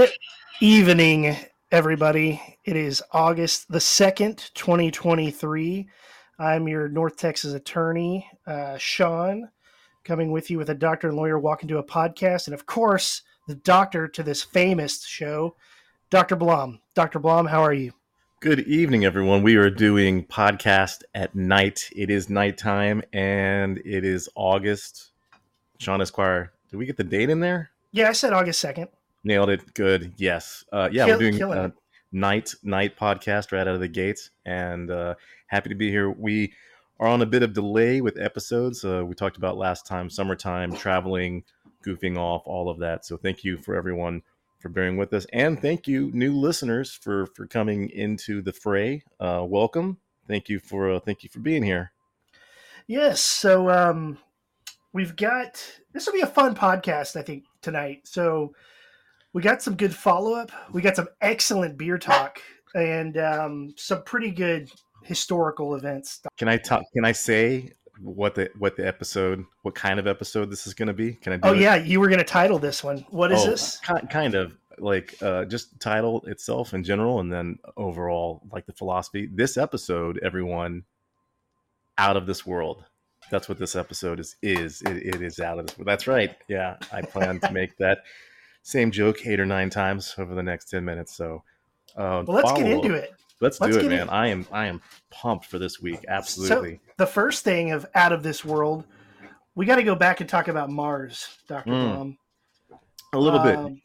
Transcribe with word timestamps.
Good 0.00 0.12
evening, 0.62 1.36
everybody. 1.70 2.40
It 2.64 2.74
is 2.74 3.02
August 3.12 3.70
the 3.70 3.80
2nd, 3.80 4.50
2023. 4.54 5.90
I'm 6.38 6.66
your 6.66 6.88
North 6.88 7.18
Texas 7.18 7.52
attorney, 7.52 8.26
uh, 8.46 8.78
Sean, 8.78 9.50
coming 10.02 10.32
with 10.32 10.48
you 10.48 10.56
with 10.56 10.70
a 10.70 10.74
doctor 10.74 11.08
and 11.08 11.18
lawyer 11.18 11.38
walking 11.38 11.68
to 11.68 11.76
a 11.76 11.84
podcast. 11.84 12.46
And 12.46 12.54
of 12.54 12.64
course, 12.64 13.20
the 13.46 13.56
doctor 13.56 14.08
to 14.08 14.22
this 14.22 14.42
famous 14.42 15.04
show, 15.04 15.54
Dr. 16.08 16.34
Blom. 16.34 16.80
Dr. 16.94 17.18
Blom, 17.18 17.44
how 17.44 17.60
are 17.60 17.74
you? 17.74 17.92
Good 18.40 18.60
evening, 18.60 19.04
everyone. 19.04 19.42
We 19.42 19.56
are 19.56 19.68
doing 19.68 20.24
podcast 20.24 21.02
at 21.14 21.34
night. 21.34 21.90
It 21.94 22.08
is 22.08 22.30
nighttime 22.30 23.02
and 23.12 23.76
it 23.84 24.06
is 24.06 24.30
August. 24.34 25.10
Sean 25.78 26.00
Esquire, 26.00 26.54
did 26.70 26.78
we 26.78 26.86
get 26.86 26.96
the 26.96 27.04
date 27.04 27.28
in 27.28 27.40
there? 27.40 27.68
Yeah, 27.92 28.08
I 28.08 28.12
said 28.12 28.32
August 28.32 28.64
2nd. 28.64 28.88
Nailed 29.24 29.50
it. 29.50 29.74
Good. 29.74 30.14
Yes. 30.16 30.64
Uh, 30.72 30.88
yeah, 30.90 31.06
Kill- 31.06 31.18
we're 31.18 31.30
doing 31.32 31.58
uh, 31.58 31.64
it. 31.66 31.72
night 32.12 32.54
night 32.62 32.96
podcast 32.96 33.52
right 33.52 33.60
out 33.66 33.74
of 33.74 33.80
the 33.80 33.88
gates, 33.88 34.30
and 34.44 34.90
uh, 34.90 35.14
happy 35.46 35.68
to 35.68 35.74
be 35.74 35.90
here. 35.90 36.10
We 36.10 36.52
are 36.98 37.08
on 37.08 37.22
a 37.22 37.26
bit 37.26 37.42
of 37.42 37.52
delay 37.52 38.00
with 38.00 38.18
episodes. 38.18 38.84
Uh, 38.84 39.04
we 39.06 39.14
talked 39.14 39.36
about 39.36 39.56
last 39.56 39.86
time, 39.86 40.10
summertime, 40.10 40.72
traveling, 40.74 41.44
goofing 41.86 42.16
off, 42.16 42.42
all 42.46 42.68
of 42.68 42.78
that. 42.78 43.04
So 43.04 43.16
thank 43.16 43.44
you 43.44 43.58
for 43.58 43.74
everyone 43.74 44.22
for 44.58 44.68
bearing 44.68 44.96
with 44.98 45.12
us, 45.14 45.26
and 45.32 45.60
thank 45.60 45.86
you, 45.88 46.10
new 46.12 46.34
listeners, 46.34 46.92
for 46.92 47.26
for 47.26 47.46
coming 47.46 47.90
into 47.90 48.42
the 48.42 48.52
fray. 48.52 49.02
Uh, 49.18 49.44
welcome. 49.46 49.98
Thank 50.28 50.48
you 50.48 50.60
for 50.60 50.92
uh, 50.92 51.00
thank 51.00 51.24
you 51.24 51.30
for 51.30 51.40
being 51.40 51.62
here. 51.62 51.92
Yes. 52.86 53.20
So 53.20 53.70
um, 53.70 54.18
we've 54.92 55.14
got 55.16 55.62
this 55.92 56.06
will 56.06 56.12
be 56.12 56.20
a 56.20 56.26
fun 56.26 56.54
podcast, 56.54 57.16
I 57.16 57.22
think, 57.22 57.44
tonight. 57.62 58.00
So 58.04 58.54
we 59.32 59.42
got 59.42 59.62
some 59.62 59.76
good 59.76 59.94
follow 59.94 60.34
up. 60.34 60.50
We 60.72 60.82
got 60.82 60.96
some 60.96 61.08
excellent 61.20 61.76
beer 61.78 61.98
talk 61.98 62.40
and 62.74 63.16
um, 63.18 63.74
some 63.76 64.02
pretty 64.04 64.30
good 64.30 64.70
historical 65.04 65.74
events. 65.74 66.20
Can 66.36 66.48
I 66.48 66.56
talk? 66.56 66.82
Can 66.94 67.04
I 67.04 67.12
say 67.12 67.72
what 68.00 68.34
the 68.34 68.50
what 68.58 68.76
the 68.76 68.86
episode, 68.86 69.44
what 69.62 69.74
kind 69.74 69.98
of 70.00 70.06
episode 70.06 70.50
this 70.50 70.66
is 70.66 70.74
going 70.74 70.88
to 70.88 70.94
be? 70.94 71.14
Can 71.14 71.32
I? 71.34 71.36
Do 71.36 71.48
Oh 71.48 71.52
it? 71.52 71.60
yeah, 71.60 71.76
you 71.76 72.00
were 72.00 72.08
going 72.08 72.18
to 72.18 72.24
title 72.24 72.58
this 72.58 72.82
one. 72.82 73.04
What 73.10 73.30
is 73.32 73.42
Oh, 73.42 73.50
this? 73.50 73.78
kind 74.10 74.34
of 74.34 74.56
like 74.78 75.16
uh, 75.22 75.44
just 75.44 75.78
title 75.80 76.22
itself 76.26 76.72
in 76.74 76.82
general, 76.82 77.20
and 77.20 77.30
then 77.32 77.58
overall, 77.76 78.42
like 78.50 78.66
the 78.66 78.72
philosophy. 78.72 79.28
This 79.32 79.56
episode, 79.56 80.18
everyone, 80.22 80.84
out 81.98 82.16
of 82.16 82.26
this 82.26 82.46
world. 82.46 82.84
That's 83.30 83.48
what 83.48 83.58
this 83.58 83.76
episode 83.76 84.18
is. 84.18 84.36
Is 84.42 84.80
it, 84.82 84.96
it 85.14 85.22
is 85.22 85.38
out 85.38 85.58
of 85.58 85.66
this 85.66 85.76
world. 85.78 85.86
That's 85.86 86.06
right. 86.06 86.34
Yeah, 86.48 86.76
I 86.90 87.02
plan 87.02 87.38
to 87.40 87.52
make 87.52 87.76
that 87.78 87.98
same 88.62 88.90
joke 88.90 89.26
eight 89.26 89.40
or 89.40 89.46
nine 89.46 89.70
times 89.70 90.14
over 90.18 90.34
the 90.34 90.42
next 90.42 90.66
ten 90.70 90.84
minutes. 90.84 91.16
So, 91.16 91.42
uh, 91.96 92.24
Well, 92.26 92.36
let's 92.36 92.52
get 92.52 92.70
into 92.70 92.94
it. 92.94 93.12
Let's, 93.40 93.58
Let's 93.60 93.74
do 93.74 93.80
it, 93.86 93.88
man. 93.88 94.02
in- 94.02 94.08
I 94.10 94.26
am 94.28 94.46
I 94.52 94.66
am 94.66 94.82
pumped 95.10 95.46
for 95.46 95.58
this 95.58 95.80
week. 95.80 96.04
Absolutely. 96.08 96.80
The 96.98 97.06
first 97.06 97.42
thing 97.42 97.70
of 97.72 97.86
out 97.94 98.12
of 98.12 98.22
this 98.22 98.44
world, 98.44 98.84
we 99.54 99.64
got 99.64 99.76
to 99.76 99.82
go 99.82 99.94
back 99.94 100.20
and 100.20 100.28
talk 100.28 100.48
about 100.48 100.68
Mars, 100.68 101.26
Doctor 101.48 101.70
Mm, 101.70 101.80
Blom. 101.80 102.18
A 103.14 103.18
little 103.18 103.40
bit. 103.40 103.56
Um, 103.56 103.80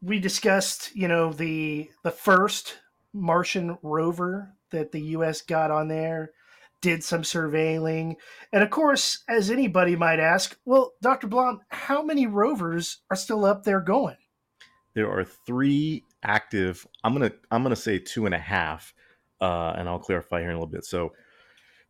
we 0.00 0.18
discussed, 0.18 0.96
you 0.96 1.06
know, 1.06 1.32
the 1.34 1.90
the 2.02 2.10
first 2.10 2.78
Martian 3.12 3.76
rover 3.82 4.54
that 4.70 4.90
the 4.90 5.00
U.S. 5.16 5.42
got 5.42 5.70
on 5.70 5.86
there, 5.88 6.32
did 6.82 7.02
some 7.02 7.22
surveilling, 7.22 8.16
and 8.52 8.62
of 8.62 8.70
course, 8.70 9.22
as 9.28 9.50
anybody 9.50 9.96
might 9.96 10.20
ask, 10.20 10.58
well, 10.66 10.92
Doctor 11.00 11.26
Blom, 11.28 11.60
how 11.70 12.02
many 12.02 12.26
rovers 12.26 12.98
are 13.10 13.16
still 13.16 13.44
up 13.46 13.64
there 13.64 13.80
going? 13.80 14.16
there 14.94 15.10
are 15.10 15.24
three 15.24 16.04
active 16.22 16.86
i'm 17.02 17.14
gonna 17.14 17.32
i'm 17.50 17.62
gonna 17.62 17.74
say 17.74 17.98
two 17.98 18.26
and 18.26 18.34
a 18.34 18.38
half 18.38 18.92
uh, 19.40 19.72
and 19.76 19.88
i'll 19.88 19.98
clarify 19.98 20.38
here 20.40 20.50
in 20.50 20.54
a 20.54 20.58
little 20.58 20.70
bit 20.70 20.84
so 20.84 21.10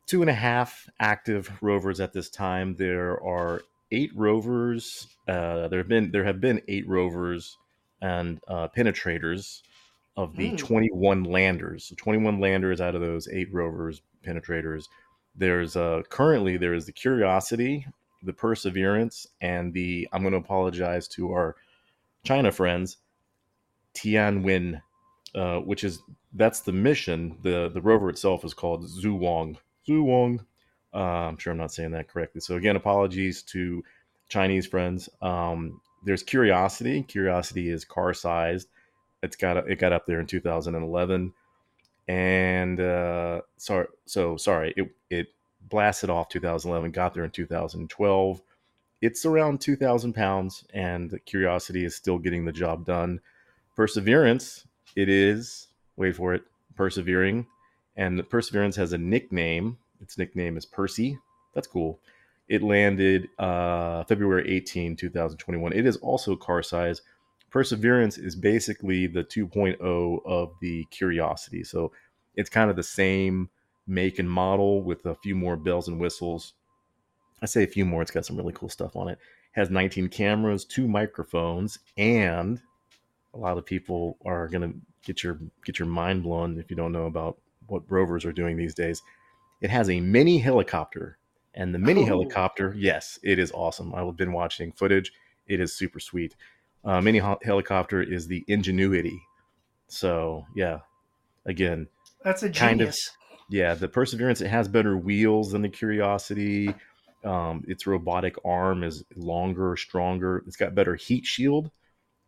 two 0.06 0.20
and 0.22 0.30
a 0.30 0.34
half 0.34 0.88
active 1.00 1.50
rovers 1.60 1.98
at 1.98 2.12
this 2.12 2.30
time 2.30 2.76
there 2.76 3.20
are 3.24 3.60
eight 3.90 4.12
rovers 4.14 5.08
uh, 5.28 5.66
there 5.66 5.80
have 5.80 5.88
been 5.88 6.12
there 6.12 6.22
have 6.24 6.40
been 6.40 6.62
eight 6.68 6.86
rovers 6.88 7.58
and 8.00 8.40
uh, 8.46 8.68
penetrators 8.76 9.62
of 10.16 10.36
the 10.36 10.50
Hmm. 10.50 10.56
21 10.56 11.24
landers 11.24 11.86
so 11.86 11.96
21 11.96 12.38
landers 12.40 12.80
out 12.80 12.94
of 12.94 13.00
those 13.00 13.26
eight 13.32 13.52
rovers 13.52 14.00
penetrators 14.22 14.84
there's 15.34 15.76
uh 15.76 16.02
currently 16.08 16.56
there 16.56 16.74
is 16.74 16.86
the 16.86 16.92
curiosity 16.92 17.86
the 18.22 18.32
perseverance 18.32 19.26
and 19.40 19.72
the 19.72 20.08
i'm 20.12 20.22
going 20.22 20.32
to 20.32 20.38
apologize 20.38 21.08
to 21.08 21.32
our 21.32 21.56
China 22.24 22.52
friends, 22.52 22.98
Tianwen, 23.94 24.80
uh, 25.34 25.58
which 25.58 25.84
is 25.84 26.02
that's 26.34 26.60
the 26.60 26.72
mission. 26.72 27.38
the 27.42 27.70
The 27.72 27.80
rover 27.82 28.08
itself 28.08 28.44
is 28.44 28.54
called 28.54 28.84
Zhurong. 28.84 29.56
Zhurong. 29.88 30.40
Uh, 30.94 30.98
I'm 31.28 31.38
sure 31.38 31.52
I'm 31.52 31.58
not 31.58 31.72
saying 31.72 31.92
that 31.92 32.08
correctly. 32.08 32.40
So 32.40 32.56
again, 32.56 32.76
apologies 32.76 33.42
to 33.44 33.82
Chinese 34.28 34.66
friends. 34.66 35.08
Um, 35.20 35.80
there's 36.04 36.22
Curiosity. 36.22 37.02
Curiosity 37.02 37.70
is 37.70 37.84
car 37.84 38.14
sized. 38.14 38.68
It's 39.22 39.36
got 39.36 39.56
it 39.68 39.78
got 39.78 39.92
up 39.92 40.06
there 40.06 40.20
in 40.20 40.26
2011, 40.26 41.32
and 42.08 42.80
uh, 42.80 43.42
sorry, 43.56 43.86
so 44.06 44.36
sorry, 44.36 44.74
it 44.76 44.90
it 45.10 45.28
blasted 45.68 46.10
off 46.10 46.28
2011, 46.28 46.90
got 46.90 47.14
there 47.14 47.24
in 47.24 47.30
2012 47.30 48.42
it's 49.02 49.26
around 49.26 49.60
2,000 49.60 50.12
pounds, 50.14 50.64
and 50.72 51.18
Curiosity 51.26 51.84
is 51.84 51.96
still 51.96 52.18
getting 52.18 52.44
the 52.44 52.52
job 52.52 52.86
done. 52.86 53.20
Perseverance, 53.74 54.64
it 54.94 55.08
is, 55.08 55.66
wait 55.96 56.14
for 56.14 56.34
it, 56.34 56.44
persevering. 56.76 57.46
And 57.96 58.26
Perseverance 58.30 58.76
has 58.76 58.92
a 58.92 58.98
nickname. 58.98 59.76
Its 60.00 60.16
nickname 60.16 60.56
is 60.56 60.64
Percy. 60.64 61.18
That's 61.52 61.66
cool. 61.66 61.98
It 62.48 62.62
landed 62.62 63.28
uh, 63.40 64.04
February 64.04 64.48
18, 64.48 64.94
2021. 64.94 65.72
It 65.72 65.84
is 65.84 65.96
also 65.96 66.36
car 66.36 66.62
size. 66.62 67.02
Perseverance 67.52 68.16
is 68.18 68.34
basically 68.34 69.06
the 69.06 69.22
2.0 69.22 70.20
of 70.24 70.52
the 70.60 70.84
Curiosity. 70.90 71.62
So 71.62 71.92
it's 72.34 72.50
kind 72.50 72.70
of 72.70 72.76
the 72.76 72.82
same 72.82 73.50
make 73.86 74.18
and 74.18 74.30
model 74.30 74.82
with 74.82 75.04
a 75.04 75.14
few 75.16 75.34
more 75.34 75.56
bells 75.56 75.86
and 75.86 76.00
whistles. 76.00 76.54
I 77.42 77.46
say 77.46 77.62
a 77.62 77.66
few 77.68 77.84
more. 77.84 78.00
It's 78.00 78.10
got 78.10 78.24
some 78.24 78.36
really 78.36 78.54
cool 78.54 78.68
stuff 78.70 78.96
on 78.96 79.08
it. 79.08 79.18
Has 79.52 79.68
19 79.68 80.08
cameras, 80.08 80.64
two 80.64 80.88
microphones, 80.88 81.78
and 81.98 82.60
a 83.34 83.38
lot 83.38 83.58
of 83.58 83.66
people 83.66 84.16
are 84.24 84.48
gonna 84.48 84.72
get 85.04 85.22
your 85.22 85.38
get 85.64 85.78
your 85.78 85.88
mind 85.88 86.22
blown 86.22 86.58
if 86.58 86.70
you 86.70 86.76
don't 86.76 86.92
know 86.92 87.06
about 87.06 87.38
what 87.66 87.82
rovers 87.90 88.24
are 88.24 88.32
doing 88.32 88.56
these 88.56 88.74
days. 88.74 89.02
It 89.60 89.68
has 89.70 89.90
a 89.90 90.00
mini 90.00 90.38
helicopter, 90.38 91.18
and 91.54 91.74
the 91.74 91.78
mini 91.78 92.02
Oh. 92.02 92.06
helicopter, 92.06 92.74
yes, 92.78 93.18
it 93.22 93.38
is 93.38 93.52
awesome. 93.52 93.94
I've 93.94 94.16
been 94.16 94.32
watching 94.32 94.72
footage. 94.72 95.12
It 95.46 95.60
is 95.60 95.76
super 95.76 96.00
sweet. 96.00 96.34
Uh, 96.84 97.00
mini 97.00 97.20
helicopter 97.42 98.02
is 98.02 98.26
the 98.26 98.44
Ingenuity. 98.48 99.20
So 99.88 100.46
yeah, 100.54 100.80
again, 101.46 101.88
That's 102.24 102.42
a 102.42 102.50
Kind 102.50 102.80
of. 102.80 102.96
yeah, 103.48 103.74
the 103.74 103.88
Perseverance 103.88 104.40
it 104.40 104.48
has 104.48 104.68
better 104.68 104.96
wheels 104.96 105.52
than 105.52 105.62
the 105.62 105.68
Curiosity. 105.68 106.74
Um, 107.24 107.62
its 107.68 107.86
robotic 107.86 108.34
arm 108.44 108.82
is 108.82 109.04
longer, 109.14 109.76
stronger. 109.76 110.42
It's 110.46 110.56
got 110.56 110.74
better 110.74 110.96
heat 110.96 111.24
shield, 111.24 111.70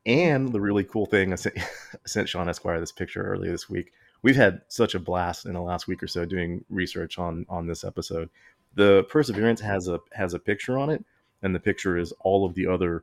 and 0.06 0.52
the 0.52 0.60
really 0.60 0.84
cool 0.84 1.06
thing 1.06 1.32
I 1.32 1.36
sent, 1.36 1.58
I 1.58 1.96
sent 2.06 2.28
Sean 2.28 2.48
Esquire 2.48 2.78
this 2.78 2.92
picture 2.92 3.22
earlier 3.22 3.50
this 3.50 3.68
week. 3.68 3.92
We've 4.22 4.36
had 4.36 4.62
such 4.68 4.94
a 4.94 5.00
blast 5.00 5.46
in 5.46 5.54
the 5.54 5.60
last 5.60 5.88
week 5.88 6.02
or 6.02 6.06
so 6.06 6.24
doing 6.24 6.64
research 6.70 7.18
on 7.18 7.44
on 7.48 7.66
this 7.66 7.82
episode. 7.82 8.30
The 8.74 9.04
Perseverance 9.10 9.60
has 9.60 9.88
a 9.88 9.98
has 10.12 10.32
a 10.32 10.38
picture 10.38 10.78
on 10.78 10.90
it, 10.90 11.04
and 11.42 11.54
the 11.54 11.60
picture 11.60 11.96
is 11.98 12.12
all 12.20 12.46
of 12.46 12.54
the 12.54 12.66
other 12.66 13.02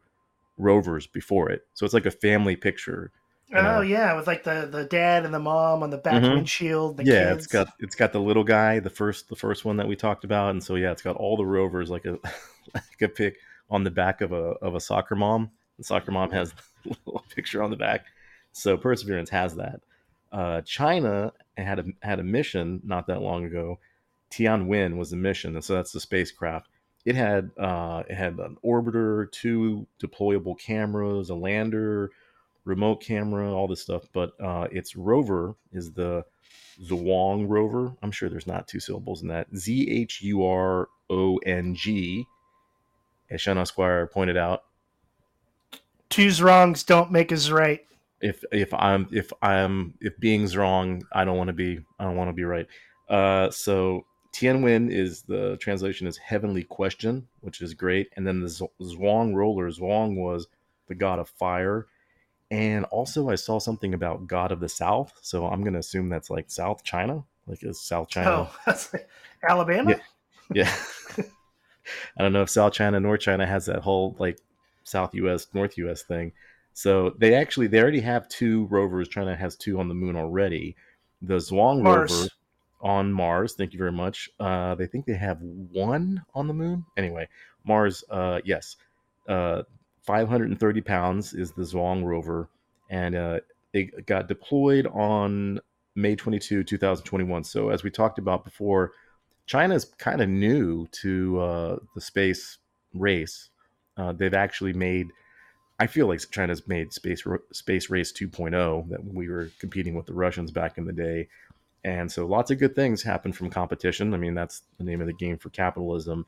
rovers 0.57 1.07
before 1.07 1.49
it. 1.49 1.65
So 1.73 1.85
it's 1.85 1.93
like 1.93 2.05
a 2.05 2.11
family 2.11 2.55
picture. 2.55 3.11
Oh 3.53 3.61
know. 3.61 3.81
yeah, 3.81 4.15
with 4.15 4.27
like 4.27 4.43
the 4.43 4.67
the 4.71 4.85
dad 4.85 5.25
and 5.25 5.33
the 5.33 5.39
mom 5.39 5.83
on 5.83 5.89
the 5.89 5.97
back 5.97 6.23
Mhm. 6.23 6.35
windshield. 6.35 6.97
The 6.97 7.03
yeah, 7.03 7.29
kids. 7.31 7.43
it's 7.43 7.47
got 7.47 7.67
it's 7.79 7.95
got 7.95 8.13
the 8.13 8.21
little 8.21 8.45
guy, 8.45 8.79
the 8.79 8.89
first 8.89 9.27
the 9.27 9.35
first 9.35 9.65
one 9.65 9.77
that 9.77 9.87
we 9.87 9.95
talked 9.97 10.23
about, 10.23 10.51
and 10.51 10.63
so 10.63 10.75
yeah, 10.75 10.91
it's 10.91 11.01
got 11.01 11.17
all 11.17 11.35
the 11.35 11.45
rovers 11.45 11.89
like 11.89 12.05
a 12.05 12.17
like 12.73 13.01
a 13.01 13.09
pic 13.09 13.37
on 13.69 13.83
the 13.83 13.91
back 13.91 14.21
of 14.21 14.31
a 14.31 14.53
of 14.61 14.73
a 14.75 14.79
soccer 14.79 15.15
mom. 15.15 15.51
The 15.77 15.83
soccer 15.83 16.11
mom 16.11 16.31
has 16.31 16.53
a 16.85 16.89
little 17.05 17.25
picture 17.35 17.61
on 17.61 17.71
the 17.71 17.75
back. 17.75 18.05
So 18.53 18.77
Perseverance 18.77 19.29
has 19.31 19.55
that. 19.55 19.81
Uh, 20.31 20.61
China 20.61 21.33
had 21.57 21.79
a 21.79 21.85
had 22.01 22.19
a 22.19 22.23
mission 22.23 22.79
not 22.85 23.07
that 23.07 23.21
long 23.21 23.43
ago. 23.43 23.79
Tianwen 24.31 24.95
was 24.97 25.09
the 25.09 25.17
mission, 25.17 25.55
and 25.55 25.63
so 25.63 25.73
that's 25.75 25.91
the 25.91 25.99
spacecraft. 25.99 26.69
It 27.05 27.15
had 27.15 27.51
uh, 27.57 28.03
it 28.07 28.15
had 28.15 28.37
an 28.39 28.57
orbiter, 28.63 29.31
two 29.31 29.87
deployable 30.01 30.59
cameras, 30.59 31.29
a 31.29 31.35
lander, 31.35 32.11
remote 32.63 33.01
camera, 33.01 33.51
all 33.51 33.67
this 33.67 33.81
stuff. 33.81 34.03
But 34.13 34.33
uh, 34.39 34.67
its 34.71 34.95
rover 34.95 35.55
is 35.71 35.91
the 35.93 36.23
Zhurong 36.83 37.47
rover. 37.47 37.93
I'm 38.01 38.11
sure 38.11 38.29
there's 38.29 38.47
not 38.47 38.67
two 38.67 38.79
syllables 38.79 39.21
in 39.21 39.27
that. 39.29 39.47
Z 39.55 39.89
H 39.89 40.21
U 40.21 40.45
R 40.45 40.89
O 41.09 41.37
N 41.37 41.75
G. 41.75 42.25
As 43.29 43.41
Sean 43.41 43.57
Esquire 43.57 44.07
pointed 44.07 44.37
out, 44.37 44.63
two's 46.09 46.41
wrongs 46.41 46.83
don't 46.83 47.11
make 47.11 47.31
us 47.31 47.49
right. 47.49 47.81
If 48.19 48.43
if 48.51 48.73
I'm 48.73 49.07
if 49.11 49.31
I'm 49.41 49.95
if 50.01 50.19
being's 50.19 50.55
wrong, 50.55 51.03
I 51.11 51.23
don't 51.23 51.37
want 51.37 51.47
to 51.47 51.53
be 51.53 51.79
I 51.97 52.03
don't 52.03 52.15
want 52.15 52.29
to 52.29 52.33
be 52.33 52.43
right. 52.43 52.67
Uh, 53.09 53.49
so 53.49 54.05
Tianwen 54.33 54.89
is 54.91 55.23
the 55.23 55.57
translation 55.57 56.07
is 56.07 56.17
heavenly 56.17 56.63
question, 56.63 57.27
which 57.41 57.61
is 57.61 57.73
great. 57.73 58.09
And 58.15 58.25
then 58.25 58.39
the 58.39 58.47
Zhurong 58.81 59.35
roller, 59.35 59.69
Zhurong 59.69 60.15
was 60.15 60.47
the 60.87 60.95
god 60.95 61.19
of 61.19 61.29
fire. 61.29 61.87
And 62.49 62.85
also, 62.85 63.29
I 63.29 63.35
saw 63.35 63.59
something 63.59 63.93
about 63.93 64.27
God 64.27 64.51
of 64.51 64.59
the 64.59 64.69
South. 64.69 65.13
So 65.21 65.47
I'm 65.47 65.61
going 65.61 65.73
to 65.73 65.79
assume 65.79 66.09
that's 66.09 66.29
like 66.29 66.49
South 66.49 66.83
China. 66.83 67.23
Like, 67.47 67.63
is 67.63 67.79
South 67.79 68.09
China? 68.09 68.49
Oh, 68.49 68.55
that's 68.65 68.91
like 68.93 69.09
Alabama? 69.47 69.91
Yeah. 70.53 70.69
yeah. 71.17 71.23
I 72.17 72.21
don't 72.21 72.33
know 72.33 72.43
if 72.43 72.49
South 72.49 72.73
China, 72.73 72.99
North 72.99 73.21
China 73.21 73.45
has 73.45 73.65
that 73.65 73.81
whole 73.81 74.15
like 74.19 74.37
South 74.83 75.13
US, 75.15 75.47
North 75.53 75.77
US 75.77 76.03
thing. 76.03 76.31
So 76.73 77.13
they 77.17 77.33
actually, 77.33 77.67
they 77.67 77.81
already 77.81 78.01
have 78.01 78.29
two 78.29 78.65
rovers. 78.67 79.09
China 79.09 79.35
has 79.35 79.55
two 79.55 79.79
on 79.79 79.87
the 79.87 79.93
moon 79.93 80.15
already. 80.15 80.75
The 81.21 81.35
Zhurong 81.35 81.83
rover 81.85 82.29
on 82.81 83.11
Mars. 83.11 83.53
Thank 83.53 83.73
you 83.73 83.79
very 83.79 83.91
much. 83.91 84.29
Uh, 84.39 84.75
they 84.75 84.87
think 84.87 85.05
they 85.05 85.13
have 85.13 85.39
one 85.41 86.23
on 86.33 86.47
the 86.47 86.53
moon. 86.53 86.85
Anyway, 86.97 87.27
Mars, 87.63 88.03
uh, 88.09 88.41
yes. 88.43 88.77
Uh, 89.27 89.63
530 90.03 90.81
pounds 90.81 91.33
is 91.33 91.51
the 91.51 91.61
Zhurong 91.61 92.03
rover, 92.03 92.49
and 92.89 93.15
uh, 93.15 93.39
it 93.73 94.05
got 94.05 94.27
deployed 94.27 94.87
on 94.87 95.59
May 95.95 96.15
22, 96.15 96.63
2021. 96.63 97.43
So, 97.43 97.69
as 97.69 97.83
we 97.83 97.91
talked 97.91 98.17
about 98.17 98.43
before, 98.43 98.93
China's 99.45 99.85
kind 99.85 100.21
of 100.21 100.29
new 100.29 100.87
to 100.87 101.39
uh, 101.39 101.75
the 101.93 102.01
space 102.01 102.57
race. 102.93 103.49
Uh, 103.97 104.11
they've 104.13 104.33
actually 104.33 104.73
made, 104.73 105.07
I 105.79 105.87
feel 105.87 106.07
like 106.07 106.21
China's 106.31 106.67
made 106.67 106.93
space 106.93 107.23
space 107.51 107.89
race 107.89 108.11
2.0 108.11 108.89
that 108.89 109.03
we 109.03 109.29
were 109.29 109.51
competing 109.59 109.93
with 109.95 110.05
the 110.05 110.13
Russians 110.13 110.51
back 110.51 110.77
in 110.77 110.85
the 110.85 110.93
day. 110.93 111.27
And 111.83 112.11
so 112.11 112.25
lots 112.25 112.51
of 112.51 112.59
good 112.59 112.75
things 112.75 113.01
happen 113.01 113.33
from 113.33 113.49
competition. 113.49 114.13
I 114.13 114.17
mean, 114.17 114.35
that's 114.35 114.61
the 114.77 114.83
name 114.83 115.01
of 115.01 115.07
the 115.07 115.13
game 115.13 115.37
for 115.37 115.49
capitalism. 115.49 116.25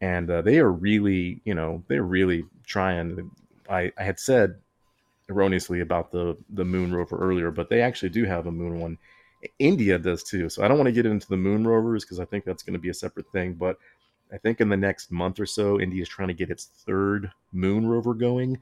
And 0.00 0.30
uh, 0.30 0.42
they 0.42 0.58
are 0.58 0.70
really, 0.70 1.40
you 1.44 1.54
know, 1.54 1.84
they're 1.88 2.02
really 2.02 2.44
trying. 2.66 3.30
I, 3.68 3.92
I 3.98 4.02
had 4.02 4.18
said 4.18 4.56
erroneously 5.28 5.80
about 5.80 6.10
the 6.10 6.36
the 6.50 6.64
moon 6.64 6.94
rover 6.94 7.16
earlier, 7.18 7.50
but 7.50 7.68
they 7.68 7.80
actually 7.80 8.10
do 8.10 8.24
have 8.24 8.46
a 8.46 8.52
moon 8.52 8.80
one. 8.80 8.98
India 9.58 9.98
does 9.98 10.22
too. 10.22 10.48
So 10.48 10.64
I 10.64 10.68
don't 10.68 10.78
want 10.78 10.88
to 10.88 10.92
get 10.92 11.06
into 11.06 11.28
the 11.28 11.36
moon 11.36 11.66
rovers 11.66 12.04
because 12.04 12.18
I 12.18 12.24
think 12.24 12.44
that's 12.44 12.62
going 12.62 12.74
to 12.74 12.78
be 12.78 12.88
a 12.88 12.94
separate 12.94 13.30
thing. 13.30 13.54
But 13.54 13.78
I 14.32 14.38
think 14.38 14.60
in 14.60 14.68
the 14.68 14.76
next 14.76 15.10
month 15.10 15.38
or 15.38 15.46
so, 15.46 15.80
India 15.80 16.02
is 16.02 16.08
trying 16.08 16.28
to 16.28 16.34
get 16.34 16.50
its 16.50 16.64
third 16.64 17.30
moon 17.52 17.86
rover 17.86 18.14
going. 18.14 18.58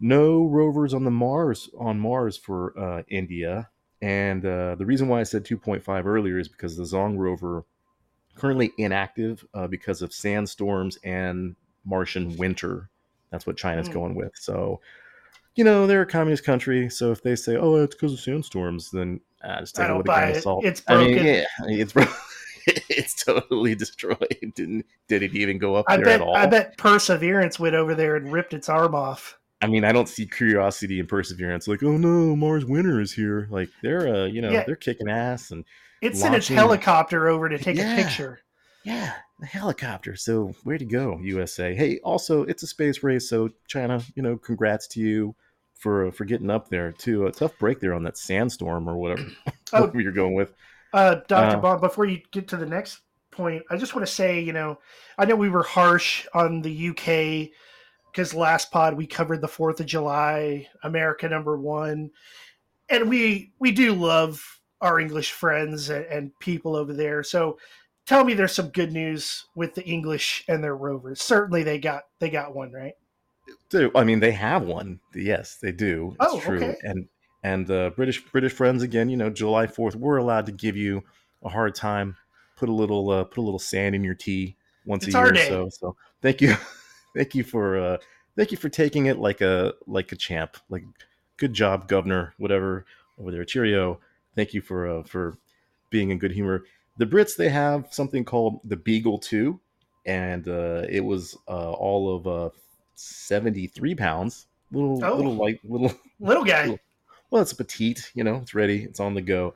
No 0.00 0.44
rovers 0.44 0.94
on 0.94 1.04
the 1.04 1.10
Mars 1.10 1.68
on 1.78 1.98
Mars 1.98 2.36
for 2.36 2.78
uh, 2.78 3.02
India, 3.08 3.68
and 4.00 4.44
uh, 4.44 4.74
the 4.76 4.86
reason 4.86 5.08
why 5.08 5.20
I 5.20 5.24
said 5.24 5.44
2.5 5.44 6.04
earlier 6.04 6.38
is 6.38 6.48
because 6.48 6.76
the 6.76 6.84
Zhurong 6.84 7.18
rover 7.18 7.64
currently 8.34 8.72
inactive 8.78 9.44
uh, 9.54 9.66
because 9.66 10.02
of 10.02 10.12
sandstorms 10.12 10.98
and 11.02 11.56
Martian 11.84 12.36
winter. 12.36 12.88
That's 13.30 13.46
what 13.46 13.56
China's 13.56 13.88
mm. 13.88 13.94
going 13.94 14.14
with. 14.14 14.32
So, 14.36 14.80
you 15.56 15.64
know, 15.64 15.86
they're 15.86 16.02
a 16.02 16.06
communist 16.06 16.44
country. 16.44 16.88
So 16.88 17.10
if 17.10 17.22
they 17.22 17.34
say, 17.34 17.56
"Oh, 17.56 17.76
it's 17.76 17.94
because 17.94 18.12
of 18.12 18.20
sandstorms," 18.20 18.90
then 18.90 19.20
uh, 19.42 19.60
just 19.60 19.74
take 19.74 19.88
it 19.88 19.96
with 19.96 20.08
a 20.08 20.12
grain 20.12 20.36
of 20.36 20.42
salt. 20.42 20.64
It's 20.64 20.80
broken. 20.80 21.04
I 21.04 21.16
mean, 21.16 21.24
yeah, 21.24 21.44
it's 21.62 21.92
it's 22.88 23.24
totally 23.24 23.74
destroyed. 23.74 24.52
Didn't 24.54 24.86
did 25.08 25.22
it 25.22 25.34
even 25.34 25.58
go 25.58 25.74
up 25.74 25.86
I 25.88 25.96
there 25.96 26.04
bet, 26.04 26.20
at 26.20 26.26
all? 26.26 26.36
I 26.36 26.46
bet 26.46 26.78
Perseverance 26.78 27.58
went 27.58 27.74
over 27.74 27.94
there 27.94 28.16
and 28.16 28.32
ripped 28.32 28.54
its 28.54 28.68
arm 28.68 28.94
off. 28.94 29.38
I 29.60 29.66
mean, 29.66 29.84
I 29.84 29.92
don't 29.92 30.08
see 30.08 30.26
curiosity 30.26 31.00
and 31.00 31.08
perseverance 31.08 31.66
like, 31.66 31.82
oh 31.82 31.96
no, 31.96 32.36
Mars 32.36 32.64
Winter 32.64 33.00
is 33.00 33.12
here. 33.12 33.48
Like 33.50 33.70
they're, 33.82 34.14
uh, 34.14 34.26
you 34.26 34.40
know, 34.40 34.50
yeah. 34.50 34.64
they're 34.64 34.76
kicking 34.76 35.08
ass 35.08 35.50
and 35.50 35.64
it 36.00 36.14
in 36.20 36.34
its 36.34 36.48
helicopter 36.48 37.28
over 37.28 37.48
to 37.48 37.58
take 37.58 37.76
yeah. 37.76 37.94
a 37.94 38.02
picture. 38.02 38.40
Yeah, 38.84 39.12
the 39.40 39.46
helicopter. 39.46 40.14
So 40.14 40.54
where 40.62 40.78
to 40.78 40.84
go, 40.84 41.18
USA? 41.22 41.74
Hey, 41.74 41.98
also 42.04 42.44
it's 42.44 42.62
a 42.62 42.66
space 42.66 43.02
race, 43.02 43.28
so 43.28 43.50
China, 43.66 44.00
you 44.14 44.22
know, 44.22 44.36
congrats 44.36 44.86
to 44.88 45.00
you 45.00 45.34
for 45.74 46.06
uh, 46.06 46.10
for 46.12 46.24
getting 46.24 46.50
up 46.50 46.68
there 46.68 46.92
too. 46.92 47.26
A 47.26 47.32
tough 47.32 47.58
break 47.58 47.80
there 47.80 47.94
on 47.94 48.04
that 48.04 48.16
sandstorm 48.16 48.88
or 48.88 48.96
whatever, 48.96 49.26
oh, 49.72 49.90
you're 49.94 50.12
going 50.12 50.34
with. 50.34 50.54
Uh, 50.92 51.16
Doctor 51.26 51.56
uh, 51.56 51.60
Bob, 51.60 51.80
before 51.80 52.06
you 52.06 52.20
get 52.30 52.48
to 52.48 52.56
the 52.56 52.64
next 52.64 53.00
point, 53.30 53.62
I 53.70 53.76
just 53.76 53.94
want 53.94 54.06
to 54.06 54.12
say, 54.12 54.40
you 54.40 54.52
know, 54.52 54.78
I 55.18 55.24
know 55.24 55.36
we 55.36 55.50
were 55.50 55.64
harsh 55.64 56.26
on 56.32 56.62
the 56.62 56.88
UK 56.88 57.50
because 58.18 58.34
last 58.34 58.72
pod 58.72 58.96
we 58.96 59.06
covered 59.06 59.40
the 59.40 59.46
Fourth 59.46 59.78
of 59.78 59.86
July, 59.86 60.66
America 60.82 61.28
number 61.28 61.56
one, 61.56 62.10
and 62.88 63.08
we 63.08 63.52
we 63.60 63.70
do 63.70 63.94
love 63.94 64.44
our 64.80 64.98
English 64.98 65.30
friends 65.30 65.88
and, 65.88 66.04
and 66.06 66.38
people 66.40 66.74
over 66.74 66.92
there. 66.92 67.22
So 67.22 67.60
tell 68.06 68.24
me, 68.24 68.34
there's 68.34 68.56
some 68.56 68.70
good 68.70 68.90
news 68.90 69.46
with 69.54 69.76
the 69.76 69.84
English 69.84 70.44
and 70.48 70.64
their 70.64 70.74
rovers. 70.74 71.22
Certainly, 71.22 71.62
they 71.62 71.78
got 71.78 72.02
they 72.18 72.28
got 72.28 72.56
one 72.56 72.72
right. 72.72 72.94
I 73.94 74.02
mean, 74.02 74.18
they 74.18 74.32
have 74.32 74.64
one. 74.64 74.98
Yes, 75.14 75.58
they 75.62 75.70
do. 75.70 76.16
It's 76.20 76.34
oh, 76.34 76.40
true. 76.40 76.56
Okay. 76.56 76.76
And 76.82 77.06
and 77.44 77.70
uh, 77.70 77.90
British 77.90 78.20
British 78.32 78.52
friends 78.52 78.82
again. 78.82 79.08
You 79.08 79.16
know, 79.16 79.30
July 79.30 79.68
Fourth, 79.68 79.94
we're 79.94 80.16
allowed 80.16 80.46
to 80.46 80.52
give 80.52 80.76
you 80.76 81.04
a 81.44 81.50
hard 81.50 81.76
time. 81.76 82.16
Put 82.56 82.68
a 82.68 82.74
little 82.74 83.10
uh, 83.10 83.22
put 83.22 83.38
a 83.38 83.42
little 83.42 83.60
sand 83.60 83.94
in 83.94 84.02
your 84.02 84.16
tea 84.16 84.56
once 84.84 85.06
it's 85.06 85.14
a 85.14 85.18
year 85.18 85.34
or 85.34 85.36
so. 85.36 85.68
So 85.68 85.96
thank 86.20 86.40
you. 86.40 86.56
thank 87.18 87.34
you 87.34 87.42
for 87.42 87.78
uh, 87.78 87.96
thank 88.36 88.52
you 88.52 88.56
for 88.56 88.68
taking 88.68 89.06
it 89.06 89.18
like 89.18 89.40
a 89.40 89.74
like 89.86 90.12
a 90.12 90.16
champ. 90.16 90.56
Like 90.70 90.84
good 91.36 91.52
job, 91.52 91.88
governor, 91.88 92.32
whatever 92.38 92.86
over 93.18 93.32
there. 93.32 93.44
Cheerio. 93.44 94.00
Thank 94.36 94.54
you 94.54 94.60
for 94.62 94.86
uh, 94.86 95.02
for 95.02 95.36
being 95.90 96.10
in 96.10 96.18
good 96.18 96.30
humor. 96.30 96.64
The 96.96 97.06
Brits 97.06 97.36
they 97.36 97.48
have 97.48 97.88
something 97.90 98.24
called 98.24 98.60
the 98.64 98.76
Beagle 98.76 99.18
Two, 99.18 99.60
and 100.06 100.46
uh, 100.48 100.84
it 100.88 101.04
was 101.04 101.36
uh, 101.48 101.72
all 101.72 102.14
of 102.14 102.26
uh, 102.26 102.50
seventy 102.94 103.66
three 103.66 103.96
pounds. 103.96 104.46
Little 104.70 105.04
oh, 105.04 105.16
little 105.16 105.34
light 105.34 105.58
little 105.64 105.92
little 106.20 106.44
guy. 106.44 106.62
Little, 106.62 106.78
well, 107.30 107.42
it's 107.42 107.52
petite. 107.52 108.12
You 108.14 108.22
know, 108.22 108.36
it's 108.36 108.54
ready. 108.54 108.84
It's 108.84 109.00
on 109.00 109.14
the 109.14 109.22
go. 109.22 109.54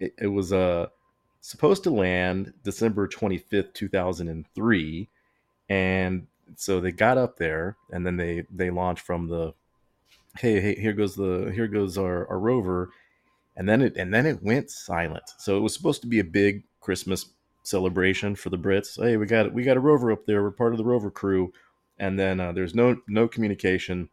It, 0.00 0.14
it 0.18 0.26
was 0.28 0.52
uh 0.52 0.86
supposed 1.42 1.82
to 1.84 1.90
land 1.90 2.54
December 2.62 3.06
twenty 3.08 3.36
fifth, 3.36 3.74
two 3.74 3.88
thousand 3.88 4.28
and 4.28 4.46
three, 4.54 5.10
and 5.68 6.26
so 6.56 6.80
they 6.80 6.92
got 6.92 7.18
up 7.18 7.36
there 7.36 7.76
and 7.90 8.06
then 8.06 8.16
they 8.16 8.44
they 8.54 8.70
launched 8.70 9.04
from 9.04 9.28
the 9.28 9.54
hey 10.38 10.60
hey 10.60 10.74
here 10.74 10.92
goes 10.92 11.14
the 11.14 11.52
here 11.54 11.68
goes 11.68 11.98
our, 11.98 12.28
our 12.28 12.38
rover. 12.38 12.90
And 13.56 13.68
then 13.68 13.82
it 13.82 13.96
and 13.96 14.12
then 14.12 14.26
it 14.26 14.42
went 14.42 14.70
silent. 14.70 15.24
So 15.38 15.56
it 15.56 15.60
was 15.60 15.74
supposed 15.74 16.02
to 16.02 16.08
be 16.08 16.18
a 16.18 16.24
big 16.24 16.64
christmas 16.80 17.26
celebration 17.62 18.34
for 18.34 18.50
the 18.50 18.58
brits. 18.58 19.02
Hey 19.02 19.16
we 19.16 19.26
got 19.26 19.52
we 19.52 19.62
got 19.62 19.76
a 19.76 19.80
rover 19.80 20.10
up 20.10 20.26
there. 20.26 20.42
We're 20.42 20.50
part 20.50 20.72
of 20.72 20.78
the 20.78 20.84
rover 20.84 21.10
crew. 21.10 21.52
And 21.98 22.18
then 22.18 22.40
uh, 22.40 22.52
there's 22.52 22.74
no 22.74 22.96
no 23.06 23.28
communication. 23.28 24.08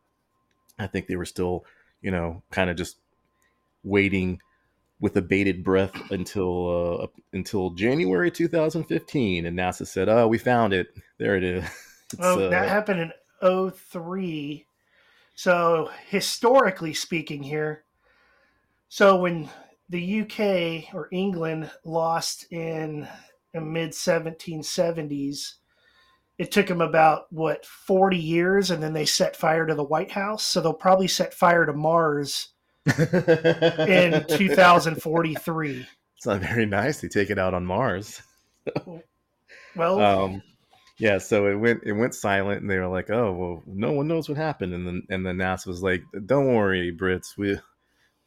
I 0.78 0.88
think 0.88 1.08
they 1.08 1.16
were 1.16 1.26
still 1.26 1.66
you 2.02 2.12
know 2.12 2.44
kind 2.52 2.70
of 2.70 2.78
just 2.78 2.98
waiting 3.84 4.40
with 5.02 5.18
a 5.18 5.22
bated 5.22 5.64
breath 5.64 6.12
until 6.12 7.02
uh, 7.02 7.08
until 7.34 7.72
January 7.72 8.32
2015, 8.32 9.46
and 9.46 9.58
NASA 9.58 9.86
said, 9.86 10.08
"Oh, 10.08 10.28
we 10.28 10.38
found 10.38 10.74
it. 10.74 10.96
There 11.18 11.36
it 11.36 11.44
is." 11.44 11.66
Oh, 12.20 12.46
uh, 12.46 12.50
that 12.50 12.70
happened 12.70 13.12
in 13.42 13.72
03. 13.72 14.66
So 15.36 15.90
historically 16.08 16.94
speaking, 16.94 17.44
here, 17.44 17.84
so 18.90 19.18
when 19.18 19.50
the 19.90 20.22
UK 20.22 20.94
or 20.94 21.08
England 21.12 21.72
lost 21.84 22.52
in 22.52 23.08
the 23.54 23.62
mid 23.62 23.92
1770s, 23.92 25.54
it 26.38 26.52
took 26.52 26.68
them 26.68 26.82
about 26.82 27.32
what 27.32 27.66
40 27.66 28.18
years, 28.18 28.72
and 28.72 28.82
then 28.82 28.94
they 28.94 29.06
set 29.06 29.36
fire 29.36 29.66
to 29.66 29.76
the 29.76 29.84
White 29.84 30.12
House. 30.12 30.44
So 30.44 30.60
they'll 30.60 30.74
probably 30.74 31.08
set 31.08 31.34
fire 31.34 31.66
to 31.66 31.74
Mars 31.74 32.50
in 32.86 34.26
2043. 34.30 35.88
It's 36.18 36.26
not 36.26 36.42
very 36.42 36.66
nice. 36.66 37.02
They 37.02 37.08
take 37.08 37.30
it 37.30 37.38
out 37.38 37.54
on 37.54 37.66
Mars. 37.66 38.22
well, 39.76 40.00
um, 40.00 40.42
yeah, 41.02 41.18
so 41.18 41.48
it 41.48 41.56
went 41.56 41.82
it 41.84 41.94
went 41.94 42.14
silent, 42.14 42.62
and 42.62 42.70
they 42.70 42.78
were 42.78 42.88
like, 42.88 43.10
"Oh, 43.10 43.32
well, 43.34 43.64
no 43.66 43.92
one 43.92 44.08
knows 44.08 44.30
what 44.30 44.38
happened." 44.38 44.72
And 44.76 44.86
then 44.86 45.02
and 45.10 45.26
then 45.26 45.38
NASA 45.38 45.66
was 45.66 45.82
like, 45.82 46.04
"Don't 46.28 46.54
worry, 46.54 46.96
Brits, 46.96 47.36
we 47.36 47.58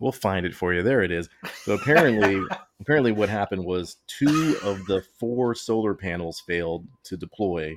we'll 0.01 0.11
find 0.11 0.45
it 0.45 0.57
for 0.57 0.75
you. 0.75 0.83
There 0.83 1.01
it 1.01 1.13
is." 1.13 1.29
So 1.63 1.75
apparently, 1.75 2.43
apparently, 2.81 3.13
what 3.13 3.29
happened 3.29 3.65
was 3.65 3.99
two 4.09 4.57
of 4.65 4.85
the 4.87 5.05
four 5.21 5.55
solar 5.55 5.95
panels 5.95 6.41
failed 6.41 6.89
to 7.05 7.17
deploy, 7.17 7.77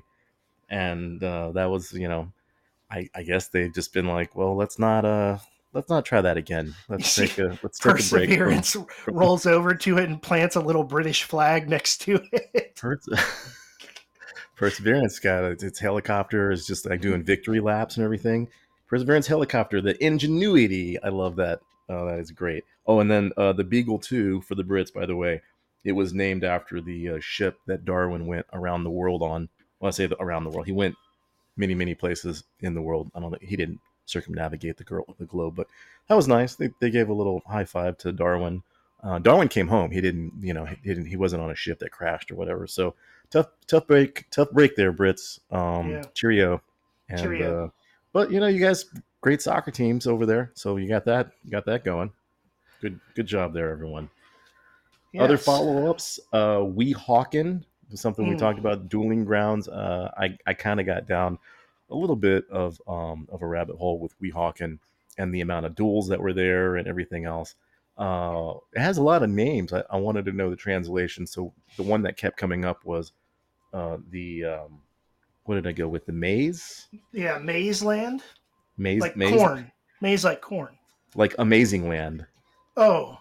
and 0.67 1.23
uh, 1.23 1.51
that 1.51 1.69
was 1.69 1.93
you 1.93 2.07
know, 2.07 2.33
I, 2.89 3.07
I 3.13 3.21
guess 3.21 3.49
they've 3.49 3.71
just 3.71 3.93
been 3.93 4.07
like, 4.07 4.35
"Well, 4.35 4.55
let's 4.55 4.79
not 4.79 5.05
uh." 5.05 5.37
Let's 5.73 5.89
not 5.89 6.05
try 6.05 6.21
that 6.21 6.37
again. 6.37 6.73
Let's 6.89 7.13
take 7.13 7.37
a 7.37 7.59
let's 7.61 7.77
take 7.77 7.91
a 7.91 8.09
break. 8.09 8.29
Perseverance 8.29 8.77
rolls 9.07 9.45
over 9.45 9.75
to 9.75 9.97
it 9.99 10.05
and 10.05 10.19
plants 10.19 10.55
a 10.55 10.59
little 10.59 10.83
British 10.83 11.21
flag 11.23 11.69
next 11.69 11.97
to 12.01 12.19
it. 12.31 12.73
Perseverance 14.57 15.19
got 15.19 15.43
its 15.43 15.79
helicopter 15.79 16.51
is 16.51 16.65
just 16.65 16.87
like 16.89 16.99
doing 16.99 17.23
victory 17.23 17.59
laps 17.59 17.95
and 17.95 18.03
everything. 18.03 18.47
Perseverance 18.87 19.27
helicopter, 19.27 19.81
the 19.81 20.03
Ingenuity. 20.03 21.01
I 21.01 21.09
love 21.09 21.35
that. 21.35 21.59
Oh, 21.89 22.07
that 22.07 22.19
is 22.19 22.31
great. 22.31 22.63
Oh, 22.87 22.99
and 22.99 23.09
then 23.09 23.31
uh, 23.37 23.53
the 23.53 23.63
Beagle 23.63 23.99
2 23.99 24.41
for 24.41 24.55
the 24.55 24.63
Brits, 24.63 24.91
by 24.91 25.05
the 25.05 25.15
way. 25.15 25.41
It 25.83 25.91
was 25.91 26.13
named 26.13 26.43
after 26.43 26.81
the 26.81 27.09
uh, 27.09 27.19
ship 27.19 27.59
that 27.67 27.85
Darwin 27.85 28.25
went 28.25 28.47
around 28.51 28.83
the 28.83 28.89
world 28.89 29.21
on. 29.21 29.47
Well, 29.79 29.89
I 29.89 29.91
say 29.91 30.07
the, 30.07 30.21
around 30.21 30.43
the 30.43 30.49
world. 30.49 30.65
He 30.65 30.73
went 30.73 30.95
many, 31.55 31.75
many 31.75 31.93
places 31.93 32.43
in 32.59 32.73
the 32.73 32.81
world. 32.81 33.11
I 33.13 33.19
don't 33.19 33.31
know. 33.31 33.37
He 33.39 33.55
didn't 33.55 33.79
circumnavigate 34.05 34.77
the, 34.77 34.83
girl, 34.83 35.05
the 35.19 35.25
globe, 35.25 35.55
but 35.55 35.67
that 36.07 36.15
was 36.15 36.27
nice. 36.27 36.55
They, 36.55 36.71
they 36.81 36.89
gave 36.89 37.09
a 37.09 37.13
little 37.13 37.43
high 37.45 37.65
five 37.65 37.97
to 37.99 38.11
Darwin. 38.11 38.63
Uh, 39.03 39.19
Darwin 39.19 39.49
came 39.49 39.67
home. 39.67 39.91
He 39.91 40.01
didn't, 40.01 40.33
you 40.41 40.53
know, 40.53 40.65
he 40.65 40.75
didn't. 40.83 41.05
He 41.05 41.15
wasn't 41.15 41.43
on 41.43 41.51
a 41.51 41.55
ship 41.55 41.79
that 41.79 41.91
crashed 41.91 42.31
or 42.31 42.35
whatever. 42.35 42.65
So 42.65 42.95
tough, 43.29 43.47
tough 43.67 43.87
break, 43.87 44.29
tough 44.31 44.51
break 44.51 44.75
there, 44.75 44.93
Brits. 44.93 45.39
Um, 45.51 45.91
Yeah. 45.91 46.03
Cheerio. 46.13 46.61
And, 47.09 47.19
Cheerio. 47.19 47.65
Uh, 47.65 47.69
but 48.13 48.31
you 48.31 48.39
know, 48.39 48.47
you 48.47 48.59
guys, 48.59 48.85
great 49.21 49.41
soccer 49.41 49.71
teams 49.71 50.07
over 50.07 50.25
there. 50.25 50.51
So 50.55 50.77
you 50.77 50.87
got 50.87 51.05
that, 51.05 51.31
you 51.43 51.51
got 51.51 51.65
that 51.65 51.83
going. 51.83 52.11
Good, 52.81 52.99
good 53.15 53.27
job 53.27 53.53
there, 53.53 53.71
everyone. 53.71 54.09
Other 55.17 55.37
follow 55.37 55.89
ups, 55.89 56.19
uh, 56.31 56.57
Weehawken 56.57 57.63
something 57.93 58.27
we 58.27 58.35
Mm. 58.35 58.39
talked 58.39 58.59
about. 58.59 58.89
Dueling 58.89 59.23
Grounds. 59.23 59.67
Uh, 59.67 60.11
I 60.17 60.37
I 60.45 60.53
kind 60.53 60.79
of 60.79 60.85
got 60.85 61.07
down 61.07 61.39
a 61.89 61.95
little 61.95 62.15
bit 62.15 62.47
of 62.49 62.81
um 62.87 63.27
of 63.31 63.41
a 63.41 63.47
rabbit 63.47 63.77
hole 63.77 63.99
with 63.99 64.19
Weehawken 64.21 64.79
and 65.17 65.33
the 65.33 65.41
amount 65.41 65.65
of 65.65 65.75
duels 65.75 66.07
that 66.09 66.19
were 66.19 66.33
there 66.33 66.75
and 66.75 66.87
everything 66.87 67.25
else. 67.25 67.55
Uh, 67.97 68.53
it 68.73 68.79
has 68.79 68.97
a 68.97 69.03
lot 69.03 69.23
of 69.23 69.29
names. 69.29 69.73
I, 69.73 69.83
I 69.89 69.97
wanted 69.97 70.25
to 70.25 70.31
know 70.31 70.49
the 70.49 70.55
translation. 70.55 71.25
So 71.25 71.53
the 71.77 71.83
one 71.83 72.03
that 72.03 72.15
kept 72.17 72.37
coming 72.37 72.63
up 72.65 72.85
was 72.85 73.11
uh, 73.73 73.97
the 74.11 74.45
um, 74.45 74.79
what 75.45 75.55
did 75.55 75.65
I 75.67 75.71
go 75.71 75.87
with? 75.87 76.05
The 76.05 76.11
maze, 76.13 76.87
Yeah, 77.11 77.37
Maze 77.39 77.83
Land, 77.83 78.21
maze, 78.77 79.01
like 79.01 79.15
maze, 79.17 79.31
corn. 79.39 79.71
Maze 80.01 80.23
like 80.23 80.41
corn. 80.41 80.77
like 81.15 81.33
Amazing 81.39 81.89
Land. 81.89 82.25
Oh, 82.75 83.17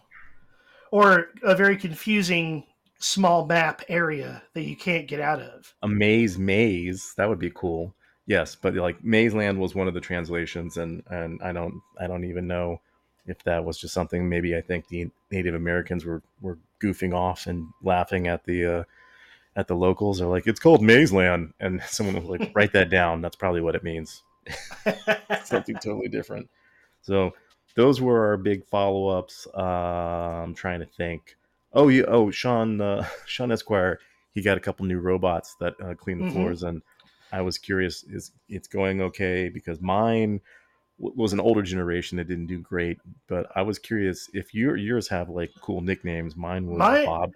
or 0.90 1.28
a 1.42 1.54
very 1.54 1.76
confusing 1.76 2.64
small 2.98 3.46
map 3.46 3.82
area 3.88 4.42
that 4.54 4.62
you 4.62 4.76
can't 4.76 5.06
get 5.08 5.20
out 5.20 5.40
of. 5.40 5.74
a 5.82 5.88
maze 5.88 6.38
maze 6.38 7.12
that 7.16 7.28
would 7.28 7.38
be 7.38 7.50
cool 7.54 7.94
yes 8.26 8.56
but 8.56 8.74
like 8.74 9.04
maze 9.04 9.34
land 9.34 9.58
was 9.60 9.74
one 9.74 9.86
of 9.86 9.92
the 9.92 10.00
translations 10.00 10.78
and 10.78 11.02
and 11.10 11.38
i 11.42 11.52
don't 11.52 11.74
i 12.00 12.06
don't 12.06 12.24
even 12.24 12.46
know 12.46 12.80
if 13.26 13.42
that 13.44 13.64
was 13.64 13.78
just 13.78 13.92
something 13.94 14.28
maybe 14.28 14.56
i 14.56 14.60
think 14.60 14.86
the 14.88 15.08
native 15.30 15.54
americans 15.54 16.04
were 16.04 16.22
were 16.40 16.58
goofing 16.82 17.14
off 17.14 17.46
and 17.46 17.66
laughing 17.82 18.28
at 18.28 18.44
the 18.44 18.64
uh 18.80 18.84
at 19.56 19.66
the 19.68 19.74
locals. 19.74 20.20
Are 20.20 20.26
like 20.26 20.46
it's 20.46 20.60
called 20.60 20.82
maze 20.82 21.14
land. 21.14 21.54
And 21.60 21.80
someone 21.88 22.16
was 22.16 22.26
like 22.28 22.50
write 22.54 22.72
that 22.74 22.90
down. 22.90 23.22
That's 23.22 23.36
probably 23.36 23.62
what 23.62 23.74
it 23.74 23.82
means. 23.82 24.22
Something 25.44 25.76
totally 25.76 26.08
different. 26.08 26.48
So 27.00 27.32
those 27.74 28.00
were 28.00 28.26
our 28.26 28.36
big 28.36 28.66
follow-ups. 28.66 29.46
Uh 29.56 29.60
i'm 30.44 30.54
trying 30.54 30.80
to 30.80 30.86
think. 30.86 31.36
Oh 31.72 31.88
yeah. 31.88 32.04
Oh 32.06 32.30
sean 32.30 32.80
uh, 32.80 33.06
sean 33.26 33.50
esquire 33.50 33.98
he 34.34 34.42
got 34.42 34.58
a 34.58 34.60
couple 34.60 34.84
new 34.84 34.98
robots 34.98 35.56
that 35.60 35.74
uh, 35.82 35.94
clean 35.94 36.18
the 36.18 36.24
Mhm. 36.26 36.32
floors. 36.32 36.62
And 36.62 36.82
i 37.32 37.40
was 37.40 37.56
curious 37.58 38.04
is 38.04 38.32
it's 38.48 38.68
going 38.68 39.00
okay? 39.00 39.48
Because 39.48 39.80
mine 39.80 40.40
was 40.98 41.32
an 41.32 41.40
older 41.40 41.62
generation 41.62 42.16
that 42.18 42.26
didn't 42.28 42.46
do 42.46 42.58
great 42.58 42.98
but 43.28 43.46
i 43.54 43.60
was 43.62 43.78
curious 43.78 44.30
if 44.32 44.54
your 44.54 44.76
yours 44.76 45.08
have 45.08 45.28
like 45.28 45.50
cool 45.60 45.80
nicknames. 45.82 46.36
Mine 46.36 46.66
was 46.66 46.78
My, 46.78 47.04
bob. 47.04 47.30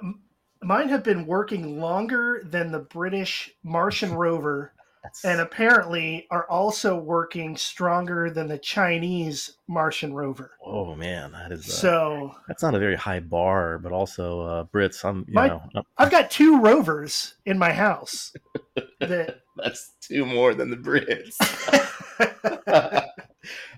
mine 0.62 0.88
have 0.88 1.04
been 1.04 1.26
working 1.26 1.78
longer 1.80 2.42
than 2.44 2.70
the 2.72 2.78
British 2.80 3.50
Martian 3.62 4.14
rover, 4.14 4.72
That's- 5.02 5.24
and 5.24 5.40
apparently 5.40 6.26
are 6.30 6.46
also 6.50 6.94
working 6.96 7.56
stronger 7.56 8.28
than 8.30 8.48
the 8.48 8.58
Chinese 8.58 9.56
Martian 9.68 10.12
rover. 10.14 10.52
oh 10.64 10.94
man 10.94 11.32
that 11.32 11.52
is 11.52 11.68
uh, 11.68 11.72
So 11.72 12.34
that's 12.48 12.62
not 12.62 12.74
a 12.74 12.78
very 12.78 12.96
high 12.96 13.20
bar 13.20 13.78
but 13.78 13.92
also 13.92 14.40
uh 14.42 14.64
brits 14.64 15.04
i'm 15.04 15.24
you 15.28 15.34
My- 15.34 15.48
know 15.48 15.62
uh, 15.74 15.82
I've 15.98 16.10
got 16.10 16.30
two 16.30 16.60
rovers 16.60 17.34
in 17.46 17.58
my 17.58 17.72
house 17.72 18.32
that 19.00 19.40
that's 19.56 19.92
two 20.00 20.24
more 20.26 20.54
than 20.54 20.70
the 20.70 20.76
brits 20.76 21.36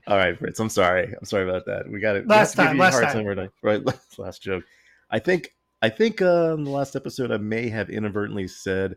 All 0.06 0.16
right, 0.16 0.36
Fritz. 0.36 0.58
I'm 0.58 0.68
sorry. 0.68 1.14
I'm 1.16 1.24
sorry 1.24 1.48
about 1.48 1.66
that. 1.66 1.88
We 1.88 2.00
got 2.00 2.16
it. 2.16 2.26
Last 2.26 2.54
time, 2.54 2.76
last 2.76 3.00
time. 3.00 3.24
Right, 3.24 3.50
right. 3.62 3.84
Last, 3.86 4.18
last 4.18 4.42
joke. 4.42 4.64
I 5.10 5.18
think. 5.18 5.54
I 5.84 5.88
think 5.88 6.22
uh, 6.22 6.54
in 6.54 6.62
the 6.62 6.70
last 6.70 6.94
episode, 6.94 7.32
I 7.32 7.38
may 7.38 7.68
have 7.68 7.90
inadvertently 7.90 8.46
said 8.46 8.94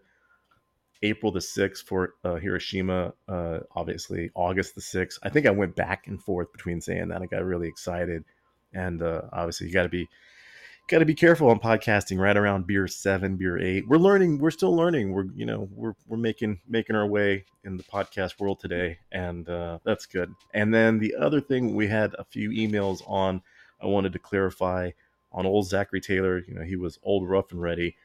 April 1.02 1.32
the 1.32 1.42
sixth 1.42 1.88
for 1.88 2.14
uh, 2.24 2.36
Hiroshima. 2.36 3.14
Uh, 3.28 3.60
obviously, 3.76 4.30
August 4.36 4.76
the 4.76 4.82
sixth. 4.82 5.20
I 5.24 5.30
think 5.30 5.48
I 5.48 5.52
went 5.52 5.76
back 5.76 6.06
and 6.06 6.22
forth 6.22 6.52
between 6.52 6.80
saying 6.82 7.08
that. 7.08 7.24
I 7.24 7.26
got 7.26 7.44
really 7.44 7.68
excited, 7.68 8.24
and 8.74 9.02
uh, 9.02 9.22
obviously, 9.34 9.68
you 9.68 9.74
got 9.74 9.84
to 9.84 9.90
be 9.90 10.08
got 10.88 11.00
to 11.00 11.06
be 11.06 11.16
careful 11.16 11.50
on 11.50 11.60
podcasting 11.60 12.20
right 12.20 12.38
around 12.38 12.68
beer 12.68 12.88
seven, 12.88 13.36
beer 13.38 13.58
eight. 13.58 13.88
We're 13.88 13.98
learning. 13.98 14.38
We're 14.40 14.52
still 14.52 14.76
learning. 14.76 15.12
We're 15.14 15.26
you 15.36 15.46
know 15.46 15.68
we're 15.72 15.96
we're 16.08 16.18
making 16.18 16.60
making 16.68 16.96
our 16.96 17.08
way 17.08 17.46
in 17.64 17.78
the 17.78 17.84
podcast 17.84 18.40
world 18.40 18.60
today, 18.60 19.00
and 19.12 19.48
uh, 19.50 19.80
that's 19.84 20.06
good. 20.06 20.34
And 20.54 20.74
then 20.74 21.00
the 21.00 21.16
other 21.16 21.42
thing 21.42 21.76
we 21.76 21.88
had 21.88 22.14
a 22.20 22.24
few 22.24 22.50
emails 22.50 23.02
on. 23.08 23.42
I 23.82 23.88
wanted 23.88 24.14
to 24.14 24.20
clarify 24.20 24.92
on 25.34 25.46
old 25.46 25.68
Zachary 25.68 26.02
Taylor. 26.02 26.44
You 26.48 26.56
know 26.56 26.62
he 26.64 26.76
was 26.76 26.98
old, 27.04 27.28
rough, 27.28 27.52
and 27.52 27.62
ready. 27.62 27.96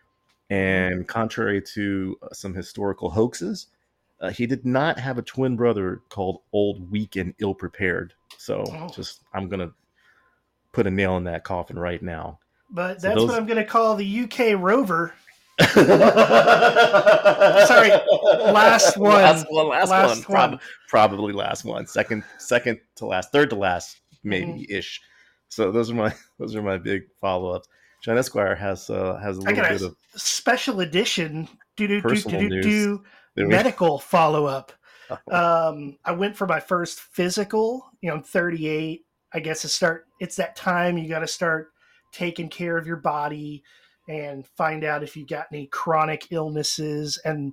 And 0.51 1.07
contrary 1.07 1.63
to 1.75 2.17
uh, 2.23 2.35
some 2.35 2.53
historical 2.55 3.09
hoaxes, 3.11 3.69
uh, 4.21 4.31
he 4.31 4.47
did 4.47 4.67
not 4.67 4.99
have 4.99 5.17
a 5.17 5.23
twin 5.23 5.55
brother 5.55 6.03
called 6.09 6.41
Old, 6.53 6.91
Weak, 6.91 7.15
and 7.15 7.35
Ill 7.39 7.55
Prepared. 7.55 8.15
So 8.37 8.65
Oh. 8.67 8.89
just 8.89 9.21
I'm 9.33 9.49
gonna 9.49 9.71
put 10.73 10.89
a 10.89 10.91
nail 10.91 11.17
in 11.19 11.25
that 11.25 11.45
coffin 11.45 11.79
right 11.79 12.03
now. 12.03 12.41
But 12.73 13.01
So 13.01 13.09
that's 13.09 13.21
those- 13.21 13.29
what 13.29 13.39
I'm 13.39 13.47
going 13.47 13.59
to 13.59 13.65
call 13.65 13.95
the 13.97 14.21
UK 14.25 14.59
rover. 14.61 15.13
Sorry, 15.75 15.91
last 17.91 18.97
one. 18.97 19.13
Last 19.13 19.47
one. 19.51 19.69
Last, 19.69 19.91
Last 19.91 20.09
one. 20.09 20.23
Prob- 20.23 20.51
one. 20.53 20.61
probably 20.89 21.33
last 21.33 21.65
one. 21.65 21.87
Second, 21.87 22.25
second 22.39 22.81
to 22.97 23.07
last. 23.07 23.33
Third 23.33 23.51
to 23.51 23.57
last, 23.57 24.01
maybe 24.25 24.67
ish. 24.71 25.01
So 25.49 25.71
those 25.71 25.91
are 25.91 25.95
my 25.95 26.15
those 26.39 26.57
are 26.57 26.63
my 26.63 26.79
big 26.79 27.03
follow 27.21 27.51
ups. 27.51 27.69
John 28.03 28.17
Esquire 28.17 28.55
has 28.55 28.89
uh, 28.89 29.19
has 29.23 29.37
a 29.37 29.41
little 29.43 29.63
bit 29.63 29.83
a 29.83 29.87
of 29.87 29.97
special 30.17 30.81
edition. 30.81 31.47
Do 31.77 31.87
do 31.87 32.01
do 32.01 32.49
do 32.49 32.63
do 32.63 33.03
medical 33.37 33.99
follow 33.99 34.47
up. 34.47 34.73
Um, 35.31 35.99
I 36.05 36.13
went 36.13 36.37
for 36.37 36.47
my 36.47 36.61
first 36.61 37.01
physical. 37.01 37.91
You 38.01 38.11
know, 38.11 38.17
I'm 38.17 38.23
38. 38.23 39.05
I 39.33 39.41
guess 39.41 39.63
to 39.63 39.69
start. 39.69 40.07
It's 40.21 40.37
that 40.37 40.57
time 40.57 40.97
you 40.97 41.09
got 41.09 41.19
to 41.21 41.27
start 41.27 41.73
taking 42.13 42.49
care 42.49 42.77
of 42.77 42.87
your 42.87 42.97
body 42.97 43.63
and 44.09 44.47
find 44.47 44.85
out 44.85 45.03
if 45.03 45.17
you 45.17 45.27
got 45.27 45.47
any 45.53 45.67
chronic 45.67 46.29
illnesses. 46.31 47.19
And 47.25 47.53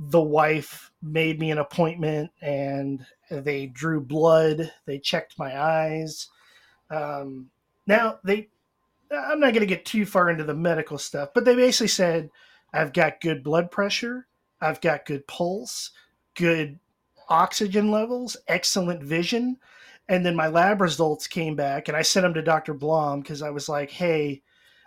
the 0.00 0.20
wife 0.20 0.90
made 1.02 1.38
me 1.38 1.50
an 1.50 1.58
appointment, 1.58 2.30
and 2.40 3.04
they 3.30 3.66
drew 3.66 4.00
blood. 4.00 4.72
They 4.86 4.98
checked 4.98 5.38
my 5.38 5.60
eyes. 5.60 6.28
Um, 6.90 7.50
now 7.86 8.18
they. 8.24 8.48
I'm 9.10 9.38
not 9.38 9.52
going 9.52 9.60
to 9.60 9.66
get 9.66 9.84
too 9.84 10.06
far 10.06 10.30
into 10.30 10.44
the 10.44 10.54
medical 10.54 10.98
stuff, 10.98 11.28
but 11.34 11.44
they 11.44 11.54
basically 11.54 11.88
said 11.88 12.30
I've 12.72 12.92
got 12.92 13.20
good 13.20 13.44
blood 13.44 13.70
pressure, 13.70 14.26
I've 14.60 14.80
got 14.80 15.06
good 15.06 15.26
pulse, 15.28 15.90
good 16.34 16.80
oxygen 17.28 17.90
levels, 17.90 18.36
excellent 18.48 19.02
vision. 19.02 19.58
And 20.08 20.24
then 20.24 20.36
my 20.36 20.48
lab 20.48 20.80
results 20.80 21.26
came 21.26 21.56
back, 21.56 21.88
and 21.88 21.96
I 21.96 22.02
sent 22.02 22.24
them 22.24 22.34
to 22.34 22.42
Dr. 22.42 22.74
Blom 22.74 23.20
because 23.20 23.40
I 23.42 23.50
was 23.50 23.68
like, 23.68 23.90
hey, 23.90 24.42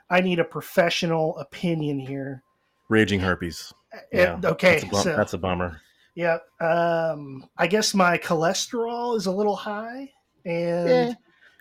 I 0.10 0.22
need 0.22 0.40
a 0.40 0.44
professional 0.46 1.38
opinion 1.38 2.00
here. 2.00 2.44
raging 2.90 3.20
herpes. 3.20 3.74
Uh, 4.16 4.38
okay, 4.46 4.74
that's 4.74 4.84
a, 4.84 4.88
bum- 4.88 5.04
so 5.04 5.16
that's 5.16 5.34
a 5.34 5.38
bummer. 5.38 5.82
yeah, 6.16 6.38
um, 6.62 7.50
I 7.58 7.68
guess 7.68 7.94
my 7.96 8.18
cholesterol 8.18 9.18
is 9.18 9.26
a 9.26 9.32
little 9.32 9.56
high, 9.56 10.12
and 10.46 10.90
Eh, 11.10 11.14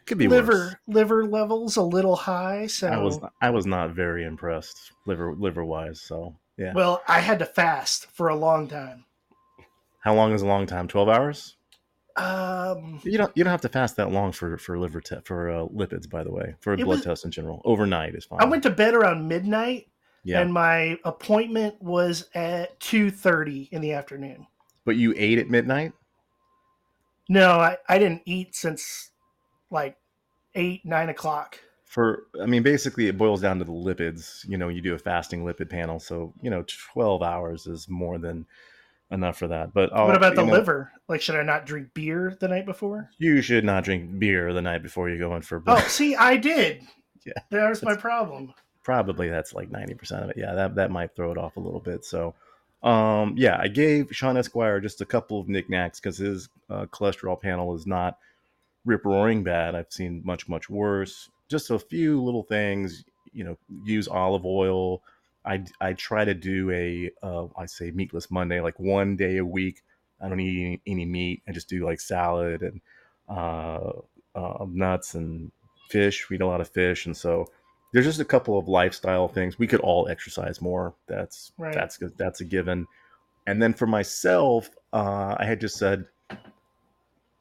Could 0.04 0.18
be 0.18 0.28
liver 0.28 0.52
worse. 0.52 0.76
liver 0.86 1.26
levels 1.26 1.76
a 1.76 1.82
little 1.82 2.14
high. 2.16 2.66
So 2.66 2.88
I 2.88 2.98
was 2.98 3.18
I 3.40 3.50
was 3.50 3.64
not 3.66 3.90
very 3.94 4.24
impressed 4.24 4.92
liver 5.06 5.34
liver 5.34 5.64
wise. 5.64 6.00
So 6.02 6.36
yeah. 6.58 6.72
well, 6.74 7.02
I 7.08 7.20
had 7.20 7.38
to 7.38 7.46
fast 7.46 8.06
for 8.12 8.28
a 8.28 8.36
long 8.36 8.68
time. 8.68 9.04
How 10.00 10.14
long 10.14 10.32
is 10.32 10.42
a 10.42 10.46
long 10.46 10.66
time? 10.66 10.86
Twelve 10.88 11.08
hours? 11.08 11.55
Um, 12.16 13.00
You 13.04 13.18
don't 13.18 13.32
you 13.36 13.44
don't 13.44 13.50
have 13.50 13.60
to 13.62 13.68
fast 13.68 13.96
that 13.96 14.10
long 14.10 14.32
for 14.32 14.56
for 14.58 14.78
liver 14.78 15.00
te- 15.00 15.20
for 15.24 15.50
uh, 15.50 15.66
lipids. 15.66 16.08
By 16.08 16.24
the 16.24 16.32
way, 16.32 16.54
for 16.60 16.72
a 16.72 16.76
blood 16.76 16.86
was- 16.88 17.04
test 17.04 17.24
in 17.24 17.30
general, 17.30 17.60
overnight 17.64 18.14
is 18.14 18.24
fine. 18.24 18.40
I 18.40 18.44
went 18.46 18.62
to 18.62 18.70
bed 18.70 18.94
around 18.94 19.28
midnight, 19.28 19.88
yeah, 20.24 20.40
and 20.40 20.52
my 20.52 20.98
appointment 21.04 21.80
was 21.82 22.28
at 22.34 22.78
two 22.80 23.10
thirty 23.10 23.68
in 23.72 23.80
the 23.82 23.92
afternoon. 23.92 24.46
but 24.84 24.96
you 24.96 25.12
ate 25.16 25.38
at 25.38 25.50
midnight. 25.50 25.92
No, 27.28 27.58
I, 27.58 27.76
I 27.88 27.98
didn't 27.98 28.22
eat 28.24 28.54
since 28.54 29.10
like 29.70 29.96
eight 30.54 30.84
nine 30.86 31.08
o'clock. 31.08 31.58
For 31.84 32.28
I 32.40 32.46
mean, 32.46 32.62
basically, 32.62 33.08
it 33.08 33.18
boils 33.18 33.40
down 33.42 33.58
to 33.58 33.64
the 33.64 33.72
lipids. 33.72 34.48
You 34.48 34.56
know, 34.58 34.68
you 34.68 34.80
do 34.80 34.94
a 34.94 34.98
fasting 34.98 35.44
lipid 35.44 35.68
panel, 35.68 35.98
so 36.00 36.32
you 36.40 36.50
know, 36.50 36.64
twelve 36.92 37.22
hours 37.22 37.66
is 37.66 37.88
more 37.88 38.18
than 38.18 38.46
enough 39.10 39.38
for 39.38 39.48
that. 39.48 39.72
But 39.72 39.92
what 39.92 40.00
I'll- 40.00 40.16
about 40.16 40.34
the 40.34 40.44
know, 40.44 40.52
liver? 40.52 40.92
Like, 41.08 41.20
should 41.20 41.36
I 41.36 41.42
not 41.42 41.66
drink 41.66 41.94
beer 41.94 42.36
the 42.40 42.48
night 42.48 42.66
before? 42.66 43.10
You 43.18 43.40
should 43.42 43.64
not 43.64 43.84
drink 43.84 44.18
beer 44.18 44.52
the 44.52 44.62
night 44.62 44.82
before 44.82 45.08
you 45.08 45.18
go 45.18 45.36
in 45.36 45.42
for. 45.42 45.62
Oh, 45.66 45.78
see, 45.88 46.14
I 46.16 46.36
did. 46.36 46.82
Yeah. 47.50 47.68
Was 47.68 47.82
my 47.82 47.96
problem. 47.96 48.54
probably 48.84 49.28
that's 49.28 49.52
like 49.52 49.68
90% 49.68 50.22
of 50.22 50.30
it 50.30 50.36
yeah 50.36 50.54
that, 50.54 50.76
that 50.76 50.92
might 50.92 51.16
throw 51.16 51.32
it 51.32 51.38
off 51.38 51.56
a 51.56 51.60
little 51.60 51.80
bit 51.80 52.04
so 52.04 52.36
um 52.84 53.34
yeah 53.36 53.58
i 53.60 53.66
gave 53.66 54.06
sean 54.12 54.36
esquire 54.36 54.78
just 54.78 55.00
a 55.00 55.04
couple 55.04 55.40
of 55.40 55.48
knickknacks 55.48 55.98
because 55.98 56.18
his 56.18 56.48
uh, 56.70 56.86
cholesterol 56.86 57.40
panel 57.40 57.74
is 57.74 57.84
not 57.84 58.18
rip 58.84 59.04
roaring 59.04 59.42
bad 59.42 59.74
i've 59.74 59.90
seen 59.90 60.22
much 60.24 60.48
much 60.48 60.70
worse 60.70 61.28
just 61.48 61.68
a 61.72 61.80
few 61.80 62.22
little 62.22 62.44
things 62.44 63.04
you 63.32 63.42
know 63.42 63.56
use 63.84 64.06
olive 64.06 64.46
oil 64.46 65.02
i 65.46 65.64
i 65.80 65.92
try 65.92 66.24
to 66.24 66.34
do 66.34 66.70
a 66.70 67.10
uh, 67.22 67.46
i 67.56 67.66
say 67.66 67.90
meatless 67.90 68.30
monday 68.30 68.60
like 68.60 68.78
one 68.78 69.16
day 69.16 69.38
a 69.38 69.44
week. 69.44 69.82
I 70.20 70.28
don't 70.30 70.40
eat 70.40 70.64
any, 70.66 70.80
any 70.86 71.04
meat. 71.04 71.42
I 71.46 71.52
just 71.52 71.68
do 71.68 71.84
like 71.84 72.00
salad 72.00 72.62
and 72.62 72.80
uh, 73.28 73.90
uh 74.34 74.66
nuts 74.68 75.14
and 75.14 75.52
fish. 75.90 76.28
We 76.28 76.36
eat 76.36 76.42
a 76.42 76.46
lot 76.46 76.60
of 76.60 76.68
fish 76.68 77.06
and 77.06 77.16
so 77.16 77.46
there's 77.92 78.06
just 78.06 78.20
a 78.20 78.24
couple 78.24 78.58
of 78.58 78.68
lifestyle 78.68 79.28
things. 79.28 79.58
We 79.58 79.66
could 79.66 79.80
all 79.80 80.08
exercise 80.08 80.60
more. 80.60 80.94
That's 81.06 81.52
Right. 81.58 81.74
that's 81.74 81.98
that's 82.16 82.40
a 82.40 82.44
given. 82.44 82.86
And 83.46 83.62
then 83.62 83.74
for 83.74 83.86
myself 83.86 84.70
uh, 84.92 85.36
i 85.38 85.44
had 85.44 85.60
just 85.60 85.76
said 85.76 86.06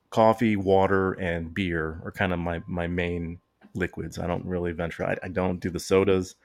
coffee 0.09 0.55
water 0.55 1.13
and 1.13 1.53
beer 1.53 2.01
are 2.05 2.11
kind 2.11 2.31
of 2.33 2.39
my 2.39 2.61
my 2.67 2.87
main 2.87 3.39
liquids. 3.73 4.19
I 4.19 4.27
don't 4.27 4.45
really 4.45 4.71
venture 4.71 5.05
I, 5.05 5.17
I 5.23 5.27
don't 5.29 5.59
do 5.59 5.69
the 5.69 5.79
sodas 5.79 6.35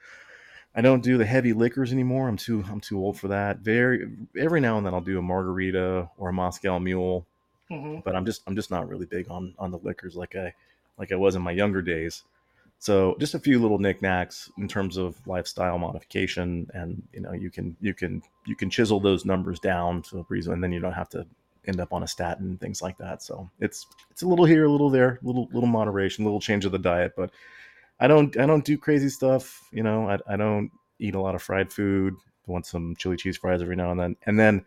i 0.75 0.81
don't 0.81 1.03
do 1.03 1.17
the 1.17 1.25
heavy 1.25 1.53
liquors 1.53 1.91
anymore 1.91 2.27
i'm 2.27 2.37
too 2.37 2.63
i'm 2.69 2.79
too 2.81 2.99
old 2.99 3.19
for 3.19 3.27
that 3.29 3.59
very 3.59 4.09
every 4.37 4.59
now 4.61 4.77
and 4.77 4.85
then 4.85 4.93
i'll 4.93 5.01
do 5.01 5.19
a 5.19 5.21
margarita 5.21 6.09
or 6.17 6.29
a 6.29 6.33
moscow 6.33 6.79
mule 6.79 7.25
hmm 7.69 7.99
but 8.03 8.15
I'm 8.15 8.25
just 8.25 8.41
I'm 8.47 8.55
just 8.55 8.71
not 8.71 8.87
really 8.87 9.05
big 9.05 9.29
on 9.29 9.53
on 9.59 9.71
the 9.71 9.77
liquors 9.77 10.15
like 10.15 10.35
I 10.35 10.53
like 10.97 11.11
I 11.11 11.15
was 11.15 11.35
in 11.35 11.41
my 11.41 11.51
younger 11.51 11.81
days. 11.81 12.23
So 12.79 13.15
just 13.19 13.35
a 13.35 13.39
few 13.39 13.59
little 13.61 13.77
knickknacks 13.77 14.51
in 14.57 14.67
terms 14.67 14.97
of 14.97 15.15
lifestyle 15.27 15.77
modification, 15.77 16.67
and 16.73 17.01
you 17.13 17.21
know 17.21 17.33
you 17.33 17.51
can 17.51 17.77
you 17.79 17.93
can 17.93 18.23
you 18.45 18.55
can 18.55 18.69
chisel 18.69 18.99
those 18.99 19.25
numbers 19.25 19.59
down 19.59 20.01
to 20.03 20.19
a 20.19 20.25
reason, 20.29 20.53
and 20.53 20.63
then 20.63 20.71
you 20.71 20.79
don't 20.79 20.93
have 20.93 21.09
to 21.09 21.25
end 21.67 21.79
up 21.79 21.93
on 21.93 22.03
a 22.03 22.07
statin 22.07 22.45
and 22.47 22.59
things 22.59 22.81
like 22.81 22.97
that. 22.97 23.21
So 23.21 23.49
it's 23.59 23.85
it's 24.09 24.23
a 24.23 24.27
little 24.27 24.45
here, 24.45 24.65
a 24.65 24.71
little 24.71 24.89
there, 24.89 25.19
little 25.23 25.47
little 25.53 25.69
moderation, 25.69 26.25
little 26.25 26.41
change 26.41 26.65
of 26.65 26.71
the 26.71 26.79
diet, 26.79 27.13
but 27.15 27.31
I 28.01 28.07
don't 28.07 28.37
I 28.37 28.45
don't 28.45 28.65
do 28.65 28.77
crazy 28.77 29.09
stuff. 29.09 29.61
You 29.71 29.83
know 29.83 30.09
I 30.09 30.33
I 30.33 30.35
don't 30.35 30.71
eat 30.99 31.15
a 31.15 31.21
lot 31.21 31.35
of 31.35 31.41
fried 31.41 31.71
food. 31.71 32.15
I 32.47 32.51
want 32.51 32.65
some 32.65 32.95
chili 32.97 33.15
cheese 33.15 33.37
fries 33.37 33.61
every 33.61 33.75
now 33.75 33.91
and 33.91 33.99
then, 33.99 34.15
and 34.25 34.37
then 34.37 34.65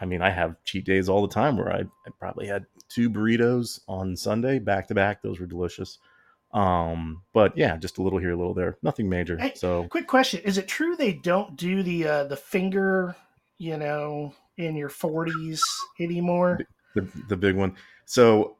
I 0.00 0.04
mean, 0.04 0.22
I 0.22 0.30
have 0.30 0.56
cheat 0.64 0.84
days 0.84 1.08
all 1.08 1.26
the 1.26 1.32
time 1.32 1.56
where 1.56 1.72
I, 1.72 1.80
I 1.80 2.10
probably 2.18 2.46
had 2.46 2.66
two 2.88 3.10
burritos 3.10 3.80
on 3.88 4.16
Sunday 4.16 4.58
back 4.58 4.88
to 4.88 4.94
back. 4.94 5.22
Those 5.22 5.38
were 5.38 5.46
delicious. 5.46 5.98
Um, 6.52 7.22
but 7.32 7.56
yeah, 7.56 7.76
just 7.76 7.98
a 7.98 8.02
little 8.02 8.18
here, 8.18 8.32
a 8.32 8.36
little 8.36 8.54
there. 8.54 8.76
Nothing 8.82 9.08
major. 9.08 9.38
Hey, 9.38 9.52
So 9.54 9.86
Quick 9.88 10.06
question: 10.06 10.40
Is 10.44 10.58
it 10.58 10.68
true 10.68 10.96
they 10.96 11.12
don't 11.12 11.56
do 11.56 11.82
the 11.82 12.06
uh, 12.06 12.24
the 12.24 12.36
finger, 12.36 13.16
you 13.58 13.76
know, 13.76 14.34
in 14.58 14.76
your 14.76 14.88
forties 14.88 15.62
anymore? 16.00 16.58
the 16.94 17.08
the 17.28 17.36
big 17.36 17.56
one. 17.56 17.74
So 18.04 18.56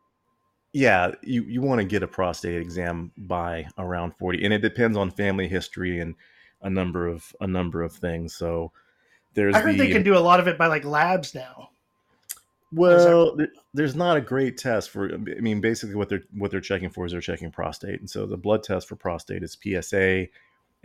yeah, 0.73 1.12
you 1.23 1.42
you 1.42 1.61
want 1.61 1.81
to 1.81 1.87
get 1.87 2.03
a 2.03 2.09
prostate 2.09 2.61
exam 2.61 3.12
by 3.16 3.66
around 3.79 4.12
40 4.18 4.44
and 4.44 4.55
it 4.55 4.61
depends 4.62 4.97
on 4.97 5.11
family 5.11 5.49
history 5.49 6.01
and 6.01 6.14
a 6.62 6.70
number 6.70 7.07
of 7.09 7.35
a 7.40 7.47
number 7.47 7.83
of 7.83 7.92
things. 7.92 8.35
So 8.35 8.73
there's 9.35 9.55
I 9.55 9.61
heard 9.61 9.75
the 9.75 9.79
they 9.87 9.92
can 9.92 10.03
do 10.03 10.16
a 10.16 10.20
lot 10.20 10.40
of 10.40 10.49
it 10.49 10.57
by 10.59 10.66
like 10.66 10.85
labs 10.85 11.35
now. 11.35 11.70
Well, 12.75 13.37
there- 13.37 13.53
there's 13.75 13.94
not 13.94 14.16
a 14.16 14.20
great 14.20 14.57
test 14.57 14.90
for. 14.90 15.12
I 15.12 15.16
mean, 15.18 15.61
basically, 15.61 15.94
what 15.94 16.09
they're 16.09 16.23
what 16.35 16.51
they're 16.51 16.61
checking 16.61 16.88
for 16.90 17.05
is 17.05 17.12
they're 17.12 17.20
checking 17.20 17.51
prostate, 17.51 18.01
and 18.01 18.09
so 18.09 18.25
the 18.27 18.37
blood 18.37 18.62
test 18.62 18.88
for 18.88 18.97
prostate 18.97 19.42
is 19.42 19.57
PSA, 19.62 20.29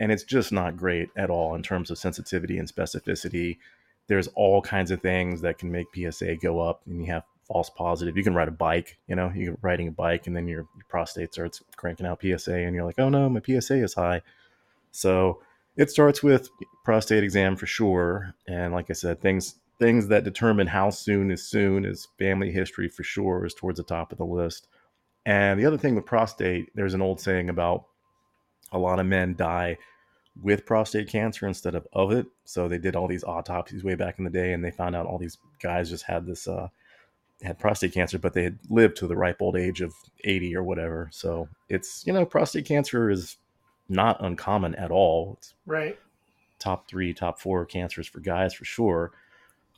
and 0.00 0.12
it's 0.12 0.24
just 0.24 0.52
not 0.52 0.76
great 0.76 1.08
at 1.16 1.30
all 1.30 1.54
in 1.54 1.62
terms 1.62 1.90
of 1.90 1.98
sensitivity 1.98 2.58
and 2.58 2.68
specificity. 2.68 3.58
There's 4.06 4.28
all 4.28 4.60
kinds 4.60 4.90
of 4.90 5.00
things 5.00 5.40
that 5.42 5.58
can 5.58 5.70
make 5.70 5.86
PSA 5.94 6.36
go 6.36 6.60
up, 6.60 6.82
and 6.86 7.00
you 7.00 7.10
have 7.12 7.24
false 7.48 7.70
positive. 7.70 8.16
You 8.16 8.22
can 8.22 8.34
ride 8.34 8.48
a 8.48 8.52
bike, 8.52 8.98
you 9.08 9.16
know, 9.16 9.32
you're 9.34 9.58
riding 9.62 9.88
a 9.88 9.92
bike, 9.92 10.26
and 10.26 10.36
then 10.36 10.46
your, 10.46 10.66
your 10.76 10.84
prostate 10.88 11.32
starts 11.32 11.62
cranking 11.76 12.06
out 12.06 12.22
PSA, 12.22 12.54
and 12.54 12.74
you're 12.74 12.84
like, 12.84 12.98
oh 12.98 13.08
no, 13.08 13.28
my 13.28 13.40
PSA 13.40 13.82
is 13.82 13.94
high. 13.94 14.22
So 14.92 15.42
it 15.76 15.90
starts 15.90 16.22
with 16.22 16.48
prostate 16.84 17.24
exam 17.24 17.56
for 17.56 17.66
sure, 17.66 18.34
and 18.46 18.72
like 18.72 18.90
I 18.90 18.94
said, 18.94 19.20
things 19.20 19.56
things 19.78 20.08
that 20.08 20.24
determine 20.24 20.66
how 20.66 20.90
soon 20.90 21.30
is 21.30 21.44
soon 21.44 21.84
is 21.84 22.08
family 22.18 22.50
history 22.50 22.88
for 22.88 23.04
sure 23.04 23.46
is 23.46 23.54
towards 23.54 23.78
the 23.78 23.84
top 23.84 24.10
of 24.10 24.18
the 24.18 24.24
list. 24.24 24.66
And 25.24 25.60
the 25.60 25.66
other 25.66 25.78
thing 25.78 25.94
with 25.94 26.04
prostate, 26.04 26.70
there's 26.74 26.94
an 26.94 27.02
old 27.02 27.20
saying 27.20 27.48
about 27.48 27.84
a 28.72 28.78
lot 28.78 28.98
of 28.98 29.06
men 29.06 29.36
die 29.36 29.78
with 30.42 30.66
prostate 30.66 31.08
cancer 31.08 31.46
instead 31.46 31.74
of 31.74 31.86
of 31.92 32.12
it. 32.12 32.26
So 32.44 32.68
they 32.68 32.78
did 32.78 32.96
all 32.96 33.08
these 33.08 33.24
autopsies 33.24 33.84
way 33.84 33.94
back 33.94 34.18
in 34.18 34.24
the 34.24 34.30
day, 34.30 34.52
and 34.52 34.64
they 34.64 34.70
found 34.70 34.96
out 34.96 35.06
all 35.06 35.18
these 35.18 35.38
guys 35.62 35.90
just 35.90 36.04
had 36.04 36.26
this 36.26 36.46
uh, 36.48 36.68
had 37.42 37.58
prostate 37.58 37.92
cancer, 37.94 38.18
but 38.18 38.32
they 38.34 38.42
had 38.42 38.58
lived 38.68 38.96
to 38.96 39.06
the 39.06 39.16
ripe 39.16 39.40
old 39.40 39.56
age 39.56 39.80
of 39.80 39.94
80 40.24 40.56
or 40.56 40.62
whatever. 40.64 41.08
So 41.12 41.48
it's 41.68 42.04
you 42.06 42.12
know 42.12 42.24
prostate 42.26 42.64
cancer 42.66 43.10
is 43.10 43.36
not 43.88 44.22
uncommon 44.24 44.74
at 44.74 44.90
all. 44.90 45.36
It's 45.38 45.54
Right. 45.66 45.98
top 46.58 46.88
three, 46.88 47.14
top 47.14 47.38
four 47.40 47.64
cancers 47.64 48.06
for 48.06 48.20
guys 48.20 48.54
for 48.54 48.64
sure. 48.64 49.12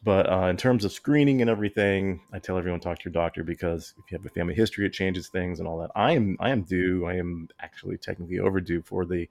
But 0.02 0.32
uh, 0.32 0.46
in 0.46 0.56
terms 0.56 0.86
of 0.86 0.92
screening 0.92 1.42
and 1.42 1.50
everything, 1.50 2.22
I 2.32 2.38
tell 2.38 2.56
everyone 2.56 2.80
talk 2.80 2.98
to 3.00 3.04
your 3.04 3.12
doctor 3.12 3.44
because 3.44 3.92
if 3.98 4.10
you 4.10 4.16
have 4.16 4.24
a 4.24 4.30
family 4.30 4.54
history, 4.54 4.86
it 4.86 4.94
changes 4.94 5.28
things 5.28 5.58
and 5.58 5.68
all 5.68 5.78
that. 5.80 5.90
I 5.94 6.12
am 6.12 6.38
I 6.40 6.50
am 6.50 6.62
due. 6.62 7.04
I 7.04 7.16
am 7.16 7.48
actually 7.60 7.98
technically 7.98 8.38
overdue 8.38 8.80
for 8.80 9.04
the 9.04 9.28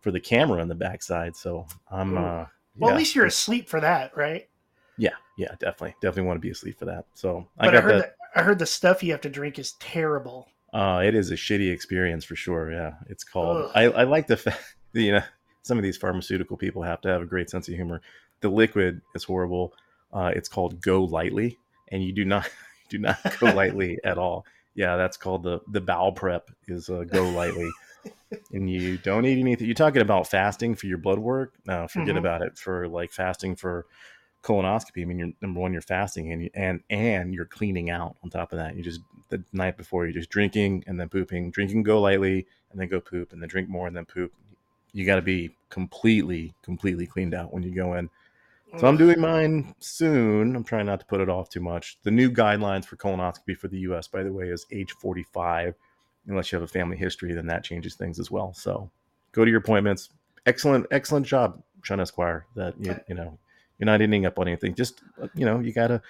for 0.00 0.12
the 0.12 0.20
camera 0.20 0.60
on 0.60 0.68
the 0.68 0.76
backside. 0.76 1.34
So 1.36 1.66
I'm. 1.90 2.16
Ooh. 2.16 2.20
Uh, 2.20 2.46
Well, 2.78 2.90
yeah, 2.90 2.94
at 2.94 2.98
least 2.98 3.14
you're 3.16 3.26
asleep 3.26 3.68
for 3.68 3.80
that, 3.80 4.16
right? 4.16 4.48
Yeah, 4.98 5.10
yeah, 5.38 5.54
definitely, 5.58 5.94
definitely 6.00 6.28
want 6.28 6.36
to 6.36 6.40
be 6.46 6.50
asleep 6.50 6.78
for 6.78 6.84
that. 6.86 7.06
So 7.14 7.48
I 7.58 7.66
But 7.66 7.74
I, 7.74 7.76
got 7.78 7.84
heard 7.84 7.92
that. 7.94 7.98
that. 8.34 8.40
I 8.40 8.42
heard 8.42 8.58
the 8.58 8.66
stuff 8.66 9.02
you 9.02 9.12
have 9.12 9.20
to 9.22 9.30
drink 9.30 9.58
is 9.58 9.72
terrible. 9.72 10.48
Uh, 10.72 11.02
it 11.04 11.14
is 11.14 11.30
a 11.30 11.34
shitty 11.34 11.70
experience 11.72 12.24
for 12.24 12.36
sure. 12.36 12.72
Yeah, 12.72 12.94
it's 13.08 13.24
called. 13.24 13.64
Ugh. 13.66 13.72
I, 13.74 13.82
I 13.84 14.02
like 14.04 14.26
the 14.26 14.36
fact 14.36 14.76
that, 14.92 15.00
you 15.02 15.12
know 15.12 15.22
some 15.64 15.78
of 15.78 15.84
these 15.84 15.96
pharmaceutical 15.96 16.56
people 16.56 16.82
have 16.82 17.00
to 17.02 17.08
have 17.08 17.22
a 17.22 17.26
great 17.26 17.48
sense 17.48 17.68
of 17.68 17.74
humor. 17.74 18.00
The 18.40 18.48
liquid 18.48 19.00
is 19.14 19.22
horrible. 19.22 19.72
Uh, 20.12 20.32
it's 20.34 20.48
called 20.48 20.80
GoLytely, 20.80 21.56
and 21.88 22.02
you 22.02 22.12
do 22.12 22.24
not 22.24 22.50
do 22.88 22.98
not 22.98 23.18
go 23.38 23.46
lightly 23.54 23.98
at 24.04 24.18
all. 24.18 24.44
Yeah, 24.74 24.96
that's 24.96 25.16
called 25.16 25.42
the 25.42 25.60
the 25.68 25.80
bowel 25.80 26.12
prep 26.12 26.50
is 26.68 26.88
uh, 26.88 27.04
GoLytely, 27.06 27.68
and 28.52 28.68
you 28.70 28.98
don't 28.98 29.24
eat 29.26 29.38
anything. 29.38 29.66
You're 29.66 29.74
talking 29.74 30.02
about 30.02 30.26
fasting 30.26 30.74
for 30.74 30.86
your 30.86 30.98
blood 30.98 31.18
work. 31.18 31.54
No, 31.66 31.86
forget 31.88 32.14
Mhm. 32.14 32.18
about 32.18 32.42
it. 32.42 32.58
For 32.58 32.88
like 32.88 33.12
fasting 33.12 33.56
for 33.56 33.86
colonoscopy, 34.42 35.02
I 35.02 35.04
mean, 35.04 35.18
you're 35.18 35.32
number 35.40 35.60
one, 35.60 35.72
you're 35.72 35.82
fasting, 35.82 36.32
and 36.32 36.42
you, 36.42 36.50
and 36.54 36.80
and 36.90 37.32
you're 37.32 37.46
cleaning 37.46 37.90
out 37.90 38.16
on 38.22 38.30
top 38.30 38.52
of 38.52 38.58
that. 38.58 38.76
You 38.76 38.82
just 38.82 39.00
the 39.28 39.42
night 39.52 39.76
before 39.76 40.04
you're 40.04 40.12
just 40.12 40.30
drinking 40.30 40.84
and 40.86 41.00
then 41.00 41.08
pooping, 41.08 41.50
drinking 41.50 41.84
GoLytely 41.84 42.44
and 42.70 42.80
then 42.80 42.88
go 42.88 43.00
poop 43.00 43.32
and 43.32 43.40
then 43.40 43.48
drink 43.48 43.68
more 43.68 43.86
and 43.86 43.96
then 43.96 44.04
poop. 44.04 44.32
You 44.92 45.06
got 45.06 45.16
to 45.16 45.22
be 45.22 45.56
completely, 45.70 46.54
completely 46.62 47.06
cleaned 47.06 47.34
out 47.34 47.52
when 47.52 47.62
you 47.62 47.74
go 47.74 47.94
in. 47.94 48.10
So 48.78 48.86
I'm 48.86 48.96
doing 48.96 49.20
mine 49.20 49.74
soon. 49.80 50.56
I'm 50.56 50.64
trying 50.64 50.86
not 50.86 51.00
to 51.00 51.06
put 51.06 51.20
it 51.20 51.28
off 51.28 51.50
too 51.50 51.60
much. 51.60 51.98
The 52.04 52.10
new 52.10 52.30
guidelines 52.30 52.86
for 52.86 52.96
colonoscopy 52.96 53.56
for 53.56 53.68
the 53.68 53.78
U.S., 53.80 54.08
by 54.08 54.22
the 54.22 54.32
way, 54.32 54.48
is 54.48 54.66
age 54.72 54.92
45. 54.92 55.74
Unless 56.26 56.52
you 56.52 56.56
have 56.56 56.62
a 56.62 56.72
family 56.72 56.96
history, 56.96 57.34
then 57.34 57.46
that 57.48 57.64
changes 57.64 57.94
things 57.94 58.18
as 58.18 58.30
well. 58.30 58.54
So 58.54 58.90
go 59.32 59.44
to 59.44 59.50
your 59.50 59.60
appointments. 59.60 60.10
Excellent, 60.46 60.86
excellent 60.90 61.26
job, 61.26 61.62
Sean 61.82 62.00
Esquire. 62.00 62.46
That 62.54 62.74
you, 62.78 62.98
you 63.08 63.14
know 63.14 63.38
you're 63.82 63.86
not 63.86 64.00
ending 64.00 64.26
up 64.26 64.38
on 64.38 64.46
anything. 64.46 64.76
Just 64.76 65.02
you 65.34 65.44
know 65.44 65.58
you 65.58 65.72
got 65.72 65.88
to 65.88 66.00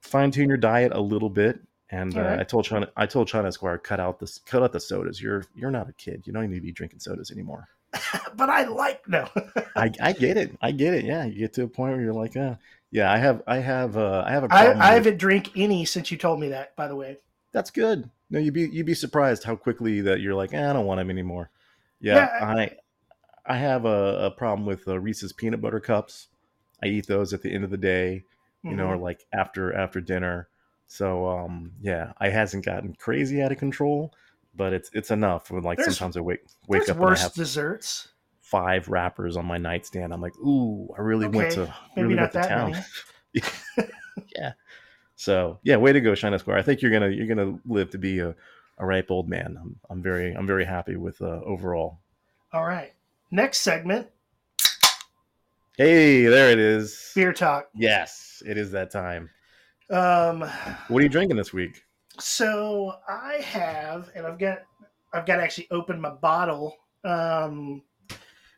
fine 0.00 0.30
tune 0.30 0.48
your 0.48 0.58
diet 0.58 0.92
a 0.94 1.00
little 1.00 1.30
bit. 1.30 1.58
And 1.90 2.14
uh, 2.14 2.20
right. 2.20 2.40
I 2.40 2.44
told 2.44 2.66
China, 2.66 2.86
I 2.98 3.06
told 3.06 3.28
China 3.28 3.48
Esquire, 3.48 3.78
cut 3.78 3.98
out 3.98 4.20
this, 4.20 4.40
cut 4.40 4.62
out 4.62 4.74
the 4.74 4.80
sodas. 4.80 5.22
You're 5.22 5.46
you're 5.54 5.70
not 5.70 5.88
a 5.88 5.94
kid. 5.94 6.24
You 6.26 6.34
don't 6.34 6.50
need 6.50 6.56
to 6.56 6.60
be 6.60 6.70
drinking 6.70 7.00
sodas 7.00 7.30
anymore. 7.30 7.66
but 8.36 8.50
I 8.50 8.64
like 8.64 9.08
no. 9.08 9.26
I, 9.74 9.90
I 10.02 10.12
get 10.12 10.36
it. 10.36 10.54
I 10.60 10.70
get 10.70 10.92
it. 10.92 11.06
Yeah, 11.06 11.24
you 11.24 11.38
get 11.38 11.54
to 11.54 11.62
a 11.62 11.68
point 11.68 11.94
where 11.94 12.02
you're 12.02 12.12
like, 12.12 12.36
uh, 12.36 12.56
yeah, 12.90 13.10
I 13.10 13.16
have, 13.16 13.42
I 13.46 13.56
have, 13.56 13.96
uh, 13.96 14.22
I 14.26 14.32
have 14.32 14.42
a 14.42 14.48
I, 14.50 14.64
problem. 14.64 14.82
I 14.82 14.92
haven't 14.92 15.16
drank 15.16 15.56
any 15.56 15.86
since 15.86 16.10
you 16.10 16.18
told 16.18 16.40
me 16.40 16.48
that. 16.48 16.76
By 16.76 16.88
the 16.88 16.96
way, 16.96 17.16
That's 17.52 17.70
good. 17.70 18.10
No, 18.28 18.38
you'd 18.38 18.52
be, 18.52 18.68
you'd 18.68 18.84
be 18.84 18.92
surprised 18.92 19.44
how 19.44 19.56
quickly 19.56 20.02
that 20.02 20.20
you're 20.20 20.34
like, 20.34 20.52
eh, 20.52 20.68
I 20.68 20.74
don't 20.74 20.84
want 20.84 20.98
them 20.98 21.08
anymore. 21.08 21.48
Yeah, 22.00 22.16
Yeah. 22.16 22.46
I, 22.46 22.76
I 23.46 23.56
have 23.56 23.86
a, 23.86 24.26
a 24.26 24.30
problem 24.30 24.66
with 24.66 24.86
uh, 24.86 25.00
Reese's 25.00 25.32
peanut 25.32 25.62
butter 25.62 25.80
cups. 25.80 26.28
I 26.82 26.86
eat 26.86 27.06
those 27.06 27.32
at 27.32 27.42
the 27.42 27.52
end 27.52 27.64
of 27.64 27.70
the 27.70 27.76
day, 27.76 28.24
you 28.62 28.74
know, 28.76 28.86
Mhm. 28.86 28.90
or 28.90 28.96
like 28.98 29.24
after 29.32 29.72
after 29.74 30.00
dinner. 30.00 30.48
So, 30.86 31.26
um, 31.28 31.72
yeah, 31.80 32.12
I 32.18 32.28
hasn't 32.30 32.64
gotten 32.64 32.94
crazy 32.94 33.42
out 33.42 33.52
of 33.52 33.58
control, 33.58 34.14
but 34.54 34.72
it's 34.72 34.90
it's 34.94 35.10
enough. 35.10 35.50
When 35.50 35.62
like 35.62 35.78
There's- 35.78 35.96
sometimes 35.96 36.16
I 36.16 36.20
wake 36.20 36.44
wake 36.66 36.88
up 36.88 36.96
and 36.96 37.06
I 37.06 37.18
have 37.18 37.34
desserts. 37.34 38.08
five 38.40 38.88
wrappers 38.88 39.36
on 39.36 39.44
my 39.44 39.58
nightstand. 39.58 40.12
I'm 40.14 40.22
like, 40.22 40.36
ooh, 40.38 40.88
I 40.96 41.02
really 41.02 41.28
went 41.28 41.52
to 41.52 41.74
maybe 41.94 42.08
really 42.08 42.20
went 42.20 42.32
to 42.32 42.42
town. 42.42 42.74
yeah. 44.36 44.52
So 45.16 45.58
yeah, 45.62 45.76
way 45.76 45.92
to 45.92 46.00
go, 46.00 46.14
China 46.14 46.38
Square. 46.38 46.58
I 46.58 46.62
think 46.62 46.80
you're 46.80 46.90
gonna 46.92 47.08
you're 47.08 47.26
gonna 47.26 47.58
live 47.66 47.90
to 47.90 47.98
be 47.98 48.20
a, 48.20 48.34
a 48.78 48.86
ripe 48.86 49.10
old 49.10 49.28
man. 49.28 49.58
I'm, 49.60 49.76
I'm 49.90 50.02
very 50.02 50.32
I'm 50.34 50.46
very 50.46 50.64
happy 50.64 50.96
with 50.96 51.20
uh, 51.20 51.40
overall. 51.44 51.98
All 52.52 52.64
right. 52.64 52.92
Next 53.30 53.58
segment, 53.60 54.08
Hey, 55.78 56.24
there 56.26 56.50
it 56.50 56.58
is. 56.58 57.12
beer 57.14 57.32
talk. 57.32 57.68
Yes, 57.72 58.42
it 58.44 58.58
is 58.58 58.72
that 58.72 58.90
time. 58.90 59.30
Um, 59.90 60.40
What 60.88 60.98
are 60.98 61.02
you 61.02 61.08
drinking 61.08 61.36
this 61.36 61.52
week? 61.52 61.84
so 62.18 62.94
I 63.08 63.34
have, 63.34 64.10
and 64.16 64.26
I've 64.26 64.40
got, 64.40 64.58
I've 65.12 65.24
got 65.24 65.36
to 65.36 65.42
actually 65.44 65.68
open 65.70 66.00
my 66.00 66.10
bottle. 66.10 66.74
Um, 67.04 67.82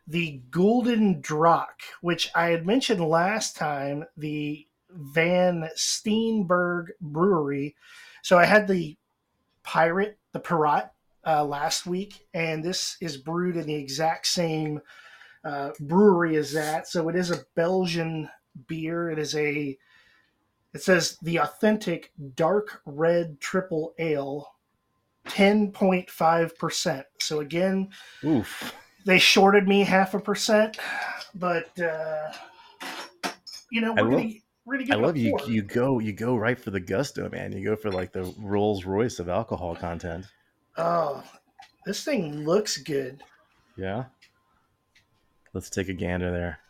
the 0.07 0.41
Golden 0.51 1.21
Drac, 1.21 1.83
which 2.01 2.31
I 2.35 2.47
had 2.47 2.65
mentioned 2.65 3.03
last 3.07 3.55
time, 3.55 4.07
the 4.17 4.67
Van 4.89 5.69
Steenberg 5.77 6.87
Brewery. 7.03 7.77
So 8.23 8.39
I 8.39 8.47
had 8.47 8.67
the 8.67 8.97
Pirate, 9.63 10.17
the 10.33 10.41
Pirat, 10.41 10.89
uh, 11.27 11.45
last 11.45 11.85
week, 11.85 12.27
and 12.33 12.65
this 12.65 12.97
is 13.03 13.19
brewed 13.19 13.57
in 13.59 13.67
the 13.67 13.75
exact 13.75 14.27
same 14.27 14.81
uh, 15.45 15.71
brewery 15.81 16.37
is 16.37 16.53
that. 16.53 16.87
So 16.89 17.09
it 17.09 17.17
is 17.17 17.31
a 17.31 17.45
Belgian 17.55 18.29
beer. 18.67 19.11
It 19.11 19.19
is 19.19 19.35
a 19.35 19.77
it 20.73 20.83
says 20.83 21.17
the 21.23 21.39
authentic 21.41 22.13
dark 22.37 22.81
red 22.87 23.41
triple 23.41 23.93
ale, 23.99 24.47
10.5%. 25.27 27.05
So 27.21 27.41
again, 27.41 27.89
Oof. 28.25 28.73
they 29.05 29.19
shorted 29.19 29.67
me 29.67 29.81
half 29.83 30.15
a 30.15 30.21
percent, 30.21 30.79
but 31.35 31.79
uh, 31.81 32.33
you 33.71 33.81
know, 33.81 33.95
we're 33.95 34.03
love- 34.03 34.11
gonna, 34.13 34.33
we're 34.65 34.79
gonna 34.79 34.97
I 34.97 35.01
love 35.07 35.17
you. 35.17 35.37
four. 35.39 35.49
You 35.51 35.63
go 35.63 35.99
you 35.99 36.13
go 36.13 36.37
right 36.37 36.59
for 36.59 36.71
the 36.71 36.81
gusto, 36.81 37.29
man. 37.31 37.51
You 37.53 37.65
go 37.65 37.75
for 37.77 37.91
like 37.91 38.13
the 38.13 38.33
Rolls 38.39 38.85
Royce 38.85 39.19
of 39.19 39.29
alcohol 39.29 39.75
content. 39.75 40.27
Oh, 40.77 41.25
this 41.85 42.05
thing 42.05 42.45
looks 42.45 42.77
good. 42.79 43.23
Yeah. 43.77 44.05
Let's 45.53 45.71
take 45.71 45.89
a 45.89 45.93
gander 45.93 46.31
there. 46.31 46.61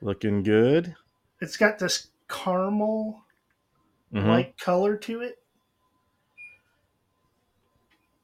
Looking 0.00 0.42
good. 0.42 0.94
It's 1.40 1.56
got 1.56 1.78
this 1.78 2.08
caramel 2.28 3.24
Mhm. 4.12 4.56
color 4.58 4.96
to 4.96 5.20
it. 5.22 5.42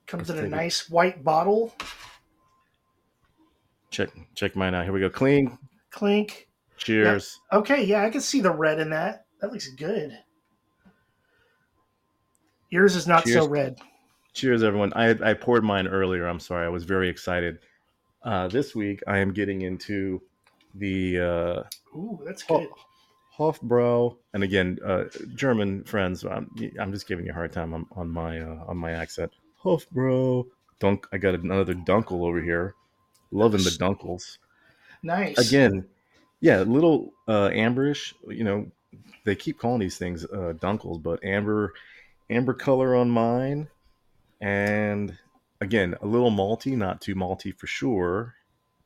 Comes 0.06 0.28
Let's 0.28 0.38
in 0.40 0.46
a 0.46 0.48
take 0.48 0.52
it. 0.52 0.56
nice 0.56 0.90
white 0.90 1.24
bottle. 1.24 1.74
Check 3.90 4.10
check 4.34 4.54
mine 4.56 4.74
out. 4.74 4.84
Here 4.84 4.92
we 4.92 5.00
go. 5.00 5.08
Clean. 5.10 5.56
Clink. 5.90 6.48
Cheers. 6.76 7.40
Okay, 7.52 7.84
yeah, 7.84 8.02
I 8.02 8.10
can 8.10 8.20
see 8.20 8.40
the 8.40 8.50
red 8.50 8.80
in 8.80 8.90
that. 8.90 9.26
That 9.40 9.52
looks 9.52 9.68
good. 9.68 10.18
Yours 12.70 12.96
is 12.96 13.06
not 13.06 13.26
so 13.28 13.46
red. 13.48 13.78
Cheers, 14.32 14.62
everyone. 14.64 14.92
I 14.94 15.10
I 15.30 15.34
poured 15.34 15.62
mine 15.64 15.86
earlier. 15.86 16.26
I'm 16.26 16.40
sorry. 16.40 16.66
I 16.66 16.68
was 16.68 16.84
very 16.84 17.08
excited. 17.08 17.60
Uh, 18.24 18.48
this 18.48 18.74
week 18.74 19.02
I 19.06 19.18
am 19.18 19.32
getting 19.32 19.62
into 19.62 20.22
the 20.74 21.20
uh, 21.20 21.62
Ooh, 21.96 22.18
that's 22.24 22.42
good. 22.42 22.68
Hofbrau, 23.36 24.16
and 24.32 24.42
again, 24.42 24.78
uh, 24.84 25.04
German 25.34 25.84
friends. 25.84 26.24
I'm, 26.24 26.48
I'm 26.80 26.92
just 26.92 27.06
giving 27.06 27.26
you 27.26 27.32
a 27.32 27.34
hard 27.34 27.52
time 27.52 27.74
on, 27.74 27.86
on 27.96 28.08
my 28.08 28.40
uh, 28.40 28.64
on 28.66 28.76
my 28.78 28.92
accent. 28.92 29.32
Hofbrau. 29.62 30.46
Dunk. 30.78 31.06
I 31.12 31.18
got 31.18 31.34
another 31.34 31.74
Dunkel 31.74 32.26
over 32.26 32.40
here. 32.40 32.74
Loving 33.30 33.62
the 33.62 33.70
Dunkels. 33.70 34.38
Nice. 35.02 35.36
Again, 35.38 35.86
yeah, 36.40 36.60
little 36.62 37.12
uh, 37.28 37.48
amberish. 37.48 38.14
You 38.28 38.44
know, 38.44 38.70
they 39.24 39.34
keep 39.34 39.58
calling 39.58 39.80
these 39.80 39.98
things 39.98 40.24
uh, 40.24 40.54
Dunkels, 40.56 41.02
but 41.02 41.22
amber, 41.24 41.74
amber 42.30 42.54
color 42.54 42.94
on 42.94 43.10
mine, 43.10 43.68
and 44.40 45.18
again, 45.64 45.94
a 46.00 46.06
little 46.06 46.30
malty, 46.30 46.76
not 46.76 47.00
too 47.00 47.14
malty 47.14 47.56
for 47.56 47.66
sure, 47.66 48.34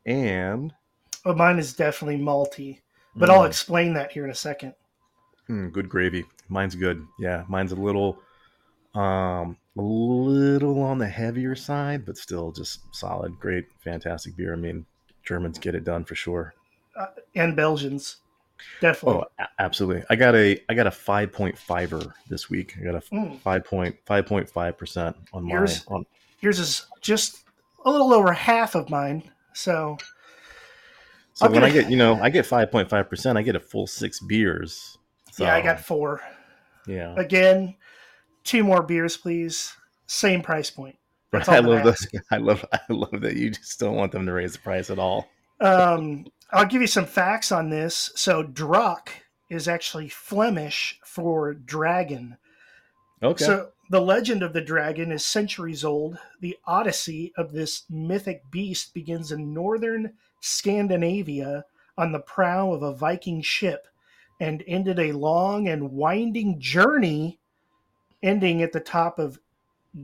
and 0.07 0.73
Well, 1.25 1.35
mine 1.35 1.59
is 1.59 1.75
definitely 1.75 2.19
malty, 2.19 2.81
but 3.14 3.29
I'll 3.29 3.43
Mm. 3.43 3.49
explain 3.49 3.93
that 3.95 4.12
here 4.12 4.25
in 4.25 4.31
a 4.31 4.35
second. 4.35 4.75
Mm, 5.49 5.73
good 5.73 5.88
gravy. 5.88 6.25
Mine's 6.49 6.75
good. 6.75 7.07
Yeah, 7.19 7.45
mine's 7.49 7.73
a 7.73 7.77
little, 7.77 8.23
um, 8.95 9.57
a 9.77 9.83
little 9.83 10.81
on 10.83 10.99
the 10.99 11.09
heavier 11.09 11.55
side, 11.55 12.07
but 12.07 12.17
still 12.17 12.53
just 12.53 12.81
solid. 12.95 13.38
Great, 13.38 13.67
fantastic 13.81 14.37
beer. 14.37 14.53
I 14.53 14.57
mean, 14.57 14.87
Germans 15.25 15.59
get 15.59 15.75
it 15.75 15.85
done 15.85 16.05
for 16.05 16.14
sure. 16.14 16.55
And 17.35 17.55
Belgians, 17.55 18.17
definitely. 18.81 19.23
Oh, 19.38 19.45
absolutely. 19.59 20.05
I 20.11 20.17
got 20.17 20.35
a, 20.35 20.59
I 20.69 20.75
got 20.75 20.87
a 20.87 20.91
five 20.91 21.33
point 21.33 21.57
fiver 21.59 22.14
this 22.29 22.49
week. 22.51 22.75
I 22.81 22.85
got 22.85 22.95
a 22.95 23.01
Mm. 23.14 23.38
five 23.41 23.64
point 23.64 23.97
five 24.07 24.27
point 24.27 24.49
five 24.49 24.77
percent 24.79 25.17
on 25.33 25.45
my 25.45 25.51
Yours- 25.53 25.85
on. 25.88 26.07
Yours 26.40 26.59
is 26.59 26.87
just 27.01 27.44
a 27.85 27.90
little 27.90 28.12
over 28.12 28.33
half 28.33 28.74
of 28.74 28.90
mine. 28.90 29.31
So 29.55 29.96
So 31.35 31.46
I'm 31.46 31.53
when 31.53 31.64
I 31.64 31.68
gonna- 31.68 31.83
get, 31.83 31.90
you 31.90 31.96
know, 31.96 32.18
I 32.20 32.31
get 32.31 32.46
five 32.46 32.70
point 32.70 32.88
five 32.88 33.09
percent. 33.09 33.38
I 33.38 33.42
get 33.42 33.57
a 33.57 33.61
full 33.61 33.87
six 33.87 34.20
beers. 34.20 34.98
So, 35.33 35.44
yeah, 35.44 35.55
I 35.55 35.61
got 35.61 35.81
four. 35.81 36.20
yeah. 36.87 37.14
Again, 37.16 37.77
two 38.44 38.64
more 38.64 38.83
beers, 38.83 39.16
please. 39.16 39.72
Same 40.07 40.42
price 40.42 40.70
point. 40.70 40.96
That's 41.33 41.48
I 41.48 41.59
love 41.59 41.85
that. 41.85 42.22
I 42.31 42.38
love. 42.38 42.64
I 42.72 42.81
love 42.88 43.20
that 43.20 43.37
you 43.37 43.51
just 43.51 43.79
don't 43.79 43.94
want 43.96 44.12
them 44.12 44.27
to 44.27 44.33
raise 44.33 44.55
the 44.55 44.59
price 44.61 44.90
at 44.90 44.98
all. 44.98 45.29
Um, 45.61 46.27
I'll 46.53 46.64
give 46.66 46.81
you 46.81 46.87
some 46.87 47.05
facts 47.05 47.53
on 47.53 47.68
this. 47.68 48.11
So, 48.14 48.42
Drac 48.42 49.24
is 49.51 49.68
actually 49.68 50.09
Flemish 50.09 50.98
for 51.05 51.53
dragon. 51.55 52.37
Okay. 53.22 53.44
So, 53.44 53.70
the 53.90 54.01
legend 54.01 54.42
of 54.42 54.53
the 54.53 54.61
dragon 54.61 55.11
is 55.11 55.24
centuries 55.24 55.85
old. 55.85 56.18
The 56.40 56.59
odyssey 56.66 57.33
of 57.37 57.53
this 57.53 57.85
mythic 57.88 58.42
beast 58.51 58.92
begins 58.92 59.33
in 59.33 59.55
northern 59.55 60.12
Scandinavia 60.40 61.64
on 61.96 62.12
the 62.12 62.20
prow 62.20 62.72
of 62.72 62.83
a 62.83 62.94
Viking 62.94 63.40
ship 63.42 63.88
and 64.40 64.62
ended 64.66 64.98
a 64.98 65.12
long 65.12 65.68
and 65.68 65.92
winding 65.92 66.61
journey, 66.61 67.38
ending 68.22 68.62
at 68.62 68.72
the 68.72 68.81
top 68.81 69.18
of 69.18 69.40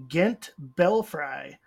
Ghent 0.09 0.51
Belfry. 0.59 1.59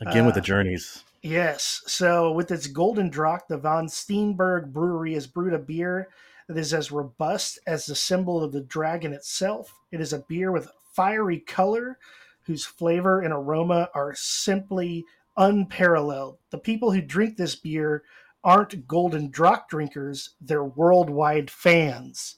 Again 0.00 0.26
with 0.26 0.34
the 0.34 0.40
uh, 0.40 0.44
journeys. 0.44 1.04
Yes. 1.22 1.82
So 1.86 2.32
with 2.32 2.50
its 2.50 2.66
golden 2.66 3.10
drac, 3.10 3.48
the 3.48 3.58
von 3.58 3.86
Steenberg 3.86 4.72
Brewery 4.72 5.14
has 5.14 5.26
brewed 5.26 5.54
a 5.54 5.58
beer 5.58 6.08
that 6.48 6.58
is 6.58 6.74
as 6.74 6.90
robust 6.90 7.58
as 7.66 7.86
the 7.86 7.94
symbol 7.94 8.42
of 8.42 8.52
the 8.52 8.62
dragon 8.62 9.12
itself. 9.12 9.78
It 9.92 10.00
is 10.00 10.12
a 10.12 10.24
beer 10.28 10.50
with 10.50 10.68
fiery 11.00 11.40
color, 11.40 11.98
whose 12.42 12.66
flavor 12.66 13.22
and 13.22 13.32
aroma 13.32 13.88
are 13.94 14.14
simply 14.14 15.02
unparalleled. 15.38 16.36
The 16.50 16.58
people 16.58 16.90
who 16.90 17.00
drink 17.00 17.38
this 17.38 17.54
beer 17.56 18.02
aren't 18.44 18.86
golden 18.86 19.30
drac 19.30 19.66
drinkers; 19.70 20.34
they're 20.42 20.64
worldwide 20.64 21.50
fans. 21.50 22.36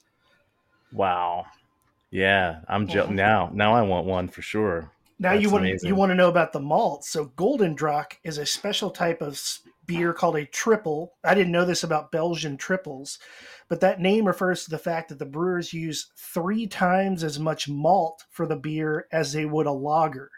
Wow. 0.93 1.45
Yeah, 2.09 2.59
I'm 2.69 2.87
je- 2.87 2.99
Mhm. 2.99 3.15
now. 3.15 3.49
Now 3.53 3.73
I 3.73 3.81
want 3.81 4.05
one 4.05 4.29
for 4.29 4.41
sure. 4.41 4.91
Now 5.19 5.31
That's 5.31 5.41
you 5.41 5.49
want 5.49 5.65
amazing. 5.65 5.89
you 5.89 5.95
want 5.95 6.11
to 6.11 6.15
know 6.15 6.29
about 6.29 6.53
the 6.53 6.59
malt. 6.61 7.03
So 7.03 7.25
Golden 7.35 7.73
Drac 7.75 8.19
is 8.23 8.37
a 8.37 8.45
special 8.45 8.91
type 8.91 9.21
of 9.21 9.37
beer 9.85 10.13
called 10.13 10.35
a 10.35 10.45
triple. 10.45 11.13
I 11.23 11.35
didn't 11.35 11.51
know 11.51 11.65
this 11.65 11.83
about 11.83 12.11
Belgian 12.11 12.57
triples, 12.57 13.19
but 13.67 13.81
that 13.81 13.99
name 13.99 14.25
refers 14.25 14.63
to 14.63 14.69
the 14.69 14.77
fact 14.77 15.09
that 15.09 15.19
the 15.19 15.25
brewers 15.25 15.73
use 15.73 16.11
three 16.17 16.67
times 16.67 17.23
as 17.23 17.39
much 17.39 17.67
malt 17.67 18.23
for 18.29 18.45
the 18.45 18.55
beer 18.55 19.07
as 19.11 19.33
they 19.33 19.45
would 19.45 19.67
a 19.67 19.71
lager. 19.71 20.29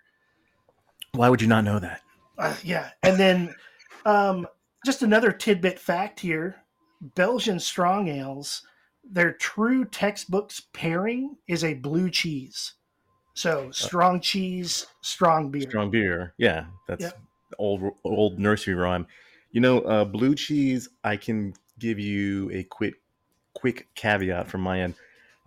Why 1.13 1.29
would 1.29 1.41
you 1.41 1.47
not 1.47 1.63
know 1.63 1.79
that? 1.79 2.01
Uh, 2.37 2.55
yeah, 2.63 2.89
and 3.03 3.17
then 3.17 3.55
um, 4.05 4.47
just 4.85 5.03
another 5.03 5.31
tidbit 5.31 5.79
fact 5.79 6.19
here: 6.19 6.55
Belgian 7.15 7.59
strong 7.59 8.09
ales, 8.09 8.63
their 9.09 9.31
true 9.31 9.85
textbooks 9.85 10.61
pairing 10.73 11.37
is 11.47 11.63
a 11.63 11.75
blue 11.75 12.09
cheese. 12.09 12.73
So 13.33 13.69
strong 13.71 14.21
cheese, 14.21 14.87
strong 15.01 15.51
beer. 15.51 15.69
Strong 15.69 15.91
beer. 15.91 16.33
Yeah, 16.37 16.65
that's 16.87 17.03
Yep. 17.03 17.19
old 17.57 17.93
old 18.03 18.39
nursery 18.39 18.73
rhyme. 18.73 19.07
You 19.55 19.61
know, 19.61 19.79
uh, 19.79 20.03
blue 20.03 20.35
cheese. 20.35 20.89
I 21.05 21.15
can 21.15 21.53
give 21.79 21.97
you 21.97 22.51
a 22.51 22.63
quick 22.63 22.95
quick 23.53 23.87
caveat 23.95 24.49
from 24.49 24.59
my 24.59 24.81
end. 24.81 24.95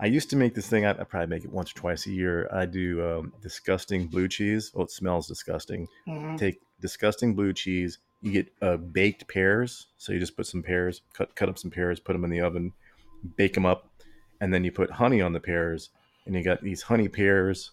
I 0.00 0.06
used 0.06 0.30
to 0.30 0.36
make 0.36 0.54
this 0.54 0.66
thing. 0.66 0.86
I, 0.86 0.92
I 0.92 1.04
probably 1.04 1.26
make 1.26 1.44
it 1.44 1.52
once 1.52 1.72
or 1.72 1.74
twice 1.74 2.06
a 2.06 2.10
year. 2.10 2.48
I 2.50 2.64
do 2.64 3.06
um, 3.06 3.34
disgusting 3.42 4.06
blue 4.06 4.26
cheese. 4.26 4.72
Oh, 4.74 4.84
it 4.84 4.90
smells 4.90 5.28
disgusting. 5.28 5.86
Mhm. 6.08 6.38
take 6.38 6.58
disgusting 6.80 7.34
blue 7.34 7.52
cheese. 7.52 7.98
You 8.22 8.32
get 8.32 8.50
uh, 8.62 8.78
baked 8.78 9.28
pears. 9.28 9.88
So 9.98 10.14
you 10.14 10.18
just 10.18 10.38
put 10.38 10.46
some 10.46 10.62
pears, 10.62 11.02
cut 11.12 11.34
cut 11.34 11.50
up 11.50 11.58
some 11.58 11.70
pears, 11.70 12.00
put 12.00 12.14
them 12.14 12.24
in 12.24 12.30
the 12.30 12.40
oven, 12.40 12.72
bake 13.36 13.52
them 13.52 13.66
up, 13.66 13.90
and 14.40 14.54
then 14.54 14.64
you 14.64 14.72
put 14.72 14.90
honey 14.90 15.20
on 15.20 15.34
the 15.34 15.40
pears, 15.40 15.90
and 16.24 16.34
you 16.34 16.42
got 16.42 16.62
these 16.62 16.80
honey 16.80 17.08
pears 17.08 17.72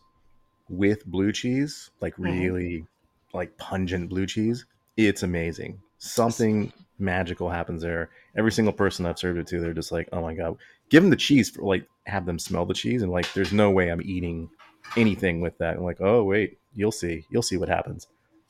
with 0.67 1.05
blue 1.05 1.31
cheese, 1.31 1.91
like 2.01 2.13
Mhm. 2.17 2.23
really 2.25 2.85
like 3.33 3.57
pungent 3.57 4.09
blue 4.09 4.25
cheese. 4.25 4.65
It's 4.97 5.23
amazing. 5.23 5.79
Something 5.97 6.71
magical 6.99 7.49
happens 7.49 7.81
there. 7.81 8.09
Every 8.37 8.51
single 8.51 8.73
person 8.73 9.05
I've 9.05 9.19
served 9.19 9.39
it 9.39 9.47
to, 9.47 9.59
they're 9.59 9.73
just 9.73 9.91
like, 9.91 10.09
"Oh 10.11 10.21
my 10.21 10.33
god, 10.33 10.57
give 10.89 11.03
them 11.03 11.09
the 11.09 11.15
cheese 11.15 11.49
for 11.49 11.63
like 11.63 11.87
have 12.05 12.25
them 12.25 12.39
smell 12.39 12.65
the 12.65 12.73
cheese 12.73 13.01
and 13.01 13.11
like 13.11 13.31
there's 13.33 13.53
no 13.53 13.71
way 13.71 13.89
I'm 13.89 14.01
eating 14.01 14.49
anything 14.95 15.41
with 15.41 15.57
that. 15.57 15.77
I'm 15.77 15.83
like, 15.83 16.01
oh 16.01 16.23
wait, 16.23 16.57
you'll 16.73 16.91
see, 16.91 17.25
you'll 17.29 17.41
see 17.41 17.57
what 17.57 17.69
happens. 17.69 18.07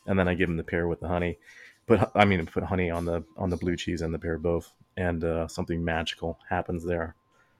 And 0.08 0.20
then 0.20 0.28
I 0.28 0.36
give 0.36 0.50
them 0.50 0.58
the 0.58 0.64
pear 0.64 0.88
with 0.88 1.00
the 1.00 1.08
honey. 1.08 1.38
But 1.88 2.12
I 2.16 2.26
mean, 2.26 2.46
put 2.46 2.64
honey 2.64 2.90
on 2.90 3.06
the 3.06 3.24
on 3.38 3.50
the 3.50 3.58
blue 3.58 3.76
cheese 3.76 4.02
and 4.02 4.14
the 4.14 4.20
pear 4.20 4.38
both, 4.38 4.72
and 4.98 5.24
uh, 5.24 5.48
something 5.48 5.84
magical 5.84 6.40
happens 6.50 6.84
there. 6.84 7.16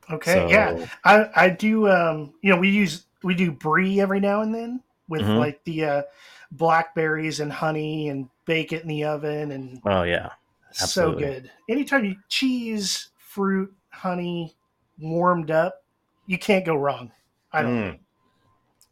Okay, 0.10 0.34
so, 0.34 0.50
yeah, 0.50 0.86
I 1.04 1.30
I 1.36 1.50
do. 1.50 1.88
Um, 1.90 2.34
you 2.42 2.52
know, 2.52 2.60
we 2.60 2.70
use 2.70 3.06
we 3.24 3.36
do 3.36 3.52
brie 3.52 4.00
every 4.00 4.20
now 4.20 4.42
and 4.42 4.54
then 4.54 4.82
with 5.08 5.22
mm-hmm. 5.22 5.38
like 5.38 5.64
the 5.64 5.86
uh, 5.86 6.02
blackberries 6.52 7.40
and 7.40 7.52
honey 7.52 8.10
and 8.10 8.30
bake 8.46 8.74
it 8.74 8.84
in 8.84 8.88
the 8.88 9.04
oven 9.04 9.52
and 9.52 9.82
oh 9.86 10.04
yeah, 10.04 10.30
Absolutely. 10.82 11.24
so 11.24 11.32
good. 11.32 11.52
Anytime 11.70 12.06
you 12.06 12.16
cheese, 12.30 13.10
fruit, 13.18 13.74
honey, 13.90 14.56
warmed 15.00 15.52
up, 15.52 15.84
you 16.28 16.38
can't 16.38 16.66
go 16.66 16.76
wrong. 16.76 17.12
I 17.52 17.62
don't. 17.62 17.78
Mm. 17.78 18.00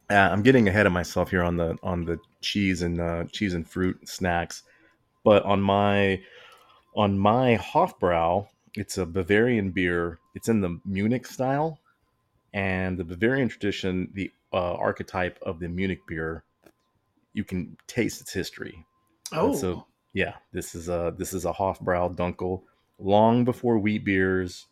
Yeah, 0.09 0.31
I'm 0.31 0.43
getting 0.43 0.67
ahead 0.67 0.85
of 0.85 0.93
myself 0.93 1.29
here 1.29 1.43
on 1.43 1.57
the 1.57 1.77
on 1.81 2.05
the 2.05 2.19
cheese 2.41 2.81
and 2.81 2.99
uh, 2.99 3.23
cheese 3.31 3.53
and 3.53 3.67
fruit 3.67 4.07
snacks, 4.07 4.63
but 5.23 5.43
on 5.43 5.61
my 5.61 6.21
on 6.95 7.17
my 7.17 7.57
Hofbrau, 7.57 8.47
it's 8.75 8.97
a 8.97 9.05
Bavarian 9.05 9.71
beer. 9.71 10.19
It's 10.35 10.49
in 10.49 10.61
the 10.61 10.79
Munich 10.85 11.25
style, 11.25 11.79
and 12.53 12.97
the 12.97 13.03
Bavarian 13.03 13.49
tradition, 13.49 14.11
the 14.13 14.31
uh, 14.51 14.73
archetype 14.73 15.39
of 15.41 15.59
the 15.59 15.67
Munich 15.67 16.01
beer, 16.07 16.43
you 17.33 17.43
can 17.43 17.77
taste 17.87 18.21
its 18.21 18.33
history. 18.33 18.85
Oh, 19.31 19.55
so 19.55 19.85
yeah, 20.13 20.35
this 20.51 20.75
is 20.75 20.89
a 20.89 21.13
this 21.17 21.33
is 21.33 21.45
a 21.45 21.53
Hofbrau 21.53 22.15
Dunkel, 22.15 22.63
long 22.99 23.45
before 23.45 23.77
wheat 23.77 24.05
beers 24.05 24.67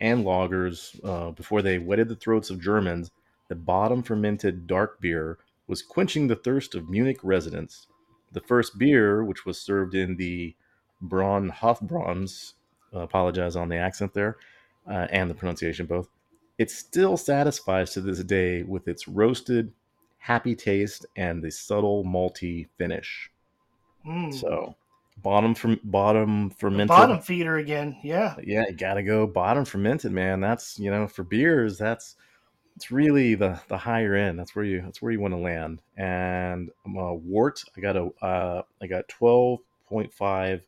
and 0.00 0.24
lagers, 0.24 0.98
uh, 1.04 1.30
before 1.32 1.62
they 1.62 1.78
wetted 1.78 2.08
the 2.08 2.16
throats 2.16 2.50
of 2.50 2.60
Germans. 2.60 3.10
The 3.48 3.56
bottom 3.56 4.02
fermented 4.02 4.66
dark 4.66 5.00
beer 5.00 5.38
was 5.66 5.82
quenching 5.82 6.28
the 6.28 6.36
thirst 6.36 6.74
of 6.74 6.88
Munich 6.88 7.18
residents. 7.22 7.88
The 8.32 8.40
first 8.40 8.78
beer, 8.78 9.24
which 9.24 9.44
was 9.44 9.60
served 9.60 9.94
in 9.94 10.16
the 10.16 10.54
Braun 11.00 11.50
Hofbrauns, 11.50 12.54
uh, 12.94 13.00
apologize 13.00 13.56
on 13.56 13.68
the 13.68 13.76
accent 13.76 14.14
there 14.14 14.36
uh, 14.88 15.08
and 15.10 15.28
the 15.28 15.34
pronunciation 15.34 15.86
both 15.86 16.08
it 16.60 16.70
still 16.70 17.16
satisfies 17.16 17.94
to 17.94 18.02
this 18.02 18.22
day 18.22 18.62
with 18.62 18.86
its 18.86 19.08
roasted, 19.08 19.72
happy 20.20 20.54
taste 20.54 21.04
and 21.16 21.42
the 21.42 21.50
subtle 21.50 22.04
malty 22.04 22.68
finish. 22.78 23.30
Mm. 24.06 24.32
So, 24.32 24.76
bottom 25.22 25.54
from 25.54 25.80
bottom 25.82 26.50
fermented. 26.50 26.88
Bottom 26.88 27.20
feeder 27.20 27.56
again, 27.56 27.98
yeah. 28.02 28.36
Yeah, 28.42 28.64
you 28.68 28.76
gotta 28.76 29.02
go 29.02 29.26
bottom 29.26 29.64
fermented, 29.64 30.12
man. 30.12 30.40
That's 30.40 30.78
you 30.78 30.90
know 30.90 31.08
for 31.08 31.24
beers, 31.24 31.76
that's 31.76 32.16
it's 32.76 32.92
really 32.92 33.34
the 33.34 33.60
the 33.68 33.76
higher 33.76 34.14
end. 34.14 34.38
That's 34.38 34.54
where 34.54 34.64
you 34.64 34.80
that's 34.82 35.02
where 35.02 35.10
you 35.10 35.20
want 35.20 35.34
to 35.34 35.38
land. 35.38 35.82
And 35.96 36.70
uh, 36.86 37.14
wort, 37.14 37.64
I 37.76 37.80
got 37.80 37.96
a 37.96 38.10
uh, 38.22 38.62
I 38.80 38.86
got 38.86 39.08
twelve 39.08 39.58
point 39.88 40.12
five 40.12 40.62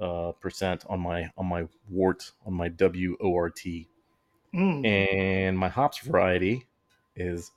uh, 0.00 0.32
percent 0.40 0.84
on 0.88 1.00
my 1.00 1.30
on 1.36 1.46
my 1.46 1.68
wort 1.90 2.32
on 2.46 2.54
my 2.54 2.68
W 2.68 3.16
O 3.20 3.36
R 3.36 3.50
T 3.50 3.88
Mm. 4.54 4.86
And 4.86 5.58
my 5.58 5.68
hops 5.68 5.98
variety 5.98 6.66
is 7.16 7.52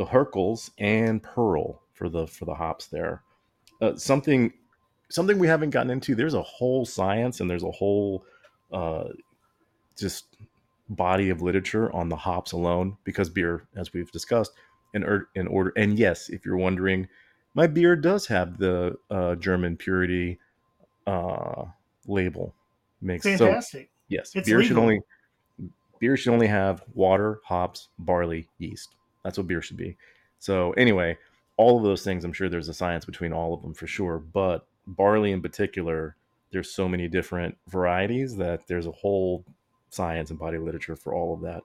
the 0.00 0.06
Herkels 0.06 0.70
and 0.78 1.22
Pearl 1.22 1.82
for 1.92 2.08
the 2.08 2.26
for 2.26 2.46
the 2.46 2.54
hops 2.54 2.86
there. 2.86 3.22
Uh, 3.82 3.96
something 3.96 4.50
something 5.10 5.38
we 5.38 5.46
haven't 5.46 5.70
gotten 5.70 5.90
into. 5.90 6.14
There's 6.14 6.32
a 6.32 6.40
whole 6.40 6.86
science 6.86 7.40
and 7.40 7.50
there's 7.50 7.64
a 7.64 7.70
whole 7.70 8.24
uh, 8.72 9.08
just 9.98 10.24
body 10.88 11.28
of 11.28 11.42
literature 11.42 11.94
on 11.94 12.08
the 12.08 12.16
hops 12.16 12.52
alone 12.52 12.96
because 13.04 13.28
beer, 13.28 13.68
as 13.76 13.92
we've 13.92 14.10
discussed, 14.10 14.52
in, 14.94 15.04
er, 15.04 15.28
in 15.34 15.46
order. 15.46 15.74
And 15.76 15.98
yes, 15.98 16.30
if 16.30 16.46
you're 16.46 16.56
wondering, 16.56 17.06
my 17.52 17.66
beer 17.66 17.94
does 17.94 18.26
have 18.28 18.56
the 18.56 18.96
uh, 19.10 19.34
German 19.34 19.76
purity 19.76 20.38
uh, 21.06 21.64
label. 22.06 22.54
Makes 23.02 23.24
fantastic. 23.24 23.90
So, 23.90 24.04
yes, 24.08 24.34
it's 24.34 24.48
beer 24.48 24.60
legal. 24.60 24.68
should 24.68 24.82
only 24.82 25.00
beer 25.98 26.16
should 26.16 26.32
only 26.32 26.46
have 26.46 26.84
water, 26.94 27.40
hops, 27.44 27.88
barley, 27.98 28.48
yeast. 28.56 28.96
That's 29.24 29.38
what 29.38 29.46
beer 29.46 29.62
should 29.62 29.76
be. 29.76 29.96
So 30.38 30.72
anyway, 30.72 31.18
all 31.56 31.76
of 31.76 31.84
those 31.84 32.02
things, 32.02 32.24
I'm 32.24 32.32
sure 32.32 32.48
there's 32.48 32.68
a 32.68 32.74
science 32.74 33.04
between 33.04 33.32
all 33.32 33.52
of 33.54 33.62
them 33.62 33.74
for 33.74 33.86
sure. 33.86 34.18
But 34.18 34.66
barley 34.86 35.32
in 35.32 35.42
particular, 35.42 36.16
there's 36.52 36.72
so 36.72 36.88
many 36.88 37.08
different 37.08 37.56
varieties 37.68 38.36
that 38.36 38.66
there's 38.66 38.86
a 38.86 38.92
whole 38.92 39.44
science 39.90 40.30
and 40.30 40.38
body 40.38 40.58
literature 40.58 40.96
for 40.96 41.14
all 41.14 41.34
of 41.34 41.42
that. 41.42 41.62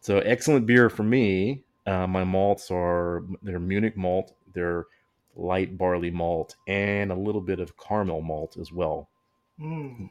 So 0.00 0.18
excellent 0.18 0.66
beer 0.66 0.90
for 0.90 1.04
me. 1.04 1.62
Uh, 1.86 2.06
my 2.06 2.24
malts 2.24 2.70
are 2.70 3.24
they're 3.42 3.58
Munich 3.58 3.96
malt, 3.96 4.34
they're 4.52 4.86
light 5.34 5.76
barley 5.76 6.10
malt, 6.10 6.56
and 6.68 7.10
a 7.10 7.16
little 7.16 7.40
bit 7.40 7.58
of 7.60 7.76
caramel 7.76 8.20
malt 8.20 8.56
as 8.60 8.72
well. 8.72 9.08
Mm 9.60 10.10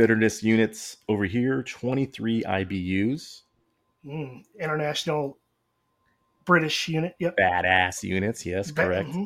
bitterness 0.00 0.42
units 0.42 0.96
over 1.08 1.26
here 1.26 1.62
23 1.62 2.42
IBUs. 2.42 3.42
Mm, 4.04 4.44
international 4.58 5.38
British 6.44 6.88
unit. 6.88 7.14
Yep. 7.18 7.36
Badass 7.36 8.02
units. 8.02 8.44
Yes, 8.46 8.70
correct. 8.70 9.08
Mm-hmm. 9.10 9.24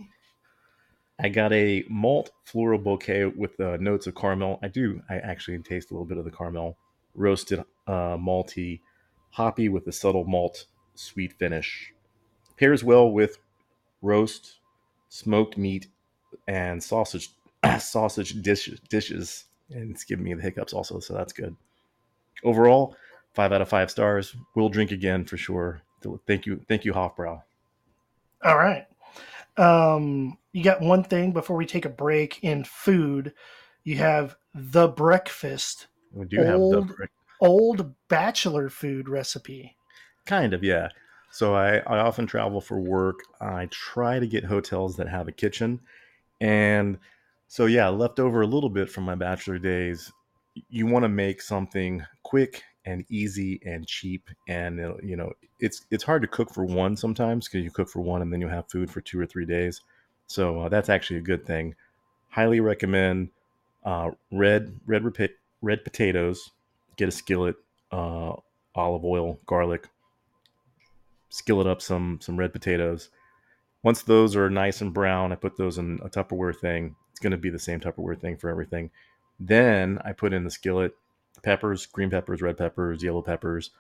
I 1.21 1.29
got 1.29 1.53
a 1.53 1.85
malt 1.89 2.31
floral 2.45 2.79
bouquet 2.79 3.27
with 3.27 3.59
uh, 3.61 3.77
notes 3.77 4.07
of 4.07 4.17
caramel. 4.17 4.59
I 4.63 4.69
do. 4.69 5.01
I 5.09 5.19
actually 5.19 5.59
taste 5.59 5.91
a 5.91 5.95
little 5.95 6.07
bit 6.07 6.19
of 6.19 6.25
the 6.25 6.31
caramel. 6.31 6.77
Roasted, 7.15 7.61
uh, 7.87 8.17
malty, 8.17 8.81
hoppy 9.31 9.69
with 9.69 9.87
a 9.87 9.93
subtle 9.93 10.25
malt 10.25 10.67
sweet 10.97 11.33
finish. 11.35 11.93
Pairs 12.57 12.83
well 12.83 13.11
with 13.11 13.39
roast, 14.03 14.59
smoked 15.09 15.57
meat, 15.57 15.87
and 16.49 16.83
sausage 16.83 17.31
sausage 17.79 18.43
dish, 18.43 18.69
dishes 18.89 19.45
and 19.71 19.91
it's 19.91 20.05
giving 20.05 20.25
me 20.25 20.35
the 20.35 20.43
hiccups 20.43 20.73
also, 20.73 20.99
so 21.01 21.15
that's 21.15 21.33
good. 21.33 21.57
Overall, 22.43 22.97
five 23.35 23.53
out 23.53 23.63
of 23.63 23.69
five 23.69 23.91
stars. 23.91 24.35
We'll 24.55 24.69
drink 24.69 24.91
again 24.91 25.25
for 25.25 25.37
sure. 25.37 25.83
Thank 26.27 26.47
you, 26.47 26.61
thank 26.69 26.85
you, 26.85 26.93
Hofbrau. 26.93 27.43
All 28.45 28.59
right. 28.59 28.87
Um, 29.57 30.39
you 30.53 30.63
got 30.63 30.81
one 30.81 31.05
thing 31.05 31.33
before 31.33 31.57
we 31.57 31.67
take 31.67 31.85
a 31.85 31.91
break 31.91 32.43
in 32.43 32.65
food. 32.65 33.33
You 33.85 33.97
have 33.97 34.37
the 34.55 34.89
breakfast. 34.89 35.87
We 36.13 36.27
do 36.27 36.45
old, 36.45 36.75
have 36.75 36.87
the 36.89 37.09
old 37.41 37.95
bachelor 38.09 38.69
food 38.69 39.09
recipe. 39.09 39.77
Kind 40.27 40.55
of, 40.55 40.63
yeah. 40.63 40.89
So 41.31 41.55
I, 41.55 41.79
I 41.79 41.99
often 41.99 42.27
travel 42.27 42.61
for 42.61 42.81
work. 42.81 43.21
I 43.41 43.67
try 43.71 44.19
to 44.19 44.27
get 44.27 44.45
hotels 44.45 44.97
that 44.97 45.09
have 45.09 45.27
a 45.27 45.33
kitchen, 45.33 45.81
and 46.41 46.99
so 47.49 47.67
yeah, 47.67 47.89
left 47.89 48.21
over 48.21 48.43
a 48.43 48.47
little 48.47 48.71
bit 48.71 48.89
from 48.89 49.05
my 49.05 49.17
bachelor 49.17 49.59
days. 49.59 50.13
You 50.69 50.87
want 50.87 51.03
to 51.03 51.09
make 51.09 51.43
something 51.43 52.05
quick 52.23 52.63
and 52.85 53.05
easy 53.09 53.61
and 53.65 53.87
cheap, 53.87 54.29
and 54.49 54.79
you 55.03 55.17
know 55.17 55.33
it's 55.61 55.87
it's 55.91 56.05
hard 56.05 56.23
to 56.23 56.29
cook 56.29 56.53
for 56.53 56.65
one 56.65 56.97
sometimes 56.97 57.49
because 57.49 57.65
you 57.65 57.71
cook 57.71 57.89
for 57.89 58.01
one 58.01 58.23
and 58.23 58.33
then 58.33 58.41
you 58.41 58.49
have 58.49 58.71
food 58.71 58.91
for 58.91 59.01
two 59.01 59.21
or 59.21 59.27
three 59.27 59.47
days. 59.47 59.81
So 60.27 60.63
uh, 60.63 60.69
that's 60.69 60.89
actually 60.89 61.19
a 61.19 61.23
good 61.23 61.47
thing. 61.47 61.75
Highly 62.31 62.61
recommend 62.61 63.31
uh, 63.85 64.11
red 64.31 64.79
red 64.87 65.05
red 65.63 65.85
potatoes. 65.85 66.51
Get 66.97 67.09
a 67.09 67.13
skillet, 67.13 67.57
uh, 67.91 68.35
olive 68.75 69.05
oil, 69.05 69.41
garlic. 69.47 69.89
Skillet 71.29 71.67
up 71.67 71.83
some 71.83 72.19
some 72.21 72.37
red 72.37 72.53
potatoes. 72.53 73.11
Once 73.83 74.03
those 74.03 74.35
are 74.37 74.49
nice 74.49 74.81
and 74.81 74.95
brown, 74.95 75.33
I 75.33 75.35
put 75.35 75.57
those 75.57 75.79
in 75.79 75.99
a 76.03 76.09
Tupperware 76.09 76.57
thing 76.57 76.97
it's 77.15 77.21
going 77.21 77.31
to 77.31 77.37
be 77.37 77.51
the 77.51 77.61
same 77.61 77.79
Tupperware 77.79 78.21
thing 78.21 78.37
for 78.37 78.51
everything. 78.51 78.91
Then 79.39 80.01
I 80.05 80.13
put 80.13 80.33
in 80.33 80.43
the 80.43 80.51
skillet 80.51 80.97
peppers, 81.45 81.87
green 81.87 82.11
peppers, 82.11 82.43
red 82.43 82.59
peppers, 82.59 83.03
yellow 83.03 83.23
peppers, 83.23 83.71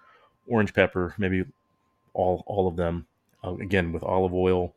orange 0.46 0.74
pepper, 0.74 1.14
maybe 1.18 1.44
all 2.12 2.44
all 2.46 2.68
of 2.68 2.76
them. 2.76 3.06
Uh, 3.44 3.54
again 3.56 3.92
with 3.92 4.02
olive 4.02 4.32
oil, 4.32 4.74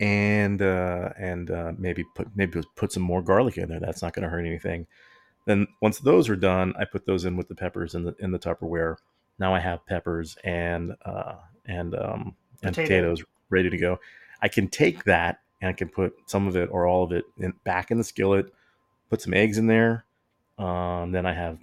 and 0.00 0.62
uh, 0.62 1.10
and 1.18 1.50
uh, 1.50 1.72
maybe 1.76 2.04
put 2.14 2.28
maybe 2.34 2.62
put 2.74 2.92
some 2.92 3.02
more 3.02 3.20
garlic 3.22 3.58
in 3.58 3.68
there. 3.68 3.80
That's 3.80 4.02
not 4.02 4.14
going 4.14 4.22
to 4.22 4.28
hurt 4.28 4.46
anything. 4.46 4.86
Then 5.46 5.66
once 5.82 5.98
those 5.98 6.28
are 6.28 6.36
done, 6.36 6.74
I 6.78 6.84
put 6.86 7.06
those 7.06 7.24
in 7.24 7.36
with 7.36 7.48
the 7.48 7.54
peppers 7.54 7.94
in 7.94 8.04
the 8.04 8.14
in 8.18 8.32
the 8.32 8.38
Tupperware. 8.38 8.96
Now 9.38 9.54
I 9.54 9.60
have 9.60 9.84
peppers 9.86 10.36
and 10.42 10.94
uh, 11.04 11.34
and 11.66 11.94
um, 11.94 12.34
and 12.62 12.74
Potato. 12.74 12.82
potatoes 12.82 13.24
ready 13.50 13.68
to 13.68 13.76
go. 13.76 14.00
I 14.40 14.48
can 14.48 14.68
take 14.68 15.04
that 15.04 15.40
and 15.60 15.68
I 15.68 15.72
can 15.72 15.88
put 15.88 16.14
some 16.26 16.46
of 16.46 16.56
it 16.56 16.68
or 16.70 16.86
all 16.86 17.04
of 17.04 17.12
it 17.12 17.24
in, 17.38 17.52
back 17.64 17.90
in 17.90 17.98
the 17.98 18.04
skillet, 18.04 18.52
put 19.10 19.22
some 19.22 19.34
eggs 19.34 19.58
in 19.58 19.66
there. 19.66 20.04
Um, 20.58 21.12
then 21.12 21.26
I 21.26 21.32
have 21.34 21.58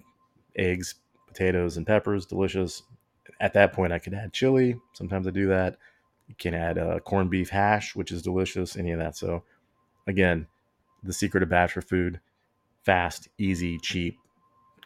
eggs, 0.56 0.96
potatoes, 1.28 1.78
and 1.78 1.86
peppers, 1.88 2.26
delicious. 2.26 2.84
At 3.40 3.54
that 3.54 3.74
point, 3.74 3.94
I 3.94 4.00
could 4.00 4.14
add 4.14 4.34
chili. 4.34 4.76
Sometimes 4.94 5.28
I 5.28 5.32
do 5.32 5.48
that. 5.48 5.78
You 6.28 6.36
can 6.38 6.54
add 6.54 6.78
uh, 6.78 7.00
corned 7.00 7.30
beef 7.30 7.50
hash, 7.50 7.96
which 7.96 8.12
is 8.12 8.22
delicious, 8.22 8.78
any 8.78 8.92
of 8.92 9.00
that. 9.00 9.16
So, 9.18 9.44
again, 10.08 10.48
the 11.04 11.14
secret 11.14 11.44
of 11.44 11.50
bachelor 11.50 11.82
food 11.82 12.20
fast, 12.84 13.28
easy, 13.38 13.78
cheap, 13.80 14.18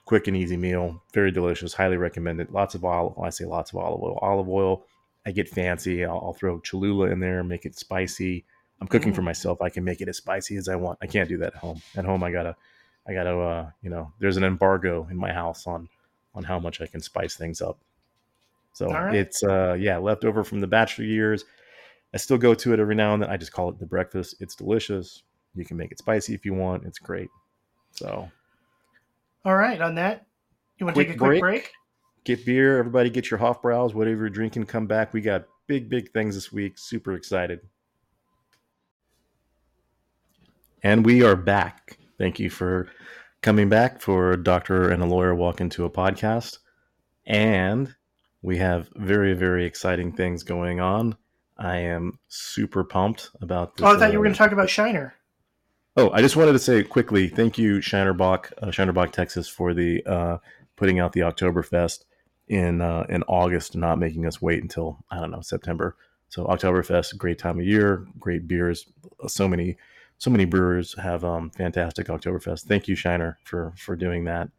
quick 0.05 0.27
and 0.27 0.37
easy 0.37 0.57
meal, 0.57 1.01
very 1.13 1.31
delicious, 1.31 1.73
highly 1.73 1.97
recommended. 1.97 2.51
Lots 2.51 2.75
of 2.75 2.85
olive. 2.85 3.17
I 3.19 3.29
say 3.29 3.45
lots 3.45 3.71
of 3.71 3.77
olive 3.77 4.01
oil. 4.01 4.19
Olive 4.21 4.49
oil. 4.49 4.85
I 5.25 5.31
get 5.31 5.49
fancy. 5.49 6.05
I'll, 6.05 6.21
I'll 6.23 6.33
throw 6.33 6.59
Cholula 6.59 7.07
in 7.07 7.19
there, 7.19 7.43
make 7.43 7.65
it 7.65 7.77
spicy. 7.77 8.45
I'm 8.79 8.87
cooking 8.87 9.13
for 9.13 9.21
Mm. 9.21 9.25
myself. 9.25 9.61
I 9.61 9.69
can 9.69 9.83
make 9.83 10.01
it 10.01 10.07
as 10.07 10.17
spicy 10.17 10.55
as 10.55 10.69
I 10.69 10.75
want. 10.75 10.99
I 11.01 11.07
can't 11.07 11.27
do 11.27 11.37
that 11.39 11.47
at 11.55 11.59
home. 11.59 11.81
At 11.95 12.05
home, 12.05 12.23
I 12.23 12.31
gotta, 12.31 12.55
I 13.07 13.13
gotta, 13.13 13.37
uh, 13.37 13.69
you 13.81 13.89
know, 13.89 14.11
there's 14.19 14.37
an 14.37 14.43
embargo 14.43 15.07
in 15.09 15.17
my 15.17 15.31
house 15.31 15.65
on, 15.67 15.87
on 16.35 16.43
how 16.43 16.59
much 16.59 16.81
I 16.81 16.87
can 16.87 17.01
spice 17.01 17.35
things 17.35 17.61
up. 17.61 17.79
So 18.73 18.87
right. 18.87 19.15
it's, 19.15 19.43
uh, 19.43 19.75
yeah, 19.79 19.97
leftover 19.97 20.43
from 20.43 20.59
the 20.59 20.67
bachelor 20.67 21.05
years. 21.05 21.45
I 22.13 22.17
still 22.17 22.37
go 22.37 22.53
to 22.53 22.73
it 22.73 22.79
every 22.79 22.95
now 22.95 23.13
and 23.13 23.23
then. 23.23 23.29
I 23.29 23.37
just 23.37 23.51
call 23.51 23.69
it 23.69 23.79
the 23.79 23.85
breakfast. 23.85 24.35
It's 24.39 24.55
delicious. 24.55 25.23
You 25.55 25.65
can 25.65 25.77
make 25.77 25.91
it 25.91 25.97
spicy 25.97 26.33
if 26.33 26.45
you 26.45 26.53
want. 26.53 26.85
It's 26.85 26.99
great. 26.99 27.29
So 27.91 28.29
All 29.45 29.55
right. 29.55 29.81
On 29.81 29.95
that, 29.95 30.25
you 30.77 30.85
want 30.85 30.95
to 30.95 31.03
take 31.03 31.15
a 31.15 31.17
quick 31.17 31.39
break. 31.39 31.41
break? 31.41 31.71
get 32.27 32.45
beer. 32.45 32.77
Everybody 32.77 33.09
get 33.09 33.31
your 33.31 33.39
Hofbrau's, 33.39 33.95
whatever 33.95 34.17
you're 34.17 34.29
drinking. 34.29 34.65
Come 34.65 34.85
back. 34.85 35.13
We 35.13 35.21
got 35.21 35.45
big, 35.65 35.89
big 35.89 36.11
things 36.11 36.35
this 36.35 36.51
week. 36.51 36.77
Super 36.77 37.13
excited. 37.13 37.61
And 40.83 41.05
we 41.05 41.23
are 41.23 41.35
back. 41.35 41.97
Thank 42.17 42.39
you 42.39 42.49
for 42.49 42.89
coming 43.41 43.69
back 43.69 44.01
for 44.01 44.31
a 44.31 44.43
doctor 44.43 44.89
and 44.89 45.01
a 45.03 45.05
lawyer 45.05 45.35
walk 45.35 45.61
into 45.61 45.85
a 45.85 45.89
podcast. 45.89 46.59
And 47.25 47.95
we 48.41 48.57
have 48.57 48.89
very, 48.95 49.33
very 49.33 49.65
exciting 49.65 50.11
things 50.13 50.43
going 50.43 50.79
on. 50.79 51.15
I 51.57 51.77
am 51.77 52.19
super 52.27 52.83
pumped 52.83 53.31
about 53.41 53.75
this. 53.75 53.85
Oh, 53.85 53.95
I 53.95 53.99
thought 53.99 54.11
you 54.11 54.19
were 54.19 54.25
uh, 54.25 54.29
going 54.29 54.33
to 54.33 54.37
talk 54.37 54.51
about 54.51 54.69
Shiner. 54.69 55.13
Oh, 55.95 56.11
I 56.11 56.21
just 56.21 56.35
wanted 56.35 56.51
to 56.51 56.59
say 56.59 56.83
quickly, 56.83 57.27
thank 57.27 57.57
you, 57.57 57.81
Shiner 57.81 58.13
Bock, 58.13 58.51
uh, 58.61 58.69
Shiner 58.69 58.93
Bock, 58.93 59.11
Texas, 59.11 59.47
for 59.47 59.73
the 59.73 60.03
uh, 60.05 60.37
putting 60.75 60.99
out 60.99 61.13
the 61.13 61.21
Oktoberfest 61.21 62.05
in 62.47 62.81
uh, 62.81 63.05
in 63.09 63.23
August, 63.23 63.75
not 63.75 63.97
making 63.97 64.25
us 64.25 64.41
wait 64.41 64.61
until 64.61 65.03
I 65.09 65.19
don't 65.19 65.31
know 65.31 65.41
September. 65.41 65.95
So 66.29 66.45
Oktoberfest, 66.45 67.17
great 67.17 67.39
time 67.39 67.59
of 67.59 67.65
year, 67.65 68.05
great 68.19 68.47
beers. 68.47 68.85
So 69.27 69.47
many, 69.47 69.77
so 70.17 70.31
many 70.31 70.45
brewers 70.45 70.95
have 70.99 71.23
um, 71.23 71.51
fantastic 71.51 72.07
Oktoberfest. 72.07 72.63
Thank 72.63 72.87
you, 72.87 72.95
Shiner, 72.95 73.37
for 73.43 73.73
for 73.77 73.95
doing 73.95 74.23
that. 74.25 74.49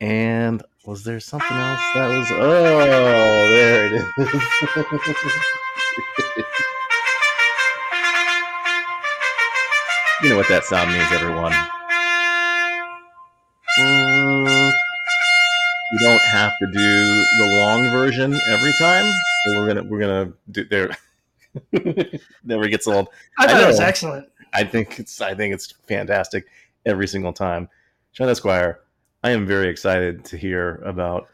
And 0.00 0.62
was 0.86 1.04
there 1.04 1.20
something 1.20 1.56
else 1.56 1.80
that 1.94 2.08
was? 2.08 2.26
Oh, 2.32 3.50
there 3.50 3.86
it 3.86 3.92
is. 3.92 4.04
you 10.22 10.30
know 10.30 10.36
what 10.36 10.48
that 10.48 10.64
sound 10.64 10.90
means, 10.90 11.12
everyone. 11.12 11.52
Mm, 13.78 14.72
you 15.92 15.98
don't 16.02 16.24
have 16.26 16.52
to 16.60 16.66
do 16.66 16.72
the 16.72 17.56
long 17.58 17.90
version 17.90 18.32
every 18.50 18.72
time. 18.80 19.12
We're 19.46 19.66
gonna 19.66 19.82
we're 19.82 20.00
gonna 20.00 20.32
do 20.50 20.64
there. 20.64 20.96
Never 22.44 22.68
gets 22.68 22.86
old. 22.86 23.08
I 23.38 23.44
I 23.44 23.48
thought 23.48 23.62
it 23.62 23.66
was 23.66 23.80
excellent. 23.80 24.26
I 24.52 24.64
think 24.64 24.98
it's 24.98 25.20
I 25.20 25.34
think 25.34 25.54
it's 25.54 25.72
fantastic 25.86 26.46
every 26.86 27.06
single 27.06 27.32
time. 27.32 27.68
Sean 28.12 28.28
Esquire, 28.28 28.80
I 29.22 29.30
am 29.30 29.46
very 29.46 29.68
excited 29.68 30.24
to 30.26 30.36
hear 30.36 30.76
about 30.84 31.28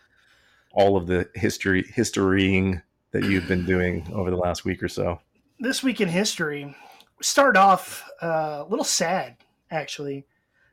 all 0.73 0.97
of 0.97 1.07
the 1.07 1.29
history 1.35 1.85
historying 1.95 2.83
that 3.13 3.25
you've 3.25 3.49
been 3.49 3.65
doing 3.65 4.07
over 4.13 4.31
the 4.31 4.37
last 4.37 4.65
week 4.65 4.83
or 4.83 4.89
so. 4.89 5.19
This 5.59 5.83
week 5.83 6.01
in 6.03 6.09
history, 6.09 6.75
start 7.23 7.57
off 7.57 8.05
uh, 8.23 8.65
a 8.65 8.67
little 8.69 8.85
sad, 8.85 9.37
actually. 9.71 10.27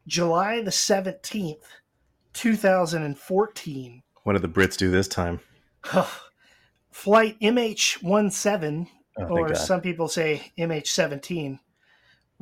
July 0.07 0.61
the 0.61 0.71
17th, 0.71 1.63
2014. 2.33 4.03
What 4.23 4.33
did 4.33 4.41
the 4.41 4.47
Brits 4.49 4.75
do 4.75 4.91
this 4.91 5.07
time? 5.07 5.39
Flight 6.91 7.39
MH17, 7.39 8.87
Oh, 9.15 9.27
or 9.27 9.53
some 9.53 9.79
people 9.81 10.07
say 10.07 10.51
MH17, 10.57 11.59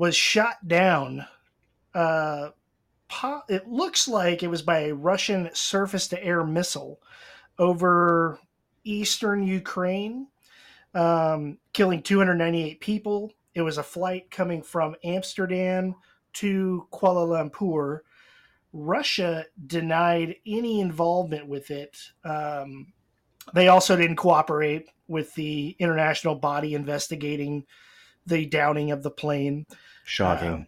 was 0.02 0.16
shot 0.16 0.68
down. 0.68 1.28
Uh, 1.94 2.50
po- 3.08 3.44
it 3.48 3.68
looks 3.68 4.08
like 4.08 4.42
it 4.42 4.48
was 4.48 4.64
by 4.64 4.80
a 4.80 4.96
Russian 4.96 5.48
surface 5.54 6.08
to 6.08 6.24
air 6.24 6.44
missile 6.44 7.00
over 7.60 8.40
eastern 8.84 9.44
Ukraine, 9.44 10.26
um, 10.96 11.60
killing 11.74 12.02
298 12.02 12.80
people. 12.80 13.32
It 13.54 13.62
was 13.62 13.78
a 13.78 13.84
flight 13.84 14.32
coming 14.32 14.64
from 14.64 14.96
Amsterdam 15.04 15.94
to 16.34 16.88
Kuala 16.92 17.52
Lumpur. 17.52 18.00
Russia 18.74 19.46
denied 19.68 20.38
any 20.48 20.80
involvement 20.80 21.46
with 21.46 21.70
it. 21.70 21.96
Um, 22.24 22.92
they 23.54 23.68
also 23.68 23.96
didn't 23.96 24.16
cooperate 24.16 24.88
with 25.08 25.32
the 25.36 25.76
international 25.78 26.34
body 26.34 26.74
investigating 26.74 27.68
the 28.26 28.48
downing 28.48 28.92
of 28.92 29.04
the 29.04 29.12
plane. 29.12 29.68
Shocking. 30.04 30.68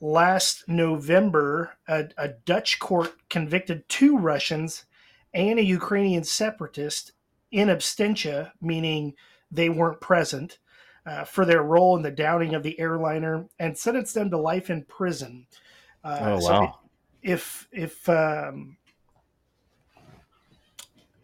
Last 0.00 0.68
November, 0.68 1.76
a, 1.86 2.08
a 2.16 2.28
Dutch 2.28 2.78
court 2.78 3.12
convicted 3.28 3.88
two 3.88 4.18
Russians 4.18 4.84
and 5.32 5.58
a 5.58 5.64
Ukrainian 5.64 6.24
separatist 6.24 7.12
in 7.50 7.68
absentia, 7.68 8.52
meaning 8.60 9.14
they 9.50 9.68
weren't 9.68 10.00
present, 10.00 10.58
uh, 11.06 11.24
for 11.24 11.44
their 11.44 11.62
role 11.62 11.96
in 11.96 12.02
the 12.02 12.10
downing 12.10 12.54
of 12.54 12.62
the 12.62 12.78
airliner 12.78 13.46
and 13.58 13.76
sentenced 13.76 14.14
them 14.14 14.30
to 14.30 14.38
life 14.38 14.70
in 14.70 14.84
prison. 14.84 15.46
Uh, 16.04 16.18
oh 16.22 16.40
so 16.40 16.52
wow. 16.52 16.78
if 17.22 17.68
if 17.72 18.08
um, 18.08 18.76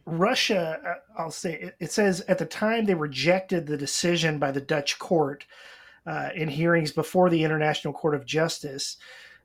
Russia, 0.05 0.81
uh, 0.85 1.20
I'll 1.20 1.31
say 1.31 1.55
it, 1.55 1.77
it 1.81 1.92
says 1.92 2.22
at 2.22 2.38
the 2.38 2.46
time 2.46 2.85
they 2.85 2.94
rejected 2.94 3.66
the 3.66 3.77
decision 3.77 4.38
by 4.38 4.51
the 4.51 4.61
Dutch 4.61 4.98
court 4.98 5.44
uh, 6.09 6.31
in 6.35 6.49
hearings 6.49 6.90
before 6.90 7.29
the 7.29 7.44
International 7.44 7.92
Court 7.92 8.14
of 8.14 8.25
Justice. 8.25 8.97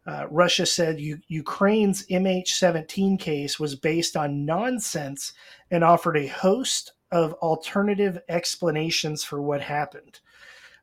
Uh, 0.08 0.28
Russia 0.30 0.65
said 0.65 0.99
U- 0.99 1.19
Ukraine's 1.28 2.06
MH17 2.08 3.19
case 3.19 3.60
was 3.60 3.76
based 3.76 4.15
on 4.15 4.45
nonsense 4.45 5.34
and 5.71 5.84
offered 5.84 6.15
a 6.15 6.28
host 6.28 6.93
of 7.12 7.34
alternative 7.34 8.17
explanations 8.30 9.26
for 9.26 9.41
what 9.41 9.62
happened. 9.62 10.21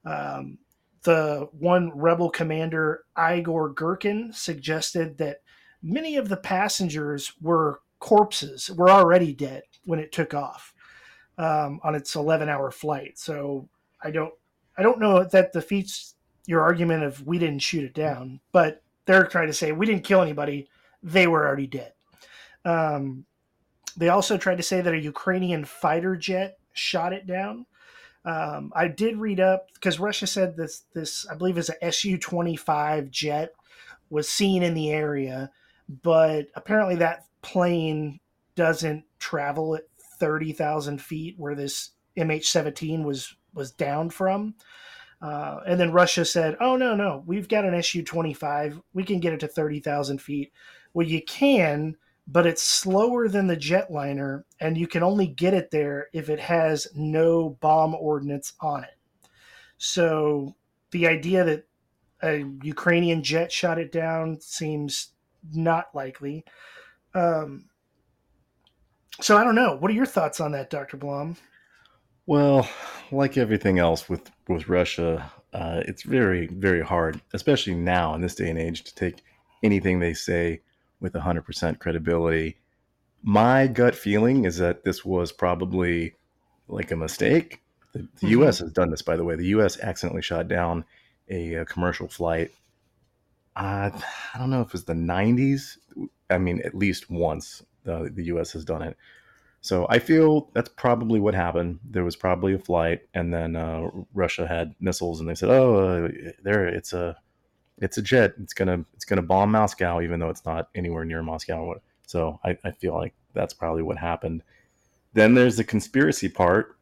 Um, 0.05 0.59
the 1.03 1.49
one 1.53 1.91
rebel 1.97 2.29
commander, 2.29 3.05
Igor 3.19 3.73
Girkin, 3.73 4.35
suggested 4.35 5.17
that 5.17 5.39
many 5.83 6.17
of 6.17 6.29
the 6.29 6.37
passengers 6.37 7.33
were 7.41 7.81
corpses, 8.01 8.71
were 8.71 8.91
already 8.91 9.33
dead 9.33 9.63
when 9.85 9.99
it 9.99 10.13
took 10.13 10.35
off 10.35 10.75
um, 11.39 11.81
on 11.83 11.95
its 11.95 12.15
11 12.15 12.51
hour 12.51 12.71
flight. 12.71 13.19
So 13.19 13.67
I 14.03 14.11
don't, 14.11 14.35
I 14.81 14.83
don't 14.83 14.99
know 14.99 15.19
if 15.19 15.31
that 15.33 15.53
defeats 15.53 16.15
your 16.47 16.63
argument 16.63 17.03
of 17.03 17.27
we 17.27 17.39
didn't 17.39 17.59
shoot 17.59 17.85
it 17.85 17.93
down, 17.93 18.41
but 18.51 18.83
they're 19.05 19.27
trying 19.27 19.49
to 19.49 19.53
say 19.53 19.73
we 19.73 19.85
didn't 19.85 20.05
kill 20.05 20.23
anybody; 20.23 20.69
they 21.03 21.27
were 21.27 21.47
already 21.47 21.67
dead. 21.67 21.93
Um, 22.65 23.27
they 23.99 24.09
also 24.09 24.39
tried 24.39 24.57
to 24.57 24.63
say 24.63 24.81
that 24.81 24.95
a 24.95 24.99
Ukrainian 24.99 25.67
fighter 25.67 26.17
jet 26.17 26.57
shot 26.73 27.13
it 27.13 27.27
down. 27.27 27.67
Um, 28.25 28.73
I 28.75 28.89
did 28.89 29.19
read 29.19 29.39
up 29.39 29.67
because 29.75 30.01
Russia 30.01 30.27
said 30.27 30.57
this 30.57 30.85
this 30.95 31.29
I 31.29 31.35
believe 31.35 31.59
is 31.59 31.71
a 31.83 31.93
Su 31.93 32.17
twenty 32.17 32.57
five 32.57 33.11
jet 33.11 33.53
was 34.09 34.31
seen 34.31 34.63
in 34.63 34.73
the 34.73 34.93
area, 34.93 35.51
but 36.03 36.47
apparently 36.55 36.97
that 36.97 37.27
plane 37.43 38.19
doesn't 38.55 39.05
travel 39.19 39.75
at 39.75 39.83
thirty 40.19 40.53
thousand 40.55 41.03
feet 41.03 41.35
where 41.37 41.55
this 41.55 41.91
MH 42.17 42.45
seventeen 42.45 43.05
was 43.05 43.37
was 43.55 43.73
down 43.73 44.11
from. 44.11 44.55
Uh, 45.23 45.61
and 45.67 45.79
then 45.79 45.93
Russia 45.93 46.25
said, 46.25 46.57
"Oh 46.61 46.77
no, 46.77 46.95
no, 46.95 47.23
we've 47.27 47.49
got 47.49 47.65
an 47.65 47.83
Su 47.83 48.03
twenty 48.03 48.33
five. 48.33 48.81
We 48.95 49.05
can 49.05 49.21
get 49.21 49.33
it 49.33 49.41
to 49.41 49.49
thirty 49.49 49.81
thousand 49.81 50.21
feet. 50.23 50.53
Well, 50.95 51.07
you 51.07 51.23
can, 51.23 51.97
but 52.27 52.47
it's 52.47 52.63
slower 52.63 53.29
than 53.29 53.47
the 53.47 53.57
jetliner, 53.57 54.45
and 54.61 54.79
you 54.79 54.87
can 54.87 55.03
only 55.03 55.27
get 55.27 55.53
it 55.53 55.71
there 55.71 56.09
if 56.13 56.31
it 56.31 56.41
has 56.41 56.89
no 56.95 57.51
bomb 57.61 57.95
ordnance 57.95 58.55
on 58.61 58.85
it. 58.85 58.99
So 59.77 60.55
the 60.91 61.07
idea 61.07 61.45
that 61.45 61.67
a 62.23 62.45
Ukrainian 62.63 63.23
jet 63.23 63.53
shot 63.53 63.79
it 63.79 63.93
down 63.93 64.41
seems 64.41 65.13
not 65.53 65.87
likely. 65.95 66.45
Um, 67.15 67.67
so 69.21 69.37
I 69.37 69.45
don't 69.45 69.55
know. 69.55 69.77
What 69.77 69.91
are 69.91 69.95
your 69.95 70.07
thoughts 70.07 70.41
on 70.41 70.53
that, 70.53 70.71
Doctor 70.71 70.97
Blom? 70.97 71.37
Well, 72.31 72.69
like 73.13 73.37
everything 73.39 73.81
else 73.81 74.09
with 74.09 74.31
with 74.49 74.69
Russia, 74.69 75.33
uh, 75.55 75.83
it's 75.87 76.05
very 76.05 76.47
very 76.49 76.83
hard, 76.83 77.21
especially 77.35 77.75
now 77.77 78.15
in 78.15 78.23
this 78.23 78.37
day 78.37 78.51
and 78.51 78.59
age, 78.61 78.85
to 78.85 78.95
take 78.95 79.23
anything 79.65 80.01
they 80.01 80.15
say 80.15 80.63
with 81.01 81.15
100% 81.15 81.81
credibility. 81.81 82.59
My 83.23 83.69
gut 83.69 83.97
feeling 83.97 84.45
is 84.47 84.59
that 84.59 84.85
this 84.85 85.05
was 85.05 85.33
probably 85.33 86.15
like 86.69 86.93
a 86.93 86.97
mistake. 86.97 87.63
The, 87.95 88.09
the 88.21 88.29
Mhm. 88.29 88.31
U.S. 88.39 88.61
has 88.61 88.73
done 88.73 88.91
this, 88.91 89.03
by 89.03 89.17
the 89.17 89.25
way. 89.25 89.37
The 89.37 89.49
U.S. 89.59 89.81
accidentally 89.81 90.23
shot 90.23 90.49
down 90.49 90.85
a, 91.31 91.57
uh 91.59 91.67
commercial 91.67 92.09
flight 92.09 92.53
uh, 93.57 93.91
I 94.35 94.39
don't 94.39 94.51
know 94.51 94.63
if 94.63 94.69
it 94.69 94.73
was 94.75 94.85
the 94.85 94.95
90s. 94.95 95.79
I 96.31 96.39
mean, 96.39 96.63
at 96.65 96.75
least 96.75 97.11
once 97.11 97.63
uh, 97.87 98.07
the 98.13 98.25
U.S. 98.27 98.53
has 98.53 98.65
done 98.65 98.83
it. 98.83 98.97
So 99.63 99.87
I 99.91 99.99
feel 99.99 100.49
that's 100.55 100.71
probably 100.71 101.21
what 101.21 101.35
happened. 101.35 101.81
There 101.89 102.05
was 102.05 102.17
probably 102.17 102.55
a 102.55 102.59
flight, 102.59 103.03
and 103.13 103.33
then 103.33 103.57
uh, 103.57 103.91
Russia 104.15 104.47
had 104.47 104.75
missiles, 104.81 105.21
and 105.21 105.29
they 105.29 105.35
said, 105.35 105.51
"Oh, 105.51 106.07
uh, 106.07 106.31
there, 106.43 106.67
it's 106.67 106.93
a, 106.95 107.17
it's 107.79 107.99
a 107.99 108.03
jet. 108.03 108.35
It's 108.43 108.55
gonna, 108.55 108.85
it's 108.95 109.05
gonna 109.05 109.23
bomb 109.23 109.51
Moscow, 109.51 110.01
even 110.01 110.19
though 110.19 110.31
it's 110.31 110.47
not 110.47 110.71
anywhere 110.75 111.05
near 111.05 111.23
Moscow." 111.23 111.75
So 112.07 112.41
I, 112.43 112.57
I 112.65 112.71
feel 112.71 112.95
like 112.95 113.15
that's 113.35 113.53
probably 113.53 113.83
what 113.83 113.99
happened. 113.99 114.43
Then 115.13 115.35
there's 115.35 115.57
the 115.57 115.65
conspiracy 115.65 116.29
part. 116.29 116.77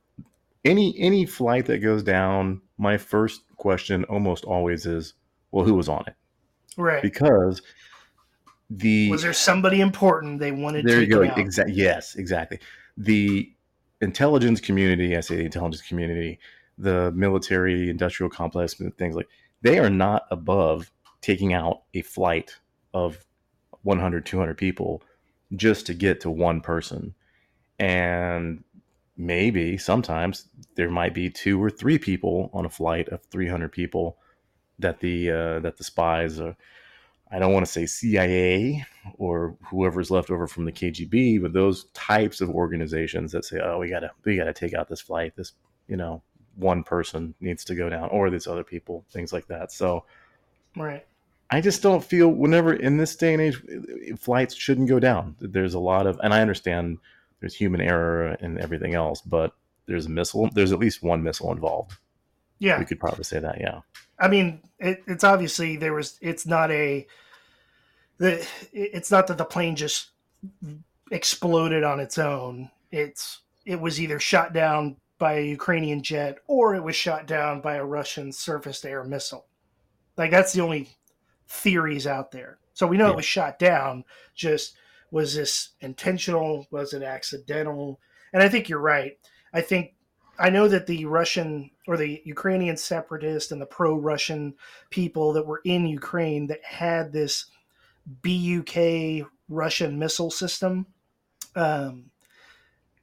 Any 0.64 0.96
any 0.98 1.26
flight 1.26 1.66
that 1.66 1.78
goes 1.78 2.02
down, 2.04 2.62
my 2.76 2.96
first 2.96 3.42
question 3.56 4.04
almost 4.04 4.44
always 4.44 4.86
is, 4.86 5.14
"Well, 5.50 5.64
who 5.64 5.74
was 5.74 5.88
on 5.88 6.04
it?" 6.06 6.14
Right. 6.76 7.02
Because 7.02 7.60
the 8.70 9.10
was 9.10 9.22
there 9.22 9.32
somebody 9.32 9.80
important 9.80 10.38
they 10.38 10.52
wanted 10.52 10.84
there 10.84 10.96
to 10.96 11.06
you 11.06 11.06
go 11.06 11.22
exactly 11.22 11.74
yes 11.74 12.16
exactly. 12.16 12.58
The 12.96 13.50
intelligence 14.00 14.60
community 14.60 15.16
i 15.16 15.20
say 15.20 15.36
the 15.36 15.44
intelligence 15.44 15.82
community 15.82 16.38
the 16.76 17.10
military 17.12 17.88
industrial 17.90 18.30
complex 18.30 18.74
things 18.96 19.16
like 19.16 19.28
they 19.62 19.78
are 19.78 19.90
not 19.90 20.26
above 20.30 20.92
taking 21.20 21.52
out 21.52 21.82
a 21.94 22.02
flight 22.02 22.56
of 22.94 23.24
100 23.82 24.26
200 24.26 24.56
people 24.56 25.02
just 25.56 25.86
to 25.86 25.94
get 25.94 26.20
to 26.20 26.30
one 26.30 26.60
person. 26.60 27.14
And 27.78 28.64
maybe 29.16 29.78
sometimes 29.78 30.48
there 30.74 30.90
might 30.90 31.14
be 31.14 31.30
two 31.30 31.62
or 31.62 31.70
three 31.70 31.98
people 31.98 32.50
on 32.52 32.64
a 32.64 32.70
flight 32.70 33.08
of 33.08 33.22
300 33.24 33.70
people 33.70 34.18
that 34.78 35.00
the 35.00 35.30
uh, 35.30 35.60
that 35.60 35.76
the 35.76 35.84
spies 35.84 36.38
are 36.40 36.56
I 37.30 37.38
don't 37.38 37.52
want 37.52 37.66
to 37.66 37.70
say 37.70 37.86
CIA 37.86 38.86
or 39.18 39.56
whoever's 39.64 40.10
left 40.10 40.30
over 40.30 40.46
from 40.46 40.64
the 40.64 40.72
KGB, 40.72 41.42
but 41.42 41.52
those 41.52 41.84
types 41.92 42.40
of 42.40 42.50
organizations 42.50 43.32
that 43.32 43.44
say, 43.44 43.60
"Oh, 43.62 43.78
we 43.78 43.90
gotta 43.90 44.10
we 44.24 44.36
gotta 44.36 44.54
take 44.54 44.74
out 44.74 44.88
this 44.88 45.00
flight. 45.00 45.36
This 45.36 45.52
you 45.88 45.96
know 45.96 46.22
one 46.56 46.82
person 46.82 47.34
needs 47.40 47.64
to 47.66 47.74
go 47.74 47.88
down, 47.88 48.08
or 48.10 48.30
these 48.30 48.46
other 48.46 48.64
people, 48.64 49.04
things 49.10 49.32
like 49.32 49.46
that." 49.48 49.72
So, 49.72 50.04
right. 50.76 51.06
I 51.50 51.60
just 51.60 51.82
don't 51.82 52.04
feel 52.04 52.28
whenever 52.28 52.74
in 52.74 52.98
this 52.98 53.16
day 53.16 53.32
and 53.32 53.42
age, 53.42 53.62
flights 54.18 54.54
shouldn't 54.54 54.88
go 54.88 55.00
down. 55.00 55.34
There's 55.40 55.74
a 55.74 55.78
lot 55.78 56.06
of, 56.06 56.20
and 56.22 56.34
I 56.34 56.42
understand 56.42 56.98
there's 57.40 57.54
human 57.54 57.80
error 57.80 58.36
and 58.40 58.58
everything 58.58 58.94
else, 58.94 59.22
but 59.22 59.54
there's 59.86 60.06
a 60.06 60.10
missile. 60.10 60.50
There's 60.52 60.72
at 60.72 60.78
least 60.78 61.02
one 61.02 61.22
missile 61.22 61.52
involved. 61.52 61.96
Yeah, 62.58 62.78
we 62.78 62.84
could 62.84 63.00
probably 63.00 63.24
say 63.24 63.38
that. 63.38 63.60
Yeah. 63.60 63.80
I 64.20 64.28
mean, 64.28 64.60
it, 64.78 65.02
it's 65.06 65.24
obviously 65.24 65.76
there 65.76 65.94
was. 65.94 66.18
It's 66.20 66.46
not 66.46 66.70
a. 66.70 67.06
The 68.18 68.46
it's 68.72 69.10
not 69.10 69.26
that 69.28 69.38
the 69.38 69.44
plane 69.44 69.76
just 69.76 70.10
exploded 71.10 71.84
on 71.84 72.00
its 72.00 72.18
own. 72.18 72.70
It's 72.90 73.42
it 73.64 73.80
was 73.80 74.00
either 74.00 74.18
shot 74.18 74.52
down 74.52 74.96
by 75.18 75.34
a 75.34 75.46
Ukrainian 75.46 76.02
jet 76.02 76.38
or 76.46 76.74
it 76.74 76.82
was 76.82 76.96
shot 76.96 77.26
down 77.26 77.60
by 77.60 77.74
a 77.74 77.84
Russian 77.84 78.32
surface 78.32 78.80
to 78.80 78.90
air 78.90 79.04
missile. 79.04 79.46
Like 80.16 80.30
that's 80.30 80.52
the 80.52 80.62
only 80.62 80.88
theories 81.48 82.06
out 82.06 82.30
there. 82.30 82.58
So 82.74 82.86
we 82.86 82.96
know 82.96 83.06
yeah. 83.06 83.12
it 83.12 83.16
was 83.16 83.24
shot 83.24 83.58
down. 83.58 84.04
Just 84.34 84.76
was 85.10 85.34
this 85.34 85.70
intentional? 85.80 86.66
Was 86.70 86.92
it 86.92 87.02
accidental? 87.02 88.00
And 88.32 88.42
I 88.42 88.48
think 88.48 88.68
you're 88.68 88.78
right. 88.78 89.18
I 89.52 89.60
think 89.60 89.94
I 90.38 90.50
know 90.50 90.68
that 90.68 90.86
the 90.86 91.04
Russian 91.06 91.70
or 91.86 91.96
the 91.96 92.22
Ukrainian 92.24 92.76
separatists 92.76 93.50
and 93.50 93.60
the 93.60 93.66
pro-Russian 93.66 94.54
people 94.90 95.32
that 95.32 95.46
were 95.46 95.60
in 95.64 95.86
Ukraine 95.86 96.46
that 96.46 96.64
had 96.64 97.12
this 97.12 97.46
BUK 98.06 99.26
Russian 99.48 99.98
missile 99.98 100.30
system. 100.30 100.86
Um, 101.56 102.10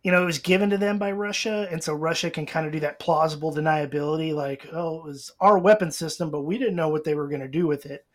you 0.03 0.11
know, 0.11 0.21
it 0.21 0.27
was 0.27 0.39
given 0.39 0.69
to 0.69 0.77
them 0.77 0.99
by 0.99 1.11
Russia, 1.11 1.67
and 1.71 1.83
so 1.83 1.93
Russia 1.95 2.29
can 2.29 2.45
kind 2.45 2.67
of 2.67 2.71
do 2.71 2.79
that 2.81 2.99
plausible 2.99 3.53
deniability, 3.53 4.33
like, 4.33 4.67
oh, 4.71 4.99
it 4.99 5.05
was 5.05 5.31
our 5.39 5.57
weapon 5.57 5.91
system, 5.91 6.29
but 6.29 6.43
we 6.43 6.59
didn't 6.59 6.75
know 6.75 6.89
what 6.89 7.03
they 7.03 7.15
were 7.15 7.27
going 7.27 7.41
to 7.41 7.47
do 7.47 7.65
with 7.65 7.87
it. 7.87 8.05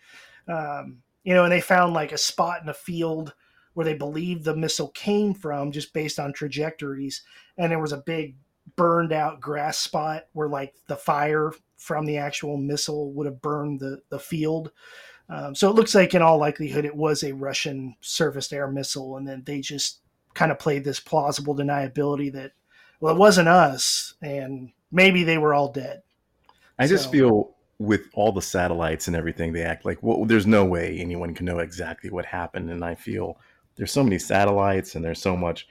Um, 0.46 1.02
you 1.24 1.34
know, 1.34 1.42
and 1.42 1.52
they 1.52 1.60
found 1.60 1.92
like 1.92 2.12
a 2.12 2.18
spot 2.18 2.62
in 2.62 2.68
a 2.68 2.74
field 2.74 3.34
where 3.74 3.84
they 3.84 3.94
believed 3.94 4.44
the 4.44 4.56
missile 4.56 4.88
came 4.88 5.34
from 5.34 5.72
just 5.72 5.92
based 5.92 6.20
on 6.20 6.32
trajectories, 6.32 7.22
and 7.58 7.72
there 7.72 7.80
was 7.80 7.92
a 7.92 7.98
big 7.98 8.36
burned 8.76 9.12
out 9.12 9.40
grass 9.40 9.78
spot 9.78 10.26
where 10.32 10.48
like 10.48 10.74
the 10.86 10.96
fire 10.96 11.52
from 11.76 12.04
the 12.04 12.18
actual 12.18 12.56
missile 12.56 13.12
would 13.12 13.26
have 13.26 13.40
burned 13.40 13.80
the 13.80 14.00
the 14.10 14.18
field. 14.18 14.70
Um, 15.28 15.54
so 15.54 15.70
it 15.70 15.74
looks 15.74 15.94
like 15.94 16.14
in 16.14 16.22
all 16.22 16.38
likelihood 16.38 16.84
it 16.84 16.94
was 16.94 17.22
a 17.22 17.32
Russian 17.32 17.94
surface 18.00 18.52
air 18.52 18.68
missile, 18.68 19.16
and 19.16 19.26
then 19.26 19.42
they 19.44 19.60
just 19.60 20.00
kind 20.34 20.52
of 20.52 20.58
played 20.58 20.84
this 20.84 21.00
plausible 21.00 21.54
deniability 21.54 22.32
that 22.32 22.52
well 23.00 23.14
it 23.14 23.18
wasn't 23.18 23.48
us, 23.48 24.14
and 24.22 24.70
maybe 24.92 25.24
they 25.24 25.38
were 25.38 25.54
all 25.54 25.72
dead. 25.72 26.02
I 26.78 26.86
so, 26.86 26.94
just 26.94 27.10
feel 27.10 27.54
with 27.78 28.08
all 28.12 28.32
the 28.32 28.42
satellites 28.42 29.06
and 29.06 29.16
everything, 29.16 29.52
they 29.52 29.62
act 29.62 29.84
like 29.84 30.02
well, 30.02 30.24
there's 30.24 30.46
no 30.46 30.64
way 30.64 30.98
anyone 30.98 31.34
can 31.34 31.46
know 31.46 31.60
exactly 31.60 32.10
what 32.10 32.26
happened, 32.26 32.70
and 32.70 32.84
I 32.84 32.94
feel 32.94 33.38
there's 33.76 33.92
so 33.92 34.04
many 34.04 34.18
satellites 34.18 34.94
and 34.94 35.04
there's 35.04 35.22
so 35.22 35.34
much 35.34 35.66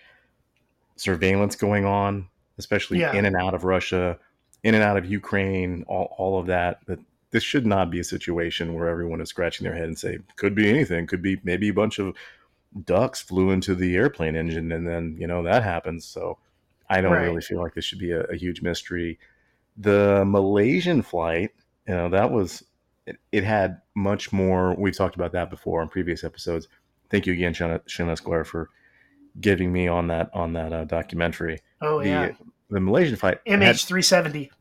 surveillance 0.96 1.56
going 1.56 1.86
on 1.86 2.28
especially 2.60 3.00
yeah. 3.00 3.14
in 3.14 3.26
and 3.26 3.36
out 3.36 3.56
of 3.56 3.64
Russia, 3.64 4.20
in 4.64 4.76
and 4.76 4.84
out 4.84 4.98
of 4.98 5.06
Ukraine, 5.06 5.84
all, 5.88 6.14
all 6.18 6.40
of 6.40 6.46
that. 6.48 6.82
That 6.86 7.00
this 7.32 7.44
should 7.44 7.66
not 7.66 7.90
be 7.90 8.00
a 8.00 8.04
situation 8.04 8.74
where 8.74 8.88
everyone 8.88 9.22
is 9.22 9.30
scratching 9.30 9.64
their 9.64 9.76
head 9.76 9.86
and 9.86 9.98
say, 9.98 10.20
could 10.36 10.54
be 10.54 10.70
anything, 10.70 11.08
could 11.08 11.22
be 11.22 11.40
maybe 11.44 11.70
a 11.70 11.74
bunch 11.74 11.98
of 11.98 12.16
ducks 12.86 13.22
flew 13.22 13.50
into 13.50 13.74
the 13.74 13.96
airplane 13.96 14.36
engine 14.36 14.72
and 14.72 14.88
then, 14.88 15.16
you 15.20 15.26
know, 15.26 15.42
that 15.44 15.64
happens. 15.64 16.06
So 16.06 16.38
I 16.90 17.02
don't 17.02 17.14
right. 17.14 17.24
really 17.24 17.42
feel 17.42 17.62
like 17.62 17.74
this 17.74 17.86
should 17.86 18.00
be 18.00 18.12
a, 18.12 18.22
a, 18.24 18.36
huge 18.36 18.62
mystery. 18.62 19.20
The 19.78 20.24
Malaysian 20.26 21.02
flight, 21.02 21.52
you 21.88 21.96
know, 21.96 22.10
that 22.10 22.32
was, 22.32 22.64
it, 23.06 23.18
it, 23.32 23.44
had 23.44 23.82
much 23.96 24.32
more. 24.32 24.76
We've 24.76 24.96
talked 24.96 25.16
about 25.16 25.32
that 25.32 25.50
before 25.50 25.82
on 25.82 25.88
previous 25.88 26.24
episodes. 26.24 26.68
Thank 27.10 27.26
you 27.26 27.34
again, 27.34 27.54
Sean 27.54 28.10
Esquire, 28.10 28.44
for 28.44 28.70
giving 29.40 29.72
me 29.72 29.88
on 29.88 30.08
that 30.08 30.30
on 30.34 30.54
that 30.54 30.74
uh, 30.74 30.86
documentary. 30.86 31.60
Oh 31.82 32.00
the, 32.00 32.08
yeah, 32.08 32.32
the 32.70 32.80
Malaysian 32.80 33.16
fight. 33.16 33.44
MH 33.46 33.86
three 33.86 34.02
seventy. 34.02 34.52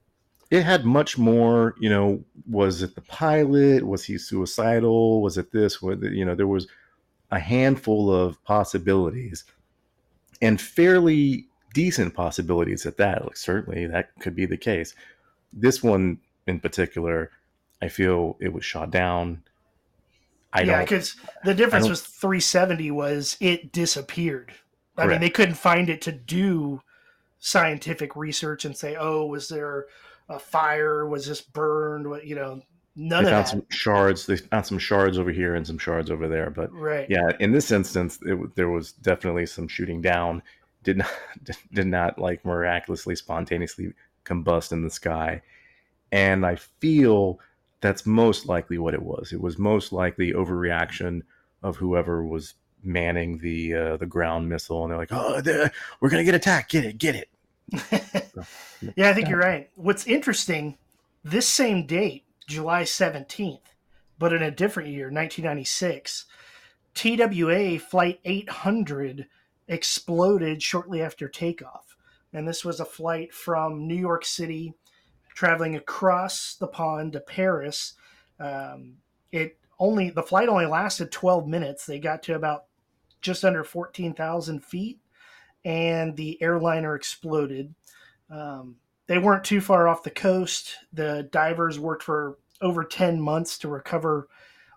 It 0.51 0.63
had 0.63 0.85
much 0.85 1.19
more. 1.19 1.75
You 1.81 1.91
know, 1.91 2.25
was 2.49 2.83
it 2.83 2.95
the 2.95 3.03
pilot? 3.03 3.87
Was 3.87 4.05
he 4.05 4.19
suicidal? 4.19 5.23
Was 5.23 5.39
it 5.39 5.53
this? 5.53 5.83
Was 5.83 5.99
you 6.03 6.25
know 6.25 6.35
there 6.35 6.47
was 6.47 6.67
a 7.31 7.39
handful 7.39 8.13
of 8.13 8.43
possibilities, 8.45 9.45
and 10.41 10.61
fairly 10.61 11.47
decent 11.75 12.15
possibilities 12.15 12.87
at 12.87 12.97
that. 12.97 13.25
Like 13.25 13.37
certainly 13.37 13.87
that 13.87 14.11
could 14.21 14.35
be 14.35 14.47
the 14.47 14.57
case. 14.57 14.95
This 15.53 15.83
one 15.83 16.19
in 16.47 16.61
particular, 16.61 17.31
I 17.83 17.89
feel 17.89 18.37
it 18.41 18.53
was 18.53 18.65
shot 18.65 18.91
down. 18.91 19.43
I 20.53 20.63
yeah, 20.63 20.81
because 20.81 21.17
the 21.45 21.55
difference 21.55 21.89
was 21.89 22.01
370 22.03 22.91
was 22.91 23.37
it 23.41 23.73
disappeared. 23.73 24.53
I 24.97 25.07
mean, 25.07 25.21
they 25.21 25.31
couldn't 25.31 25.55
find 25.55 25.89
it 25.89 26.03
to 26.03 26.13
do 26.13 26.83
scientific 27.39 28.17
research 28.17 28.65
and 28.65 28.77
say, 28.77 28.97
oh, 28.97 29.27
was 29.27 29.49
there 29.49 29.87
a 30.29 30.39
fire? 30.39 31.07
Was 31.07 31.27
this 31.27 31.41
burned? 31.41 32.09
What 32.09 32.27
you 32.27 32.35
know? 32.35 32.63
None 32.97 33.23
they 33.23 33.31
of 33.31 33.35
found 33.35 33.45
that. 33.45 33.51
some 33.51 33.67
shards. 33.69 34.27
They 34.27 34.37
found 34.37 34.67
some 34.67 34.79
shards 34.79 35.19
over 35.19 35.31
here 35.31 35.55
and 35.55 35.65
some 35.65 35.79
shards 35.79 36.11
over 36.11 36.27
there. 36.27 36.51
But 36.51 36.73
right. 36.73 37.07
yeah, 37.09 37.31
in 37.39 37.53
this 37.53 37.71
instance, 37.71 38.19
it, 38.23 38.57
there 38.57 38.71
was 38.71 38.93
definitely 38.93 39.47
some 39.47 39.69
shooting 39.69 40.03
down. 40.03 40.43
Did 40.83 40.99
not 40.99 41.11
did 41.73 41.87
not 41.87 42.19
like 42.19 42.45
miraculously 42.45 43.15
spontaneously 43.15 43.93
combust 44.25 44.73
in 44.73 44.83
the 44.83 44.91
sky, 44.91 45.43
and 46.11 46.45
I 46.45 46.57
feel 46.57 47.39
that's 47.81 48.07
most 48.07 48.47
likely 48.47 48.79
what 48.79 48.95
it 48.95 49.03
was. 49.03 49.33
It 49.33 49.41
was 49.41 49.59
most 49.59 49.93
likely 49.93 50.33
overreaction 50.33 51.23
of 51.63 51.77
whoever 51.77 52.25
was 52.25 52.55
manning 52.83 53.39
the 53.39 53.75
uh, 53.75 53.97
the 53.97 54.07
ground 54.07 54.49
missile, 54.49 54.85
and 54.85 54.91
they're 54.91 54.99
like, 54.99 55.13
"Oh, 55.13 55.41
we're 56.01 56.11
gonna 56.11 56.25
get 56.25 56.35
attacked! 56.35 56.73
Get 56.73 56.85
it! 56.85 56.99
Get 56.99 57.15
it!" 57.15 57.29
so, 58.35 58.45
yeah, 58.97 59.11
I 59.11 59.15
think 59.15 59.29
you're 59.29 59.39
right. 59.39 59.71
What's 59.75 60.07
interesting, 60.07 60.79
this 61.25 61.47
same 61.47 61.87
date, 61.87 62.25
July 62.47 62.85
seventeenth, 62.85 63.75
but 64.19 64.33
in 64.33 64.43
a 64.43 64.51
different 64.51 64.89
year, 64.91 65.11
1996, 65.11 66.27
TWA 66.95 67.79
Flight 67.79 68.21
800 68.25 69.27
exploded 69.69 70.63
shortly 70.63 71.03
after 71.03 71.29
takeoff, 71.29 71.97
and 72.33 72.49
this 72.49 72.65
was 72.65 72.81
a 72.81 72.85
flight 72.85 73.33
from 73.33 73.87
New 73.87 73.95
York 73.95 74.25
City, 74.25 74.75
traveling 75.39 75.77
across 75.77 76.57
the 76.57 76.67
pond 76.67 77.13
to 77.13 77.21
Paris. 77.21 77.95
Um, 78.41 78.95
it 79.31 79.57
only 79.79 80.11
the 80.11 80.21
flight 80.21 80.49
only 80.49 80.67
lasted 80.67 81.13
12 81.13 81.47
minutes. 81.47 81.87
They 81.87 82.01
got 82.01 82.25
to 82.25 82.35
about 82.35 82.65
just 83.21 83.45
under 83.45 83.63
14,000 83.63 84.65
feet, 84.65 84.99
and 85.65 86.17
the 86.17 86.43
airliner 86.43 86.97
exploded. 86.97 87.73
Um, 88.29 88.79
they 89.07 89.19
weren't 89.19 89.45
too 89.45 89.61
far 89.61 89.87
off 89.87 90.03
the 90.03 90.11
coast. 90.11 90.75
The 90.93 91.29
divers 91.31 91.79
worked 91.79 92.03
for 92.03 92.39
over 92.61 92.83
10 92.83 93.21
months 93.21 93.59
to 93.59 93.69
recover 93.69 94.27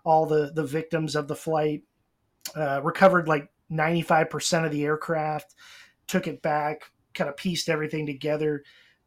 all 0.04 0.26
the 0.26 0.52
the 0.54 0.64
victims 0.64 1.16
of 1.16 1.26
the 1.26 1.34
flight. 1.34 1.82
Uh, 2.54 2.80
recovered 2.84 3.26
like 3.26 3.50
95% 3.68 4.64
of 4.64 4.70
the 4.70 4.84
aircraft, 4.84 5.56
took 6.06 6.28
it 6.28 6.40
back, 6.40 6.82
kind 7.14 7.28
of 7.28 7.36
pieced 7.36 7.68
everything 7.68 8.06
together. 8.06 8.62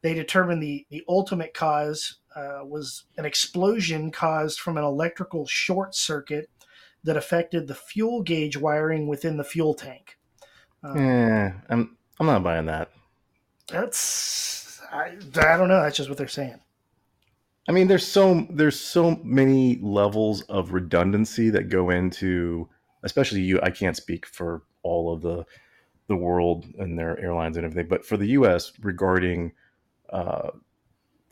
They 0.06 0.14
determined 0.14 0.62
the 0.62 0.86
the 0.88 1.02
ultimate 1.08 1.52
cause 1.52 2.18
uh, 2.36 2.60
was 2.62 3.06
an 3.16 3.24
explosion 3.24 4.12
caused 4.12 4.60
from 4.60 4.78
an 4.78 4.84
electrical 4.84 5.48
short 5.48 5.96
circuit 5.96 6.48
that 7.02 7.16
affected 7.16 7.66
the 7.66 7.74
fuel 7.74 8.22
gauge 8.22 8.56
wiring 8.56 9.08
within 9.08 9.36
the 9.36 9.42
fuel 9.42 9.74
tank. 9.74 10.16
Um, 10.84 10.96
yeah, 10.96 11.54
I'm 11.68 11.96
I'm 12.20 12.26
not 12.26 12.44
buying 12.44 12.66
that. 12.66 12.92
That's 13.66 14.80
I, 14.92 15.16
I 15.38 15.56
don't 15.56 15.66
know. 15.66 15.82
That's 15.82 15.96
just 15.96 16.08
what 16.08 16.18
they're 16.18 16.28
saying. 16.28 16.60
I 17.68 17.72
mean, 17.72 17.88
there's 17.88 18.06
so 18.06 18.46
there's 18.48 18.78
so 18.78 19.18
many 19.24 19.80
levels 19.82 20.42
of 20.42 20.72
redundancy 20.72 21.50
that 21.50 21.68
go 21.68 21.90
into, 21.90 22.68
especially 23.02 23.40
you. 23.40 23.60
I 23.60 23.70
can't 23.70 23.96
speak 23.96 24.24
for 24.24 24.62
all 24.84 25.12
of 25.12 25.22
the 25.22 25.44
the 26.06 26.16
world 26.16 26.64
and 26.78 26.96
their 26.96 27.18
airlines 27.18 27.56
and 27.56 27.66
everything, 27.66 27.88
but 27.88 28.06
for 28.06 28.16
the 28.16 28.28
U.S. 28.28 28.70
regarding, 28.82 29.50
uh, 30.10 30.50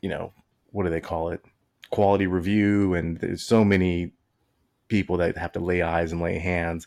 you 0.00 0.08
know, 0.08 0.32
what 0.72 0.84
do 0.84 0.90
they 0.90 1.00
call 1.00 1.30
it, 1.30 1.42
quality 1.90 2.26
review, 2.26 2.94
and 2.94 3.18
there's 3.18 3.42
so 3.42 3.64
many 3.64 4.12
people 4.88 5.16
that 5.18 5.36
have 5.36 5.52
to 5.52 5.60
lay 5.60 5.82
eyes 5.82 6.12
and 6.12 6.20
lay 6.20 6.38
hands. 6.38 6.86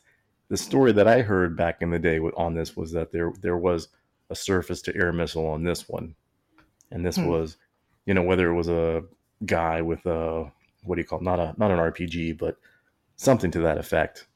The 0.50 0.58
story 0.58 0.92
that 0.94 1.08
I 1.08 1.22
heard 1.22 1.58
back 1.58 1.82
in 1.82 1.90
the 1.90 2.00
day 2.00 2.20
on 2.20 2.54
this 2.54 2.76
was 2.76 2.92
that 2.94 3.12
there 3.12 3.34
there 3.42 3.58
was 3.58 3.90
a 4.30 4.36
surface 4.36 4.82
to 4.84 4.96
air 4.96 5.12
missile 5.14 5.48
on 5.48 5.64
this 5.64 5.88
one, 5.88 6.16
and 6.92 7.06
this 7.06 7.16
hmm. 7.16 7.28
was, 7.28 7.58
you 8.06 8.14
know, 8.14 8.24
whether 8.24 8.50
it 8.50 8.56
was 8.56 8.70
a 8.70 9.04
guy 9.46 9.82
with 9.82 10.06
a 10.06 10.52
what 10.84 10.96
do 10.96 11.02
you 11.02 11.08
call 11.08 11.20
it? 11.20 11.24
not 11.24 11.40
a 11.40 11.54
not 11.58 11.72
an 11.72 11.78
RPG, 11.78 12.38
but 12.38 12.58
something 13.16 13.52
to 13.52 13.60
that 13.60 13.78
effect. 13.78 14.28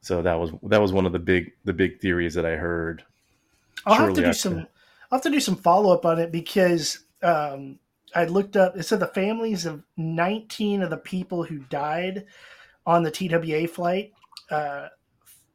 So 0.00 0.22
that 0.22 0.38
was 0.38 0.52
that 0.64 0.80
was 0.80 0.92
one 0.92 1.06
of 1.06 1.12
the 1.12 1.18
big 1.18 1.52
the 1.64 1.72
big 1.72 2.00
theories 2.00 2.34
that 2.34 2.44
I 2.44 2.56
heard. 2.56 3.04
I'll 3.86 3.94
have 3.94 4.14
to 4.14 4.20
do 4.20 4.26
after. 4.28 4.38
some. 4.38 4.66
I'll 5.14 5.18
have 5.18 5.22
to 5.22 5.30
do 5.30 5.38
some 5.38 5.54
follow 5.54 5.94
up 5.94 6.04
on 6.04 6.18
it 6.18 6.32
because 6.32 7.04
um, 7.22 7.78
I 8.16 8.24
looked 8.24 8.56
up. 8.56 8.76
It 8.76 8.82
said 8.82 8.98
the 8.98 9.06
families 9.06 9.64
of 9.64 9.84
19 9.96 10.82
of 10.82 10.90
the 10.90 10.96
people 10.96 11.44
who 11.44 11.58
died 11.70 12.24
on 12.84 13.04
the 13.04 13.12
TWA 13.12 13.68
flight 13.68 14.10
uh, 14.50 14.88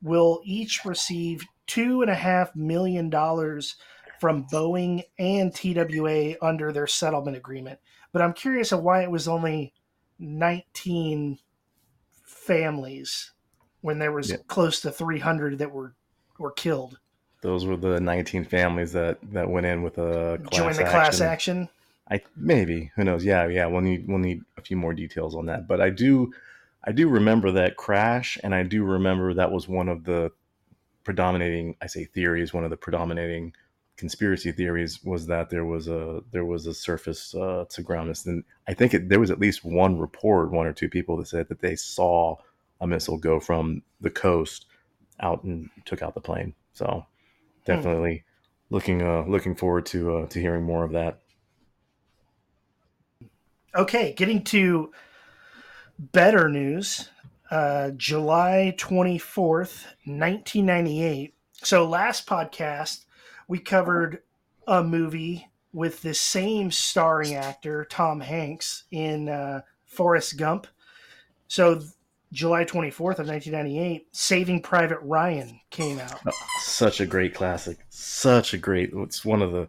will 0.01 0.39
each 0.45 0.85
receive 0.85 1.43
two 1.67 2.01
and 2.01 2.09
a 2.09 2.15
half 2.15 2.55
million 2.55 3.09
dollars 3.09 3.75
from 4.21 4.45
Boeing 4.45 5.03
and 5.19 5.53
TWA 5.53 6.35
under 6.41 6.71
their 6.71 6.87
settlement 6.87 7.35
agreement. 7.35 7.79
But 8.13 8.21
I'm 8.21 8.31
curious 8.31 8.71
of 8.71 8.81
why 8.81 9.03
it 9.03 9.11
was 9.11 9.27
only 9.27 9.73
19 10.19 11.37
families 12.23 13.33
when 13.81 13.99
there 13.99 14.13
was 14.13 14.29
yeah. 14.29 14.37
close 14.47 14.79
to 14.79 14.91
300 14.91 15.57
that 15.57 15.73
were 15.73 15.95
were 16.37 16.51
killed. 16.53 16.97
Those 17.41 17.65
were 17.65 17.77
the 17.77 17.99
19 17.99 18.45
families 18.45 18.91
that 18.93 19.17
that 19.31 19.49
went 19.49 19.65
in 19.65 19.81
with 19.81 19.97
a 19.97 20.39
class 20.43 20.57
join 20.57 20.73
the 20.73 20.81
action. 20.81 20.85
class 20.85 21.21
action. 21.21 21.69
I 22.11 22.21
maybe 22.35 22.91
who 22.95 23.03
knows? 23.03 23.23
Yeah, 23.23 23.47
yeah. 23.47 23.65
We'll 23.67 23.81
need 23.81 24.07
we'll 24.07 24.17
need 24.17 24.41
a 24.57 24.61
few 24.61 24.77
more 24.77 24.93
details 24.93 25.35
on 25.35 25.45
that. 25.45 25.67
But 25.67 25.79
I 25.79 25.89
do 25.89 26.33
I 26.83 26.91
do 26.91 27.07
remember 27.07 27.51
that 27.51 27.77
crash, 27.77 28.37
and 28.43 28.53
I 28.53 28.63
do 28.63 28.83
remember 28.83 29.33
that 29.33 29.51
was 29.51 29.67
one 29.67 29.87
of 29.87 30.03
the 30.03 30.31
predominating 31.03 31.75
I 31.81 31.87
say 31.87 32.05
theories. 32.05 32.53
One 32.53 32.63
of 32.63 32.71
the 32.71 32.77
predominating 32.77 33.53
conspiracy 33.95 34.51
theories 34.51 35.03
was 35.03 35.27
that 35.27 35.49
there 35.49 35.65
was 35.65 35.87
a 35.87 36.21
there 36.31 36.45
was 36.45 36.65
a 36.65 36.73
surface 36.73 37.35
uh, 37.35 37.65
to 37.69 37.81
ground 37.81 38.09
this. 38.09 38.25
And 38.25 38.43
I 38.67 38.73
think 38.73 38.93
it, 38.93 39.07
there 39.07 39.19
was 39.19 39.31
at 39.31 39.39
least 39.39 39.63
one 39.63 39.97
report, 39.97 40.51
one 40.51 40.67
or 40.67 40.73
two 40.73 40.89
people 40.89 41.15
that 41.17 41.27
said 41.27 41.47
that 41.49 41.61
they 41.61 41.75
saw 41.75 42.35
a 42.81 42.87
missile 42.87 43.17
go 43.17 43.39
from 43.39 43.81
the 44.01 44.09
coast 44.09 44.65
out 45.21 45.43
and 45.43 45.69
took 45.85 46.01
out 46.01 46.15
the 46.15 46.21
plane. 46.21 46.53
So. 46.73 47.05
Definitely 47.65 48.23
hmm. 48.69 48.75
looking 48.75 49.01
uh, 49.01 49.23
looking 49.27 49.55
forward 49.55 49.85
to 49.87 50.17
uh, 50.17 50.25
to 50.27 50.39
hearing 50.39 50.63
more 50.63 50.83
of 50.83 50.91
that. 50.91 51.19
Okay, 53.75 54.13
getting 54.13 54.43
to 54.45 54.91
better 55.99 56.49
news. 56.49 57.09
Uh, 57.51 57.91
July 57.97 58.75
24th, 58.77 59.85
1998. 60.05 61.33
So, 61.53 61.87
last 61.87 62.27
podcast, 62.27 63.05
we 63.47 63.57
covered 63.57 64.21
a 64.67 64.83
movie 64.83 65.47
with 65.73 66.01
the 66.01 66.13
same 66.13 66.69
starring 66.69 67.33
actor, 67.33 67.85
Tom 67.89 68.19
Hanks, 68.19 68.83
in 68.91 69.29
uh, 69.29 69.61
Forrest 69.85 70.37
Gump. 70.37 70.67
So, 71.47 71.81
July 72.31 72.63
24th 72.63 73.19
of 73.19 73.27
1998, 73.27 74.07
Saving 74.11 74.61
Private 74.61 74.99
Ryan 75.01 75.59
came 75.71 75.99
out. 75.99 76.19
Oh, 76.27 76.31
such 76.59 77.01
a 77.01 77.05
great 77.05 77.33
classic. 77.33 77.77
Such 77.89 78.53
a 78.53 78.57
great. 78.57 78.91
It's 78.93 79.25
one 79.25 79.41
of 79.41 79.51
the 79.51 79.67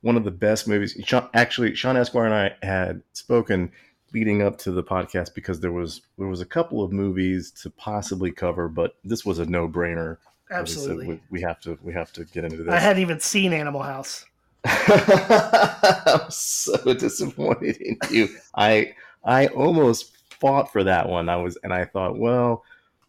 one 0.00 0.16
of 0.16 0.24
the 0.24 0.30
best 0.30 0.68
movies. 0.68 1.00
Sean, 1.04 1.28
actually, 1.34 1.74
Sean 1.74 1.96
Esquire 1.96 2.26
and 2.26 2.34
I 2.34 2.66
had 2.66 3.02
spoken 3.12 3.70
leading 4.12 4.42
up 4.42 4.58
to 4.58 4.70
the 4.70 4.82
podcast 4.82 5.34
because 5.34 5.60
there 5.60 5.72
was 5.72 6.02
there 6.18 6.26
was 6.26 6.40
a 6.40 6.46
couple 6.46 6.82
of 6.82 6.92
movies 6.92 7.50
to 7.62 7.70
possibly 7.70 8.32
cover, 8.32 8.68
but 8.68 8.96
this 9.04 9.24
was 9.24 9.38
a 9.38 9.46
no 9.46 9.68
brainer. 9.68 10.18
Absolutely, 10.50 11.06
we, 11.06 11.20
we, 11.30 11.40
have 11.40 11.60
to 11.60 11.78
we 11.82 11.92
have 11.92 12.12
to 12.12 12.24
get 12.26 12.44
into 12.44 12.58
this. 12.58 12.72
I 12.72 12.78
hadn't 12.78 13.02
even 13.02 13.20
seen 13.20 13.52
Animal 13.52 13.82
House. 13.82 14.26
I'm 14.64 16.30
so 16.30 16.94
disappointed 16.94 17.76
in 17.76 17.98
you. 18.10 18.28
I 18.54 18.94
I 19.24 19.46
almost 19.48 20.13
fought 20.44 20.70
for 20.70 20.84
that 20.84 21.08
one. 21.08 21.30
I 21.30 21.36
was 21.36 21.56
and 21.62 21.72
I 21.72 21.86
thought, 21.86 22.18
well, 22.18 22.64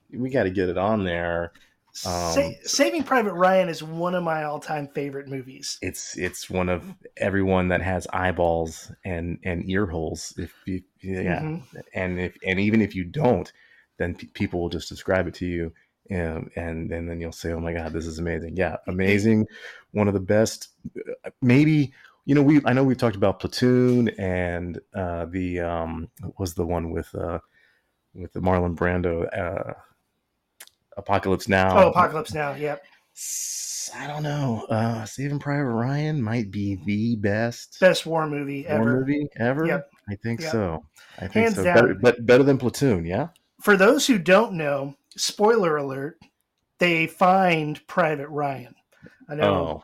we 0.10 0.30
got 0.30 0.44
to 0.44 0.50
get 0.50 0.70
it 0.70 0.78
on 0.78 1.04
there. 1.04 1.52
Um, 2.06 2.34
Sa- 2.34 2.52
Saving 2.64 3.04
Private 3.04 3.34
Ryan 3.34 3.68
is 3.68 3.84
one 3.84 4.16
of 4.16 4.24
my 4.24 4.44
all-time 4.44 4.88
favorite 4.88 5.28
movies. 5.28 5.78
It's 5.82 6.18
it's 6.18 6.50
one 6.50 6.70
of 6.70 6.84
everyone 7.18 7.70
that 7.70 7.82
has 7.82 8.08
eyeballs 8.14 8.92
and 9.04 9.40
and 9.44 9.70
ear 9.70 9.86
holes. 9.86 10.34
If 10.38 10.54
you, 10.66 10.82
yeah, 11.02 11.42
mm-hmm. 11.42 11.80
and 11.94 12.20
if 12.20 12.38
and 12.46 12.60
even 12.60 12.82
if 12.82 12.96
you 12.96 13.04
don't, 13.04 13.52
then 13.98 14.16
p- 14.16 14.28
people 14.28 14.62
will 14.62 14.70
just 14.70 14.90
describe 14.90 15.28
it 15.28 15.34
to 15.36 15.46
you, 15.46 15.74
and, 16.10 16.50
and 16.56 16.92
and 16.92 17.10
then 17.10 17.20
you'll 17.20 17.32
say, 17.32 17.52
"Oh 17.52 17.60
my 17.60 17.74
God, 17.74 17.92
this 17.94 18.08
is 18.08 18.20
amazing!" 18.20 18.56
Yeah, 18.58 18.78
amazing. 18.88 19.48
One 19.92 20.08
of 20.08 20.14
the 20.14 20.20
best. 20.20 20.70
Uh, 21.26 21.32
maybe 21.42 21.94
you 22.26 22.36
know 22.36 22.42
we 22.42 22.62
I 22.66 22.74
know 22.74 22.84
we've 22.84 22.98
talked 22.98 23.16
about 23.16 23.40
Platoon 23.40 24.10
and 24.18 24.80
uh, 24.94 25.26
the 25.26 25.62
um 25.62 26.10
was 26.38 26.54
the 26.54 26.66
one 26.66 26.92
with 26.92 27.14
uh 27.16 27.40
with 28.14 28.34
the 28.34 28.40
Marlon 28.40 28.76
Brando. 28.76 29.26
Uh, 29.38 29.74
Apocalypse 30.98 31.48
Now. 31.48 31.78
Oh, 31.78 31.90
Apocalypse 31.90 32.34
Now. 32.34 32.54
Yep. 32.54 32.84
I 33.96 34.08
don't 34.08 34.24
know. 34.24 34.66
Uh, 34.70 35.06
Saving 35.06 35.40
Private 35.40 35.70
Ryan 35.70 36.22
might 36.22 36.52
be 36.52 36.76
the 36.86 37.16
best 37.16 37.80
best 37.80 38.06
war 38.06 38.28
movie 38.28 38.66
war 38.68 38.82
ever. 38.82 39.00
movie 39.00 39.28
ever. 39.38 39.66
Yep. 39.66 39.90
I 40.10 40.16
think 40.16 40.42
yep. 40.42 40.52
so. 40.52 40.86
I 41.18 41.22
think 41.22 41.34
Hands 41.34 41.56
so. 41.56 41.64
Down. 41.64 41.76
Better, 41.76 41.94
but 41.94 42.26
better 42.26 42.44
than 42.44 42.58
Platoon. 42.58 43.06
Yeah. 43.06 43.30
For 43.62 43.78
those 43.78 44.08
who 44.08 44.18
don't 44.18 44.54
know, 44.54 44.96
spoiler 45.16 45.78
alert: 45.78 46.20
they 46.80 47.08
find 47.08 47.86
Private 47.88 48.30
Ryan. 48.30 48.76
I 49.30 49.36
know. 49.36 49.54
Oh. 49.54 49.84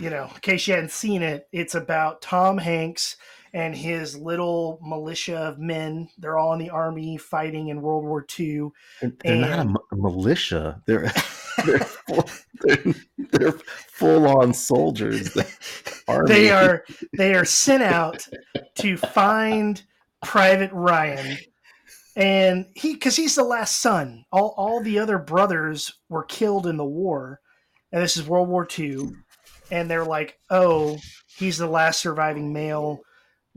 You 0.00 0.10
know, 0.10 0.30
in 0.32 0.40
case 0.40 0.66
you 0.68 0.74
hadn't 0.74 0.92
seen 0.92 1.22
it, 1.22 1.48
it's 1.52 1.74
about 1.74 2.22
Tom 2.22 2.56
Hanks 2.56 3.16
and 3.52 3.74
his 3.74 4.16
little 4.16 4.78
militia 4.82 5.36
of 5.38 5.58
men. 5.58 6.08
They're 6.18 6.38
all 6.38 6.52
in 6.52 6.60
the 6.60 6.70
army 6.70 7.16
fighting 7.16 7.68
in 7.68 7.82
World 7.82 8.04
War 8.04 8.24
II. 8.38 8.68
They're, 9.00 9.12
they're 9.24 9.32
and, 9.32 9.40
not 9.40 9.66
a, 9.66 9.94
a, 9.94 9.96
militia. 9.96 10.80
They're 10.86 11.10
they're, 11.64 11.78
full, 11.80 12.28
they're, 12.60 12.94
they're 13.32 13.58
full 13.88 14.28
on 14.28 14.54
soldiers. 14.54 15.36
they 16.26 16.50
are 16.50 16.84
they 17.16 17.34
are 17.34 17.44
sent 17.44 17.82
out 17.82 18.26
to 18.76 18.96
find 18.96 19.82
Private 20.22 20.72
Ryan. 20.72 21.38
And 22.16 22.66
he, 22.74 22.94
because 22.94 23.14
he's 23.14 23.36
the 23.36 23.44
last 23.44 23.80
son, 23.80 24.24
all, 24.32 24.54
all 24.56 24.82
the 24.82 24.98
other 24.98 25.18
brothers 25.18 25.94
were 26.08 26.24
killed 26.24 26.66
in 26.66 26.76
the 26.76 26.84
war. 26.84 27.40
And 27.92 28.02
this 28.02 28.16
is 28.16 28.26
World 28.26 28.48
War 28.48 28.66
II. 28.78 29.12
And 29.70 29.90
they're 29.90 30.04
like, 30.04 30.38
oh, 30.50 30.98
he's 31.36 31.58
the 31.58 31.66
last 31.66 32.00
surviving 32.00 32.52
male 32.52 33.02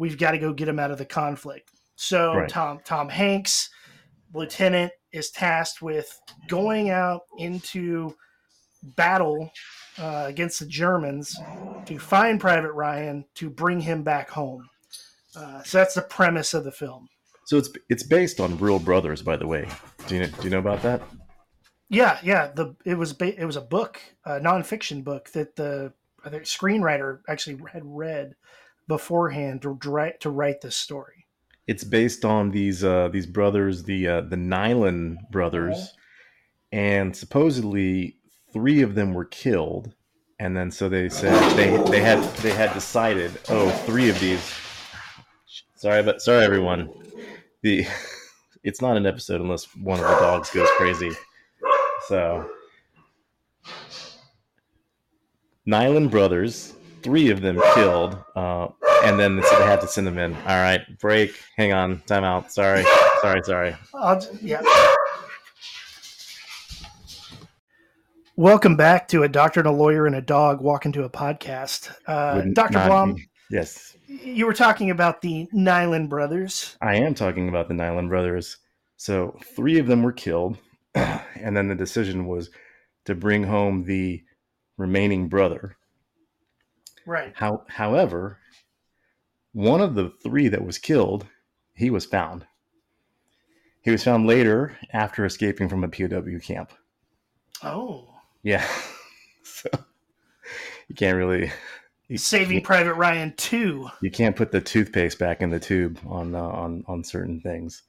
we've 0.02 0.18
got 0.18 0.32
to 0.32 0.40
go 0.40 0.52
get 0.52 0.68
him 0.68 0.80
out 0.80 0.90
of 0.90 0.98
the 0.98 1.06
conflict. 1.06 1.70
So 1.96 2.34
right. 2.34 2.50
Tom 2.50 2.80
Tom 2.84 3.08
Hanks, 3.08 3.70
lieutenant, 4.34 4.92
is 5.14 5.30
tasked 5.30 5.82
with 5.82 6.20
going 6.48 6.90
out 6.90 7.22
into 7.38 8.16
battle 8.96 9.52
uh, 10.00 10.26
against 10.28 10.60
the 10.60 10.66
Germans 10.66 11.38
to 11.86 12.00
find 12.00 12.40
Private 12.40 12.72
Ryan 12.72 13.26
to 13.36 13.52
bring 13.52 13.80
him 13.80 14.02
back 14.02 14.32
home. 14.32 14.68
Uh, 15.36 15.62
so 15.62 15.78
that's 15.78 15.94
the 15.94 16.02
premise 16.02 16.56
of 16.56 16.64
the 16.64 16.72
film. 16.72 17.08
So 17.46 17.58
it's 17.58 17.70
it's 17.90 18.04
based 18.04 18.40
on 18.40 18.58
real 18.58 18.80
brothers, 18.80 19.22
by 19.22 19.38
the 19.38 19.46
way. 19.46 19.68
Do 20.08 20.16
you 20.16 20.26
do 20.26 20.44
you 20.44 20.50
know 20.50 20.60
about 20.60 20.82
that? 20.82 21.04
Yeah, 21.90 22.18
yeah. 22.24 22.48
The 22.48 22.76
it 22.86 22.98
was 22.98 23.16
it 23.22 23.46
was 23.46 23.58
a 23.58 23.62
book, 23.62 24.02
a 24.26 24.40
nonfiction 24.40 25.04
book 25.04 25.30
that 25.34 25.56
the 25.56 25.94
Think 26.30 26.44
screenwriter 26.44 27.20
actually 27.28 27.60
had 27.72 27.84
read 27.84 28.36
beforehand 28.88 29.62
to 29.64 29.70
write 29.70 30.20
to 30.22 30.30
write 30.30 30.62
this 30.62 30.76
story. 30.76 31.26
It's 31.68 31.84
based 31.84 32.26
on 32.26 32.52
these 32.52 32.84
uh, 32.84 33.10
these 33.12 33.26
brothers, 33.26 33.84
the 33.84 34.08
uh, 34.08 34.22
the 34.22 34.36
Niland 34.36 35.18
brothers, 35.32 35.94
and 36.72 37.16
supposedly 37.16 38.18
three 38.52 38.82
of 38.82 38.96
them 38.96 39.14
were 39.14 39.26
killed, 39.26 39.94
and 40.40 40.56
then 40.56 40.72
so 40.72 40.90
they 40.90 41.10
said 41.10 41.38
they 41.56 41.78
they 41.90 42.02
had 42.02 42.24
they 42.38 42.52
had 42.52 42.74
decided, 42.74 43.32
oh, 43.50 43.70
three 43.86 44.10
of 44.10 44.20
these. 44.20 44.54
Sorry, 45.76 46.04
but 46.04 46.22
sorry, 46.22 46.44
everyone. 46.44 46.90
The 47.62 47.86
it's 48.64 48.82
not 48.82 48.98
an 48.98 49.06
episode 49.06 49.42
unless 49.42 49.66
one 49.76 50.00
of 50.00 50.06
the 50.06 50.16
dogs 50.20 50.50
goes 50.50 50.70
crazy. 50.78 51.12
So, 52.08 52.50
Niland 55.68 56.10
brothers, 56.10 56.74
three 57.04 57.30
of 57.30 57.42
them 57.42 57.62
killed, 57.76 58.18
uh, 58.36 58.68
and 59.04 59.20
then 59.20 59.40
so 59.44 59.60
they 59.60 59.66
had 59.66 59.80
to 59.82 59.88
send 59.88 60.08
them 60.08 60.18
in. 60.18 60.34
All 60.34 60.60
right, 60.60 60.82
break. 61.00 61.40
Hang 61.56 61.72
on, 61.72 62.02
time 62.08 62.24
out. 62.24 62.52
Sorry, 62.52 62.84
sorry, 63.22 63.42
sorry. 63.44 63.76
I'll, 63.94 64.26
yeah. 64.42 64.64
Welcome 68.36 68.76
back 68.76 69.08
to 69.10 69.22
a 69.22 69.30
doctor 69.30 69.60
and 69.60 69.68
a 69.68 69.72
lawyer 69.72 70.08
and 70.08 70.16
a 70.16 70.22
dog 70.22 70.62
walk 70.62 70.88
into 70.88 71.04
a 71.04 71.10
podcast. 71.12 71.94
Uh, 72.08 72.42
Dr. 72.54 72.74
not 72.74 72.88
Blom, 72.88 73.14
be- 73.14 73.30
Yes, 73.52 73.96
you 74.08 74.48
were 74.48 74.54
talking 74.54 74.90
about 74.90 75.22
the 75.22 75.48
Niland 75.54 76.10
brothers. 76.10 76.76
I 76.82 76.96
am 76.96 77.14
talking 77.14 77.50
about 77.50 77.68
the 77.68 77.76
Niland 77.76 78.10
brothers. 78.10 78.58
So 78.98 79.38
three 79.56 79.78
of 79.78 79.86
them 79.86 80.02
were 80.02 80.12
killed, 80.12 80.58
and 80.96 81.56
then 81.56 81.68
the 81.68 81.76
decision 81.76 82.26
was 82.26 82.50
to 83.06 83.14
bring 83.14 83.44
home 83.44 83.84
the 83.84 84.24
remaining 84.82 85.30
brother. 85.30 85.78
Right. 87.06 87.34
How, 87.36 87.64
however, 87.68 88.40
one 89.54 89.82
of 89.82 89.96
the 89.96 90.10
three 90.24 90.48
that 90.50 90.66
was 90.66 90.78
killed, 90.78 91.26
he 91.74 91.90
was 91.90 92.06
found. 92.06 92.46
He 93.82 93.92
was 93.92 94.04
found 94.04 94.28
later 94.28 94.78
after 94.92 95.26
escaping 95.26 95.70
from 95.70 95.84
a 95.84 95.88
POW 95.88 96.40
camp. 96.40 96.72
Oh. 97.64 98.08
Yeah, 98.44 98.68
so 99.44 99.70
you 100.88 100.96
can't 100.96 101.18
really 101.18 101.52
you 102.08 102.18
Saving 102.18 102.62
Private 102.62 102.96
Ryan 102.96 103.34
2. 103.38 103.90
you 104.02 104.12
can't 104.12 104.36
put 104.36 104.52
the 104.52 104.60
toothpaste 104.60 105.18
back 105.18 105.42
in 105.42 105.50
the 105.50 105.60
tube 105.60 106.00
on 106.08 106.36
uh, 106.36 106.42
on 106.42 106.84
on 106.88 107.04
certain 107.04 107.40
things. 107.40 107.84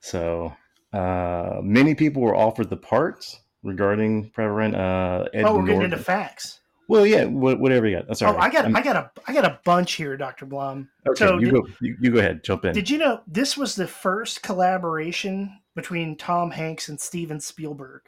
So 0.00 0.52
uh, 0.92 1.60
many 1.62 1.94
people 1.94 2.22
were 2.22 2.36
offered 2.36 2.70
the 2.70 2.76
parts 2.76 3.40
regarding 3.62 4.30
Private 4.30 4.74
Uh, 4.74 5.28
Ed 5.34 5.44
Oh, 5.44 5.56
we're 5.58 5.66
getting 5.66 5.82
into 5.82 5.98
facts. 5.98 6.60
Well, 6.88 7.06
yeah, 7.06 7.24
wha- 7.24 7.56
whatever 7.56 7.86
you 7.86 7.96
got. 7.98 8.06
That's 8.06 8.22
all 8.22 8.32
Oh, 8.32 8.36
right. 8.36 8.44
I 8.44 8.52
got 8.52 8.64
I'm- 8.64 8.76
I 8.76 8.80
got 8.82 8.96
a 8.96 9.10
I 9.26 9.34
got 9.34 9.44
a 9.44 9.60
bunch 9.64 9.92
here, 9.94 10.16
Dr. 10.16 10.46
Blom. 10.46 10.88
okay, 11.06 11.18
so 11.18 11.34
you 11.38 11.46
did- 11.46 11.54
go. 11.54 11.66
You, 11.80 11.96
you 12.00 12.10
go 12.12 12.18
ahead. 12.18 12.42
Jump 12.42 12.64
in. 12.64 12.72
Did 12.72 12.88
you 12.88 12.96
know 12.98 13.20
this 13.26 13.56
was 13.56 13.74
the 13.74 13.86
first 13.86 14.42
collaboration 14.42 15.58
between 15.74 16.16
Tom 16.16 16.50
Hanks 16.50 16.88
and 16.88 16.98
Steven 16.98 17.40
Spielberg? 17.40 18.02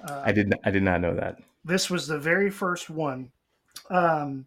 Uh, 0.00 0.22
I 0.24 0.30
did. 0.32 0.48
Not, 0.50 0.60
I 0.64 0.70
did 0.70 0.84
not 0.84 1.00
know 1.00 1.14
that. 1.14 1.38
This 1.64 1.90
was 1.90 2.06
the 2.06 2.18
very 2.18 2.50
first 2.50 2.88
one. 2.88 3.32
Um, 3.90 4.46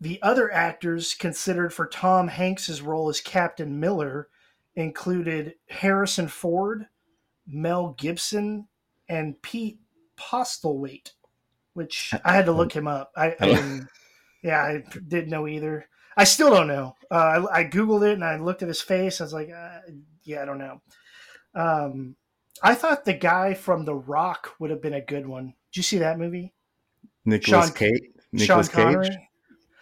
the 0.00 0.20
other 0.22 0.52
actors 0.52 1.14
considered 1.14 1.72
for 1.72 1.86
Tom 1.86 2.26
Hanks's 2.28 2.82
role 2.82 3.08
as 3.08 3.20
Captain 3.20 3.78
Miller 3.78 4.28
included 4.74 5.54
Harrison 5.68 6.26
Ford, 6.26 6.86
Mel 7.46 7.94
Gibson, 7.96 8.66
and 9.08 9.40
Pete 9.42 9.78
Postlethwaite, 10.16 11.12
which 11.74 12.12
I 12.24 12.32
had 12.32 12.46
to 12.46 12.52
look 12.52 12.72
him 12.72 12.88
up. 12.88 13.12
I, 13.16 13.34
I 13.40 13.46
didn't, 13.46 13.88
yeah, 14.42 14.62
I 14.62 14.84
didn't 15.08 15.30
know 15.30 15.46
either. 15.46 15.86
I 16.16 16.24
still 16.24 16.50
don't 16.50 16.68
know. 16.68 16.96
Uh, 17.10 17.46
I, 17.50 17.60
I 17.60 17.64
googled 17.64 18.08
it 18.08 18.14
and 18.14 18.24
I 18.24 18.38
looked 18.38 18.62
at 18.62 18.68
his 18.68 18.80
face. 18.80 19.20
I 19.20 19.24
was 19.24 19.34
like, 19.34 19.50
uh, 19.50 19.80
yeah, 20.24 20.42
I 20.42 20.44
don't 20.46 20.58
know. 20.58 20.80
Um, 21.54 22.16
I 22.62 22.74
thought 22.74 23.04
the 23.04 23.14
guy 23.14 23.54
from 23.54 23.84
The 23.84 23.94
Rock 23.94 24.54
would 24.58 24.70
have 24.70 24.80
been 24.80 24.94
a 24.94 25.00
good 25.00 25.26
one. 25.26 25.54
Did 25.70 25.76
you 25.76 25.82
see 25.82 25.98
that 25.98 26.18
movie? 26.18 26.54
Nicolas 27.24 27.70
Cage. 27.70 28.00
Nicolas 28.32 28.68
Cage. 28.68 29.08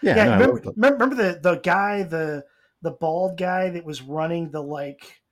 Yeah, 0.02 0.16
Yeah, 0.16 0.38
no, 0.38 0.52
remember, 0.52 0.72
remember 0.76 1.14
the 1.14 1.40
the 1.40 1.56
guy 1.56 2.02
the 2.02 2.44
the 2.82 2.90
bald 2.90 3.38
guy 3.38 3.70
that 3.70 3.84
was 3.84 4.02
running 4.02 4.50
the 4.50 4.62
like 4.62 5.22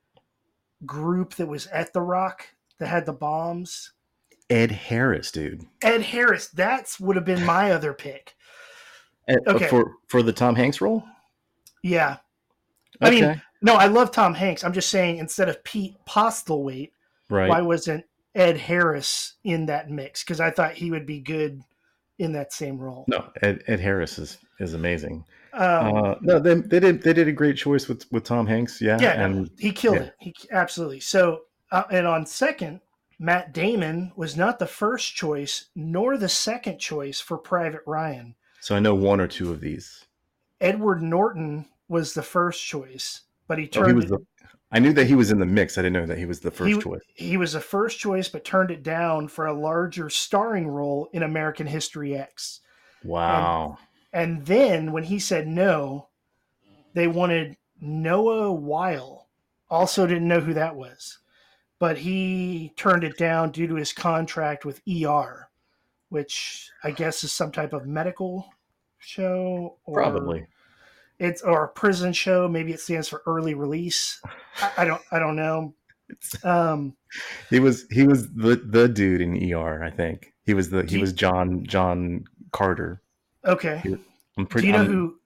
group 0.86 1.34
that 1.34 1.46
was 1.46 1.66
at 1.66 1.92
the 1.92 2.00
Rock 2.00 2.46
that 2.82 2.88
had 2.88 3.06
the 3.06 3.12
bombs. 3.12 3.92
Ed 4.50 4.72
Harris, 4.72 5.30
dude. 5.30 5.64
Ed 5.82 6.02
Harris. 6.02 6.48
That's 6.48 6.98
would 6.98 7.16
have 7.16 7.24
been 7.24 7.44
my 7.44 7.70
other 7.70 7.92
pick. 7.94 8.34
Ed- 9.28 9.38
Okay. 9.46 9.68
For 9.68 9.92
for 10.08 10.22
the 10.22 10.32
Tom 10.32 10.56
Hanks 10.56 10.80
role. 10.80 11.04
Yeah. 11.82 12.16
I 13.00 13.10
mean, 13.10 13.40
No, 13.62 13.74
I 13.74 13.86
love 13.86 14.10
Tom 14.10 14.34
Hanks. 14.34 14.64
I'm 14.64 14.72
just 14.72 14.90
saying 14.90 15.18
instead 15.18 15.48
of 15.48 15.62
Pete 15.64 15.94
Postlethwaite, 16.08 16.90
right. 17.30 17.48
why 17.48 17.60
wasn't 17.60 18.04
Ed 18.34 18.56
Harris 18.56 19.34
in 19.44 19.66
that 19.66 19.90
mix? 19.90 20.24
Because 20.24 20.40
I 20.40 20.50
thought 20.50 20.74
he 20.74 20.90
would 20.90 21.06
be 21.06 21.20
good 21.20 21.62
in 22.18 22.32
that 22.32 22.52
same 22.52 22.78
role. 22.78 23.04
No, 23.06 23.30
Ed, 23.42 23.62
Ed 23.68 23.78
Harris 23.80 24.18
is 24.18 24.38
is 24.58 24.74
amazing. 24.74 25.24
Um, 25.52 25.96
uh, 25.96 26.14
no, 26.20 26.38
they, 26.38 26.54
they 26.54 26.80
did 26.80 27.02
they 27.02 27.12
did 27.12 27.28
a 27.28 27.32
great 27.32 27.56
choice 27.56 27.88
with 27.88 28.10
with 28.10 28.24
Tom 28.24 28.46
Hanks. 28.46 28.80
Yeah, 28.80 28.98
yeah, 29.00 29.24
and 29.24 29.50
he 29.58 29.70
killed 29.70 29.96
yeah. 29.96 30.02
it. 30.02 30.14
He 30.18 30.34
absolutely. 30.50 31.00
So, 31.00 31.42
uh, 31.72 31.82
and 31.90 32.06
on 32.06 32.24
second, 32.26 32.80
Matt 33.18 33.52
Damon 33.52 34.12
was 34.14 34.36
not 34.36 34.58
the 34.60 34.66
first 34.66 35.14
choice 35.16 35.66
nor 35.74 36.16
the 36.16 36.28
second 36.28 36.78
choice 36.78 37.20
for 37.20 37.36
Private 37.38 37.82
Ryan. 37.86 38.34
so 38.60 38.76
I 38.76 38.80
know 38.80 38.94
one 38.94 39.20
or 39.20 39.26
two 39.26 39.50
of 39.50 39.60
these. 39.60 40.04
Edward 40.60 41.02
Norton 41.02 41.66
was 41.88 42.14
the 42.14 42.22
first 42.22 42.64
choice, 42.64 43.22
but 43.48 43.58
he 43.58 43.64
Oh, 43.64 43.68
turned 43.68 43.88
he 43.88 43.94
was 43.94 44.04
it- 44.04 44.10
the. 44.10 44.18
I 44.74 44.78
knew 44.78 44.92
that 44.94 45.06
he 45.06 45.14
was 45.14 45.30
in 45.30 45.38
the 45.38 45.44
mix. 45.44 45.76
I 45.76 45.82
didn't 45.82 45.92
know 45.94 46.06
that 46.06 46.16
he 46.16 46.24
was 46.24 46.40
the 46.40 46.50
first 46.50 46.74
He- 46.76 46.80
choice. 46.80 47.00
he 47.14 47.36
was 47.36 47.52
the 47.52 47.60
first 47.60 47.98
choice, 47.98 48.28
but 48.28 48.42
turned 48.44 48.70
it 48.70 48.82
down 48.82 49.28
for 49.28 49.46
a 49.46 49.52
larger 49.52 50.08
starring 50.08 50.66
role 50.66 51.10
in 51.12 51.22
American 51.24 51.66
History 51.66 52.16
X. 52.16 52.60
Wow. 53.04 53.76
And 54.14 54.46
then 54.46 54.92
when 54.92 55.02
he 55.04 55.18
said 55.18 55.46
no, 55.46 56.08
they 56.94 57.06
wanted 57.06 57.56
Noah 57.80 58.52
Wyle. 58.52 59.28
Also 59.68 60.06
didn't 60.06 60.28
know 60.28 60.40
who 60.40 60.54
that 60.54 60.74
was. 60.76 61.18
But 61.82 61.98
he 61.98 62.72
turned 62.76 63.02
it 63.02 63.18
down 63.18 63.50
due 63.50 63.66
to 63.66 63.74
his 63.74 63.92
contract 63.92 64.64
with 64.64 64.80
ER, 64.88 65.48
which 66.10 66.70
I 66.84 66.92
guess 66.92 67.24
is 67.24 67.32
some 67.32 67.50
type 67.50 67.72
of 67.72 67.86
medical 67.88 68.48
show 69.00 69.78
or 69.84 69.94
Probably. 69.96 70.46
it's 71.18 71.42
or 71.42 71.64
a 71.64 71.68
prison 71.70 72.12
show. 72.12 72.46
Maybe 72.46 72.72
it 72.72 72.78
stands 72.78 73.08
for 73.08 73.20
early 73.26 73.54
release. 73.54 74.20
I, 74.60 74.70
I 74.78 74.84
don't 74.84 75.02
I 75.10 75.18
don't 75.18 75.34
know. 75.34 75.74
Um 76.44 76.94
He 77.50 77.58
was 77.58 77.84
he 77.90 78.06
was 78.06 78.32
the 78.32 78.54
the 78.64 78.86
dude 78.88 79.20
in 79.20 79.52
ER. 79.52 79.82
I 79.82 79.90
think 79.90 80.32
he 80.44 80.54
was 80.54 80.70
the 80.70 80.84
he 80.84 80.94
you- 80.94 81.00
was 81.00 81.12
John 81.12 81.64
John 81.66 82.22
Carter. 82.52 83.02
okay. 83.44 83.82
I'm 84.38 84.46
pretty. 84.46 84.46
Do 84.46 84.46
pretty. 84.46 84.66
you 84.68 84.72
know 84.72 84.78
I'm- 84.78 84.86
who 84.86 85.16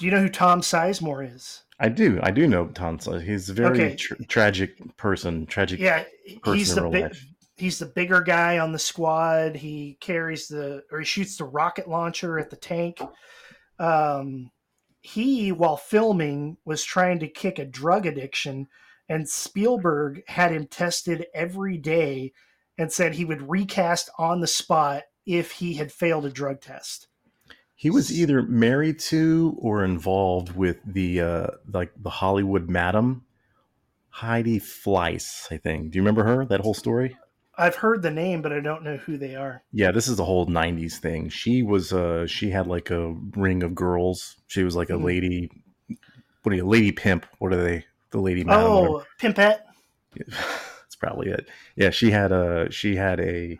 do 0.00 0.06
you 0.06 0.12
know 0.12 0.20
who 0.22 0.30
Tom 0.30 0.62
Sizemore 0.62 1.30
is? 1.34 1.62
I 1.78 1.90
do. 1.90 2.18
I 2.22 2.30
do 2.30 2.46
know 2.48 2.68
Tom. 2.68 2.98
He's 2.98 3.50
a 3.50 3.52
very 3.52 3.78
Okay. 3.78 3.96
tr- 3.96 4.14
tragic 4.28 4.96
person. 4.96 5.44
Tragic. 5.44 5.78
Yeah, 5.78 6.04
person 6.42 6.58
he's 6.58 6.74
the 6.74 6.88
big, 6.88 7.02
life. 7.04 7.26
he's 7.58 7.78
the 7.78 7.86
bigger 7.86 8.22
guy 8.22 8.58
on 8.58 8.72
the 8.72 8.78
squad. 8.78 9.56
He 9.56 9.98
carries 10.00 10.48
the 10.48 10.84
or 10.90 11.00
he 11.00 11.04
shoots 11.04 11.36
the 11.36 11.44
rocket 11.44 11.86
launcher 11.86 12.38
at 12.38 12.48
the 12.48 12.56
tank. 12.56 12.98
Um, 13.78 14.50
he, 15.02 15.52
while 15.52 15.76
filming, 15.76 16.56
was 16.64 16.82
trying 16.82 17.18
to 17.20 17.28
kick 17.28 17.58
a 17.58 17.66
drug 17.66 18.06
addiction, 18.06 18.68
and 19.10 19.28
Spielberg 19.28 20.22
had 20.28 20.50
him 20.50 20.66
tested 20.66 21.26
every 21.34 21.76
day, 21.76 22.32
and 22.78 22.90
said 22.90 23.14
he 23.14 23.26
would 23.26 23.50
recast 23.50 24.08
on 24.18 24.40
the 24.40 24.46
spot 24.46 25.02
if 25.26 25.50
he 25.52 25.74
had 25.74 25.92
failed 25.92 26.24
a 26.24 26.30
drug 26.30 26.62
test. 26.62 27.06
He 27.80 27.88
was 27.88 28.12
either 28.12 28.42
married 28.42 28.98
to 29.08 29.56
or 29.58 29.84
involved 29.86 30.54
with 30.54 30.76
the 30.84 31.22
uh 31.22 31.46
like 31.72 31.90
the 31.96 32.10
Hollywood 32.10 32.68
madam 32.68 33.24
Heidi 34.10 34.60
Fleiss, 34.60 35.50
I 35.50 35.56
think. 35.56 35.90
Do 35.90 35.96
you 35.96 36.02
remember 36.02 36.24
her? 36.24 36.44
That 36.44 36.60
whole 36.60 36.74
story? 36.74 37.16
I've 37.56 37.76
heard 37.76 38.02
the 38.02 38.10
name, 38.10 38.42
but 38.42 38.52
I 38.52 38.60
don't 38.60 38.82
know 38.82 38.98
who 38.98 39.16
they 39.16 39.34
are. 39.34 39.62
Yeah, 39.72 39.92
this 39.92 40.08
is 40.08 40.18
the 40.18 40.26
whole 40.26 40.44
'90s 40.46 40.98
thing. 40.98 41.30
She 41.30 41.62
was, 41.62 41.90
uh, 41.90 42.26
she 42.26 42.50
had 42.50 42.66
like 42.66 42.90
a 42.90 43.14
ring 43.34 43.62
of 43.62 43.74
girls. 43.74 44.36
She 44.46 44.62
was 44.62 44.76
like 44.76 44.90
a 44.90 44.94
Mhm. 44.98 45.04
lady. 45.04 45.50
What 46.42 46.52
are 46.52 46.56
you, 46.56 46.66
lady 46.66 46.92
pimp? 46.92 47.24
What 47.38 47.54
are 47.54 47.62
they? 47.62 47.86
The 48.10 48.20
lady 48.20 48.44
madam. 48.44 48.72
Oh, 48.72 49.04
Pimpette, 49.18 49.60
That's 50.28 50.96
probably 50.98 51.30
it. 51.30 51.48
Yeah, 51.76 51.88
she 51.88 52.10
had 52.10 52.30
a 52.30 52.70
she 52.70 52.96
had 52.96 53.20
a 53.20 53.58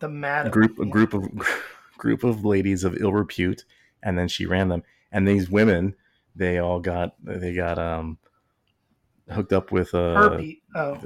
the 0.00 0.08
madam 0.08 0.50
group 0.50 0.80
a 0.80 0.86
group 0.86 1.14
of 1.14 1.22
group 1.98 2.24
of 2.24 2.44
ladies 2.44 2.84
of 2.84 2.96
ill 3.00 3.12
repute, 3.12 3.64
and 4.02 4.18
then 4.18 4.28
she 4.28 4.46
ran 4.46 4.68
them. 4.68 4.82
And 5.12 5.26
these 5.26 5.48
women, 5.48 5.94
they 6.34 6.58
all 6.58 6.80
got 6.80 7.14
they 7.22 7.54
got 7.54 7.78
um 7.78 8.18
hooked 9.30 9.52
up 9.52 9.72
with 9.72 9.94
uh 9.94 10.14
Herbie. 10.14 10.62
Oh, 10.74 11.00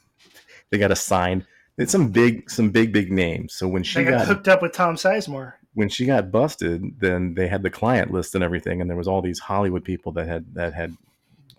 they 0.70 0.78
got 0.78 0.90
assigned. 0.90 1.46
It's 1.76 1.92
some 1.92 2.10
big 2.10 2.50
some 2.50 2.70
big 2.70 2.92
big 2.92 3.12
names. 3.12 3.54
So 3.54 3.68
when 3.68 3.82
she 3.82 4.04
got 4.04 4.10
got 4.10 4.26
hooked 4.26 4.48
up 4.48 4.62
with 4.62 4.72
Tom 4.72 4.96
Sizemore. 4.96 5.54
when 5.74 5.88
she 5.88 6.06
got 6.06 6.30
busted, 6.30 7.00
then 7.00 7.34
they 7.34 7.48
had 7.48 7.62
the 7.62 7.70
client 7.70 8.12
list 8.12 8.34
and 8.34 8.44
everything, 8.44 8.80
and 8.80 8.88
there 8.88 8.96
was 8.96 9.08
all 9.08 9.22
these 9.22 9.40
Hollywood 9.40 9.84
people 9.84 10.12
that 10.12 10.26
had 10.26 10.54
that 10.54 10.72
had 10.74 10.96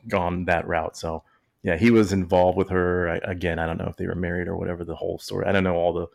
gone 0.07 0.45
that 0.45 0.67
route. 0.67 0.97
So 0.97 1.23
yeah, 1.63 1.77
he 1.77 1.91
was 1.91 2.13
involved 2.13 2.57
with 2.57 2.69
her. 2.69 3.09
I, 3.09 3.17
again, 3.23 3.59
I 3.59 3.65
don't 3.65 3.77
know 3.77 3.87
if 3.87 3.97
they 3.97 4.07
were 4.07 4.15
married 4.15 4.47
or 4.47 4.55
whatever 4.55 4.83
the 4.83 4.95
whole 4.95 5.17
story. 5.17 5.45
I 5.45 5.51
don't 5.51 5.63
know 5.63 5.75
all 5.75 5.93
the 5.93 6.07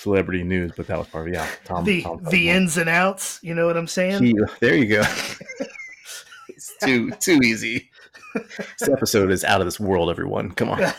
celebrity 0.00 0.42
news, 0.42 0.72
but 0.76 0.86
that 0.86 0.98
was 0.98 1.06
part 1.08 1.28
of 1.28 1.34
yeah. 1.34 1.46
Tom, 1.64 1.84
the 1.84 2.02
Tom 2.02 2.24
the 2.30 2.48
ins 2.48 2.76
and 2.76 2.88
outs. 2.88 3.38
You 3.42 3.54
know 3.54 3.66
what 3.66 3.76
I'm 3.76 3.86
saying? 3.86 4.24
He, 4.24 4.34
there 4.60 4.74
you 4.74 4.86
go. 4.86 5.02
it's 6.48 6.74
too 6.82 7.10
too 7.12 7.40
easy. 7.42 7.90
This 8.34 8.88
episode 8.88 9.30
is 9.30 9.44
out 9.44 9.60
of 9.60 9.66
this 9.66 9.78
world. 9.78 10.08
Everyone, 10.10 10.52
come 10.52 10.70
on. 10.70 10.80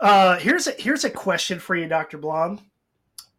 uh, 0.00 0.38
here's 0.38 0.66
a 0.66 0.72
here's 0.72 1.04
a 1.04 1.10
question 1.10 1.58
for 1.58 1.76
you, 1.76 1.86
Doctor 1.86 2.18
Blom. 2.18 2.60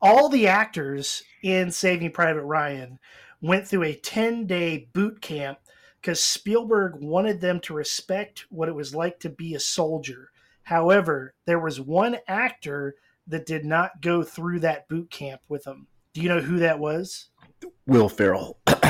All 0.01 0.29
the 0.29 0.47
actors 0.47 1.23
in 1.43 1.71
Saving 1.71 2.11
Private 2.11 2.43
Ryan 2.43 2.99
went 3.41 3.67
through 3.67 3.83
a 3.83 3.95
10 3.95 4.45
day 4.45 4.87
boot 4.93 5.21
camp 5.21 5.59
because 5.99 6.23
Spielberg 6.23 6.95
wanted 7.01 7.41
them 7.41 7.59
to 7.61 7.73
respect 7.73 8.45
what 8.49 8.69
it 8.69 8.75
was 8.75 8.95
like 8.95 9.19
to 9.19 9.29
be 9.29 9.55
a 9.55 9.59
soldier. 9.59 10.31
However, 10.69 11.33
there 11.45 11.57
was 11.57 11.81
one 11.81 12.17
actor 12.27 12.93
that 13.25 13.47
did 13.47 13.65
not 13.65 14.03
go 14.03 14.21
through 14.21 14.59
that 14.59 14.87
boot 14.87 15.09
camp 15.09 15.41
with 15.49 15.63
them. 15.63 15.87
Do 16.13 16.21
you 16.21 16.29
know 16.29 16.41
who 16.41 16.59
that 16.59 16.77
was? 16.77 17.29
Will 17.87 18.07
Ferrell. 18.07 18.59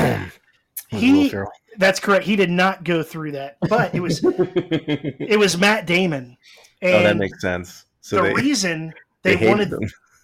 he, 0.90 1.12
Will 1.12 1.30
Ferrell. 1.30 1.50
That's 1.78 1.98
correct. 1.98 2.26
He 2.26 2.36
did 2.36 2.50
not 2.50 2.84
go 2.84 3.02
through 3.02 3.32
that, 3.32 3.56
but 3.66 3.94
it 3.94 4.00
was 4.00 4.20
it 4.22 5.38
was 5.38 5.56
Matt 5.56 5.86
Damon. 5.86 6.36
And 6.82 6.94
oh, 6.96 7.02
that 7.02 7.16
makes 7.16 7.40
sense. 7.40 7.86
So 8.02 8.16
the 8.16 8.22
they, 8.24 8.34
reason 8.34 8.92
they, 9.22 9.36
they 9.36 9.48
wanted 9.48 9.70
them. 9.70 9.80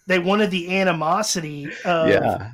they 0.06 0.18
wanted 0.18 0.50
the 0.50 0.78
animosity 0.78 1.70
of 1.86 2.10
yeah. 2.10 2.50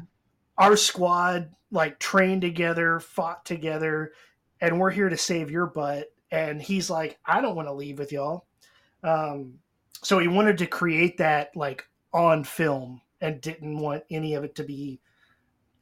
our 0.58 0.76
squad 0.76 1.50
like 1.72 1.98
trained 1.98 2.42
together, 2.42 3.00
fought 3.00 3.44
together, 3.44 4.12
and 4.60 4.78
we're 4.78 4.90
here 4.92 5.08
to 5.08 5.16
save 5.16 5.50
your 5.50 5.66
butt. 5.66 6.12
And 6.30 6.62
he's 6.62 6.88
like, 6.88 7.18
I 7.26 7.40
don't 7.40 7.56
want 7.56 7.66
to 7.66 7.72
leave 7.72 7.98
with 7.98 8.12
y'all. 8.12 8.46
Um, 9.02 9.54
so 10.02 10.18
he 10.18 10.28
wanted 10.28 10.58
to 10.58 10.66
create 10.66 11.18
that 11.18 11.56
like 11.56 11.84
on 12.12 12.44
film 12.44 13.00
and 13.20 13.40
didn't 13.40 13.78
want 13.78 14.04
any 14.10 14.34
of 14.34 14.44
it 14.44 14.54
to 14.56 14.64
be 14.64 15.00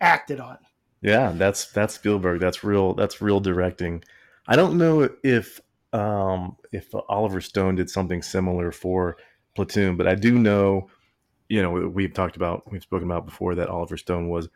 acted 0.01 0.41
on. 0.41 0.59
Yeah, 1.03 1.33
that's 1.35 1.73
that's 1.73 1.95
Spielberg. 1.95 2.41
That's 2.41 2.63
real. 2.63 2.95
That's 2.95 3.23
real 3.23 3.41
directing. 3.41 4.05
I 4.47 4.57
don't 4.57 4.77
know 4.77 5.09
if 5.23 5.61
um, 5.93 6.57
if 6.73 6.95
Oliver 7.09 7.41
Stone 7.41 7.77
did 7.77 7.91
something 7.91 8.23
similar 8.23 8.71
for 8.71 9.17
Platoon, 9.57 9.97
but 9.97 10.07
I 10.07 10.15
do 10.15 10.39
know, 10.39 10.89
you 11.49 11.63
know, 11.63 11.71
we've 11.71 12.15
talked 12.15 12.37
about, 12.37 12.71
we've 12.71 12.83
spoken 12.83 13.11
about 13.11 13.27
before 13.27 13.55
that 13.57 13.69
Oliver 13.69 13.97
Stone 13.97 14.29
was 14.29 14.49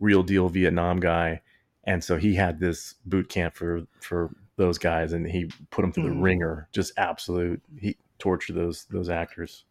real 0.00 0.22
deal 0.22 0.48
Vietnam 0.48 0.98
guy, 0.98 1.42
and 1.84 2.02
so 2.02 2.16
he 2.16 2.34
had 2.34 2.58
this 2.58 2.94
boot 3.06 3.28
camp 3.28 3.54
for 3.54 3.82
for 4.00 4.30
those 4.56 4.78
guys, 4.78 5.12
and 5.12 5.26
he 5.26 5.50
put 5.70 5.82
them 5.82 5.92
through 5.92 6.04
mm. 6.04 6.14
the 6.14 6.20
ringer, 6.20 6.68
just 6.72 6.92
absolute. 6.96 7.62
He 7.78 7.96
tortured 8.20 8.54
those 8.54 8.84
those 8.90 9.08
actors. 9.08 9.64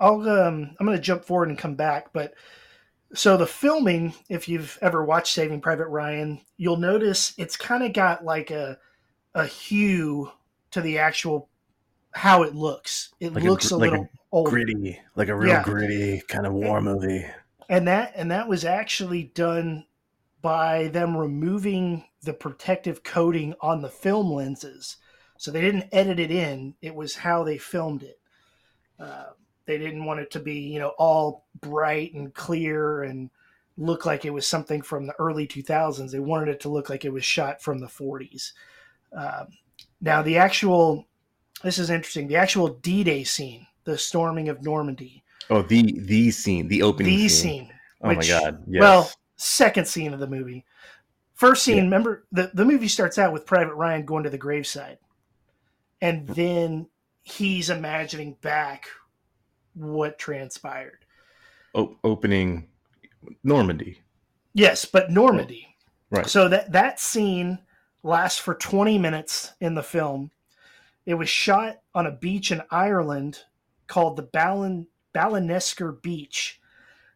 I'll 0.00 0.28
um, 0.28 0.76
I'm 0.78 0.86
going 0.86 0.96
to 0.98 1.02
jump 1.02 1.24
forward 1.24 1.48
and 1.48 1.58
come 1.58 1.74
back, 1.74 2.12
but 2.12 2.34
so 3.14 3.36
the 3.36 3.46
filming, 3.46 4.14
if 4.28 4.48
you've 4.48 4.78
ever 4.80 5.04
watched 5.04 5.34
Saving 5.34 5.60
Private 5.60 5.88
Ryan, 5.88 6.40
you'll 6.56 6.78
notice 6.78 7.34
it's 7.36 7.56
kind 7.56 7.84
of 7.84 7.92
got 7.92 8.24
like 8.24 8.50
a 8.50 8.78
a 9.34 9.46
hue 9.46 10.30
to 10.72 10.80
the 10.80 10.98
actual 10.98 11.48
how 12.12 12.42
it 12.42 12.54
looks. 12.54 13.14
It 13.20 13.32
like 13.32 13.44
looks 13.44 13.70
a, 13.70 13.76
a 13.76 13.78
like 13.78 13.90
little 13.90 14.08
a 14.34 14.42
gritty, 14.48 15.00
like 15.16 15.28
a 15.28 15.36
real 15.36 15.50
yeah. 15.50 15.62
gritty 15.62 16.22
kind 16.28 16.46
of 16.46 16.52
war 16.52 16.80
movie 16.80 17.24
and 17.72 17.88
that 17.88 18.12
and 18.14 18.30
that 18.30 18.48
was 18.48 18.66
actually 18.66 19.24
done 19.34 19.86
by 20.42 20.88
them 20.88 21.16
removing 21.16 22.04
the 22.22 22.34
protective 22.34 23.02
coating 23.02 23.54
on 23.62 23.80
the 23.80 23.88
film 23.88 24.30
lenses 24.30 24.98
so 25.42 25.50
they 25.50 25.60
didn't 25.60 25.88
edit 25.90 26.20
it 26.20 26.30
in 26.30 26.72
it 26.82 26.94
was 26.94 27.16
how 27.16 27.42
they 27.42 27.58
filmed 27.58 28.04
it 28.04 28.20
uh, 29.00 29.26
they 29.66 29.76
didn't 29.76 30.04
want 30.04 30.20
it 30.20 30.30
to 30.30 30.38
be 30.38 30.54
you 30.60 30.78
know 30.78 30.92
all 30.98 31.46
bright 31.60 32.14
and 32.14 32.32
clear 32.32 33.02
and 33.02 33.28
look 33.76 34.06
like 34.06 34.24
it 34.24 34.30
was 34.32 34.46
something 34.46 34.80
from 34.80 35.06
the 35.06 35.14
early 35.18 35.46
2000s 35.46 36.12
they 36.12 36.20
wanted 36.20 36.48
it 36.48 36.60
to 36.60 36.68
look 36.68 36.88
like 36.88 37.04
it 37.04 37.12
was 37.12 37.24
shot 37.24 37.60
from 37.60 37.80
the 37.80 37.86
40s 37.86 38.52
um, 39.16 39.48
now 40.00 40.22
the 40.22 40.36
actual 40.36 41.06
this 41.64 41.78
is 41.78 41.90
interesting 41.90 42.28
the 42.28 42.36
actual 42.36 42.68
d-day 42.68 43.24
scene 43.24 43.66
the 43.82 43.98
storming 43.98 44.48
of 44.48 44.62
normandy 44.62 45.22
Oh, 45.50 45.62
the 45.62 45.98
the 46.02 46.30
scene, 46.30 46.68
the 46.68 46.82
opening 46.82 47.10
scene. 47.12 47.22
the 47.22 47.28
scene. 47.28 47.64
scene 47.66 47.72
oh 48.02 48.08
which, 48.10 48.30
my 48.30 48.40
god! 48.40 48.62
Yes. 48.68 48.80
Well, 48.80 49.10
second 49.36 49.86
scene 49.86 50.14
of 50.14 50.20
the 50.20 50.26
movie. 50.26 50.64
First 51.34 51.64
scene. 51.64 51.76
Yeah. 51.78 51.82
Remember 51.82 52.24
the 52.30 52.50
the 52.54 52.64
movie 52.64 52.88
starts 52.88 53.18
out 53.18 53.32
with 53.32 53.44
Private 53.44 53.74
Ryan 53.74 54.04
going 54.04 54.22
to 54.24 54.30
the 54.30 54.38
graveside, 54.38 54.98
and 56.02 56.26
then 56.26 56.88
he's 57.22 57.70
imagining 57.70 58.36
back 58.42 58.88
what 59.74 60.18
transpired. 60.18 61.06
O- 61.74 61.96
opening 62.04 62.68
Normandy. 63.42 64.02
Yes, 64.52 64.84
but 64.84 65.10
Normandy. 65.10 65.66
Right. 66.10 66.26
So 66.26 66.48
that 66.48 66.72
that 66.72 67.00
scene 67.00 67.58
lasts 68.02 68.38
for 68.38 68.54
20 68.54 68.98
minutes 68.98 69.52
in 69.60 69.74
the 69.74 69.82
film. 69.82 70.30
It 71.06 71.14
was 71.14 71.28
shot 71.28 71.80
on 71.94 72.06
a 72.06 72.12
beach 72.12 72.50
in 72.50 72.62
Ireland 72.70 73.38
called 73.86 74.16
the 74.16 74.22
Ballin 74.22 74.88
Ballinesker 75.14 76.02
Beach. 76.02 76.60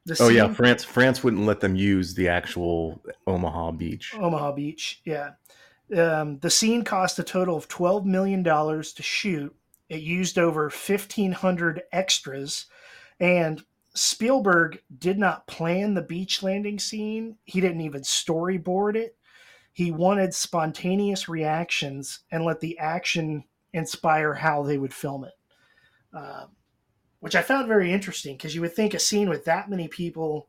The 0.07 0.17
oh 0.21 0.29
yeah, 0.29 0.53
France 0.53 0.85
France 0.85 1.25
wouldn't 1.25 1.45
let 1.45 1.59
them 1.59 1.75
use 1.75 2.15
the 2.15 2.29
actual 2.29 3.03
Omaha 3.27 3.73
Beach. 3.73 4.15
Omaha 4.17 4.53
Beach, 4.53 5.03
yeah. 5.05 5.31
Um, 5.95 6.39
the 6.39 6.51
scene 6.51 6.83
cost 6.83 7.19
a 7.19 7.23
total 7.23 7.57
of 7.57 7.69
twelve 7.69 8.07
million 8.07 8.43
dollars 8.43 8.93
to 8.95 9.03
shoot. 9.03 9.55
It 9.89 10.01
used 10.01 10.39
over 10.39 10.71
fifteen 10.71 11.33
hundred 11.33 11.83
extras, 11.93 12.67
and 13.21 13.63
Spielberg 13.95 14.81
did 14.99 15.19
not 15.19 15.47
plan 15.47 15.95
the 15.95 16.03
beach 16.03 16.43
landing 16.43 16.79
scene. 16.79 17.37
He 17.45 17.61
didn't 17.61 17.83
even 17.83 18.03
storyboard 18.03 18.97
it. 18.97 19.17
He 19.73 19.91
wanted 19.91 20.35
spontaneous 20.35 21.29
reactions 21.29 22.21
and 22.31 22.45
let 22.45 22.61
the 22.61 22.79
action 22.79 23.45
inspire 23.73 24.35
how 24.35 24.63
they 24.63 24.79
would 24.79 24.95
film 24.95 25.25
it. 25.25 25.35
Uh, 26.13 26.47
which 27.21 27.37
I 27.37 27.43
found 27.43 27.69
very 27.69 27.93
interesting 27.93 28.37
because 28.37 28.55
you 28.55 28.61
would 28.63 28.75
think 28.75 28.95
a 28.95 28.99
scene 28.99 29.29
with 29.29 29.45
that 29.45 29.71
many 29.71 29.87
people 29.87 30.49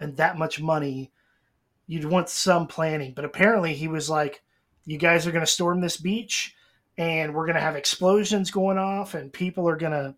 and 0.00 0.16
that 0.16 0.38
much 0.38 0.60
money, 0.60 1.10
you'd 1.86 2.04
want 2.04 2.28
some 2.28 2.66
planning. 2.66 3.14
But 3.14 3.24
apparently, 3.24 3.74
he 3.74 3.88
was 3.88 4.08
like, 4.08 4.42
"You 4.88 4.98
guys 4.98 5.26
are 5.26 5.32
going 5.32 5.44
to 5.44 5.50
storm 5.50 5.80
this 5.80 5.98
beach, 5.98 6.54
and 6.96 7.34
we're 7.34 7.44
going 7.44 7.56
to 7.56 7.60
have 7.60 7.76
explosions 7.76 8.50
going 8.50 8.78
off, 8.78 9.14
and 9.14 9.32
people 9.32 9.68
are 9.68 9.76
going 9.76 9.92
to 9.92 10.14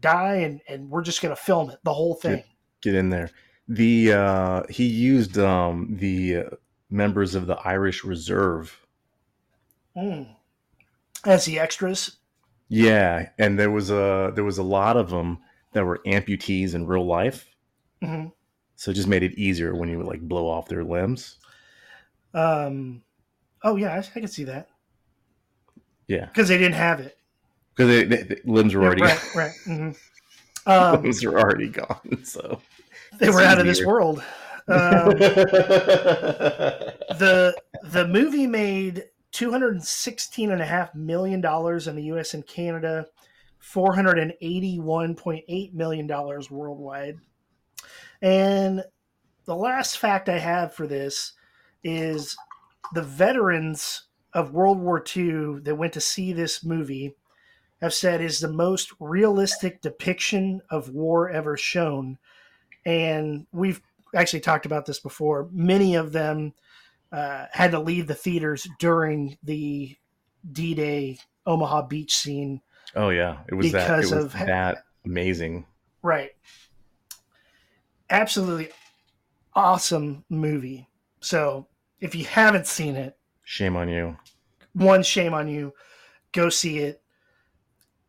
die, 0.00 0.36
and 0.36 0.60
and 0.68 0.90
we're 0.90 1.02
just 1.02 1.22
going 1.22 1.34
to 1.34 1.40
film 1.40 1.70
it, 1.70 1.78
the 1.84 1.94
whole 1.94 2.14
thing." 2.14 2.36
Get, 2.36 2.46
get 2.82 2.94
in 2.96 3.10
there. 3.10 3.30
The 3.68 4.12
uh, 4.12 4.62
he 4.68 4.86
used 4.86 5.38
um, 5.38 5.96
the 5.98 6.36
uh, 6.36 6.42
members 6.90 7.34
of 7.34 7.46
the 7.46 7.56
Irish 7.64 8.04
Reserve 8.04 8.84
mm. 9.96 10.28
as 11.24 11.44
the 11.44 11.60
extras. 11.60 12.16
Yeah, 12.68 13.28
and 13.38 13.58
there 13.58 13.70
was 13.70 13.90
a 13.90 14.32
there 14.34 14.44
was 14.44 14.58
a 14.58 14.62
lot 14.64 14.96
of 14.96 15.10
them 15.10 15.38
that 15.72 15.84
were 15.84 16.00
amputees 16.06 16.74
in 16.74 16.86
real 16.86 17.06
life. 17.06 17.46
Mm-hmm. 18.02 18.28
So 18.76 18.90
it 18.90 18.94
just 18.94 19.08
made 19.08 19.22
it 19.22 19.38
easier 19.38 19.74
when 19.74 19.88
you 19.88 19.98
would 19.98 20.06
like 20.06 20.20
blow 20.20 20.48
off 20.48 20.68
their 20.68 20.84
limbs. 20.84 21.38
Um, 22.34 23.02
oh 23.66 23.76
yeah, 23.76 23.92
I, 23.92 23.98
I 23.98 24.02
can 24.02 24.28
see 24.28 24.44
that. 24.44 24.68
Yeah, 26.08 26.24
because 26.26 26.48
they 26.48 26.56
didn't 26.56 26.74
have 26.74 27.00
it. 27.00 27.18
Because 27.74 28.08
the 28.08 28.40
limbs 28.44 28.74
were 28.74 28.84
already 28.84 29.02
yeah, 29.02 29.08
right, 29.08 29.34
right. 29.34 29.52
Mm-hmm. 29.66 29.90
Um, 30.68 31.02
limbs 31.02 31.24
were 31.24 31.38
already 31.38 31.68
gone, 31.68 32.24
so 32.24 32.60
they 33.18 33.28
were 33.28 33.42
out 33.42 33.60
of 33.60 33.66
this 33.66 33.84
world. 33.84 34.22
Um, 34.68 35.10
the 37.10 37.54
the 37.84 38.08
movie 38.08 38.48
made 38.48 39.04
$216.5 39.32 40.94
million 40.94 41.36
in 41.36 41.96
the 41.96 42.02
US 42.14 42.34
and 42.34 42.46
Canada, 42.46 43.06
$481.8 43.62 45.74
million 45.74 46.06
worldwide. 46.50 47.18
And 48.22 48.82
the 49.44 49.54
last 49.54 49.98
fact 49.98 50.28
I 50.28 50.38
have 50.38 50.74
for 50.74 50.86
this 50.86 51.32
is 51.84 52.36
the 52.92 53.02
veterans 53.02 54.04
of 54.32 54.52
World 54.52 54.78
War 54.78 55.02
II 55.16 55.60
that 55.62 55.76
went 55.76 55.92
to 55.94 56.00
see 56.00 56.32
this 56.32 56.64
movie 56.64 57.16
have 57.80 57.94
said 57.94 58.20
is 58.20 58.40
the 58.40 58.52
most 58.52 58.92
realistic 59.00 59.80
depiction 59.80 60.60
of 60.70 60.90
war 60.90 61.28
ever 61.28 61.56
shown. 61.56 62.18
And 62.84 63.46
we've 63.52 63.80
actually 64.14 64.40
talked 64.40 64.66
about 64.66 64.86
this 64.86 65.00
before. 65.00 65.48
Many 65.52 65.94
of 65.94 66.12
them 66.12 66.54
uh, 67.12 67.46
had 67.52 67.72
to 67.72 67.80
leave 67.80 68.06
the 68.06 68.14
theaters 68.14 68.66
during 68.78 69.36
the 69.42 69.96
D-Day 70.50 71.18
Omaha 71.46 71.82
Beach 71.82 72.16
scene. 72.16 72.60
Oh 72.94 73.10
yeah, 73.10 73.38
it 73.48 73.54
was 73.54 73.72
that. 73.72 73.90
It 73.90 73.96
was 73.96 74.12
of, 74.12 74.32
that 74.32 74.84
amazing. 75.04 75.66
Right. 76.02 76.30
Absolutely 78.08 78.70
awesome 79.54 80.24
movie. 80.28 80.88
So 81.20 81.66
if 82.00 82.14
you 82.14 82.24
haven't 82.24 82.66
seen 82.66 82.96
it, 82.96 83.16
Shame 83.46 83.76
on 83.76 83.88
you. 83.88 84.16
One 84.72 85.04
shame 85.04 85.32
on 85.32 85.46
you. 85.46 85.72
Go 86.32 86.48
see 86.48 86.78
it. 86.78 87.00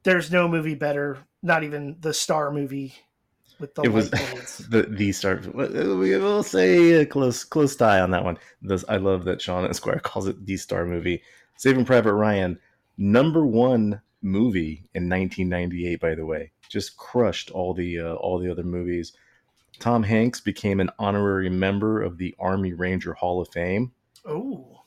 There's 0.01 0.31
no 0.31 0.47
movie 0.47 0.73
better. 0.73 1.19
Not 1.43 1.63
even 1.63 1.95
the 1.99 2.13
Star 2.13 2.51
movie 2.51 2.95
with 3.59 3.75
the 3.75 3.83
it 3.83 3.89
was 3.89 4.09
the 4.69 4.87
the 4.89 5.11
start. 5.11 5.53
We'll 5.53 6.41
say 6.41 6.93
a 6.93 7.05
close 7.05 7.43
close 7.43 7.75
tie 7.75 7.99
on 7.99 8.09
that 8.11 8.23
one. 8.23 8.39
This 8.63 8.83
I 8.89 8.97
love 8.97 9.25
that 9.25 9.39
Sean 9.39 9.69
Esquire 9.69 9.99
calls 10.03 10.27
it 10.27 10.43
the 10.43 10.57
Star 10.57 10.85
movie. 10.85 11.21
Saving 11.55 11.85
Private 11.85 12.13
Ryan, 12.13 12.59
number 12.97 13.45
one 13.45 14.01
movie 14.23 14.89
in 14.95 15.07
1998. 15.07 15.99
By 15.99 16.15
the 16.15 16.25
way, 16.25 16.51
just 16.67 16.97
crushed 16.97 17.51
all 17.51 17.75
the 17.75 17.99
uh, 17.99 18.13
all 18.15 18.39
the 18.39 18.51
other 18.51 18.63
movies. 18.63 19.13
Tom 19.79 20.03
Hanks 20.03 20.41
became 20.41 20.79
an 20.79 20.89
honorary 20.99 21.49
member 21.49 22.01
of 22.01 22.17
the 22.17 22.35
Army 22.39 22.73
Ranger 22.73 23.13
Hall 23.13 23.41
of 23.41 23.49
Fame. 23.49 23.91
Oh, 24.25 24.83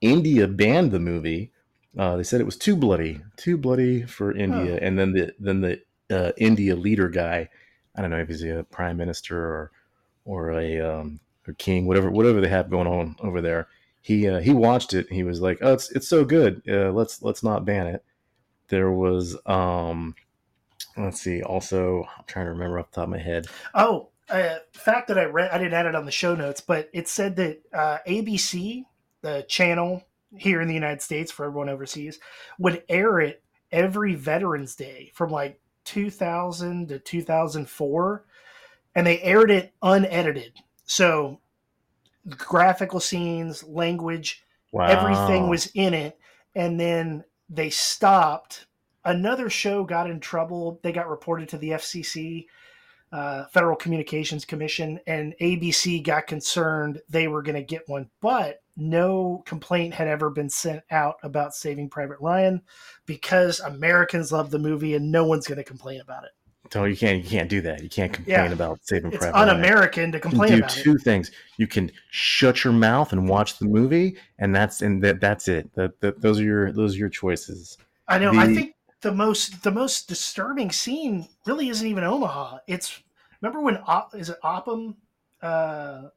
India 0.00 0.46
banned 0.48 0.92
the 0.92 1.00
movie. 1.00 1.52
Uh, 1.98 2.16
they 2.16 2.22
said 2.22 2.40
it 2.40 2.44
was 2.44 2.56
too 2.56 2.76
bloody, 2.76 3.20
too 3.36 3.58
bloody 3.58 4.02
for 4.02 4.34
India. 4.34 4.78
And 4.80 4.98
then 4.98 5.12
the 5.12 5.34
then 5.38 5.60
the 5.60 5.80
uh, 6.10 6.32
India 6.36 6.76
leader 6.76 7.08
guy 7.08 7.48
I 7.94 8.02
don't 8.02 8.10
know 8.10 8.18
if 8.18 8.28
he's 8.28 8.42
a 8.42 8.64
prime 8.70 8.96
minister 8.96 9.38
or 9.38 9.72
or 10.24 10.52
a 10.52 10.80
um, 10.80 11.20
or 11.46 11.54
king, 11.54 11.86
whatever 11.86 12.10
whatever 12.10 12.40
they 12.40 12.48
have 12.48 12.70
going 12.70 12.86
on 12.86 13.16
over 13.20 13.40
there. 13.40 13.68
He 14.02 14.28
uh, 14.28 14.40
he 14.40 14.52
watched 14.52 14.94
it. 14.94 15.10
He 15.10 15.22
was 15.22 15.40
like, 15.40 15.58
"Oh, 15.60 15.74
it's 15.74 15.90
it's 15.90 16.08
so 16.08 16.24
good. 16.24 16.62
Uh, 16.68 16.92
let's 16.92 17.22
let's 17.22 17.42
not 17.42 17.64
ban 17.64 17.86
it." 17.86 18.04
There 18.68 18.92
was 18.92 19.36
um, 19.46 20.14
let's 20.96 21.20
see. 21.20 21.42
Also, 21.42 22.04
I'm 22.16 22.24
trying 22.26 22.46
to 22.46 22.52
remember 22.52 22.78
off 22.78 22.90
the 22.90 22.96
top 22.96 23.04
of 23.04 23.10
my 23.10 23.18
head. 23.18 23.46
Oh, 23.74 24.09
uh, 24.30 24.58
fact 24.72 25.08
that 25.08 25.18
I 25.18 25.24
read, 25.24 25.50
I 25.50 25.58
didn't 25.58 25.74
add 25.74 25.86
it 25.86 25.94
on 25.94 26.04
the 26.04 26.10
show 26.10 26.34
notes, 26.34 26.60
but 26.60 26.88
it 26.92 27.08
said 27.08 27.36
that 27.36 27.62
uh, 27.72 27.98
ABC, 28.06 28.84
the 29.22 29.44
channel 29.48 30.02
here 30.36 30.60
in 30.60 30.68
the 30.68 30.74
United 30.74 31.02
States 31.02 31.32
for 31.32 31.44
everyone 31.44 31.68
overseas, 31.68 32.18
would 32.58 32.82
air 32.88 33.20
it 33.20 33.42
every 33.72 34.14
Veterans 34.14 34.74
Day 34.74 35.10
from 35.14 35.30
like 35.30 35.60
2000 35.84 36.88
to 36.88 36.98
2004 36.98 38.24
and 38.94 39.06
they 39.06 39.20
aired 39.20 39.50
it 39.50 39.72
unedited. 39.82 40.52
So 40.84 41.40
graphical 42.28 43.00
scenes 43.00 43.62
language 43.64 44.44
wow. 44.72 44.86
everything 44.86 45.48
was 45.48 45.70
in 45.74 45.94
it 45.94 46.18
and 46.54 46.78
then 46.78 47.24
they 47.48 47.70
stopped. 47.70 48.66
Another 49.04 49.48
show 49.48 49.84
got 49.84 50.10
in 50.10 50.20
trouble. 50.20 50.78
They 50.82 50.92
got 50.92 51.08
reported 51.08 51.48
to 51.50 51.58
the 51.58 51.70
fcc 51.70 52.46
uh, 53.12 53.44
federal 53.46 53.76
communications 53.76 54.44
commission 54.44 55.00
and 55.06 55.34
abc 55.40 56.02
got 56.04 56.26
concerned 56.26 57.00
they 57.08 57.26
were 57.26 57.42
going 57.42 57.56
to 57.56 57.62
get 57.62 57.88
one 57.88 58.08
but 58.20 58.60
no 58.80 59.42
complaint 59.46 59.94
had 59.94 60.08
ever 60.08 60.30
been 60.30 60.48
sent 60.48 60.82
out 60.90 61.16
about 61.22 61.54
Saving 61.54 61.88
Private 61.88 62.18
Ryan 62.20 62.62
because 63.06 63.60
Americans 63.60 64.32
love 64.32 64.50
the 64.50 64.58
movie 64.58 64.94
and 64.94 65.12
no 65.12 65.24
one's 65.24 65.46
going 65.46 65.58
to 65.58 65.64
complain 65.64 66.00
about 66.00 66.24
it. 66.24 66.30
So 66.72 66.84
you 66.84 66.96
can't 66.96 67.22
you 67.24 67.28
can't 67.28 67.48
do 67.48 67.60
that. 67.62 67.82
You 67.82 67.88
can't 67.88 68.12
complain 68.12 68.46
yeah. 68.46 68.52
about 68.52 68.78
Saving 68.82 69.10
Private 69.10 69.32
Ryan. 69.32 69.48
It's 69.48 69.52
un-American 69.52 70.12
to 70.12 70.20
complain 70.20 70.52
do 70.52 70.58
about 70.58 70.70
two 70.70 70.94
it. 70.94 71.02
things. 71.02 71.30
You 71.56 71.66
can 71.66 71.90
shut 72.10 72.64
your 72.64 72.72
mouth 72.72 73.12
and 73.12 73.28
watch 73.28 73.58
the 73.58 73.66
movie, 73.66 74.16
and 74.38 74.54
that's 74.54 74.80
and 74.80 75.02
that 75.02 75.20
that's 75.20 75.48
it. 75.48 75.72
That, 75.74 76.00
that 76.00 76.20
those 76.20 76.38
are 76.38 76.44
your 76.44 76.72
those 76.72 76.94
are 76.94 76.98
your 76.98 77.08
choices. 77.08 77.76
I 78.06 78.18
know. 78.18 78.32
The, 78.32 78.38
I 78.38 78.54
think 78.54 78.74
the 79.02 79.12
most 79.12 79.62
the 79.62 79.70
most 79.70 80.08
disturbing 80.08 80.70
scene 80.70 81.28
really 81.46 81.68
isn't 81.68 81.86
even 81.86 82.04
Omaha. 82.04 82.58
It's 82.66 83.02
remember 83.40 83.60
when 83.60 83.78
is 84.14 84.30
it 84.30 84.38
Upham 84.42 84.96
uh, 85.42 86.08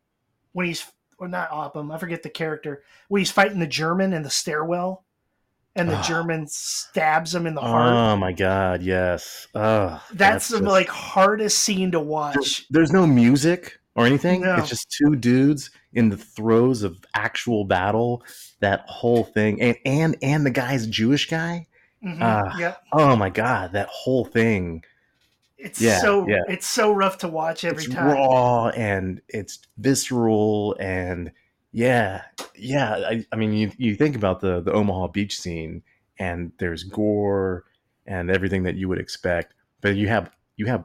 when 0.52 0.68
he's 0.68 0.86
or 1.18 1.28
not 1.28 1.52
Upham, 1.52 1.92
I 1.92 1.98
forget 1.98 2.24
the 2.24 2.30
character, 2.30 2.84
when 3.08 3.20
he's 3.20 3.32
fighting 3.32 3.60
the 3.60 3.68
German 3.68 4.14
in 4.14 4.24
the 4.24 4.30
stairwell 4.30 5.06
and 5.76 5.90
the 5.90 6.00
oh. 6.00 6.04
German 6.04 6.48
stabs 6.48 7.34
him 7.34 7.48
in 7.48 7.56
the 7.56 7.62
heart. 7.62 7.94
Oh 7.94 8.16
my 8.18 8.32
god, 8.32 8.84
yes. 8.84 9.48
Oh, 9.56 10.02
that's, 10.10 10.18
that's 10.18 10.48
the 10.50 10.60
just... 10.60 10.70
like 10.70 10.90
hardest 10.90 11.60
scene 11.60 11.92
to 11.92 12.00
watch. 12.00 12.36
There's, 12.36 12.66
there's 12.70 12.92
no 12.92 13.08
music 13.08 13.80
or 13.96 14.06
anything. 14.06 14.42
No. 14.42 14.56
It's 14.56 14.70
just 14.70 14.92
two 14.92 15.16
dudes 15.16 15.72
in 15.94 16.10
the 16.10 16.18
throes 16.18 16.84
of 16.84 17.04
actual 17.16 17.66
battle. 17.66 18.24
That 18.60 18.82
whole 18.88 19.24
thing, 19.24 19.62
and 19.62 19.78
and 19.86 20.16
and 20.22 20.46
the 20.46 20.52
guy's 20.52 20.88
Jewish 20.88 21.30
guy. 21.30 21.68
Mm-hmm. 22.04 22.22
Uh, 22.22 22.58
yeah. 22.60 22.76
Oh 22.92 23.16
my 23.16 23.30
god, 23.30 23.74
that 23.74 23.88
whole 23.88 24.26
thing 24.26 24.84
it's 25.64 25.80
yeah, 25.80 26.00
so 26.00 26.28
yeah. 26.28 26.42
it's 26.50 26.68
so 26.68 26.92
rough 26.92 27.20
to 27.20 27.30
watch 27.30 27.64
every 27.64 27.86
it's 27.86 27.94
time. 27.94 28.08
Raw 28.08 28.68
and 28.70 29.22
it's 29.30 29.60
visceral 29.78 30.76
and 30.78 31.32
yeah, 31.72 32.24
yeah. 32.54 32.96
I, 32.96 33.26
I 33.32 33.38
mean, 33.38 33.54
you 33.54 33.72
you 33.78 33.96
think 33.96 34.18
about 34.18 34.42
the 34.42 34.60
the 34.62 34.74
Omaha 34.74 35.08
beach 35.08 35.40
scene 35.40 35.82
and 36.20 36.52
there's 36.60 36.84
gore 36.84 37.64
and 38.06 38.30
everything 38.30 38.64
that 38.64 38.76
you 38.76 38.90
would 38.90 39.00
expect, 39.00 39.54
but 39.80 39.96
you 39.96 40.10
have 40.10 40.30
you 40.58 40.66
have 40.66 40.84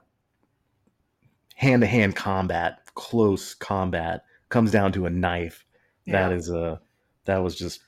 hand 1.56 1.82
to 1.82 1.88
hand 1.88 2.14
combat, 2.14 2.78
close 2.94 3.54
combat 3.54 4.22
comes 4.48 4.70
down 4.70 4.92
to 4.92 5.06
a 5.06 5.10
knife. 5.10 5.64
Yeah. 6.06 6.28
That 6.28 6.36
is 6.36 6.50
a 6.50 6.80
that 7.24 7.38
was 7.38 7.56
just 7.56 7.80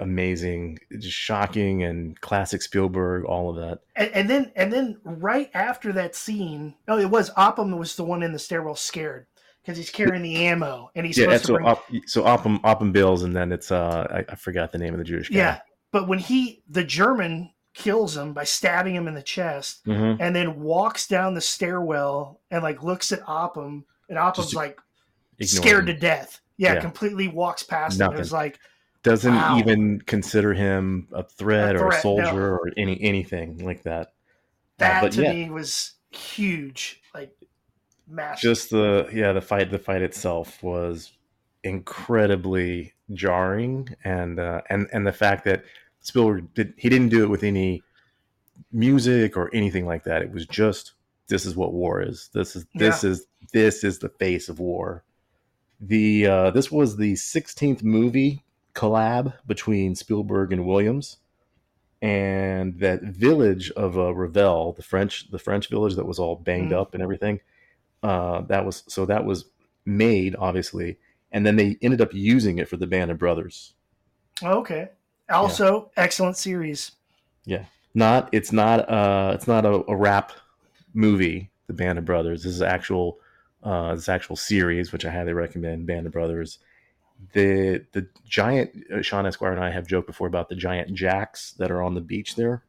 amazing, 0.00 0.78
just 0.98 1.16
shocking 1.16 1.82
and 1.82 2.20
classic 2.20 2.62
Spielberg, 2.62 3.24
all 3.24 3.50
of 3.50 3.56
that. 3.56 3.80
And, 3.94 4.10
and, 4.12 4.30
then 4.30 4.52
and 4.56 4.72
then 4.72 4.98
right 5.04 5.50
after 5.54 5.92
that 5.92 6.14
scene, 6.14 6.74
oh, 6.88 6.98
it 6.98 7.10
was 7.10 7.30
Upham 7.36 7.76
was 7.76 7.96
the 7.96 8.04
one 8.04 8.22
in 8.22 8.32
the 8.32 8.38
stairwell 8.38 8.74
scared 8.74 9.26
because 9.62 9.76
he's 9.76 9.90
carrying 9.90 10.22
the 10.22 10.46
ammo 10.46 10.90
and 10.94 11.04
he's 11.04 11.18
yeah. 11.18 11.36
so 11.38 11.54
bring... 11.54 11.66
Op, 11.66 11.84
so 12.06 12.24
Upham 12.24 12.60
Upham 12.64 12.92
Bills, 12.92 13.22
and 13.22 13.34
then 13.34 13.52
it's 13.52 13.70
uh 13.70 14.06
I, 14.10 14.32
I, 14.32 14.34
forgot 14.36 14.72
the 14.72 14.78
name 14.78 14.94
of 14.94 14.98
the 14.98 15.04
Jewish 15.04 15.28
guy. 15.28 15.36
Yeah, 15.36 15.60
but 15.90 16.06
when 16.06 16.18
he 16.18 16.62
the 16.68 16.84
German 16.84 17.50
kills 17.74 18.16
him 18.16 18.32
by 18.32 18.44
stabbing 18.44 18.94
him 18.94 19.08
in 19.08 19.14
the 19.14 19.22
chest, 19.22 19.84
mm-hmm. 19.84 20.22
and 20.22 20.34
then 20.34 20.60
walks 20.60 21.08
down 21.08 21.34
the 21.34 21.40
stairwell 21.40 22.40
and 22.50 22.62
like 22.62 22.82
looks 22.82 23.12
at 23.12 23.20
Upham, 23.26 23.84
and 24.08 24.18
Upham's 24.18 24.54
like 24.54 24.78
scared 25.42 25.88
him. 25.88 25.94
to 25.94 26.00
death. 26.00 26.40
Yeah, 26.58 26.74
yeah, 26.74 26.80
completely 26.80 27.28
walks 27.28 27.62
past 27.62 27.98
Nothing. 27.98 28.12
him. 28.12 28.16
It 28.16 28.20
was 28.20 28.32
like 28.32 28.58
doesn't 29.06 29.36
wow. 29.36 29.56
even 29.56 30.00
consider 30.00 30.52
him 30.52 31.06
a 31.12 31.22
threat, 31.22 31.76
a 31.76 31.78
threat 31.78 31.82
or 31.82 31.88
a 31.96 32.00
soldier 32.00 32.32
no. 32.32 32.56
or 32.56 32.72
any 32.76 33.00
anything 33.00 33.64
like 33.64 33.84
that. 33.84 34.12
That 34.78 35.04
uh, 35.04 35.08
to 35.10 35.22
yeah. 35.22 35.32
me 35.32 35.50
was 35.50 35.92
huge, 36.10 37.00
like 37.14 37.32
massive. 38.08 38.42
Just 38.42 38.70
the 38.70 39.08
yeah, 39.12 39.32
the 39.32 39.40
fight, 39.40 39.70
the 39.70 39.78
fight 39.78 40.02
itself 40.02 40.60
was 40.60 41.12
incredibly 41.62 42.94
jarring, 43.12 43.94
and 44.02 44.40
uh, 44.40 44.62
and 44.68 44.88
and 44.92 45.06
the 45.06 45.12
fact 45.12 45.44
that 45.44 45.64
Spielberg 46.00 46.52
did 46.54 46.74
he 46.76 46.88
didn't 46.88 47.10
do 47.10 47.22
it 47.22 47.30
with 47.30 47.44
any 47.44 47.84
music 48.72 49.36
or 49.36 49.54
anything 49.54 49.86
like 49.86 50.02
that. 50.02 50.20
It 50.20 50.32
was 50.32 50.46
just 50.46 50.94
this 51.28 51.46
is 51.46 51.54
what 51.54 51.72
war 51.72 52.02
is. 52.02 52.28
This 52.34 52.56
is 52.56 52.66
this 52.74 53.04
yeah. 53.04 53.10
is 53.10 53.26
this 53.52 53.84
is 53.84 54.00
the 54.00 54.08
face 54.08 54.48
of 54.48 54.58
war. 54.58 55.04
The 55.80 56.26
uh, 56.26 56.50
this 56.50 56.72
was 56.72 56.96
the 56.96 57.12
16th 57.12 57.84
movie 57.84 58.42
collab 58.76 59.32
between 59.46 59.96
Spielberg 59.96 60.52
and 60.52 60.66
Williams, 60.66 61.16
and 62.02 62.78
that 62.78 63.02
village 63.02 63.70
of 63.72 63.98
uh, 63.98 64.14
Revel, 64.14 64.74
the 64.74 64.82
French 64.82 65.30
the 65.30 65.38
French 65.38 65.68
village 65.68 65.96
that 65.96 66.06
was 66.06 66.18
all 66.18 66.36
banged 66.36 66.70
mm. 66.70 66.80
up 66.80 66.94
and 66.94 67.02
everything. 67.02 67.40
Uh, 68.02 68.42
that 68.42 68.64
was 68.64 68.84
so 68.86 69.06
that 69.06 69.24
was 69.24 69.46
made 69.84 70.36
obviously, 70.38 70.98
and 71.32 71.44
then 71.44 71.56
they 71.56 71.78
ended 71.82 72.00
up 72.00 72.12
using 72.12 72.58
it 72.58 72.68
for 72.68 72.76
the 72.76 72.86
Band 72.86 73.10
of 73.10 73.18
Brothers. 73.18 73.72
Okay. 74.42 74.90
Also, 75.30 75.90
yeah. 75.96 76.04
excellent 76.04 76.36
series. 76.36 76.92
Yeah, 77.46 77.64
not 77.94 78.28
it's 78.32 78.52
not 78.52 78.88
uh 78.88 79.32
it's 79.34 79.48
not 79.48 79.64
a, 79.64 79.82
a 79.88 79.96
rap 79.96 80.32
movie. 80.94 81.50
The 81.66 81.72
Band 81.72 81.98
of 81.98 82.04
Brothers. 82.04 82.44
This 82.44 82.52
is 82.52 82.62
actual 82.62 83.18
uh 83.62 83.94
this 83.94 84.08
actual 84.08 84.36
series, 84.36 84.92
which 84.92 85.04
I 85.06 85.10
highly 85.10 85.32
recommend. 85.32 85.86
Band 85.86 86.06
of 86.06 86.12
Brothers 86.12 86.58
the 87.32 87.84
the 87.92 88.06
giant 88.24 88.70
uh, 88.92 89.02
Sean 89.02 89.26
Esquire 89.26 89.52
and 89.52 89.62
I 89.62 89.70
have 89.70 89.86
joked 89.86 90.06
before 90.06 90.26
about 90.26 90.48
the 90.48 90.56
giant 90.56 90.94
jacks 90.94 91.52
that 91.58 91.70
are 91.70 91.82
on 91.82 91.94
the 91.94 92.00
beach 92.00 92.36
there. 92.36 92.64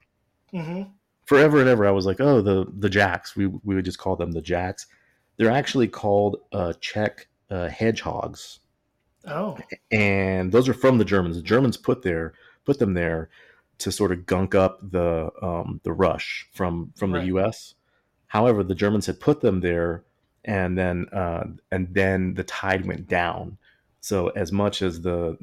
Mm-hmm. 0.54 0.84
Forever 1.26 1.60
and 1.60 1.68
ever, 1.68 1.86
I 1.86 1.92
was 1.92 2.06
like, 2.06 2.20
oh, 2.20 2.42
the 2.42 2.66
the 2.78 2.90
jacks. 2.90 3.36
We 3.36 3.48
we 3.48 3.76
would 3.76 3.86
just 3.86 4.00
call 4.00 4.16
them 4.16 4.32
the 4.32 4.42
jacks. 4.42 4.88
They're 5.38 5.52
actually 5.52 5.88
called 5.88 6.38
uh, 6.52 6.74
Czech 6.80 7.28
uh, 7.50 7.68
hedgehogs. 7.68 8.60
Oh, 9.26 9.58
and 9.92 10.52
those 10.52 10.70
are 10.70 10.74
from 10.74 10.98
the 10.98 11.06
Germans. 11.06 11.36
The 11.36 11.44
Germans 11.44 11.78
put 11.78 12.02
there 12.02 12.34
put 12.66 12.80
them 12.80 12.94
there 12.94 13.30
to 13.80 13.92
sort 13.92 14.12
of 14.12 14.26
gunk 14.26 14.56
up 14.56 14.80
the 14.92 15.30
um, 15.42 15.82
the 15.84 15.94
rush 15.94 16.48
from 16.54 16.94
from 16.96 17.14
right. 17.14 17.22
the 17.22 17.28
U.S. 17.28 17.76
However, 18.28 18.64
the 18.64 18.76
Germans 18.76 19.06
had 19.06 19.20
put 19.20 19.42
them 19.42 19.62
there, 19.62 20.04
and 20.46 20.78
then 20.78 21.08
uh, 21.12 21.46
and 21.72 21.94
then 21.94 22.34
the 22.34 22.44
tide 22.44 22.86
went 22.86 23.08
down 23.08 23.58
so 24.08 24.30
as 24.30 24.52
much 24.54 24.82
as 24.82 25.02
the 25.02 25.38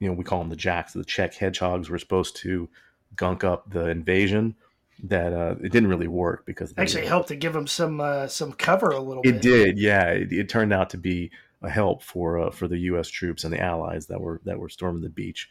you 0.00 0.08
know 0.08 0.14
we 0.14 0.24
call 0.24 0.38
them 0.38 0.48
the 0.48 0.56
jacks, 0.56 0.94
the 0.94 1.04
Czech 1.04 1.34
hedgehogs 1.34 1.90
were 1.90 1.98
supposed 1.98 2.36
to 2.36 2.68
gunk 3.14 3.44
up 3.44 3.70
the 3.70 3.88
invasion, 3.88 4.56
that 5.04 5.32
uh, 5.32 5.54
it 5.62 5.70
didn't 5.70 5.88
really 5.88 6.08
work 6.08 6.46
because 6.46 6.72
they, 6.72 6.82
actually 6.82 7.06
helped 7.06 7.28
to 7.28 7.36
give 7.36 7.52
them 7.52 7.66
some 7.66 8.00
uh, 8.00 8.26
some 8.26 8.52
cover 8.52 8.88
a 8.88 9.00
little 9.00 9.22
bit. 9.22 9.36
it 9.36 9.42
bit. 9.42 9.42
did, 9.42 9.78
yeah. 9.78 10.06
It, 10.08 10.32
it, 10.32 10.48
turned 10.48 10.72
out 10.72 10.90
to 10.90 10.98
be 10.98 11.30
a 11.62 11.68
help 11.68 12.02
for 12.02 12.38
uh, 12.38 12.50
for 12.50 12.68
the 12.68 12.78
U.S. 12.78 13.08
troops 13.08 13.44
and 13.44 13.52
the 13.52 13.60
Allies 13.60 14.06
that 14.06 14.20
were 14.20 14.40
that 14.44 14.58
were 14.58 14.70
storming 14.70 15.02
the 15.02 15.10
beach. 15.10 15.50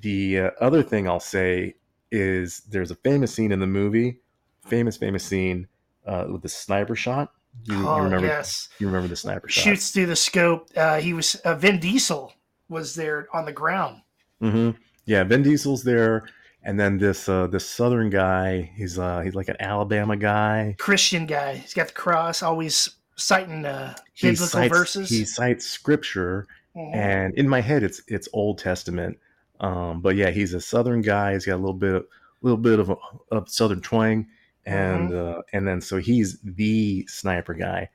The 0.00 0.40
uh, 0.40 0.50
other 0.60 0.82
thing 0.82 1.08
I'll 1.08 1.20
say 1.20 1.74
is 2.12 2.60
there's 2.68 2.90
a 2.90 2.96
famous 2.96 3.34
scene 3.34 3.52
in 3.52 3.60
the 3.60 3.66
movie, 3.66 4.20
famous 4.66 4.98
famous 4.98 5.24
scene 5.24 5.68
uh, 6.06 6.26
with 6.30 6.42
the 6.42 6.48
sniper 6.50 6.94
shot. 6.94 7.32
You, 7.64 7.86
oh 7.88 7.96
you 7.98 8.02
remember? 8.04 8.26
yes, 8.26 8.68
You 8.78 8.86
remember 8.86 9.08
the 9.08 9.16
sniper 9.16 9.48
shot? 9.48 9.62
shoots 9.62 9.90
through 9.90 10.06
the 10.06 10.16
scope. 10.16 10.68
Uh, 10.76 11.00
he 11.00 11.12
was 11.12 11.34
uh, 11.36 11.54
Vin 11.54 11.78
Diesel 11.80 12.32
was 12.68 12.94
there 12.94 13.28
on 13.32 13.44
the 13.44 13.52
ground. 13.52 14.00
Mm-hmm. 14.42 14.70
Yeah, 15.06 15.24
Vin 15.24 15.42
Diesel's 15.42 15.82
there, 15.82 16.26
and 16.62 16.78
then 16.78 16.98
this 16.98 17.28
uh, 17.28 17.46
this 17.48 17.66
Southern 17.68 18.10
guy. 18.10 18.70
He's 18.76 18.98
uh, 18.98 19.20
he's 19.20 19.34
like 19.34 19.48
an 19.48 19.56
Alabama 19.60 20.16
guy. 20.16 20.76
Christian 20.78 21.26
guy. 21.26 21.56
He's 21.56 21.74
got 21.74 21.88
the 21.88 21.94
cross, 21.94 22.42
always 22.42 22.88
citing 23.16 23.64
uh, 23.66 23.94
He 24.14 24.28
biblical 24.28 24.46
cites, 24.46 24.68
verses. 24.76 25.08
He 25.10 25.24
cites 25.24 25.66
scripture, 25.66 26.46
Mhm. 26.76 26.94
and 26.94 27.34
in 27.34 27.48
my 27.48 27.60
head, 27.60 27.82
it's 27.82 28.00
it's 28.08 28.28
Old 28.32 28.58
Testament. 28.58 29.18
Um, 29.60 30.00
but 30.00 30.14
yeah, 30.16 30.30
he's 30.30 30.54
a 30.54 30.60
Southern 30.60 31.00
guy. 31.02 31.32
He's 31.32 31.44
got 31.46 31.56
a 31.56 31.62
little 31.62 31.72
bit 31.74 31.94
of 31.94 32.02
a 32.02 32.06
little 32.42 32.56
bit 32.58 32.78
of 32.78 32.90
a 32.90 32.96
of 33.32 33.48
Southern 33.48 33.80
twang, 33.80 34.26
and 34.68 35.14
uh, 35.14 35.42
and 35.52 35.66
then 35.66 35.80
so 35.80 35.98
he's 35.98 36.38
the 36.42 37.06
sniper 37.08 37.54
guy. 37.54 37.88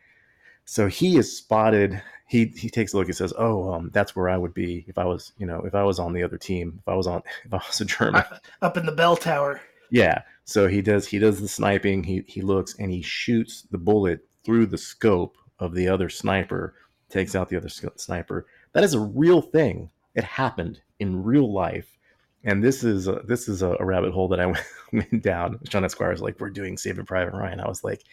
So 0.65 0.87
he 0.87 1.17
is 1.17 1.35
spotted. 1.37 2.01
He 2.27 2.45
he 2.45 2.69
takes 2.69 2.93
a 2.93 2.97
look 2.97 3.07
and 3.07 3.15
says, 3.15 3.33
"Oh, 3.37 3.71
um, 3.73 3.91
that's 3.93 4.15
where 4.15 4.29
I 4.29 4.37
would 4.37 4.53
be 4.53 4.85
if 4.87 4.97
I 4.97 5.05
was, 5.05 5.33
you 5.37 5.45
know, 5.45 5.61
if 5.61 5.75
I 5.75 5.83
was 5.83 5.99
on 5.99 6.13
the 6.13 6.23
other 6.23 6.37
team. 6.37 6.79
If 6.79 6.87
I 6.87 6.95
was 6.95 7.07
on, 7.07 7.21
if 7.45 7.53
I 7.53 7.57
was 7.57 7.81
a 7.81 7.85
German." 7.85 8.23
up 8.61 8.77
in 8.77 8.85
the 8.85 8.91
bell 8.91 9.15
tower. 9.15 9.61
Yeah. 9.91 10.21
So 10.45 10.67
he 10.67 10.81
does 10.81 11.07
he 11.07 11.19
does 11.19 11.39
the 11.39 11.47
sniping. 11.47 12.03
He 12.03 12.23
he 12.27 12.41
looks 12.41 12.75
and 12.79 12.91
he 12.91 13.01
shoots 13.01 13.67
the 13.71 13.77
bullet 13.77 14.25
through 14.43 14.65
the 14.67 14.77
scope 14.77 15.37
of 15.59 15.73
the 15.73 15.87
other 15.87 16.09
sniper, 16.09 16.75
takes 17.09 17.35
out 17.35 17.49
the 17.49 17.57
other 17.57 17.69
sniper. 17.69 18.47
That 18.73 18.83
is 18.83 18.93
a 18.93 18.99
real 18.99 19.41
thing. 19.41 19.89
It 20.15 20.23
happened 20.23 20.81
in 20.99 21.23
real 21.23 21.51
life. 21.51 21.97
And 22.43 22.63
this 22.63 22.83
is 22.83 23.07
a, 23.07 23.21
this 23.25 23.47
is 23.47 23.61
a, 23.61 23.77
rabbit 23.79 24.11
hole 24.11 24.27
that 24.29 24.39
I 24.39 24.45
went, 24.47 24.65
went 24.91 25.23
down. 25.23 25.59
Sean 25.69 25.85
Esquire 25.85 26.11
was 26.11 26.21
like, 26.21 26.39
"We're 26.39 26.49
doing 26.49 26.77
Saving 26.77 27.05
Private 27.05 27.33
Ryan." 27.33 27.59
I 27.59 27.67
was 27.67 27.83
like, 27.83 28.03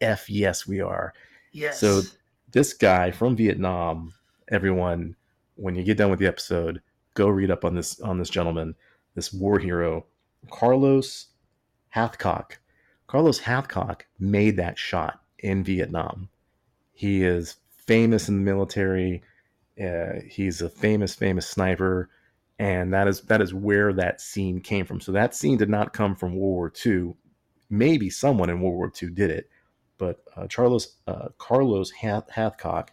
"F 0.00 0.28
yes, 0.28 0.66
we 0.66 0.80
are." 0.80 1.12
Yes. 1.52 1.80
So 1.80 2.02
this 2.50 2.72
guy 2.72 3.10
from 3.10 3.36
Vietnam, 3.36 4.12
everyone, 4.50 5.16
when 5.54 5.74
you 5.74 5.84
get 5.84 5.98
done 5.98 6.10
with 6.10 6.18
the 6.18 6.26
episode, 6.26 6.82
go 7.14 7.28
read 7.28 7.50
up 7.50 7.64
on 7.64 7.74
this 7.74 8.00
on 8.00 8.18
this 8.18 8.30
gentleman, 8.30 8.74
this 9.14 9.32
war 9.32 9.58
hero, 9.58 10.06
Carlos 10.50 11.26
Hathcock. 11.94 12.52
Carlos 13.06 13.40
Hathcock 13.40 14.02
made 14.18 14.56
that 14.56 14.78
shot 14.78 15.20
in 15.38 15.62
Vietnam. 15.62 16.28
He 16.92 17.22
is 17.22 17.56
famous 17.70 18.28
in 18.28 18.36
the 18.36 18.50
military. 18.50 19.22
Uh, 19.80 20.20
he's 20.26 20.62
a 20.62 20.68
famous, 20.68 21.14
famous 21.14 21.46
sniper, 21.46 22.08
and 22.58 22.92
that 22.94 23.08
is 23.08 23.20
that 23.22 23.42
is 23.42 23.52
where 23.52 23.92
that 23.92 24.20
scene 24.20 24.60
came 24.60 24.86
from. 24.86 25.00
So 25.00 25.12
that 25.12 25.34
scene 25.34 25.58
did 25.58 25.68
not 25.68 25.92
come 25.92 26.14
from 26.14 26.36
World 26.36 26.54
War 26.54 26.72
II. 26.84 27.14
Maybe 27.68 28.10
someone 28.10 28.48
in 28.48 28.60
World 28.60 28.76
War 28.76 28.92
II 29.02 29.10
did 29.10 29.30
it, 29.30 29.50
but 29.98 30.22
uh, 30.36 30.46
Carlos 30.48 30.96
uh, 31.06 31.28
Carlos 31.38 31.90
Hath- 31.90 32.30
Hathcock 32.30 32.88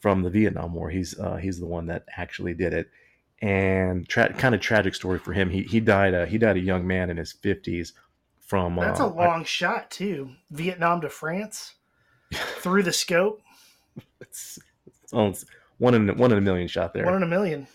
from 0.00 0.22
the 0.22 0.30
Vietnam 0.30 0.74
War, 0.74 0.90
he's 0.90 1.18
uh, 1.18 1.36
he's 1.36 1.58
the 1.58 1.66
one 1.66 1.86
that 1.86 2.04
actually 2.16 2.54
did 2.54 2.72
it, 2.72 2.88
and 3.42 4.08
tra- 4.08 4.32
kind 4.34 4.54
of 4.54 4.60
tragic 4.60 4.94
story 4.94 5.18
for 5.18 5.32
him. 5.32 5.50
He 5.50 5.62
he 5.62 5.80
died 5.80 6.14
uh, 6.14 6.26
he 6.26 6.38
died 6.38 6.56
a 6.56 6.60
young 6.60 6.86
man 6.86 7.10
in 7.10 7.16
his 7.16 7.32
fifties 7.32 7.92
from. 8.38 8.76
that's 8.76 9.00
uh, 9.00 9.06
a 9.06 9.12
long 9.12 9.44
shot 9.44 9.90
too. 9.90 10.30
Vietnam 10.50 11.00
to 11.02 11.08
France 11.10 11.74
through 12.32 12.84
the 12.84 12.92
scope. 12.92 13.42
it's, 14.20 14.58
it's 14.86 15.12
almost 15.12 15.46
one 15.78 15.94
in 15.94 16.16
one 16.16 16.32
in 16.32 16.38
a 16.38 16.42
million 16.42 16.68
shot 16.68 16.94
there. 16.94 17.04
One 17.04 17.16
in 17.16 17.22
a 17.22 17.26
million. 17.26 17.66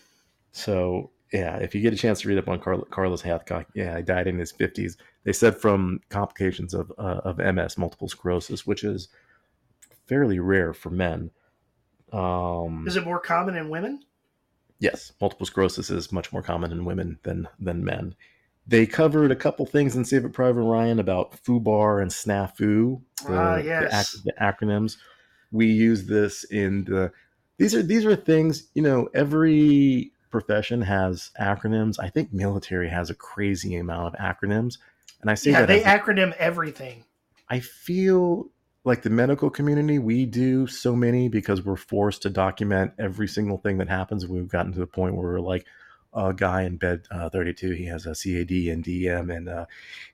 So 0.54 1.10
yeah, 1.32 1.56
if 1.56 1.74
you 1.74 1.80
get 1.82 1.92
a 1.92 1.96
chance 1.96 2.20
to 2.20 2.28
read 2.28 2.38
up 2.38 2.48
on 2.48 2.60
Carl, 2.60 2.86
Carlos 2.90 3.22
Hathcock, 3.22 3.66
yeah, 3.74 3.96
he 3.96 4.02
died 4.04 4.28
in 4.28 4.38
his 4.38 4.52
fifties. 4.52 4.96
They 5.24 5.32
said 5.32 5.58
from 5.58 6.00
complications 6.08 6.74
of 6.74 6.92
uh, 6.96 7.20
of 7.24 7.38
MS, 7.38 7.76
multiple 7.76 8.08
sclerosis, 8.08 8.64
which 8.66 8.84
is 8.84 9.08
fairly 10.06 10.38
rare 10.38 10.72
for 10.72 10.90
men. 10.90 11.30
Um, 12.12 12.84
Is 12.86 12.96
it 12.96 13.04
more 13.04 13.18
common 13.18 13.56
in 13.56 13.68
women? 13.68 14.04
yes, 14.78 15.12
multiple 15.20 15.46
sclerosis 15.46 15.90
is 15.90 16.12
much 16.12 16.32
more 16.32 16.42
common 16.42 16.70
in 16.70 16.84
women 16.84 17.18
than 17.24 17.48
than 17.58 17.84
men. 17.84 18.14
They 18.66 18.86
covered 18.86 19.32
a 19.32 19.36
couple 19.36 19.66
things 19.66 19.96
in 19.96 20.04
Saving 20.04 20.32
Private 20.32 20.62
Ryan 20.62 21.00
about 21.00 21.36
FUBAR 21.44 22.00
and 22.00 22.10
SNAFU, 22.10 23.02
the, 23.26 23.28
the 23.28 23.62
yes. 23.64 23.92
ac- 23.92 24.22
the 24.24 24.32
acronyms. 24.40 24.96
We 25.50 25.66
use 25.66 26.06
this 26.06 26.44
in 26.44 26.84
the. 26.84 27.12
These 27.58 27.74
are 27.74 27.82
these 27.82 28.06
are 28.06 28.16
things 28.16 28.68
you 28.74 28.82
know. 28.82 29.08
Every 29.14 30.12
profession 30.34 30.82
has 30.82 31.30
acronyms. 31.40 32.00
I 32.00 32.08
think 32.08 32.32
military 32.32 32.88
has 32.88 33.08
a 33.08 33.14
crazy 33.14 33.76
amount 33.76 34.16
of 34.16 34.20
acronyms, 34.20 34.78
and 35.22 35.30
I 35.30 35.34
say 35.34 35.52
Yeah, 35.52 35.60
that 35.60 35.68
they 35.68 35.84
as 35.84 35.86
a- 35.86 35.98
acronym 36.00 36.32
everything. 36.38 37.04
I 37.48 37.60
feel 37.60 38.50
like 38.82 39.02
the 39.02 39.10
medical 39.10 39.48
community, 39.48 40.00
we 40.00 40.26
do 40.26 40.66
so 40.66 40.96
many 40.96 41.28
because 41.28 41.64
we're 41.64 41.76
forced 41.76 42.22
to 42.22 42.30
document 42.30 42.94
every 42.98 43.28
single 43.28 43.58
thing 43.58 43.78
that 43.78 43.88
happens. 43.88 44.26
We've 44.26 44.48
gotten 44.48 44.72
to 44.72 44.80
the 44.80 44.88
point 44.88 45.14
where 45.14 45.24
we're 45.24 45.40
like, 45.40 45.66
a 46.16 46.32
guy 46.32 46.62
in 46.62 46.76
bed 46.78 47.02
uh, 47.10 47.28
32, 47.28 47.72
he 47.72 47.86
has 47.86 48.06
a 48.06 48.10
CAD 48.14 48.50
and 48.72 48.84
DM 48.84 49.36
and 49.36 49.48
uh, 49.48 49.66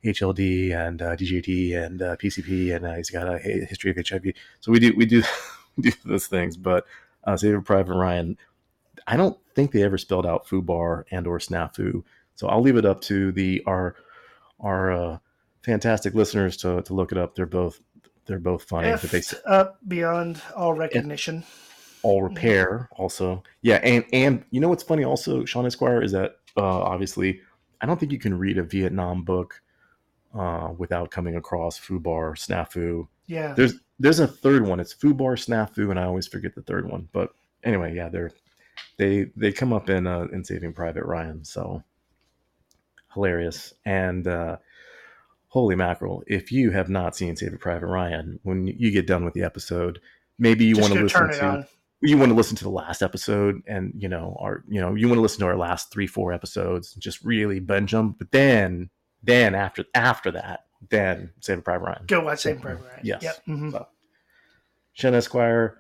HLD 0.03 0.75
and 0.75 1.03
uh, 1.03 1.15
DJT 1.15 1.77
and 1.77 2.01
uh, 2.01 2.17
PCP 2.17 2.75
and 2.75 2.87
uh, 2.87 2.95
he's 2.95 3.11
got 3.11 3.29
a 3.29 3.39
history 3.39 3.91
of 3.91 3.99
HIV. 4.09 4.33
So 4.61 4.73
we 4.73 4.79
do 4.81 4.95
we 4.97 5.05
do 5.05 5.23
we 5.77 5.91
do 5.91 5.93
those 6.07 6.27
things. 6.27 6.57
But 6.57 6.87
uh, 7.25 7.37
Saving 7.37 7.63
Private 7.63 7.95
Ryan, 7.95 8.39
I 9.11 9.17
don't 9.17 9.37
think 9.57 9.73
they 9.73 9.83
ever 9.83 9.99
spelled 9.99 10.25
out 10.25 10.47
FUBAR 10.47 11.05
and 11.11 11.27
or 11.27 11.39
SNAFU. 11.39 12.05
So 12.37 12.47
I'll 12.47 12.63
leave 12.63 12.77
it 12.77 12.87
up 12.87 13.01
to 13.03 13.33
the 13.33 13.63
our 13.67 13.97
our 14.61 14.93
uh, 14.93 15.19
fantastic 15.63 16.15
listeners 16.15 16.57
to, 16.59 16.81
to 16.83 16.95
look 16.95 17.13
it 17.13 17.19
up. 17.19 17.35
They're 17.35 17.45
both 17.47 17.81
they're 18.27 18.39
both 18.39 18.63
funny. 18.63 18.91
But 18.93 19.03
they 19.03 19.23
up 19.47 19.79
beyond 19.89 20.41
all 20.57 20.75
recognition. 20.75 21.43
all 22.03 22.23
repair 22.23 22.89
also. 22.93 23.43
Yeah, 23.63 23.81
and 23.83 24.05
and 24.13 24.45
you 24.51 24.61
know 24.61 24.69
what's 24.69 24.85
funny 24.85 25.05
also, 25.05 25.45
Sean 25.45 25.67
Esquire, 25.67 26.03
is 26.03 26.13
that 26.13 26.37
uh, 26.57 26.63
obviously 26.63 27.41
I 27.81 27.87
don't 27.87 27.99
think 27.99 28.13
you 28.13 28.19
can 28.19 28.39
read 28.39 28.59
a 28.59 28.63
Vietnam 28.63 29.25
book 29.25 29.61
uh, 30.39 30.73
without 30.79 31.11
coming 31.11 31.35
across 31.35 31.79
FUBAR, 31.81 32.37
SNAFU. 32.37 33.09
Yeah. 33.27 33.55
There's 33.55 33.75
there's 33.99 34.21
a 34.21 34.27
third 34.29 34.67
one. 34.67 34.79
It's 34.81 34.95
FUBAR, 34.95 35.37
SNAFU, 35.37 35.91
and 35.91 35.99
I 35.99 36.05
always 36.05 36.27
forget 36.27 36.55
the 36.55 36.63
third 36.63 36.89
one. 36.89 37.09
But 37.13 37.31
anyway, 37.65 37.95
yeah, 37.95 38.09
they're 38.09 38.31
they 38.99 39.31
they 39.37 39.53
come 39.53 39.73
up 39.73 39.89
in 39.91 40.07
uh, 40.07 40.27
in 40.33 40.45
Saving 40.45 40.73
Private 40.73 41.05
Ryan. 41.05 41.45
So 41.45 41.83
hilarious 43.15 43.75
and 43.85 44.27
uh, 44.27 44.57
holy 45.49 45.75
mackerel! 45.77 46.23
If 46.27 46.53
you 46.53 46.71
have 46.71 46.89
not 46.89 47.17
seen 47.17 47.37
Saving 47.37 47.59
Private 47.59 47.87
Ryan, 47.87 48.41
when 48.43 48.67
you 48.67 48.91
get 48.91 49.07
done 49.07 49.25
with 49.25 49.35
the 49.35 49.43
episode, 49.43 50.01
maybe 50.39 50.65
you 50.65 50.77
want 50.77 50.93
to 50.93 51.03
listen 51.03 51.31
to 51.31 51.45
on. 51.45 51.67
you 52.01 52.17
want 52.19 52.31
to 52.31 52.37
listen 52.37 52.57
to 52.57 52.65
the 52.65 52.71
last 52.71 53.03
episode 53.03 53.63
and 53.67 53.93
you 53.97 54.09
know 54.09 54.37
our 54.41 54.65
you 54.69 54.81
know 54.81 54.95
you 54.95 55.07
want 55.09 55.19
to 55.19 55.23
listen 55.23 55.41
to 55.41 55.47
our 55.47 55.57
last 55.57 55.91
three 55.93 56.07
four 56.07 56.33
episodes 56.33 56.95
and 56.95 57.03
just 57.03 57.23
really 57.25 57.61
binge 57.61 57.93
them 57.93 58.15
but 58.19 58.31
then 58.33 58.89
then 59.23 59.55
after 59.55 59.85
after 59.95 60.31
that 60.31 60.65
then 60.89 61.31
Saving 61.41 61.63
private 61.63 61.85
ryan 61.85 62.05
Go 62.07 62.21
watch 62.25 62.41
Saving 62.41 62.63
Private 62.63 62.83
Ryan. 62.85 63.01
Yes. 63.03 63.23
Yep. 63.23 63.37
mhm. 63.49 63.73
So, 63.73 63.87
Sean 64.95 65.15
Esquire, 65.15 65.77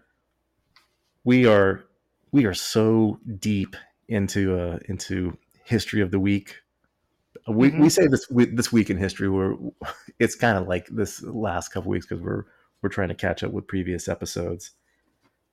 we 1.24 1.46
are 1.46 1.84
we 2.32 2.44
are 2.46 2.54
so 2.54 3.18
deep 3.38 3.76
into 4.08 4.58
uh 4.58 4.78
into 4.88 5.36
history 5.64 6.00
of 6.00 6.10
the 6.10 6.18
week. 6.20 6.56
We, 7.46 7.70
we 7.70 7.86
Mhm. 7.86 7.92
say 7.92 8.06
this 8.08 8.28
we, 8.30 8.46
this 8.46 8.72
week 8.72 8.90
in 8.90 8.96
history 8.98 9.28
where 9.28 9.54
it's 10.18 10.34
kind 10.34 10.58
of 10.58 10.66
like 10.68 10.86
this 10.88 11.22
last 11.22 11.68
couple 11.72 11.90
weeks 11.90 12.06
because 12.06 12.22
we're 12.22 12.44
we're 12.82 12.88
trying 12.90 13.08
to 13.08 13.14
catch 13.14 13.42
up 13.42 13.52
with 13.52 13.66
previous 13.66 14.08
episodes. 14.08 14.72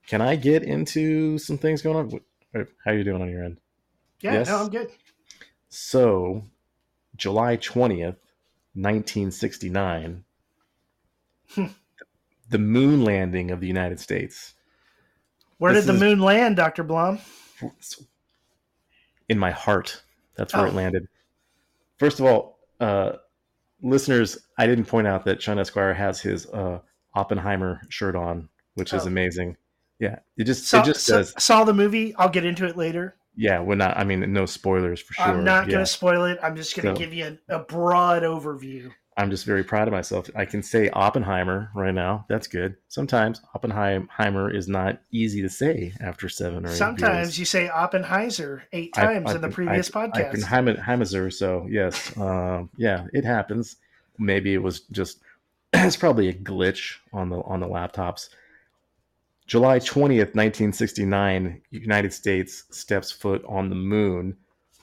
Can 0.06 0.20
I 0.22 0.36
get 0.36 0.62
into 0.62 1.38
some 1.38 1.58
things 1.58 1.82
going 1.82 1.96
on? 1.96 2.20
How 2.84 2.92
are 2.92 2.94
you 2.96 3.04
doing 3.04 3.20
on 3.22 3.28
your 3.28 3.44
end? 3.44 3.60
Yeah, 4.22 4.32
Yes. 4.32 4.48
no, 4.48 4.56
I'm 4.56 4.70
good. 4.70 4.90
So, 5.68 6.44
July 7.14 7.58
20th, 7.58 8.16
1969, 8.74 10.24
Hmm. 11.50 11.66
the 12.48 12.58
moon 12.58 13.04
landing 13.04 13.50
of 13.50 13.60
the 13.60 13.66
United 13.66 14.00
States. 14.00 14.54
Where 15.58 15.72
This 15.72 15.84
did 15.86 15.92
the 15.92 15.94
is- 15.96 16.00
moon 16.00 16.18
land, 16.20 16.56
Dr. 16.56 16.82
Blom? 16.84 17.18
In 19.28 19.38
my 19.38 19.50
heart. 19.50 20.02
That's 20.36 20.54
where 20.54 20.64
Oh. 20.64 20.68
it 20.68 20.74
landed. 20.74 21.08
First 21.98 22.20
of 22.20 22.26
all, 22.26 22.58
uh, 22.80 23.12
listeners, 23.82 24.38
I 24.56 24.66
didn't 24.66 24.86
point 24.86 25.06
out 25.06 25.24
that 25.24 25.42
Sean 25.42 25.58
Esquire 25.58 25.92
has 25.94 26.20
his 26.20 26.46
uh, 26.46 26.78
Oppenheimer 27.14 27.80
shirt 27.88 28.14
on, 28.14 28.48
which 28.74 28.92
is 28.92 29.04
Oh. 29.04 29.08
amazing. 29.08 29.56
Yeah, 29.98 30.20
it 30.36 30.44
just 30.44 30.66
Saw, 30.68 30.80
it 30.80 30.84
just 30.86 31.04
saw- 31.04 31.14
says 31.22 31.34
saw 31.38 31.64
the 31.64 31.74
movie. 31.74 32.14
I'll 32.14 32.28
get 32.28 32.44
into 32.44 32.64
it 32.66 32.76
later. 32.76 33.16
yeah. 33.34 33.60
We're 33.60 33.74
not. 33.74 33.96
I 33.96 34.04
mean, 34.04 34.32
no 34.32 34.46
spoilers 34.46 35.00
for 35.00 35.14
sure. 35.14 35.24
I'm 35.24 35.42
not 35.44 35.66
yeah. 35.66 35.72
going 35.72 35.84
to 35.84 35.90
spoil 35.90 36.24
it. 36.26 36.38
I'm 36.42 36.54
just 36.54 36.76
going 36.76 36.86
to 36.86 36.92
So- 36.94 37.04
give 37.04 37.12
you 37.12 37.36
a, 37.48 37.56
a 37.56 37.58
broad 37.58 38.22
overview. 38.22 38.92
I'm 39.18 39.30
just 39.30 39.44
very 39.44 39.64
proud 39.64 39.88
of 39.88 39.92
myself. 39.92 40.30
I 40.36 40.44
can 40.44 40.62
say 40.62 40.90
Oppenheimer 40.90 41.72
right 41.74 41.92
now. 41.92 42.24
That's 42.28 42.46
good. 42.46 42.76
Sometimes 42.86 43.40
Oppenheimer 43.52 44.48
is 44.48 44.68
not 44.68 45.00
easy 45.10 45.42
to 45.42 45.48
say 45.48 45.92
after 46.00 46.28
seven 46.28 46.64
or 46.64 46.68
eight. 46.68 46.76
Sometimes 46.76 47.36
you 47.36 47.44
say 47.44 47.68
Oppenheimer 47.68 48.62
eight 48.72 48.94
times 48.94 49.26
I, 49.26 49.32
I, 49.32 49.34
in 49.34 49.40
the 49.40 49.48
previous 49.48 49.94
I, 49.94 50.06
podcast. 50.06 50.44
Oppenheimer, 50.44 51.30
so 51.30 51.66
yes, 51.68 52.16
um, 52.16 52.70
yeah, 52.76 53.08
it 53.12 53.24
happens. 53.24 53.76
Maybe 54.18 54.54
it 54.54 54.62
was 54.62 54.80
just 54.92 55.18
it's 55.72 55.96
probably 55.96 56.28
a 56.28 56.34
glitch 56.34 56.98
on 57.12 57.28
the 57.28 57.40
on 57.40 57.58
the 57.58 57.66
laptops. 57.66 58.28
July 59.48 59.80
20th, 59.80 60.36
1969, 60.36 61.60
United 61.70 62.12
States 62.12 62.64
steps 62.70 63.10
foot 63.10 63.44
on 63.48 63.68
the 63.68 63.74
moon. 63.74 64.36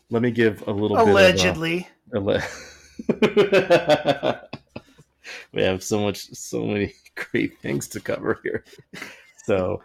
Let 0.09 0.21
me 0.21 0.31
give 0.31 0.67
a 0.67 0.71
little 0.71 0.99
allegedly. 0.99 1.88
bit 2.11 2.17
of 2.17 2.23
allegedly. 2.23 2.49
we 5.51 5.61
have 5.61 5.83
so 5.83 5.99
much, 5.99 6.29
so 6.33 6.65
many 6.65 6.93
great 7.15 7.59
things 7.59 7.87
to 7.89 7.99
cover 7.99 8.39
here. 8.43 8.63
So, 9.45 9.81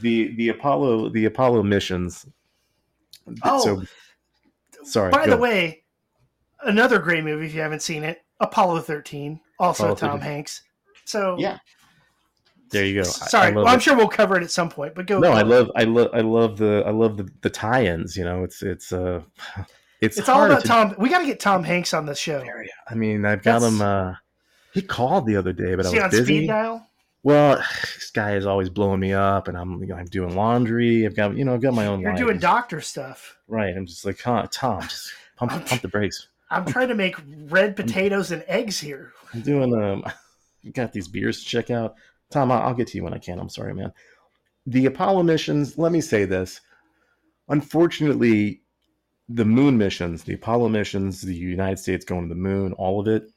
the 0.00 0.34
the 0.36 0.50
Apollo 0.50 1.10
the 1.10 1.24
Apollo 1.26 1.62
missions. 1.62 2.26
Oh, 3.42 3.60
so, 3.62 3.82
sorry. 4.84 5.10
By 5.10 5.26
the 5.26 5.36
way, 5.36 5.84
another 6.62 6.98
great 6.98 7.24
movie 7.24 7.46
if 7.46 7.54
you 7.54 7.60
haven't 7.60 7.82
seen 7.82 8.04
it, 8.04 8.22
Apollo 8.40 8.80
thirteen, 8.80 9.40
also 9.58 9.84
Apollo 9.84 9.96
Tom 9.96 10.20
13. 10.20 10.32
Hanks. 10.32 10.62
So 11.04 11.36
yeah, 11.38 11.58
there 12.70 12.84
you 12.84 12.94
go. 12.96 13.02
Sorry, 13.04 13.52
well, 13.52 13.66
I'm 13.66 13.78
sure 13.78 13.96
we'll 13.96 14.08
cover 14.08 14.36
it 14.36 14.42
at 14.42 14.50
some 14.50 14.68
point. 14.68 14.94
But 14.94 15.06
go. 15.06 15.18
No, 15.18 15.32
I 15.32 15.42
love, 15.42 15.70
I 15.76 15.84
love, 15.84 16.10
I 16.12 16.20
love 16.20 16.58
the, 16.58 16.82
I 16.86 16.90
love 16.90 17.16
the, 17.16 17.28
the 17.40 17.50
tie-ins. 17.50 18.16
You 18.16 18.24
know, 18.24 18.44
it's, 18.44 18.62
it's, 18.62 18.92
uh, 18.92 19.22
it's, 20.00 20.18
it's 20.18 20.28
all 20.28 20.44
about 20.44 20.62
to, 20.62 20.68
Tom. 20.68 20.94
We 20.98 21.08
got 21.08 21.20
to 21.20 21.26
get 21.26 21.40
Tom 21.40 21.64
Hanks 21.64 21.92
on 21.92 22.06
the 22.06 22.14
show. 22.14 22.44
I 22.88 22.94
mean, 22.94 23.24
I've 23.24 23.42
got 23.42 23.60
That's, 23.60 23.72
him. 23.74 23.82
uh 23.82 24.14
He 24.72 24.82
called 24.82 25.26
the 25.26 25.36
other 25.36 25.52
day, 25.52 25.74
but 25.74 25.86
I 25.86 25.90
was 25.90 25.98
on 25.98 26.10
busy. 26.10 26.24
Speed 26.24 26.46
dial? 26.48 26.86
Well, 27.22 27.56
this 27.94 28.10
guy 28.10 28.36
is 28.36 28.46
always 28.46 28.68
blowing 28.68 29.00
me 29.00 29.12
up, 29.12 29.48
and 29.48 29.56
I'm, 29.56 29.80
you 29.80 29.88
know, 29.88 29.96
I'm 29.96 30.06
doing 30.06 30.34
laundry. 30.34 31.04
I've 31.04 31.16
got, 31.16 31.36
you 31.36 31.44
know, 31.44 31.54
I've 31.54 31.60
got 31.60 31.74
my 31.74 31.86
own. 31.86 32.00
You're 32.00 32.12
life. 32.12 32.18
doing 32.18 32.38
doctor 32.38 32.80
stuff, 32.80 33.36
right? 33.48 33.76
I'm 33.76 33.86
just 33.86 34.04
like, 34.04 34.20
huh, 34.20 34.46
Tom, 34.50 34.82
just 34.82 35.12
pump, 35.36 35.52
pump 35.66 35.82
the 35.82 35.88
brakes. 35.88 36.28
I'm 36.50 36.64
trying 36.64 36.88
to 36.88 36.94
make 36.94 37.16
red 37.48 37.76
potatoes 37.76 38.30
and 38.30 38.42
eggs 38.48 38.80
here. 38.80 39.12
I'm 39.34 39.42
doing. 39.42 39.74
Um, 39.74 40.04
got 40.72 40.92
these 40.92 41.08
beers 41.08 41.42
to 41.42 41.48
check 41.48 41.70
out, 41.70 41.94
Tom. 42.30 42.50
I'll, 42.50 42.62
I'll 42.62 42.74
get 42.74 42.88
to 42.88 42.96
you 42.96 43.04
when 43.04 43.14
I 43.14 43.18
can. 43.18 43.38
I'm 43.38 43.48
sorry, 43.48 43.74
man. 43.74 43.92
The 44.66 44.86
Apollo 44.86 45.24
missions. 45.24 45.76
Let 45.76 45.92
me 45.92 46.00
say 46.00 46.24
this. 46.24 46.60
Unfortunately, 47.48 48.62
the 49.28 49.44
moon 49.44 49.76
missions, 49.76 50.24
the 50.24 50.34
Apollo 50.34 50.70
missions, 50.70 51.20
the 51.20 51.34
United 51.34 51.78
States 51.78 52.04
going 52.04 52.22
to 52.22 52.28
the 52.28 52.40
moon, 52.40 52.72
all 52.72 53.00
of 53.00 53.08
it, 53.08 53.30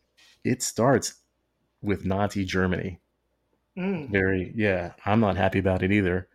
it 0.43 0.63
starts 0.63 1.15
with 1.81 2.05
Nazi 2.05 2.45
Germany. 2.45 2.99
Mm. 3.77 4.09
Very, 4.09 4.53
yeah, 4.55 4.93
I'm 5.05 5.19
not 5.19 5.37
happy 5.37 5.59
about 5.59 5.83
it 5.83 5.91
either. 5.91 6.27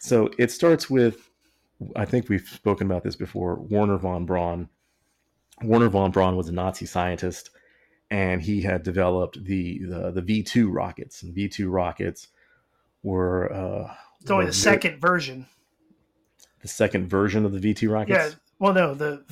So 0.00 0.30
it 0.38 0.50
starts 0.50 0.88
with, 0.88 1.30
I 1.96 2.04
think 2.04 2.28
we've 2.28 2.48
spoken 2.48 2.86
about 2.86 3.02
this 3.02 3.16
before, 3.16 3.56
Wernher 3.56 3.98
von 3.98 4.26
Braun. 4.26 4.68
Wernher 5.62 5.88
von 5.88 6.10
Braun 6.10 6.36
was 6.36 6.48
a 6.48 6.52
Nazi 6.52 6.86
scientist, 6.86 7.50
and 8.10 8.40
he 8.40 8.62
had 8.62 8.82
developed 8.84 9.44
the 9.44 9.80
the, 9.84 10.10
the 10.12 10.22
V 10.22 10.42
two 10.42 10.70
rockets. 10.70 11.22
And 11.22 11.34
V 11.34 11.48
two 11.48 11.68
rockets 11.68 12.28
were 13.02 13.52
uh, 13.52 13.94
it's 14.20 14.30
only 14.30 14.46
the 14.46 14.52
second 14.52 15.00
version 15.00 15.46
the 16.60 16.68
second 16.68 17.08
version 17.08 17.44
of 17.44 17.52
the 17.52 17.60
V2 17.60 17.90
rockets? 17.90 18.30
Yeah. 18.32 18.38
Well, 18.58 18.72
no, 18.72 18.94
the 18.94 19.22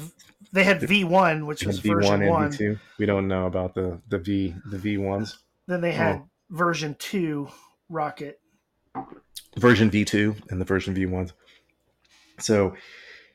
they 0.53 0.64
had 0.64 0.81
V1, 0.81 1.47
which 1.47 1.64
was 1.64 1.81
V1 1.81 1.95
version 1.95 2.22
and 2.22 2.31
one. 2.31 2.51
V2. 2.51 2.79
We 2.99 3.07
don't 3.07 3.29
know 3.29 3.47
about 3.47 3.74
the 3.74 4.01
the 4.09 4.18
V 4.18 4.55
the 4.70 4.77
V1s. 4.79 5.39
Then 5.66 5.81
they 5.81 5.93
had 5.93 6.16
oh. 6.16 6.29
version 6.51 6.97
two 6.99 7.49
rocket. 7.89 8.41
Version 9.57 9.91
V2 9.91 10.51
and 10.51 10.61
the 10.61 10.64
version 10.64 10.95
V1s. 10.95 11.33
So 12.39 12.74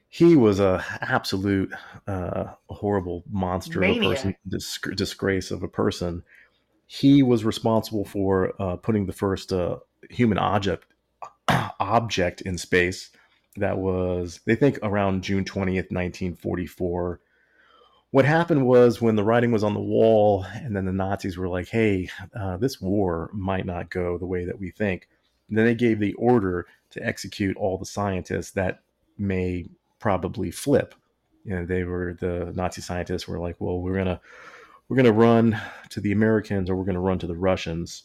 he 0.08 0.36
was 0.36 0.60
a 0.60 0.84
absolute 1.02 1.72
uh, 2.08 2.46
horrible 2.70 3.24
monster 3.30 3.80
Maniac. 3.80 4.04
of 4.04 4.12
a 4.12 4.16
person, 4.16 4.96
disgrace 4.96 5.52
of 5.52 5.64
a 5.64 5.68
person. 5.68 6.24
He 6.86 7.24
was 7.24 7.46
responsible 7.46 8.06
for 8.06 8.54
uh, 8.60 8.76
putting 8.76 9.06
the 9.06 9.14
first 9.14 9.54
uh, 9.54 9.78
human 10.10 10.38
object 10.38 10.86
object 11.80 12.42
in 12.42 12.58
space 12.58 13.10
that 13.58 13.78
was 13.78 14.40
they 14.46 14.56
think 14.56 14.80
around 14.84 15.24
June 15.24 15.44
20th, 15.44 15.92
1944. 15.92 17.20
What 18.12 18.26
happened 18.26 18.66
was 18.66 19.02
when 19.02 19.16
the 19.16 19.24
writing 19.24 19.52
was 19.52 19.64
on 19.64 19.74
the 19.74 19.80
wall, 19.80 20.46
and 20.54 20.76
then 20.76 20.86
the 20.86 20.92
Nazis 20.92 21.38
were 21.38 21.48
like, 21.48 21.70
"Hey, 21.70 22.10
uh, 22.34 22.58
this 22.58 22.82
war 22.82 23.30
might 23.34 23.66
not 23.66 23.90
go 23.90 24.18
the 24.18 24.26
way 24.26 24.46
that 24.46 24.60
we 24.60 24.70
think." 24.70 25.08
And 25.50 25.58
then 25.58 25.66
they 25.66 25.76
gave 25.76 26.00
the 26.00 26.14
order 26.14 26.68
to 26.92 27.06
execute 27.06 27.58
all 27.58 27.78
the 27.78 27.86
scientists 27.86 28.52
that 28.52 28.82
may 29.18 29.66
probably 30.00 30.52
flip. 30.52 30.96
You 31.46 31.56
know, 31.56 31.66
they 31.66 31.84
were 31.84 32.16
the 32.20 32.52
Nazi 32.56 32.82
scientists 32.82 33.28
were 33.28 33.40
like, 33.40 33.56
"Well, 33.60 33.80
we're 33.82 33.98
gonna 33.98 34.20
we're 34.88 34.98
gonna 34.98 35.12
run 35.12 35.60
to 35.90 36.02
the 36.02 36.12
Americans, 36.12 36.70
or 36.70 36.76
we're 36.76 36.86
gonna 36.86 37.00
run 37.00 37.20
to 37.20 37.28
the 37.28 37.36
Russians, 37.36 38.04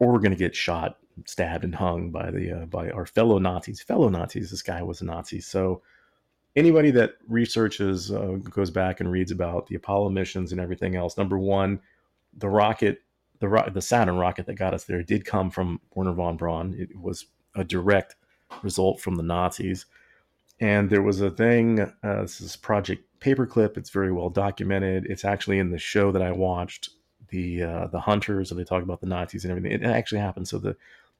or 0.00 0.12
we're 0.12 0.20
gonna 0.20 0.36
get 0.36 0.56
shot 0.56 0.98
stabbed 1.26 1.64
and 1.64 1.74
hung 1.74 2.10
by 2.10 2.30
the 2.30 2.62
uh, 2.62 2.66
by 2.66 2.90
our 2.90 3.06
fellow 3.06 3.38
Nazis. 3.38 3.82
Fellow 3.82 4.08
Nazis. 4.08 4.50
This 4.50 4.62
guy 4.62 4.82
was 4.82 5.00
a 5.00 5.04
Nazi. 5.04 5.40
So 5.40 5.82
anybody 6.56 6.90
that 6.92 7.14
researches 7.26 8.10
uh, 8.10 8.38
goes 8.50 8.70
back 8.70 9.00
and 9.00 9.10
reads 9.10 9.30
about 9.30 9.66
the 9.66 9.76
Apollo 9.76 10.10
missions 10.10 10.52
and 10.52 10.60
everything 10.60 10.96
else. 10.96 11.16
Number 11.16 11.38
one, 11.38 11.80
the 12.36 12.48
rocket, 12.48 13.02
the 13.38 13.48
ro- 13.48 13.70
the 13.72 13.82
Saturn 13.82 14.16
rocket 14.16 14.46
that 14.46 14.54
got 14.54 14.74
us 14.74 14.84
there 14.84 15.02
did 15.02 15.24
come 15.24 15.50
from 15.50 15.80
Wernher 15.94 16.12
von 16.12 16.36
Braun. 16.36 16.74
It 16.78 16.96
was 16.98 17.26
a 17.54 17.64
direct 17.64 18.16
result 18.62 19.00
from 19.00 19.16
the 19.16 19.22
Nazis. 19.22 19.86
And 20.60 20.90
there 20.90 21.02
was 21.02 21.20
a 21.20 21.30
thing. 21.30 21.80
Uh, 22.02 22.22
this 22.22 22.40
is 22.40 22.56
Project 22.56 23.04
Paperclip. 23.20 23.76
It's 23.76 23.90
very 23.90 24.12
well 24.12 24.28
documented. 24.28 25.06
It's 25.06 25.24
actually 25.24 25.58
in 25.58 25.70
the 25.70 25.78
show 25.78 26.10
that 26.10 26.22
I 26.22 26.32
watched 26.32 26.90
the 27.28 27.62
uh, 27.62 27.86
the 27.88 28.00
hunters 28.00 28.50
and 28.50 28.58
they 28.58 28.64
talk 28.64 28.82
about 28.82 29.00
the 29.00 29.06
Nazis 29.06 29.44
and 29.44 29.50
everything. 29.50 29.72
It 29.72 29.84
actually 29.84 30.20
happened. 30.20 30.48
So 30.48 30.58
the 30.58 30.76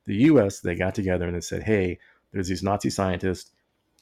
the 0.08 0.16
US, 0.24 0.60
they 0.60 0.74
got 0.74 0.94
together 0.94 1.26
and 1.26 1.36
they 1.36 1.40
said, 1.40 1.62
hey, 1.62 1.98
there's 2.32 2.48
these 2.48 2.62
Nazi 2.62 2.88
scientists, 2.88 3.50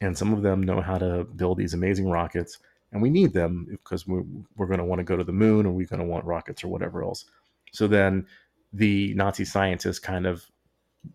and 0.00 0.16
some 0.16 0.32
of 0.32 0.42
them 0.42 0.62
know 0.62 0.80
how 0.80 0.98
to 0.98 1.24
build 1.24 1.58
these 1.58 1.74
amazing 1.74 2.08
rockets, 2.08 2.58
and 2.92 3.02
we 3.02 3.10
need 3.10 3.32
them 3.32 3.66
because 3.68 4.06
we're, 4.06 4.22
we're 4.56 4.68
going 4.68 4.78
to 4.78 4.84
want 4.84 5.00
to 5.00 5.04
go 5.04 5.16
to 5.16 5.24
the 5.24 5.32
moon 5.32 5.66
or 5.66 5.72
we're 5.72 5.86
going 5.86 6.00
to 6.00 6.06
want 6.06 6.24
rockets 6.24 6.62
or 6.62 6.68
whatever 6.68 7.02
else. 7.02 7.24
So 7.72 7.88
then 7.88 8.26
the 8.72 9.14
Nazi 9.14 9.44
scientists 9.44 9.98
kind 9.98 10.26
of, 10.26 10.46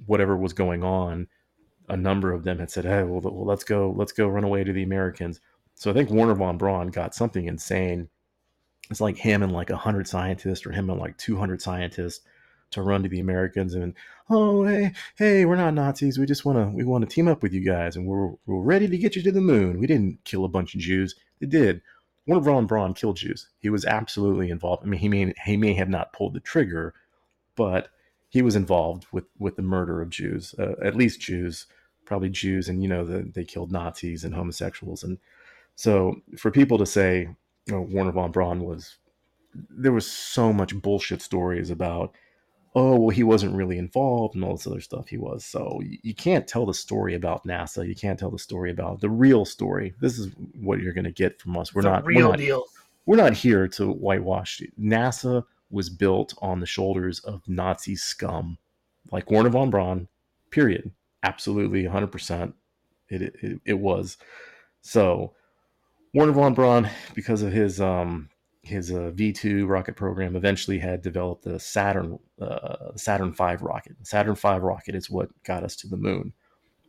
whatever 0.05 0.35
was 0.35 0.53
going 0.53 0.83
on, 0.83 1.27
a 1.87 1.95
number 1.95 2.33
of 2.33 2.43
them 2.43 2.59
had 2.59 2.69
said, 2.69 2.85
hey, 2.85 3.03
well, 3.03 3.21
well 3.21 3.45
let's 3.45 3.63
go, 3.63 3.93
let's 3.95 4.11
go 4.11 4.27
run 4.27 4.43
away 4.43 4.63
to 4.63 4.73
the 4.73 4.83
Americans. 4.83 5.39
So 5.75 5.89
I 5.89 5.93
think 5.93 6.09
Wernher 6.09 6.35
von 6.35 6.57
Braun 6.57 6.89
got 6.89 7.15
something 7.15 7.47
insane. 7.47 8.09
It's 8.89 9.01
like 9.01 9.17
him 9.17 9.41
and 9.41 9.53
like 9.53 9.69
100 9.69 10.07
scientists 10.07 10.65
or 10.65 10.71
him 10.71 10.89
and 10.89 10.99
like 10.99 11.17
200 11.17 11.61
scientists 11.61 12.21
to 12.71 12.81
run 12.81 13.03
to 13.03 13.09
the 13.09 13.19
Americans 13.19 13.75
and 13.75 13.93
oh 14.29 14.63
hey 14.63 14.91
hey 15.17 15.45
we're 15.45 15.55
not 15.55 15.73
Nazis 15.73 16.17
we 16.17 16.25
just 16.25 16.45
want 16.45 16.57
to 16.57 16.75
we 16.75 16.83
want 16.83 17.07
to 17.07 17.13
team 17.13 17.27
up 17.27 17.43
with 17.43 17.53
you 17.53 17.61
guys 17.61 17.95
and 17.95 18.05
we're 18.05 18.31
we're 18.45 18.61
ready 18.61 18.87
to 18.87 18.97
get 18.97 19.15
you 19.15 19.21
to 19.23 19.31
the 19.31 19.41
moon. 19.41 19.79
We 19.79 19.87
didn't 19.87 20.23
kill 20.23 20.45
a 20.45 20.49
bunch 20.49 20.73
of 20.73 20.81
Jews. 20.81 21.15
They 21.39 21.47
did. 21.47 21.81
One 22.25 22.41
von 22.43 22.67
Braun 22.67 22.93
killed 22.93 23.17
Jews. 23.17 23.49
He 23.59 23.69
was 23.69 23.85
absolutely 23.85 24.49
involved. 24.49 24.83
I 24.83 24.87
mean 24.87 24.99
he 24.99 25.09
may 25.09 25.33
he 25.45 25.57
may 25.57 25.73
have 25.73 25.89
not 25.89 26.13
pulled 26.13 26.33
the 26.33 26.39
trigger, 26.39 26.93
but 27.55 27.89
he 28.29 28.41
was 28.41 28.55
involved 28.55 29.05
with 29.11 29.25
with 29.37 29.57
the 29.57 29.61
murder 29.61 30.01
of 30.01 30.09
Jews, 30.09 30.55
uh, 30.57 30.75
at 30.83 30.95
least 30.95 31.19
Jews, 31.19 31.67
probably 32.05 32.29
Jews, 32.29 32.69
and 32.69 32.81
you 32.81 32.87
know 32.87 33.05
the, 33.05 33.23
they 33.23 33.43
killed 33.43 33.71
Nazis 33.71 34.23
and 34.23 34.33
homosexuals, 34.33 35.03
and 35.03 35.17
so 35.75 36.15
for 36.37 36.49
people 36.49 36.77
to 36.77 36.85
say 36.85 37.27
you 37.67 37.73
know, 37.73 37.81
Wernher 37.81 38.11
von 38.11 38.31
Braun 38.31 38.63
was 38.63 38.97
there 39.53 39.91
was 39.91 40.09
so 40.09 40.53
much 40.53 40.75
bullshit 40.81 41.21
stories 41.21 41.69
about 41.69 42.15
oh 42.73 42.97
well 42.97 43.09
he 43.09 43.23
wasn't 43.23 43.53
really 43.53 43.77
involved 43.77 44.35
and 44.35 44.43
all 44.43 44.55
this 44.55 44.67
other 44.67 44.81
stuff 44.81 45.07
he 45.07 45.17
was. 45.17 45.45
So 45.45 45.81
you 45.83 46.13
can't 46.13 46.47
tell 46.47 46.65
the 46.65 46.73
story 46.73 47.15
about 47.15 47.45
nasa. 47.45 47.87
You 47.87 47.95
can't 47.95 48.17
tell 48.17 48.31
the 48.31 48.39
story 48.39 48.71
about 48.71 49.01
the 49.01 49.09
real 49.09 49.45
story. 49.45 49.93
This 49.99 50.17
is 50.17 50.31
what 50.59 50.79
you're 50.79 50.93
going 50.93 51.05
to 51.05 51.11
get 51.11 51.41
from 51.41 51.57
us. 51.57 51.73
We're 51.73 51.81
the 51.81 51.91
not 51.91 52.05
real 52.05 52.27
we're 52.27 52.31
not, 52.31 52.37
deal. 52.37 52.63
we're 53.05 53.17
not 53.17 53.33
here 53.33 53.67
to 53.69 53.91
whitewash 53.91 54.61
nasa 54.79 55.43
was 55.69 55.89
built 55.89 56.33
on 56.41 56.59
the 56.59 56.65
shoulders 56.65 57.19
of 57.19 57.47
nazi 57.47 57.95
scum 57.95 58.57
like 59.11 59.31
Wernher 59.31 59.49
von 59.49 59.69
Braun 59.69 60.07
period. 60.49 60.91
Absolutely 61.23 61.83
100% 61.83 62.53
it, 63.09 63.21
it, 63.21 63.61
it 63.65 63.79
was. 63.79 64.17
So 64.81 65.33
Wernher 66.13 66.33
von 66.33 66.53
Braun 66.53 66.89
because 67.13 67.41
of 67.41 67.51
his 67.51 67.79
um 67.79 68.29
his 68.63 68.91
uh, 68.91 69.11
V2 69.15 69.67
rocket 69.67 69.95
program 69.95 70.35
eventually 70.35 70.79
had 70.79 71.01
developed 71.01 71.43
the 71.43 71.59
Saturn 71.59 72.19
uh, 72.39 72.95
Saturn 72.95 73.33
V 73.33 73.55
rocket. 73.59 73.95
Saturn 74.03 74.35
V 74.35 74.47
rocket 74.59 74.95
is 74.95 75.09
what 75.09 75.29
got 75.43 75.63
us 75.63 75.75
to 75.77 75.87
the 75.87 75.97
moon. 75.97 76.33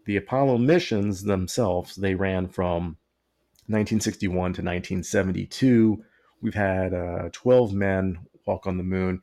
The 0.05 0.17
Apollo 0.17 0.59
missions 0.59 1.23
themselves 1.23 1.97
they 1.97 2.15
ran 2.15 2.49
from 2.49 2.97
1961 3.69 4.29
to 4.33 4.63
1972 4.63 6.05
we've 6.43 6.55
had 6.55 6.93
uh, 6.93 7.31
12 7.33 7.73
men 7.73 8.19
walk 8.47 8.67
on 8.67 8.77
the 8.77 8.83
moon. 8.83 9.23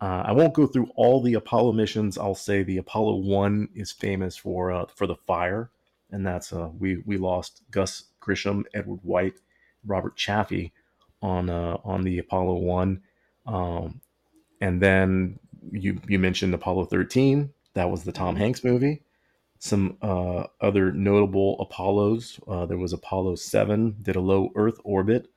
Uh, 0.00 0.24
I 0.26 0.32
won't 0.32 0.54
go 0.54 0.66
through 0.66 0.90
all 0.94 1.22
the 1.22 1.34
Apollo 1.34 1.72
missions. 1.72 2.18
I'll 2.18 2.34
say 2.34 2.62
the 2.62 2.76
Apollo 2.76 3.16
one 3.16 3.68
is 3.74 3.90
famous 3.90 4.36
for 4.36 4.70
uh, 4.70 4.86
for 4.94 5.06
the 5.06 5.16
fire, 5.26 5.70
and 6.10 6.26
that's 6.26 6.52
uh, 6.52 6.68
we 6.78 6.98
we 7.04 7.16
lost 7.16 7.62
Gus 7.70 8.04
Grissom, 8.20 8.64
Edward 8.74 9.00
White, 9.02 9.40
Robert 9.84 10.16
Chaffee 10.16 10.72
on 11.22 11.50
uh, 11.50 11.78
on 11.84 12.02
the 12.02 12.18
Apollo 12.18 12.58
one, 12.58 13.02
um, 13.46 14.00
and 14.60 14.80
then 14.80 15.38
you 15.70 16.00
you 16.08 16.18
mentioned 16.18 16.54
Apollo 16.54 16.86
thirteen. 16.86 17.52
That 17.74 17.90
was 17.90 18.04
the 18.04 18.12
Tom 18.12 18.36
Hanks 18.36 18.64
movie. 18.64 19.02
Some 19.60 19.98
uh, 20.02 20.44
other 20.60 20.92
notable 20.92 21.58
Apollos. 21.60 22.38
Uh, 22.46 22.66
there 22.66 22.78
was 22.78 22.92
Apollo 22.92 23.36
seven 23.36 23.96
did 24.02 24.16
a 24.16 24.20
low 24.20 24.50
Earth 24.54 24.78
orbit, 24.84 25.28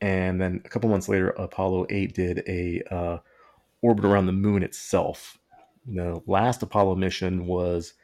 and 0.00 0.40
then 0.40 0.62
a 0.64 0.68
couple 0.68 0.90
months 0.90 1.08
later, 1.08 1.30
Apollo 1.30 1.86
eight 1.90 2.14
did 2.14 2.42
a 2.46 2.82
uh, 2.90 3.18
orbit 3.82 4.04
around 4.04 4.26
the 4.26 4.32
moon 4.32 4.62
itself. 4.62 5.38
The 5.86 6.22
last 6.26 6.62
Apollo 6.62 6.96
mission 6.96 7.46
was 7.46 7.94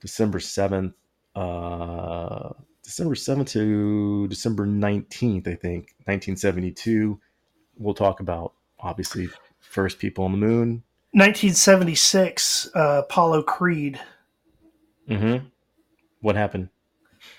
December 0.00 0.38
7th, 0.38 0.94
uh, 1.34 2.50
December 2.84 3.14
7th 3.14 3.48
to 3.48 4.28
December 4.28 4.66
19th, 4.66 5.48
I 5.48 5.54
think, 5.54 5.94
1972. 6.04 7.18
We'll 7.78 7.94
talk 7.94 8.20
about, 8.20 8.52
obviously, 8.78 9.28
first 9.58 9.98
people 9.98 10.24
on 10.24 10.32
the 10.32 10.38
moon. 10.38 10.82
1976, 11.12 12.70
uh, 12.74 13.02
Apollo 13.04 13.42
Creed. 13.44 13.98
Mm-hmm. 15.08 15.46
What 16.20 16.36
happened? 16.36 16.68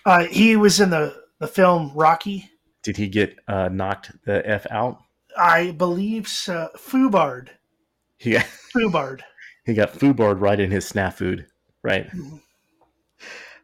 Uh, 0.06 0.26
he 0.26 0.56
was 0.56 0.80
in 0.80 0.90
the, 0.90 1.16
the 1.40 1.48
film 1.48 1.92
Rocky. 1.94 2.50
Did 2.84 2.98
he 2.98 3.08
get 3.08 3.38
uh, 3.48 3.70
knocked 3.72 4.12
the 4.26 4.48
F 4.48 4.66
out? 4.72 5.00
I 5.38 5.72
believe 5.72 6.28
so. 6.28 6.70
Fubard. 6.78 7.50
Got 8.24 8.46
Fubard. 8.76 9.22
he 9.66 9.74
got 9.74 9.94
foobarred 9.94 10.40
right 10.40 10.60
in 10.60 10.72
his 10.72 10.90
snafu, 10.92 11.46
right? 11.84 12.10
Mhm. 12.12 12.42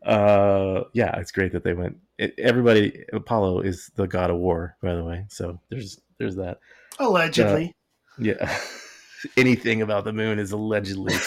Uh, 0.03 0.83
yeah, 0.93 1.19
it's 1.19 1.31
great 1.31 1.51
that 1.51 1.63
they 1.63 1.73
went. 1.73 1.97
It, 2.17 2.33
everybody, 2.37 3.05
Apollo 3.13 3.61
is 3.61 3.91
the 3.95 4.07
god 4.07 4.29
of 4.29 4.37
war, 4.37 4.75
by 4.81 4.95
the 4.95 5.03
way. 5.03 5.25
So 5.29 5.59
there's 5.69 5.99
there's 6.17 6.35
that. 6.37 6.59
Allegedly. 6.99 7.75
Yeah, 8.17 8.57
anything 9.37 9.81
about 9.81 10.03
the 10.03 10.13
moon 10.13 10.39
is 10.39 10.51
allegedly. 10.51 11.13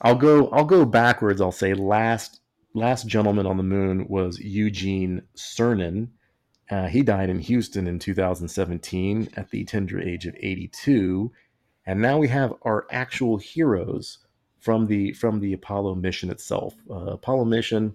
I'll 0.00 0.16
go. 0.16 0.48
I'll 0.48 0.64
go 0.64 0.84
backwards. 0.84 1.40
I'll 1.40 1.52
say 1.52 1.74
last 1.74 2.40
last 2.74 3.06
gentleman 3.06 3.46
on 3.46 3.56
the 3.56 3.62
moon 3.62 4.06
was 4.08 4.38
Eugene 4.38 5.22
Cernan. 5.36 6.08
Uh, 6.70 6.86
he 6.86 7.02
died 7.02 7.30
in 7.30 7.38
Houston 7.38 7.86
in 7.86 7.98
2017 7.98 9.30
at 9.36 9.50
the 9.50 9.64
tender 9.64 9.98
age 9.98 10.26
of 10.26 10.36
82, 10.38 11.32
and 11.86 12.02
now 12.02 12.18
we 12.18 12.28
have 12.28 12.52
our 12.62 12.86
actual 12.90 13.38
heroes 13.38 14.18
from 14.60 14.86
the 14.86 15.12
from 15.12 15.40
the 15.40 15.52
Apollo 15.52 15.94
mission 15.96 16.30
itself. 16.30 16.74
Uh, 16.90 17.12
Apollo 17.12 17.44
mission 17.46 17.94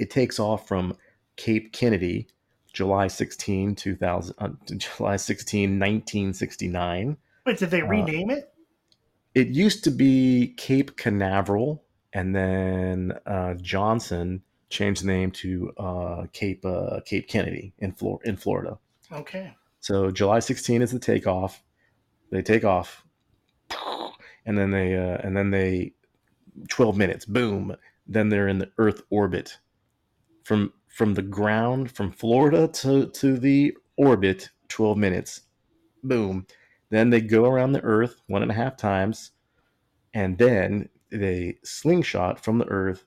it 0.00 0.10
takes 0.10 0.38
off 0.40 0.66
from 0.66 0.96
Cape 1.36 1.72
Kennedy, 1.72 2.26
July 2.72 3.06
16, 3.06 3.74
2000, 3.76 4.34
uh, 4.38 4.48
July 4.76 5.16
16, 5.16 5.70
1969. 5.78 7.16
Wait, 7.46 7.58
did 7.58 7.70
they 7.70 7.82
Uh, 7.82 7.86
rename 7.86 8.30
it? 8.30 8.52
It 9.34 9.48
used 9.48 9.84
to 9.84 9.90
be 9.90 10.54
Cape 10.56 10.96
Canaveral, 10.96 11.84
and 12.12 12.34
then 12.34 13.12
uh, 13.26 13.54
Johnson 13.54 14.42
changed 14.70 15.02
the 15.02 15.06
name 15.08 15.30
to 15.32 15.72
uh, 15.76 16.26
Cape 16.32 16.64
uh, 16.64 17.00
Cape 17.04 17.28
Kennedy 17.28 17.72
in 17.78 17.92
Flor- 17.92 18.20
in 18.24 18.36
Florida. 18.36 18.78
Okay. 19.12 19.54
So 19.80 20.10
July 20.10 20.38
16 20.40 20.82
is 20.82 20.92
the 20.92 20.98
takeoff. 20.98 21.62
They 22.30 22.42
take 22.42 22.64
off, 22.64 23.04
and 24.46 24.56
then 24.56 24.70
they 24.70 24.96
uh, 24.96 25.18
and 25.22 25.36
then 25.36 25.50
they 25.50 25.92
12 26.68 26.96
minutes, 26.96 27.24
boom. 27.24 27.76
Then 28.06 28.28
they're 28.28 28.48
in 28.48 28.58
the 28.58 28.70
Earth 28.78 29.02
orbit 29.10 29.58
from 30.44 30.72
from 30.88 31.14
the 31.14 31.22
ground 31.22 31.90
from 31.90 32.12
Florida 32.12 32.68
to 32.68 33.06
to 33.06 33.38
the 33.38 33.76
orbit. 33.96 34.50
12 34.68 34.96
minutes, 34.96 35.42
boom. 36.02 36.46
Then 36.90 37.10
they 37.10 37.20
go 37.20 37.44
around 37.44 37.72
the 37.72 37.82
Earth 37.82 38.20
one 38.26 38.42
and 38.42 38.50
a 38.50 38.54
half 38.54 38.76
times, 38.76 39.30
and 40.12 40.38
then 40.38 40.88
they 41.10 41.58
slingshot 41.62 42.42
from 42.42 42.58
the 42.58 42.66
Earth 42.66 43.04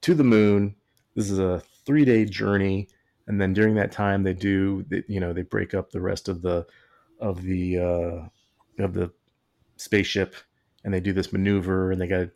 to 0.00 0.14
the 0.14 0.24
moon. 0.24 0.74
This 1.14 1.30
is 1.30 1.38
a 1.38 1.62
three 1.84 2.04
day 2.04 2.24
journey 2.24 2.88
and 3.26 3.40
then 3.40 3.52
during 3.52 3.74
that 3.74 3.92
time 3.92 4.22
they 4.22 4.32
do 4.32 4.84
you 5.08 5.20
know 5.20 5.32
they 5.32 5.42
break 5.42 5.74
up 5.74 5.90
the 5.90 6.00
rest 6.00 6.28
of 6.28 6.42
the 6.42 6.66
of 7.20 7.42
the 7.42 7.78
uh 7.78 8.82
of 8.82 8.94
the 8.94 9.10
spaceship 9.76 10.34
and 10.86 10.94
they 10.94 11.00
do 11.00 11.12
this 11.12 11.32
maneuver 11.32 11.90
and 11.90 12.00
they 12.00 12.06
got 12.06 12.28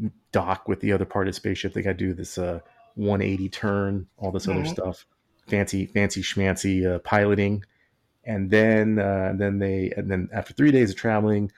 to 0.00 0.10
dock 0.32 0.68
with 0.68 0.80
the 0.80 0.92
other 0.92 1.06
part 1.06 1.26
of 1.26 1.32
the 1.34 1.36
spaceship. 1.36 1.72
They 1.72 1.82
got 1.82 1.92
to 1.92 1.96
do 1.96 2.14
this 2.14 2.38
uh 2.38 2.60
180 2.94 3.48
turn 3.48 4.06
all 4.18 4.30
this 4.30 4.46
other 4.46 4.60
Mhm. 4.60 4.68
stuff. 4.68 5.06
Fancy 5.48 5.86
fancy 5.86 6.22
schmancy 6.22 6.86
uh, 6.86 6.98
piloting. 7.00 7.64
And 8.24 8.50
then 8.50 8.98
uh, 8.98 9.32
then 9.36 9.58
they 9.58 9.92
and 9.96 10.10
then 10.10 10.28
after 10.32 10.52
three 10.52 10.70
days 10.70 10.90
of 10.90 10.96
traveling 10.96 11.50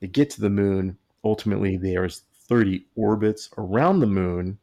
they 0.00 0.08
get 0.08 0.30
to 0.30 0.40
the 0.40 0.50
moon. 0.50 0.98
Ultimately 1.24 1.76
there's 1.76 2.22
30 2.48 2.84
orbits 2.96 3.48
around 3.56 4.00
the 4.00 4.06
moon. 4.06 4.58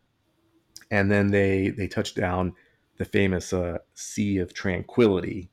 And 0.92 1.10
then 1.10 1.32
they 1.32 1.70
they 1.70 1.88
touch 1.88 2.14
down 2.14 2.54
the 2.98 3.06
famous 3.06 3.54
uh, 3.54 3.78
Sea 3.94 4.40
of 4.40 4.54
Tranquility. 4.54 5.50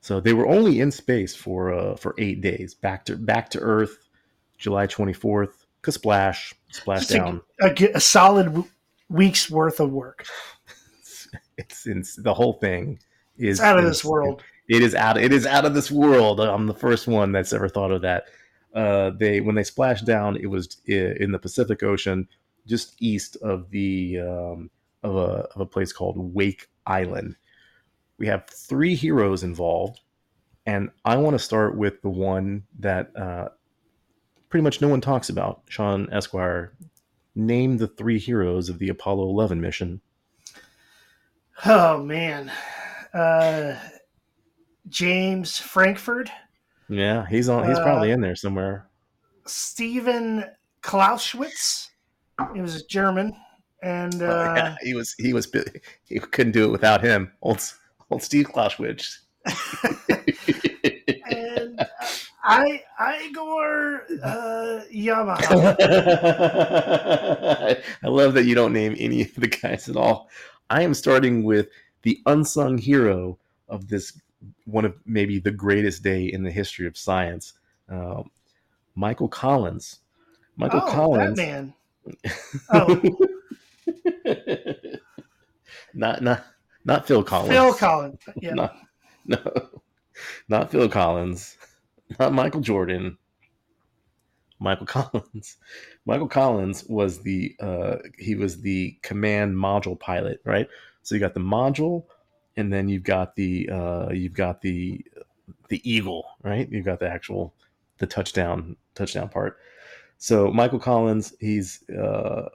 So 0.00 0.20
they 0.20 0.34
were 0.34 0.46
only 0.48 0.80
in 0.80 0.90
space 0.90 1.34
for 1.34 1.72
uh, 1.72 1.96
for 1.96 2.14
eight 2.18 2.40
days, 2.40 2.74
back 2.74 3.04
to 3.06 3.16
back 3.16 3.48
to 3.50 3.60
Earth, 3.60 4.03
July 4.64 4.86
twenty 4.86 5.12
fourth. 5.12 5.66
Splash, 5.86 6.54
splash 6.70 7.00
Just 7.00 7.10
a- 7.10 7.14
down. 7.18 7.42
A, 7.60 7.74
a 7.96 8.00
solid 8.00 8.44
w- 8.46 8.66
week's 9.10 9.50
worth 9.50 9.78
of 9.80 9.90
work. 9.92 10.24
It's, 11.56 11.86
it's 11.86 12.16
the 12.16 12.34
whole 12.34 12.54
thing 12.54 12.98
is 13.36 13.58
It's 13.58 13.60
out 13.60 13.78
of 13.78 13.84
this 13.84 13.98
is- 13.98 14.04
world. 14.04 14.42
It 14.68 14.82
is 14.82 14.94
out. 14.94 15.18
It 15.18 15.32
is 15.32 15.46
out 15.46 15.64
of 15.66 15.74
this 15.74 15.90
world. 15.90 16.40
I'm 16.40 16.66
the 16.66 16.74
first 16.74 17.06
one 17.06 17.30
that's 17.32 17.52
ever 17.52 17.68
thought 17.68 17.90
of 17.92 18.00
that. 18.02 18.24
Uh, 18.74 19.10
they 19.10 19.40
when 19.40 19.54
they 19.54 19.62
splashed 19.62 20.06
down, 20.06 20.36
it 20.36 20.46
was 20.46 20.78
in 20.86 21.30
the 21.30 21.38
Pacific 21.38 21.82
Ocean, 21.82 22.26
just 22.66 22.96
east 23.00 23.36
of 23.42 23.68
the 23.70 24.20
um, 24.20 24.70
of 25.02 25.14
a 25.16 25.46
of 25.54 25.60
a 25.60 25.66
place 25.66 25.92
called 25.92 26.16
Wake 26.34 26.68
Island. 26.86 27.36
We 28.18 28.26
have 28.26 28.46
three 28.48 28.94
heroes 28.94 29.42
involved, 29.44 30.00
and 30.66 30.88
I 31.04 31.16
want 31.18 31.34
to 31.34 31.44
start 31.44 31.76
with 31.76 32.00
the 32.02 32.10
one 32.10 32.62
that 32.80 33.14
uh, 33.16 33.48
pretty 34.54 34.62
much 34.62 34.80
no 34.80 34.86
one 34.86 35.00
talks 35.00 35.28
about. 35.30 35.62
Sean 35.68 36.08
Esquire, 36.12 36.72
name 37.34 37.76
the 37.76 37.88
three 37.88 38.20
heroes 38.20 38.68
of 38.68 38.78
the 38.78 38.88
Apollo 38.88 39.28
11 39.28 39.60
mission. 39.60 40.00
Oh 41.66 42.00
man, 42.04 42.52
uh, 43.12 43.76
James 44.88 45.58
Frankfurt, 45.58 46.30
Yeah, 46.88 47.26
he's 47.26 47.48
on. 47.48 47.66
He's 47.66 47.78
Uh, 47.78 47.82
probably 47.82 48.12
in 48.12 48.20
there 48.20 48.36
somewhere. 48.36 48.86
Stephen 49.44 50.44
Clausewitz. 50.82 51.90
He 52.54 52.60
was 52.60 52.76
a 52.76 52.86
German, 52.86 53.34
and 53.82 54.22
Oh, 54.22 54.26
uh, 54.30 54.54
yeah, 54.56 54.76
he 54.82 54.94
was 54.94 55.16
he 55.18 55.32
was 55.32 55.50
he 56.04 56.20
couldn't 56.20 56.52
do 56.52 56.62
it 56.66 56.70
without 56.70 57.02
him. 57.02 57.32
Old 57.42 57.60
old 58.08 58.22
Steve 58.22 58.52
Clausewitz. 58.52 59.20
uh, 62.44 62.64
I 62.98 63.26
Igor 63.28 64.02
uh, 64.22 64.80
Yamaha. 64.92 65.76
I 68.02 68.08
love 68.08 68.34
that 68.34 68.44
you 68.44 68.54
don't 68.54 68.72
name 68.72 68.94
any 68.98 69.22
of 69.22 69.34
the 69.34 69.48
guys 69.48 69.88
at 69.88 69.96
all. 69.96 70.28
I 70.70 70.82
am 70.82 70.94
starting 70.94 71.44
with 71.44 71.68
the 72.02 72.20
unsung 72.26 72.78
hero 72.78 73.38
of 73.68 73.88
this 73.88 74.20
one 74.66 74.84
of 74.84 74.94
maybe 75.06 75.38
the 75.38 75.50
greatest 75.50 76.02
day 76.02 76.26
in 76.26 76.42
the 76.42 76.50
history 76.50 76.86
of 76.86 76.98
science, 76.98 77.54
um, 77.88 78.30
Michael 78.94 79.28
Collins. 79.28 80.00
Michael 80.56 80.82
oh, 80.84 80.90
Collins. 80.90 81.36
that 81.36 81.46
man. 81.46 81.74
Oh, 82.70 83.00
not 85.94 86.22
not 86.22 86.44
not 86.84 87.06
Phil 87.06 87.22
Collins. 87.22 87.52
Phil 87.52 87.74
Collins. 87.74 88.20
Yeah. 88.36 88.54
Not, 88.54 88.76
no, 89.26 89.68
not 90.48 90.70
Phil 90.70 90.88
Collins. 90.88 91.56
Not 92.18 92.32
Michael 92.32 92.60
Jordan. 92.60 93.18
Michael 94.60 94.86
Collins. 94.88 95.56
Michael 96.06 96.28
Collins 96.28 96.84
was 96.88 97.22
the 97.22 97.56
uh, 97.60 97.96
he 98.18 98.34
was 98.34 98.60
the 98.60 98.98
command 99.02 99.54
module 99.56 99.98
pilot, 99.98 100.40
right? 100.44 100.68
So 101.02 101.14
you 101.14 101.20
got 101.20 101.34
the 101.34 101.40
module, 101.40 102.04
and 102.56 102.72
then 102.72 102.88
you've 102.88 103.04
got 103.04 103.36
the 103.36 103.68
uh, 103.70 104.10
you've 104.12 104.34
got 104.34 104.62
the 104.62 105.04
the 105.68 105.80
eagle, 105.90 106.26
right? 106.42 106.68
You've 106.70 106.84
got 106.84 107.00
the 107.00 107.08
actual 107.08 107.54
the 107.98 108.06
touchdown 108.06 108.76
touchdown 108.94 109.28
part. 109.28 109.58
So 110.18 110.50
Michael 110.50 110.78
Collins, 110.78 111.34
he's 111.40 111.82
uh, 111.90 112.48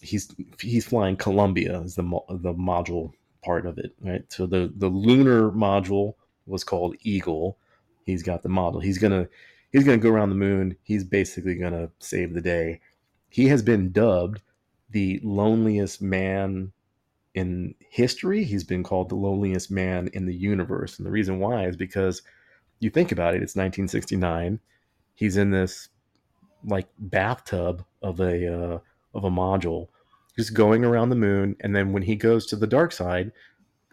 he's 0.00 0.34
he's 0.60 0.86
flying 0.86 1.16
Columbia 1.16 1.80
is 1.80 1.94
the 1.94 2.02
the 2.30 2.54
module 2.54 3.12
part 3.42 3.66
of 3.66 3.78
it, 3.78 3.94
right? 4.00 4.24
So 4.32 4.46
the 4.46 4.72
the 4.76 4.88
lunar 4.88 5.50
module 5.50 6.14
was 6.46 6.64
called 6.64 6.96
Eagle. 7.02 7.58
He's 8.08 8.22
got 8.22 8.42
the 8.42 8.48
model. 8.48 8.80
He's 8.80 8.96
gonna 8.96 9.28
he's 9.70 9.84
gonna 9.84 9.98
go 9.98 10.08
around 10.08 10.30
the 10.30 10.34
moon. 10.34 10.76
He's 10.82 11.04
basically 11.04 11.56
gonna 11.56 11.90
save 11.98 12.32
the 12.32 12.40
day. 12.40 12.80
He 13.28 13.48
has 13.48 13.62
been 13.62 13.92
dubbed 13.92 14.40
the 14.88 15.20
loneliest 15.22 16.00
man 16.00 16.72
in 17.34 17.74
history. 17.90 18.44
He's 18.44 18.64
been 18.64 18.82
called 18.82 19.10
the 19.10 19.14
loneliest 19.14 19.70
man 19.70 20.08
in 20.14 20.24
the 20.24 20.34
universe, 20.34 20.96
and 20.96 21.04
the 21.04 21.10
reason 21.10 21.38
why 21.38 21.66
is 21.66 21.76
because 21.76 22.22
you 22.80 22.88
think 22.88 23.12
about 23.12 23.34
it. 23.34 23.42
It's 23.42 23.54
1969. 23.54 24.58
He's 25.14 25.36
in 25.36 25.50
this 25.50 25.90
like 26.64 26.88
bathtub 26.98 27.84
of 28.00 28.20
a 28.20 28.46
uh, 28.46 28.78
of 29.12 29.24
a 29.24 29.30
module, 29.30 29.88
just 30.34 30.54
going 30.54 30.82
around 30.82 31.10
the 31.10 31.16
moon, 31.16 31.56
and 31.60 31.76
then 31.76 31.92
when 31.92 32.04
he 32.04 32.16
goes 32.16 32.46
to 32.46 32.56
the 32.56 32.66
dark 32.66 32.92
side, 32.92 33.32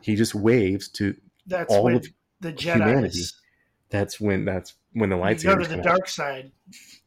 he 0.02 0.16
just 0.16 0.36
waves 0.36 0.88
to 0.92 1.18
That's 1.46 1.74
all 1.74 1.84
when 1.84 1.96
of 1.96 2.08
the 2.40 2.52
humanity. 2.52 3.20
Jedi's 3.20 3.42
that's 3.96 4.20
when 4.20 4.46
that's 4.46 4.74
when 4.94 5.10
the 5.10 5.16
lights 5.16 5.44
go 5.44 5.56
to 5.56 5.68
the 5.68 5.78
dark 5.78 6.08
side. 6.08 6.52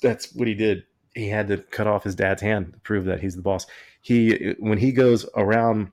That's 0.00 0.34
what 0.34 0.48
he 0.48 0.54
did. 0.54 0.84
He 1.14 1.28
had 1.28 1.48
to 1.48 1.58
cut 1.58 1.86
off 1.86 2.04
his 2.04 2.14
dad's 2.14 2.42
hand 2.42 2.72
to 2.72 2.80
prove 2.80 3.04
that 3.06 3.20
he's 3.20 3.36
the 3.36 3.42
boss. 3.42 3.66
He 4.00 4.54
when 4.58 4.78
he 4.78 4.92
goes 4.92 5.26
around, 5.36 5.92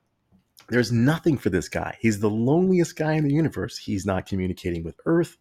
there's 0.68 0.92
nothing 0.92 1.36
for 1.36 1.50
this 1.50 1.68
guy. 1.68 1.96
He's 2.00 2.20
the 2.20 2.30
loneliest 2.30 2.96
guy 2.96 3.14
in 3.14 3.24
the 3.24 3.34
universe. 3.34 3.78
He's 3.78 4.06
not 4.06 4.26
communicating 4.26 4.82
with 4.84 5.00
Earth. 5.06 5.36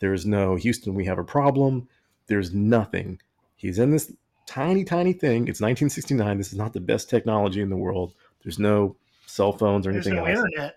There's 0.00 0.26
no 0.26 0.56
Houston. 0.56 0.94
We 0.94 1.06
have 1.06 1.18
a 1.18 1.24
problem. 1.24 1.88
There's 2.26 2.52
nothing. 2.52 3.20
He's 3.56 3.78
in 3.78 3.90
this 3.90 4.12
tiny, 4.46 4.84
tiny 4.84 5.12
thing. 5.12 5.48
It's 5.48 5.60
1969. 5.60 6.38
This 6.38 6.52
is 6.52 6.58
not 6.58 6.72
the 6.72 6.80
best 6.80 7.10
technology 7.10 7.60
in 7.60 7.70
the 7.70 7.76
world. 7.76 8.14
There's 8.42 8.58
no 8.58 8.96
cell 9.26 9.52
phones 9.52 9.86
or 9.86 9.92
There's 9.92 10.06
anything 10.06 10.24
no 10.24 10.30
else. 10.30 10.44
internet. 10.44 10.76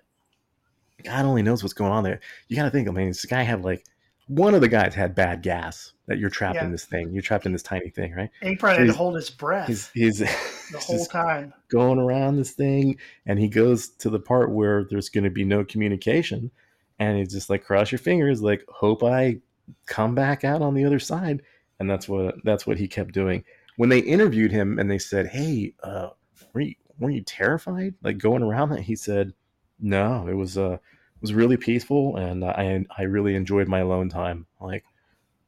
God 1.04 1.26
only 1.26 1.42
knows 1.42 1.64
what's 1.64 1.74
going 1.74 1.92
on 1.92 2.04
there. 2.04 2.20
You 2.48 2.56
got 2.56 2.64
to 2.66 2.72
think, 2.72 2.88
I 2.88 2.92
mean, 2.92 3.08
this 3.08 3.26
guy 3.26 3.44
had 3.44 3.64
like 3.64 3.86
one 4.28 4.54
of 4.56 4.62
the 4.62 4.68
guys 4.68 4.94
had 4.96 5.14
bad 5.16 5.42
gas 5.42 5.94
that 6.08 6.18
you're 6.20 6.30
trapped 6.30 6.56
Yeah. 6.56 6.66
in 6.66 6.72
this 6.72 6.86
thing. 6.86 7.12
You're 7.12 7.22
trapped 7.22 7.46
in 7.46 7.52
this 7.52 7.64
tiny 7.64 7.90
thing, 7.90 8.14
right? 8.14 8.30
And 8.42 8.50
he 8.52 8.56
probably 8.56 8.80
had 8.86 8.92
to 8.94 8.98
hold 8.98 9.16
his 9.16 9.30
breath 9.30 9.68
He's 9.68 9.90
he's 9.94 10.20
the 10.20 10.26
he's 10.72 10.84
whole 10.86 11.06
time. 11.06 11.54
going 11.70 12.00
around 12.00 12.38
this 12.38 12.52
thing, 12.52 12.98
and 13.26 13.40
he 13.40 13.48
goes 13.48 13.90
to 13.90 14.10
the 14.10 14.20
part 14.20 14.52
where 14.52 14.86
there's 14.90 15.10
going 15.10 15.24
to 15.26 15.30
be 15.30 15.44
no 15.44 15.64
communication, 15.66 16.52
and 17.00 17.18
he's 17.18 17.32
just 17.32 17.50
like, 17.50 17.64
cross 17.64 17.92
your 17.92 18.00
fingers, 18.00 18.42
like, 18.42 18.64
hope 18.70 19.04
I 19.04 19.40
come 19.86 20.16
back 20.16 20.44
out 20.44 20.62
on 20.62 20.74
the 20.76 20.86
other 20.86 21.00
side, 21.00 21.42
and 21.80 21.90
that's 21.90 22.08
what 22.08 22.36
that's 22.44 22.66
what 22.68 22.78
he 22.78 22.88
kept 22.88 23.14
doing. 23.14 23.44
When 23.78 23.90
they 23.90 24.00
interviewed 24.00 24.52
him 24.52 24.80
and 24.80 24.90
they 24.92 25.00
said, 25.00 25.28
"Hey, 25.28 25.74
uh, 25.84 26.10
were 26.54 26.62
you 26.62 26.76
were 27.00 27.10
you 27.10 27.22
terrified, 27.22 27.96
like 28.04 28.18
going 28.18 28.44
around 28.44 28.70
that?" 28.70 28.82
He 28.82 28.96
said, 28.96 29.34
"No, 29.80 30.28
it 30.28 30.36
was 30.36 30.58
uh, 30.58 30.74
it 30.74 30.80
was 31.22 31.34
really 31.34 31.58
peaceful, 31.58 32.18
and 32.18 32.44
I 32.44 32.86
I 32.98 33.04
really 33.04 33.36
enjoyed 33.36 33.68
my 33.68 33.80
alone 33.80 34.10
time." 34.10 34.48
Like 34.60 34.84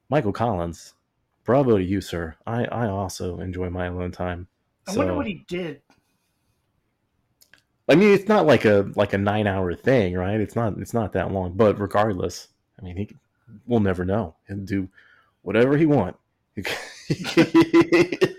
Michael 0.10 0.34
Collins, 0.34 0.94
bravo 1.44 1.78
to 1.78 1.84
you, 1.84 2.02
sir. 2.02 2.36
I 2.46 2.66
I 2.66 2.88
also 2.88 3.40
enjoy 3.40 3.70
my 3.70 3.88
alone 3.88 4.12
time. 4.12 4.48
I 4.88 4.96
wonder 4.96 5.14
what 5.14 5.28
he 5.28 5.46
did. 5.48 5.82
I 7.90 7.96
mean, 7.96 8.14
it's 8.14 8.28
not 8.30 8.46
like 8.46 8.66
a 8.66 8.92
like 8.96 9.14
a 9.14 9.18
nine 9.18 9.48
hour 9.48 9.74
thing, 9.74 10.14
right? 10.16 10.40
It's 10.40 10.56
not 10.56 10.78
it's 10.78 10.94
not 10.94 11.14
that 11.14 11.32
long. 11.32 11.54
But 11.54 11.80
regardless, 11.80 12.48
I 12.80 12.84
mean, 12.84 12.98
he 12.98 13.10
we'll 13.66 13.80
never 13.80 14.06
know. 14.06 14.36
He'll 14.48 14.58
do 14.58 14.90
whatever 15.42 15.78
he 15.78 15.86
want. 15.86 16.16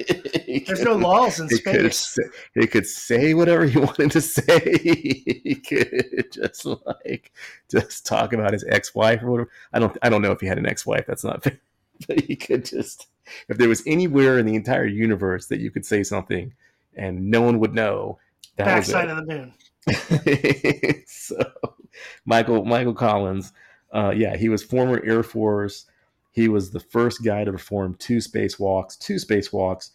There's 0.66 0.82
no 0.82 0.94
laws 0.96 1.40
in 1.40 1.48
He 1.48 1.58
could, 1.58 1.92
space. 1.94 2.14
say, 2.14 2.22
he 2.54 2.66
could 2.66 2.86
say 2.86 3.34
whatever 3.34 3.64
he 3.66 3.78
wanted 3.88 4.10
to 4.12 4.20
say. 4.20 4.78
he 4.82 5.54
could 5.56 6.32
just 6.32 6.64
like 6.64 7.32
just 7.70 8.06
talk 8.06 8.32
about 8.32 8.52
his 8.52 8.64
ex 8.68 8.94
wife 8.94 9.22
or 9.22 9.30
whatever. 9.30 9.50
I 9.72 9.78
don't 9.78 9.96
I 10.02 10.08
don't 10.08 10.22
know 10.22 10.32
if 10.32 10.40
he 10.40 10.46
had 10.46 10.58
an 10.58 10.66
ex 10.66 10.84
wife. 10.86 11.04
That's 11.06 11.24
not 11.24 11.42
fair. 11.42 11.58
But 12.08 12.22
he 12.22 12.34
could 12.34 12.64
just 12.64 13.06
if 13.48 13.56
there 13.56 13.68
was 13.68 13.82
anywhere 13.86 14.38
in 14.40 14.46
the 14.46 14.56
entire 14.56 14.84
universe 14.86 15.46
that 15.46 15.60
you 15.60 15.70
could 15.70 15.86
say 15.86 16.02
something 16.02 16.52
and 16.96 17.30
no 17.30 17.40
one 17.42 17.60
would 17.60 17.72
know. 17.72 18.18
That 18.56 18.76
was 18.78 18.88
it 18.88 19.08
of 19.08 19.16
the 19.16 19.24
moon. 19.24 21.04
so 21.06 21.36
Michael 22.24 22.64
Michael 22.64 22.94
Collins, 22.94 23.52
uh, 23.92 24.12
yeah, 24.14 24.36
he 24.36 24.48
was 24.48 24.62
former 24.62 25.00
Air 25.04 25.22
Force. 25.22 25.86
He 26.32 26.48
was 26.48 26.70
the 26.72 26.80
first 26.80 27.22
guy 27.24 27.44
to 27.44 27.52
perform 27.52 27.94
two 28.00 28.16
spacewalks. 28.16 28.98
Two 28.98 29.14
spacewalks. 29.14 29.90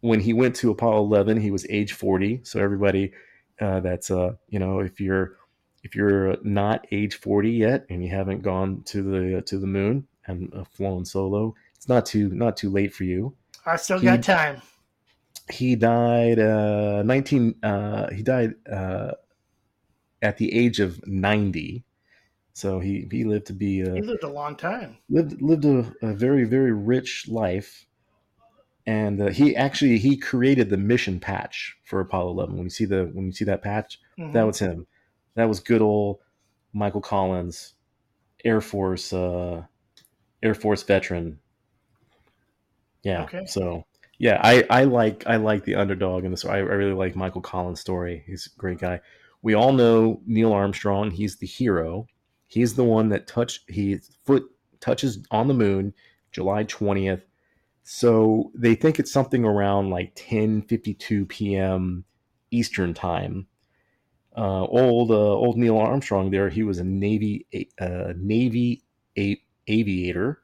When 0.00 0.20
he 0.20 0.32
went 0.32 0.56
to 0.56 0.70
Apollo 0.70 1.04
11, 1.04 1.40
he 1.40 1.50
was 1.50 1.66
age 1.68 1.92
40. 1.92 2.40
So 2.44 2.60
everybody, 2.60 3.12
uh, 3.60 3.80
that's 3.80 4.10
uh, 4.10 4.32
you 4.48 4.58
know, 4.58 4.80
if 4.80 5.00
you're 5.00 5.36
if 5.82 5.94
you're 5.94 6.36
not 6.42 6.86
age 6.92 7.16
40 7.16 7.50
yet 7.50 7.86
and 7.90 8.02
you 8.04 8.10
haven't 8.10 8.42
gone 8.42 8.82
to 8.86 9.02
the 9.02 9.42
to 9.42 9.58
the 9.58 9.66
moon 9.66 10.06
and 10.26 10.52
uh, 10.54 10.64
flown 10.64 11.04
solo, 11.04 11.54
it's 11.76 11.88
not 11.88 12.06
too 12.06 12.28
not 12.30 12.56
too 12.56 12.70
late 12.70 12.92
for 12.94 13.04
you 13.04 13.34
I 13.66 13.76
still 13.76 14.00
He- 14.00 14.06
got 14.06 14.22
time. 14.22 14.62
he 15.50 15.74
died 15.76 16.38
uh 16.38 17.02
19 17.02 17.54
uh 17.62 18.10
he 18.12 18.22
died 18.22 18.54
uh 18.70 19.12
at 20.22 20.36
the 20.38 20.52
age 20.54 20.80
of 20.80 21.06
90 21.06 21.84
so 22.52 22.78
he 22.80 23.06
he 23.10 23.24
lived 23.24 23.46
to 23.46 23.52
be 23.52 23.82
He 23.82 23.88
uh 23.90 24.00
lived 24.02 24.22
a 24.22 24.28
long 24.28 24.56
time. 24.56 24.98
lived 25.08 25.40
lived 25.40 25.64
a, 25.64 25.92
a 26.02 26.14
very 26.14 26.44
very 26.44 26.72
rich 26.72 27.26
life 27.28 27.86
and 28.86 29.20
uh, 29.20 29.28
he 29.28 29.54
actually 29.56 29.98
he 29.98 30.16
created 30.16 30.70
the 30.70 30.76
mission 30.76 31.20
patch 31.20 31.76
for 31.84 32.00
apollo 32.00 32.30
11 32.30 32.54
when 32.56 32.64
you 32.64 32.70
see 32.70 32.84
the 32.84 33.10
when 33.12 33.26
you 33.26 33.32
see 33.32 33.44
that 33.44 33.62
patch 33.62 33.98
Mhm. 34.18 34.32
that 34.32 34.46
was 34.46 34.58
him. 34.58 34.86
That 35.34 35.48
was 35.48 35.60
good 35.60 35.82
old 35.82 36.18
michael 36.72 37.00
collins 37.00 37.74
air 38.44 38.60
force 38.60 39.12
uh 39.12 39.62
air 40.42 40.54
force 40.54 40.82
veteran. 40.82 41.38
Yeah 43.02 43.24
Okay. 43.24 43.46
so 43.46 43.84
yeah 44.18 44.38
i 44.42 44.64
i 44.70 44.84
like 44.84 45.24
i 45.26 45.36
like 45.36 45.64
the 45.64 45.74
underdog 45.74 46.24
in 46.24 46.30
this 46.30 46.44
I, 46.44 46.56
I 46.56 46.58
really 46.60 46.92
like 46.92 47.16
michael 47.16 47.40
collins 47.40 47.80
story. 47.80 48.22
He's 48.26 48.48
a 48.54 48.58
great 48.58 48.78
guy. 48.78 49.00
We 49.42 49.54
all 49.54 49.72
know 49.72 50.20
neil 50.26 50.52
armstrong. 50.52 51.10
He's 51.10 51.36
the 51.36 51.46
hero. 51.46 52.06
He's 52.46 52.74
the 52.74 52.84
one 52.84 53.08
that 53.10 53.26
touched 53.26 53.70
his 53.70 54.10
foot 54.24 54.44
touches 54.80 55.18
on 55.30 55.46
the 55.48 55.54
moon 55.54 55.92
july 56.32 56.64
20th 56.64 57.22
so 57.92 58.52
they 58.54 58.76
think 58.76 59.00
it's 59.00 59.10
something 59.10 59.44
around 59.44 59.90
like 59.90 60.14
10:52 60.14 61.28
p.m. 61.28 62.04
Eastern 62.52 62.94
time. 62.94 63.48
Uh, 64.36 64.62
old 64.62 65.10
uh, 65.10 65.14
old 65.14 65.58
Neil 65.58 65.76
Armstrong 65.76 66.30
there, 66.30 66.48
he 66.48 66.62
was 66.62 66.78
a 66.78 66.84
Navy 66.84 67.48
uh, 67.80 68.12
Navy 68.16 68.84
a- 69.18 69.42
aviator, 69.66 70.40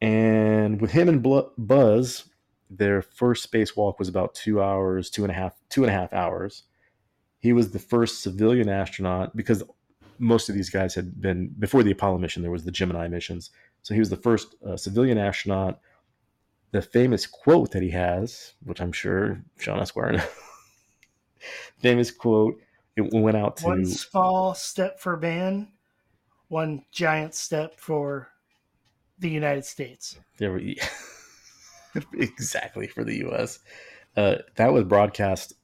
and 0.00 0.80
with 0.80 0.90
him 0.90 1.08
and 1.08 1.24
Buzz, 1.56 2.28
their 2.68 3.00
first 3.00 3.48
spacewalk 3.48 4.00
was 4.00 4.08
about 4.08 4.34
two 4.34 4.60
hours, 4.60 5.08
two 5.08 5.22
and 5.22 5.30
a 5.30 5.34
half, 5.34 5.54
two 5.68 5.84
and 5.84 5.90
a 5.90 5.94
half 5.94 6.12
hours. 6.12 6.64
He 7.38 7.52
was 7.52 7.70
the 7.70 7.78
first 7.78 8.24
civilian 8.24 8.68
astronaut 8.68 9.36
because 9.36 9.62
most 10.18 10.48
of 10.48 10.56
these 10.56 10.68
guys 10.68 10.96
had 10.96 11.20
been 11.20 11.54
before 11.60 11.84
the 11.84 11.92
Apollo 11.92 12.18
mission. 12.18 12.42
There 12.42 12.50
was 12.50 12.64
the 12.64 12.72
Gemini 12.72 13.06
missions, 13.06 13.50
so 13.82 13.94
he 13.94 14.00
was 14.00 14.10
the 14.10 14.16
first 14.16 14.56
uh, 14.66 14.76
civilian 14.76 15.16
astronaut 15.16 15.78
the 16.72 16.82
famous 16.82 17.26
quote 17.26 17.72
that 17.72 17.82
he 17.82 17.90
has, 17.90 18.54
which 18.64 18.80
I'm 18.80 18.92
sure 18.92 19.42
Sean 19.58 19.80
Esquire 19.80 20.12
knows. 20.12 20.22
famous 21.78 22.10
quote. 22.10 22.60
It 22.96 23.12
went 23.12 23.36
out 23.36 23.56
to 23.58 23.66
One 23.66 23.86
small 23.86 24.54
step 24.54 25.00
for 25.00 25.16
man, 25.16 25.68
one 26.48 26.84
giant 26.92 27.34
step 27.34 27.78
for 27.78 28.28
the 29.18 29.30
United 29.30 29.64
States. 29.64 30.18
there 30.38 30.52
we 30.52 30.78
exactly 32.14 32.86
for 32.86 33.04
the 33.04 33.18
U.S. 33.18 33.60
Uh, 34.16 34.36
that 34.56 34.72
was 34.72 34.84
broadcast 34.84 35.54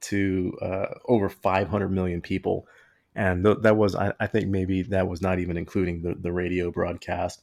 to 0.00 0.56
uh, 0.62 0.86
over 1.06 1.28
500 1.28 1.88
million 1.88 2.20
people, 2.20 2.66
and 3.14 3.44
th- 3.44 3.58
that 3.62 3.76
was 3.76 3.94
I, 3.94 4.12
I 4.20 4.26
think 4.26 4.48
maybe 4.48 4.82
that 4.82 5.08
was 5.08 5.20
not 5.20 5.38
even 5.38 5.56
including 5.56 6.02
the 6.02 6.14
the 6.14 6.32
radio 6.32 6.70
broadcast. 6.70 7.42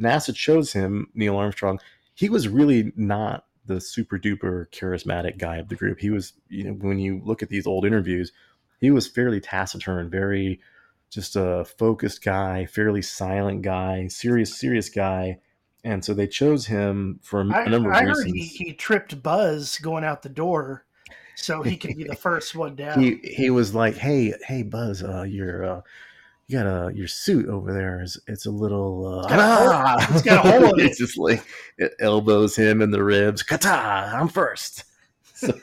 NASA 0.00 0.34
chose 0.34 0.72
him, 0.72 1.08
Neil 1.14 1.36
Armstrong. 1.36 1.80
He 2.20 2.28
was 2.28 2.48
really 2.48 2.92
not 2.96 3.46
the 3.64 3.80
super 3.80 4.18
duper 4.18 4.66
charismatic 4.72 5.38
guy 5.38 5.56
of 5.56 5.70
the 5.70 5.74
group. 5.74 6.00
He 6.00 6.10
was, 6.10 6.34
you 6.50 6.64
know, 6.64 6.72
when 6.72 6.98
you 6.98 7.22
look 7.24 7.42
at 7.42 7.48
these 7.48 7.66
old 7.66 7.86
interviews, 7.86 8.30
he 8.78 8.90
was 8.90 9.06
fairly 9.06 9.40
taciturn, 9.40 10.10
very 10.10 10.60
just 11.08 11.34
a 11.34 11.64
focused 11.64 12.22
guy, 12.22 12.66
fairly 12.66 13.00
silent 13.00 13.62
guy, 13.62 14.06
serious, 14.08 14.54
serious 14.54 14.90
guy. 14.90 15.38
And 15.82 16.04
so 16.04 16.12
they 16.12 16.26
chose 16.26 16.66
him 16.66 17.20
for 17.22 17.40
a, 17.40 17.46
I, 17.54 17.64
number 17.68 17.90
of 17.90 17.96
I 17.96 18.02
heard 18.02 18.18
reasons. 18.18 18.34
he, 18.34 18.64
he 18.64 18.72
tripped 18.74 19.22
Buzz 19.22 19.78
going 19.78 20.04
out 20.04 20.20
the 20.20 20.28
door 20.28 20.84
so 21.36 21.62
he 21.62 21.78
could 21.78 21.96
be 21.96 22.04
the 22.04 22.16
first 22.16 22.54
one 22.54 22.76
down. 22.76 23.00
he 23.00 23.18
he 23.22 23.48
was 23.48 23.74
like, 23.74 23.96
"Hey, 23.96 24.34
hey, 24.46 24.62
Buzz, 24.62 25.02
uh, 25.02 25.22
your 25.22 25.64
uh, 25.64 25.80
you 26.50 26.58
got 26.58 26.66
a 26.66 26.92
your 26.94 27.06
suit 27.06 27.48
over 27.48 27.72
there 27.72 28.02
is 28.02 28.18
it's 28.26 28.46
a 28.46 28.50
little 28.50 29.20
uh, 29.20 29.28
got 29.28 29.38
a 29.38 29.96
hole- 29.96 30.14
it's 30.14 30.22
got 30.22 30.44
a 30.44 30.50
hole 30.50 30.74
in 30.74 30.80
it." 30.80 30.86
It's 30.86 30.98
just 31.04 31.16
like 31.16 31.44
it 31.78 31.92
elbows 32.00 32.56
him 32.56 32.82
in 32.82 32.90
the 32.90 33.02
ribs. 33.02 33.42
Kata, 33.42 34.12
I'm 34.14 34.28
first. 34.28 34.84
So 35.32 35.58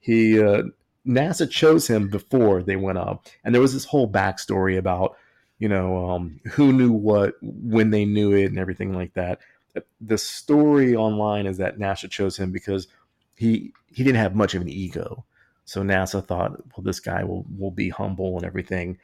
he 0.00 0.42
uh, 0.42 0.62
NASA 1.06 1.50
chose 1.50 1.86
him 1.86 2.08
before 2.08 2.62
they 2.62 2.76
went 2.76 2.96
up, 2.96 3.26
and 3.44 3.54
there 3.54 3.60
was 3.60 3.74
this 3.74 3.84
whole 3.84 4.10
backstory 4.10 4.78
about 4.78 5.18
you 5.58 5.68
know 5.68 6.08
um, 6.08 6.40
who 6.52 6.72
knew 6.72 6.92
what 6.92 7.34
when 7.42 7.90
they 7.90 8.06
knew 8.06 8.32
it 8.32 8.46
and 8.46 8.58
everything 8.58 8.94
like 8.94 9.12
that. 9.12 9.40
The 10.00 10.16
story 10.16 10.96
online 10.96 11.44
is 11.44 11.58
that 11.58 11.78
NASA 11.78 12.10
chose 12.10 12.38
him 12.38 12.52
because 12.52 12.86
he 13.34 13.74
he 13.88 14.02
didn't 14.02 14.22
have 14.22 14.34
much 14.34 14.54
of 14.54 14.62
an 14.62 14.70
ego, 14.70 15.26
so 15.66 15.82
NASA 15.82 16.26
thought, 16.26 16.52
well, 16.52 16.82
this 16.82 17.00
guy 17.00 17.22
will 17.22 17.44
will 17.58 17.70
be 17.70 17.90
humble 17.90 18.36
and 18.36 18.46
everything. 18.46 18.96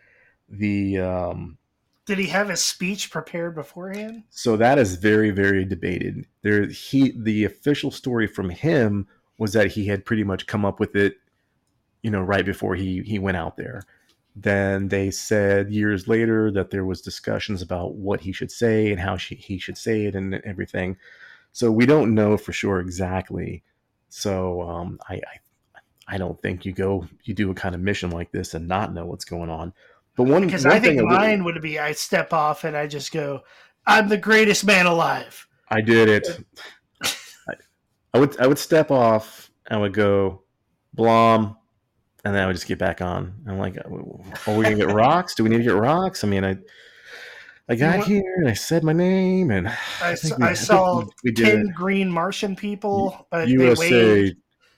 The 0.53 0.99
um, 0.99 1.59
did 2.05 2.19
he 2.19 2.27
have 2.27 2.51
his 2.51 2.61
speech 2.61 3.11
prepared 3.11 3.55
beforehand? 3.55 4.24
So 4.31 4.57
that 4.59 4.79
is 4.79 4.97
very 4.97 5.31
very 5.31 5.65
debated. 5.65 6.27
There 6.43 6.66
he 6.66 7.12
the 7.16 7.45
official 7.45 7.91
story 7.91 8.27
from 8.27 8.51
him 8.51 9.09
was 9.39 9.55
that 9.55 9.73
he 9.73 9.87
had 9.87 10.05
pretty 10.05 10.24
much 10.24 10.47
come 10.47 10.65
up 10.65 10.79
with 10.79 10.95
it, 10.95 11.16
you 12.03 12.11
know, 12.11 12.20
right 12.20 12.45
before 12.45 12.74
he 12.74 13.03
he 13.03 13.19
went 13.19 13.39
out 13.39 13.57
there. 13.57 13.83
Then 14.37 14.89
they 14.89 15.11
said 15.11 15.70
years 15.70 16.09
later 16.09 16.51
that 16.53 16.70
there 16.70 16.85
was 16.85 17.01
discussions 17.03 17.62
about 17.62 17.95
what 17.95 18.20
he 18.20 18.33
should 18.33 18.51
say 18.51 18.91
and 18.91 19.01
how 19.01 19.16
she, 19.16 19.35
he 19.35 19.59
should 19.59 19.77
say 19.77 20.07
it 20.07 20.15
and 20.15 20.35
everything. 20.37 20.97
So 21.53 21.70
we 21.70 21.85
don't 21.85 22.15
know 22.15 22.39
for 22.39 22.53
sure 22.53 22.81
exactly. 22.81 23.62
So 24.09 24.62
um, 24.62 24.99
I, 25.09 25.15
I 25.15 25.41
I 26.09 26.19
don't 26.19 26.41
think 26.43 26.66
you 26.66 26.73
go 26.73 27.07
you 27.24 27.35
do 27.35 27.51
a 27.51 27.55
kind 27.55 27.74
of 27.74 27.81
mission 27.81 28.11
like 28.11 28.33
this 28.33 28.55
and 28.55 28.69
not 28.69 28.93
know 28.93 29.07
what's 29.07 29.24
going 29.24 29.51
on. 29.51 29.73
But 30.16 30.24
one 30.24 30.44
because 30.44 30.64
one 30.64 30.74
I 30.74 30.80
think 30.80 31.01
mine 31.02 31.44
would 31.44 31.60
be 31.62 31.78
I 31.78 31.93
step 31.93 32.32
off 32.32 32.64
and 32.64 32.76
I 32.76 32.86
just 32.86 33.12
go, 33.12 33.40
I'm 33.86 34.09
the 34.09 34.18
greatest 34.18 34.64
man 34.64 34.86
alive. 34.86 35.47
I 35.68 35.80
did 35.80 36.09
it. 36.09 36.44
I, 37.02 37.55
I 38.14 38.18
would 38.18 38.39
I 38.40 38.47
would 38.47 38.59
step 38.59 38.90
off. 38.90 39.51
And 39.66 39.78
I 39.78 39.80
would 39.80 39.94
go, 39.94 40.43
Blom, 40.93 41.56
and 42.24 42.34
then 42.34 42.43
I 42.43 42.47
would 42.47 42.55
just 42.56 42.66
get 42.66 42.78
back 42.78 43.01
on. 43.01 43.32
I'm 43.48 43.59
like, 43.59 43.76
oh, 43.86 44.24
are 44.47 44.56
we 44.56 44.64
gonna 44.64 44.76
get 44.76 44.89
rocks? 44.94 45.34
Do 45.34 45.44
we 45.44 45.51
need 45.51 45.59
to 45.59 45.62
get 45.62 45.74
rocks? 45.74 46.24
I 46.24 46.28
mean, 46.28 46.44
I 46.44 46.59
I 47.68 47.76
got 47.76 47.98
what? 47.98 48.06
here 48.09 48.34
and 48.39 48.48
I 48.48 48.55
said 48.55 48.82
my 48.84 48.93
name 48.93 49.51
and 49.51 49.68
I, 49.68 50.16
we- 50.24 50.44
I 50.44 50.51
I 50.51 50.55
saw 50.55 51.05
we- 51.24 51.32
ten 51.32 51.68
it. 51.68 51.74
green 51.74 52.10
Martian 52.10 52.55
people. 52.56 53.26
They 53.32 53.47
USA. 53.47 54.34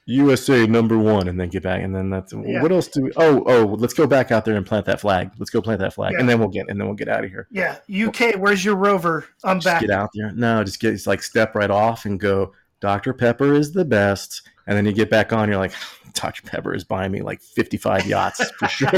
USA 0.06 0.66
number 0.66 0.98
one, 0.98 1.28
and 1.28 1.40
then 1.40 1.48
get 1.48 1.62
back, 1.62 1.82
and 1.82 1.94
then 1.94 2.10
that's 2.10 2.32
Yeah. 2.32 2.60
what 2.62 2.70
else 2.72 2.89
do 2.89 3.02
we? 3.05 3.12
Oh, 3.16 3.43
oh, 3.47 3.64
let's 3.78 3.94
go 3.94 4.06
back 4.06 4.31
out 4.31 4.44
there 4.44 4.55
and 4.56 4.66
plant 4.66 4.85
that 4.86 5.01
flag. 5.01 5.31
Let's 5.39 5.51
go 5.51 5.62
plant 5.62 5.81
that 5.81 5.94
flag, 5.94 6.12
Yeah. 6.12 6.20
and 6.20 6.28
then 6.28 6.39
we'll 6.39 6.48
get, 6.48 6.66
and 6.68 6.78
then 6.78 6.86
we'll 6.86 6.97
get 6.97 7.09
out 7.09 7.24
of 7.24 7.31
here. 7.31 7.47
Yeah, 7.51 7.76
UK. 7.89 8.35
Where's 8.36 8.62
your 8.64 8.74
rover? 8.76 9.24
I'm 9.44 9.59
Just 9.60 9.66
back. 9.66 9.81
get 9.81 9.90
out 9.90 10.10
there. 10.14 10.31
No, 10.32 10.62
just 10.62 10.78
get 10.81 10.93
it's 10.93 11.06
like 11.06 11.22
step 11.22 11.55
right 11.55 11.70
off 11.70 12.05
and 12.05 12.20
go. 12.20 12.52
Dr 12.81 13.14
Pepper 13.14 13.55
is 13.55 13.72
the 13.72 13.85
best, 13.85 14.43
and 14.66 14.76
then 14.76 14.85
you 14.85 14.93
get 14.93 15.09
back 15.09 15.32
on. 15.32 15.48
You're 15.48 15.56
like, 15.59 15.72
Dr 16.12 16.43
Pepper 16.43 16.74
is 16.74 16.85
buying 16.85 17.10
me 17.10 17.22
like 17.22 17.40
55 17.40 18.06
yachts 18.06 18.51
for 18.59 18.68
sure. 18.68 18.90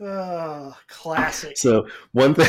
Oh, 0.00 0.76
classic. 0.88 1.58
so 1.58 1.88
one 2.12 2.34
thing 2.34 2.48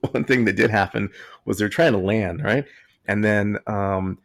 one 0.12 0.24
thing 0.24 0.44
that 0.44 0.56
did 0.56 0.70
happen 0.70 1.08
was 1.44 1.58
they're 1.58 1.68
trying 1.68 1.92
to 1.92 1.98
land 1.98 2.42
right 2.44 2.64
and 3.10 3.24
then 3.24 3.58
um 3.66 4.18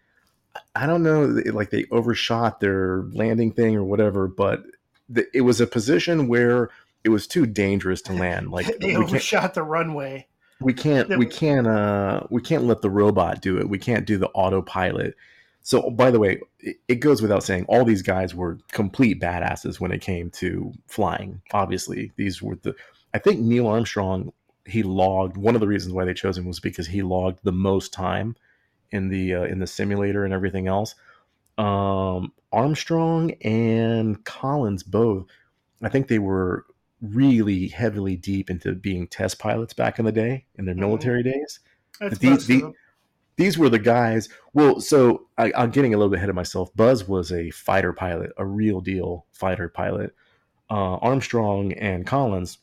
i 0.76 0.86
don't 0.86 1.04
know 1.04 1.26
like 1.52 1.70
they 1.70 1.86
overshot 1.92 2.60
their 2.60 3.04
landing 3.12 3.52
thing 3.52 3.76
or 3.76 3.84
whatever 3.84 4.28
but 4.28 4.64
the, 5.10 5.26
it 5.34 5.42
was 5.42 5.62
a 5.62 5.68
position 5.68 6.28
where 6.28 6.70
it 7.06 7.10
was 7.10 7.28
too 7.28 7.46
dangerous 7.46 8.02
to 8.04 8.14
land. 8.14 8.52
Like 8.52 8.66
they 8.82 8.96
overshot 8.96 9.54
the 9.54 9.64
runway. 9.64 10.28
we 10.60 10.74
can't 10.74 11.18
we 11.18 11.26
can't 11.26 11.68
uh 11.68 12.24
we 12.30 12.42
can't 12.42 12.64
let 12.64 12.82
the 12.82 12.90
robot 12.90 13.42
do 13.42 13.58
it. 13.58 13.70
We 13.70 13.78
can't 13.78 14.06
do 14.06 14.18
the 14.18 14.30
autopilot. 14.30 15.16
So 15.62 15.90
by 15.90 16.12
the 16.12 16.20
way 16.20 16.42
it, 16.60 16.78
it 16.88 16.96
goes 16.96 17.22
without 17.22 17.44
saying 17.44 17.66
all 17.68 17.86
these 17.86 18.02
guys 18.02 18.34
were 18.34 18.58
complete 18.72 19.22
badasses 19.22 19.80
when 19.80 19.92
it 19.92 20.02
came 20.02 20.32
to 20.32 20.74
flying 20.88 21.42
obviously. 21.54 22.12
These 22.18 22.42
were 22.42 22.56
the 22.56 22.76
i 23.14 23.18
think 23.18 23.40
neil 23.40 23.68
armstrong 23.68 24.34
he 24.66 24.82
logged 24.82 25.38
one 25.38 25.56
of 25.56 25.62
the 25.62 25.68
reasons 25.68 25.94
why 25.94 26.04
they 26.04 26.14
chose 26.14 26.38
him 26.38 26.46
was 26.46 26.60
because 26.60 26.88
he 26.88 27.04
logged 27.04 27.40
the 27.44 27.52
most 27.52 27.94
time 27.94 28.36
in 28.92 29.10
the 29.10 29.34
uh, 29.36 29.44
in 29.44 29.60
the 29.60 29.68
simulator 29.68 30.26
and 30.26 30.34
everything 30.34 30.68
else 30.68 30.96
um 31.58 32.32
armstrong 32.52 33.32
and 33.44 34.24
collins 34.26 34.84
both 34.84 35.26
i 35.82 35.90
think 35.90 36.08
they 36.08 36.20
were 36.20 36.66
really 37.02 37.68
heavily 37.68 38.16
deep 38.16 38.50
into 38.50 38.74
being 38.74 39.08
test 39.08 39.40
pilots 39.40 39.74
back 39.74 40.00
in 40.00 40.06
the 40.06 40.12
day 40.12 40.46
in 40.56 40.66
their 40.66 40.76
Mhm. 40.76 40.80
military 40.80 41.24
days 41.24 41.60
That's 42.00 42.18
The- 42.18 42.74
these 43.38 43.58
were 43.58 43.70
the 43.70 43.80
guys 43.80 44.30
well 44.54 44.80
so 44.82 45.28
I, 45.38 45.52
i'm 45.56 45.72
getting 45.72 45.94
a 45.94 45.98
little 45.98 46.10
bit 46.10 46.18
ahead 46.18 46.30
of 46.30 46.36
myself 46.36 46.74
buzz 46.76 47.08
was 47.08 47.32
a 47.32 47.50
fighter 47.52 47.94
pilot 47.94 48.32
a 48.38 48.46
real 48.46 48.82
deal 48.82 49.26
fighter 49.32 49.68
pilot 49.70 50.14
uh, 50.70 50.96
armstrong 50.98 51.74
and 51.74 52.06
collins 52.08 52.58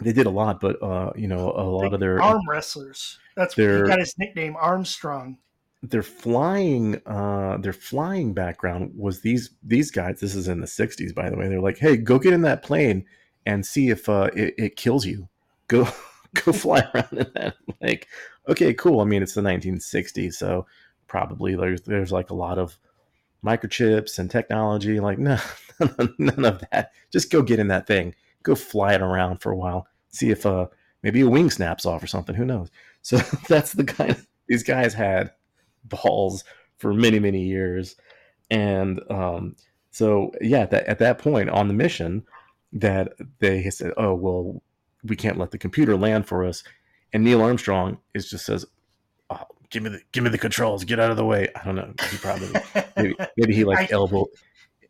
they 0.00 0.12
did 0.12 0.26
a 0.26 0.30
lot 0.30 0.60
but 0.60 0.82
uh, 0.82 1.12
you 1.16 1.28
know 1.28 1.50
a 1.56 1.62
lot 1.64 1.92
of 1.94 2.00
their 2.00 2.20
arm 2.22 2.40
wrestlers. 2.48 3.18
That's 3.36 3.54
their- 3.54 3.86
got 3.86 3.98
his 4.00 4.16
nickname 4.18 4.56
Armstrong. 4.58 5.38
Their 5.82 6.02
flying 6.02 7.00
uh 7.06 7.56
their 7.58 7.72
flying 7.72 8.34
background 8.34 8.92
was 8.96 9.20
these 9.20 9.50
these 9.62 9.92
guys 9.92 10.18
this 10.18 10.34
is 10.34 10.48
in 10.48 10.60
the 10.60 10.66
60s 10.66 11.14
by 11.14 11.30
the 11.30 11.36
way 11.36 11.48
they're 11.48 11.60
like 11.60 11.78
hey 11.78 11.96
go 11.96 12.18
get 12.18 12.32
in 12.32 12.42
that 12.42 12.64
plane 12.64 13.04
and 13.46 13.64
see 13.64 13.88
if 13.88 14.08
uh 14.08 14.28
it, 14.34 14.54
it 14.58 14.76
kills 14.76 15.06
you. 15.06 15.28
Go 15.68 15.88
go 16.44 16.52
fly 16.52 16.80
around 16.94 17.12
in 17.12 17.30
that. 17.34 17.54
Like 17.80 18.08
okay 18.48 18.72
cool 18.74 19.00
i 19.00 19.04
mean 19.04 19.22
it's 19.22 19.34
the 19.34 19.42
1960s 19.42 20.32
so 20.34 20.66
probably 21.06 21.54
there's 21.54 21.82
there's 21.82 22.10
like 22.10 22.30
a 22.30 22.34
lot 22.34 22.58
of 22.58 22.78
microchips 23.44 24.18
and 24.18 24.30
technology 24.30 25.00
like 25.00 25.18
no 25.18 25.38
none 26.18 26.44
of 26.44 26.62
that. 26.72 26.92
Just 27.10 27.30
go 27.30 27.42
get 27.42 27.58
in 27.58 27.68
that 27.68 27.86
thing. 27.86 28.14
Go 28.42 28.54
fly 28.54 28.94
it 28.94 29.00
around 29.00 29.38
for 29.38 29.52
a 29.52 29.56
while. 29.56 29.86
See 30.10 30.30
if 30.30 30.44
uh 30.46 30.66
maybe 31.02 31.20
a 31.20 31.28
wing 31.28 31.50
snaps 31.50 31.86
off 31.86 32.02
or 32.02 32.06
something 32.06 32.34
who 32.34 32.44
knows? 32.44 32.70
So 33.02 33.18
that's 33.48 33.72
the 33.72 33.84
kind 33.84 34.16
these 34.48 34.62
guys 34.62 34.94
had 34.94 35.32
balls 35.88 36.44
for 36.78 36.92
many 36.94 37.18
many 37.18 37.42
years. 37.44 37.96
And 38.50 39.00
um 39.10 39.56
so 39.90 40.32
yeah 40.40 40.66
that 40.66 40.86
at 40.86 40.98
that 41.00 41.18
point 41.18 41.50
on 41.50 41.68
the 41.68 41.74
mission 41.74 42.24
that 42.72 43.12
they 43.40 43.68
said 43.70 43.92
oh 43.96 44.14
well 44.14 44.62
we 45.04 45.16
can't 45.16 45.38
let 45.38 45.50
the 45.50 45.58
computer 45.58 45.96
land 45.96 46.26
for 46.26 46.44
us 46.44 46.62
and 47.12 47.24
neil 47.24 47.40
armstrong 47.40 47.98
is 48.14 48.28
just 48.28 48.44
says 48.46 48.64
oh, 49.30 49.40
give 49.70 49.82
me 49.82 49.90
the 49.90 50.00
give 50.12 50.22
me 50.24 50.30
the 50.30 50.38
controls 50.38 50.84
get 50.84 51.00
out 51.00 51.10
of 51.10 51.16
the 51.16 51.24
way. 51.24 51.48
I 51.56 51.64
don't 51.64 51.74
know. 51.76 51.92
He 52.10 52.16
probably 52.18 52.50
maybe, 52.96 53.14
maybe 53.36 53.54
he 53.54 53.64
like 53.64 53.90
I- 53.90 53.94
elbowed 53.94 54.28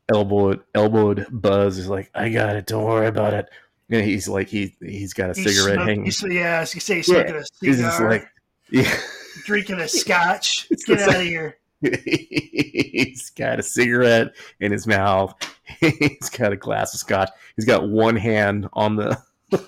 elbowed 0.08 0.62
elbowed 0.74 1.26
buzz 1.30 1.76
is 1.78 1.86
like 1.88 2.10
i 2.14 2.30
got 2.30 2.56
it 2.56 2.66
don't 2.66 2.84
worry 2.84 3.06
about 3.06 3.34
it. 3.34 3.46
And 3.90 4.04
he's 4.04 4.28
like 4.28 4.48
he 4.48 4.76
he's 4.80 5.14
got 5.14 5.30
a 5.30 5.34
He's 5.40 5.56
cigarette 5.56 5.86
hanging. 5.86 6.04
he's- 6.04 6.22
yeah, 6.28 6.60
as 6.60 6.74
you 6.74 6.80
say, 6.80 6.96
he's 6.96 7.08
Yeah, 7.08 7.14
smoking 7.14 7.36
a 7.36 7.44
he's 7.60 7.76
cigar, 7.76 7.90
just 7.90 8.02
like 8.02 8.26
yeah 8.70 9.00
drinking 9.44 9.80
a 9.80 9.88
scotch. 9.88 10.66
It's 10.70 10.84
Get 10.84 11.00
out 11.00 11.16
of 11.16 11.22
here. 11.22 11.58
he's 11.80 13.30
got 13.30 13.60
a 13.60 13.62
cigarette 13.62 14.34
in 14.60 14.72
his 14.72 14.86
mouth. 14.86 15.34
He's 15.80 16.28
got 16.30 16.52
a 16.52 16.56
glass 16.56 16.92
of 16.94 17.00
scotch. 17.00 17.30
He's 17.56 17.64
got 17.64 17.88
one 17.88 18.16
hand 18.16 18.68
on 18.72 18.96
the 18.96 19.16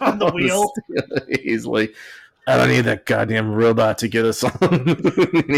On 0.00 0.18
the 0.18 0.30
wheel. 0.30 0.72
steer- 0.84 1.38
He's 1.42 1.66
like, 1.66 1.94
I 2.48 2.56
don't 2.56 2.68
need 2.68 2.80
that 2.82 3.06
goddamn 3.06 3.52
robot 3.52 3.98
to 3.98 4.08
get 4.08 4.24
us 4.24 4.42
on. 4.42 4.96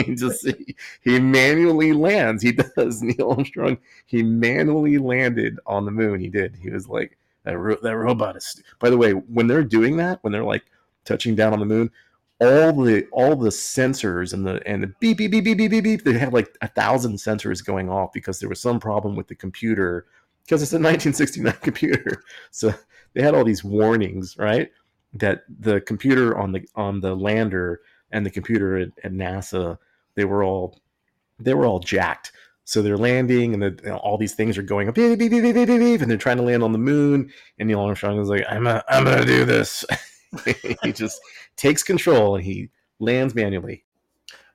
he 0.05 0.14
just 0.14 0.47
he, 0.47 0.76
he 1.01 1.18
manually 1.18 1.93
lands. 1.94 2.43
He 2.43 2.52
does. 2.52 3.01
Neil 3.02 3.30
Armstrong. 3.30 3.78
He 4.05 4.22
manually 4.22 4.98
landed 4.98 5.59
on 5.66 5.86
the 5.86 5.90
moon. 5.90 6.20
He 6.20 6.28
did. 6.28 6.56
He 6.60 6.68
was 6.70 6.86
like 6.89 7.16
that. 7.44 7.56
Ro- 7.56 7.78
that 7.82 7.97
robot 7.97 8.36
is. 8.36 8.62
By 8.78 8.90
the 8.90 8.98
way, 8.98 9.12
when 9.12 9.47
they're 9.47 9.64
doing 9.64 9.97
that, 9.98 10.18
when 10.22 10.32
they're 10.34 10.44
like 10.44 10.64
touching 11.06 11.34
down 11.34 11.55
on 11.55 11.60
the 11.60 11.66
moon, 11.66 11.90
all 12.43 12.73
the 12.73 13.06
all 13.12 13.36
the 13.36 13.51
sensors 13.51 14.32
and 14.32 14.44
the 14.44 14.60
and 14.66 14.82
the 14.82 14.89
beep 14.98 15.19
beep 15.19 15.31
beep 15.31 15.44
beep 15.44 15.59
beep 15.59 15.70
beep 15.70 15.85
beep 15.85 16.05
they 16.05 16.19
had 16.19 16.32
like 16.32 16.56
a 16.60 16.69
thousand 16.69 17.14
sensors 17.14 17.64
going 17.64 17.89
off 17.89 18.12
because 18.12 18.40
there 18.40 18.48
was 18.48 18.60
some 18.60 18.81
problem 18.81 19.14
with 19.14 19.28
the 19.28 19.35
computer 19.35 20.06
because 20.44 20.60
it's 20.60 20.73
a 20.73 20.77
1969 20.77 21.52
computer 21.62 22.24
so 22.51 22.74
they 23.14 23.23
had 23.23 23.35
all 23.35 23.44
these 23.44 23.62
warnings 23.62 24.36
right 24.39 24.73
that 25.14 25.44
the 25.60 25.81
computer 25.82 26.36
on 26.36 26.51
the 26.51 26.66
on 26.74 27.01
the 27.01 27.14
lander 27.14 27.81
and 28.10 28.27
the 28.27 28.31
computer 28.31 28.77
at, 28.77 28.89
at 29.05 29.12
nasa 29.12 29.78
they 30.16 30.24
were 30.24 30.43
all 30.43 30.81
they 31.39 31.55
were 31.55 31.66
all 31.66 31.78
jacked 31.78 32.32
so 32.64 32.82
they're 32.82 32.97
landing 32.97 33.55
and 33.55 33.62
the, 33.62 33.81
you 33.85 33.93
all 33.94 34.19
these 34.19 34.35
things 34.35 34.59
are 34.59 34.62
going 34.62 34.89
up 34.89 34.97
beep, 34.97 35.16
beep, 35.16 35.31
beep, 35.31 35.43
beep, 35.43 35.55
beep, 35.55 35.69
beep, 35.69 36.01
and 36.01 36.10
they're 36.10 36.19
trying 36.19 36.36
to 36.39 36.43
land 36.43 36.64
on 36.64 36.73
the 36.73 36.78
moon 36.78 37.31
and 37.60 37.69
neil 37.69 37.81
armstrong 37.81 38.16
was 38.16 38.28
like 38.28 38.44
i'm 38.48 38.66
a, 38.66 38.82
i'm 38.89 39.05
gonna 39.05 39.24
do 39.24 39.44
this 39.44 39.85
he 40.82 40.92
just 40.92 41.20
takes 41.56 41.82
control 41.82 42.36
and 42.36 42.44
he 42.44 42.68
lands 42.98 43.34
manually. 43.34 43.84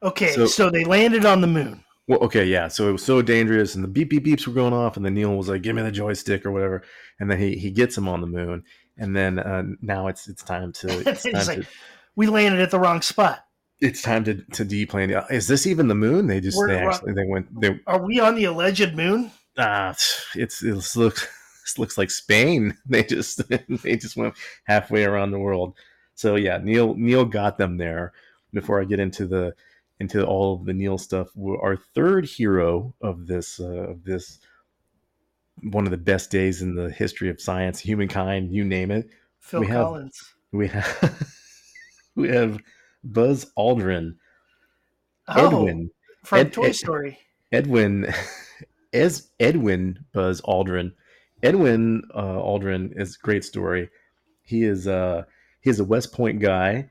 Okay, 0.04 0.32
So- 0.32 0.46
so, 0.48 0.70
they 0.70 0.84
landed 0.84 1.26
on 1.26 1.42
the 1.42 1.48
moon. 1.48 1.84
Well, 2.08 2.20
okay, 2.20 2.46
yeah. 2.46 2.70
So 2.70 2.88
it 2.88 2.94
was 2.94 3.04
so 3.04 3.22
dangerous, 3.22 3.76
and 3.76 3.84
the 3.84 3.88
beep 3.90 4.10
beep 4.10 4.24
beeps 4.26 4.48
were 4.48 4.54
going 4.54 4.72
off, 4.72 4.96
and 4.96 5.06
then 5.06 5.14
Neil 5.14 5.36
was 5.36 5.50
like, 5.50 5.62
"Give 5.62 5.76
me 5.76 5.82
the 5.82 5.92
joystick" 5.92 6.46
or 6.46 6.52
whatever, 6.52 6.84
and 7.20 7.30
then 7.30 7.38
he 7.38 7.58
he 7.58 7.70
gets 7.70 7.98
him 7.98 8.08
on 8.08 8.22
the 8.22 8.28
moon, 8.28 8.64
and 8.98 9.14
then 9.14 9.40
uh, 9.40 9.64
now 9.82 10.08
it's 10.08 10.30
it's 10.30 10.42
time 10.42 10.72
to 10.72 10.88
it's 11.10 11.24
time 11.24 11.34
like, 11.34 11.60
to 11.64 11.68
We 12.16 12.28
landed 12.28 12.62
at 12.62 12.72
the 12.72 12.80
wrong 12.80 13.02
spot. 13.02 13.44
it's 13.82 14.02
time 14.02 14.24
to 14.24 14.36
to 14.54 14.64
deplane. 14.64 15.10
Is 15.30 15.50
this 15.50 15.68
even 15.68 15.90
the 15.90 15.96
moon? 15.96 16.28
They 16.28 16.40
just 16.40 16.58
We're- 16.58 16.76
they 16.76 16.80
actually 16.80 17.12
they 17.12 17.26
went 17.28 17.60
they 17.60 17.78
Are 17.88 18.02
we 18.02 18.22
on 18.22 18.36
the 18.36 18.46
alleged 18.46 18.96
moon? 18.96 19.30
ah 19.58 19.94
it's 20.34 20.64
it 20.64 20.96
looks 20.96 21.28
this 21.68 21.78
looks 21.78 21.98
like 21.98 22.10
Spain. 22.10 22.78
They 22.88 23.04
just 23.04 23.42
they 23.84 23.98
just 23.98 24.16
went 24.18 24.36
halfway 24.64 25.04
around 25.04 25.32
the 25.32 25.40
world. 25.40 25.76
So 26.16 26.36
yeah, 26.36 26.58
Neil 26.64 26.96
Neil 26.96 27.26
got 27.26 27.58
them 27.58 27.78
there. 27.78 28.14
Before 28.54 28.82
I 28.82 28.86
get 28.86 29.00
into 29.00 29.28
the 29.28 29.54
into 30.00 30.26
all 30.26 30.54
of 30.56 30.66
the 30.66 30.74
Neil 30.74 30.98
stuff, 30.98 31.28
our 31.38 31.76
third 31.94 32.26
hero 32.26 32.94
of 33.02 33.28
this 33.28 33.60
uh, 33.60 33.90
of 33.92 34.04
this 34.06 34.40
one 35.64 35.86
of 35.86 35.92
the 35.92 35.98
best 35.98 36.32
days 36.32 36.62
in 36.62 36.76
the 36.76 36.90
history 36.92 37.30
of 37.30 37.42
science, 37.42 37.80
humankind, 37.80 38.52
you 38.54 38.64
name 38.64 38.92
it. 38.92 39.10
Phil 39.40 39.62
We 39.62 39.68
have- 39.68 40.12
We 40.52 40.68
have 40.70 41.28
we 42.16 42.30
have 42.30 42.60
Buzz 43.04 43.52
Aldrin, 43.58 44.16
Oh, 45.28 45.48
Edwin, 45.48 45.90
from 46.24 46.40
Ed- 46.40 46.54
Toy 46.54 46.68
Ed- 46.68 46.76
Story. 46.76 47.18
Edwin, 47.52 48.14
as 48.94 49.30
Edwin 49.40 50.06
Buzz 50.14 50.42
Aldrin. 50.42 50.94
Edwin 51.44 52.04
uh, 52.14 52.22
Aldrin 52.22 53.00
is 53.00 53.16
a 53.16 53.26
great 53.26 53.44
story. 53.44 53.90
He 54.42 54.64
is 54.64 54.88
uh 54.88 55.24
he 55.62 55.70
is 55.70 55.80
a 55.80 55.86
West 55.86 56.14
Point 56.14 56.40
guy. 56.40 56.90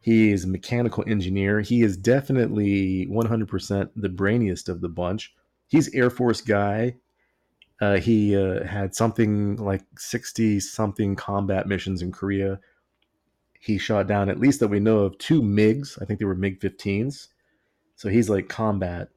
He 0.00 0.32
is 0.32 0.44
a 0.44 0.48
mechanical 0.48 1.04
engineer. 1.06 1.60
He 1.60 1.82
is 1.82 1.96
definitely 1.96 3.06
100% 3.06 3.90
the 3.94 4.08
brainiest 4.08 4.68
of 4.68 4.80
the 4.80 4.88
bunch. 4.88 5.32
He's 5.68 5.94
Air 5.94 6.10
Force 6.10 6.40
guy. 6.40 6.96
Uh, 7.80 7.96
he 7.96 8.36
uh, 8.36 8.64
had 8.64 8.94
something 8.94 9.56
like 9.56 9.82
60 9.96 10.58
something 10.60 11.14
combat 11.14 11.68
missions 11.68 12.02
in 12.02 12.10
Korea. 12.10 12.58
He 13.60 13.78
shot 13.78 14.08
down, 14.08 14.28
at 14.28 14.40
least 14.40 14.58
that 14.60 14.68
we 14.68 14.80
know 14.80 14.98
of, 14.98 15.16
two 15.18 15.40
MiGs. 15.40 16.02
I 16.02 16.04
think 16.04 16.18
they 16.18 16.24
were 16.24 16.34
MiG 16.34 16.60
15s. 16.60 17.28
So 17.94 18.08
he's 18.08 18.28
like 18.28 18.48
combat 18.48 19.08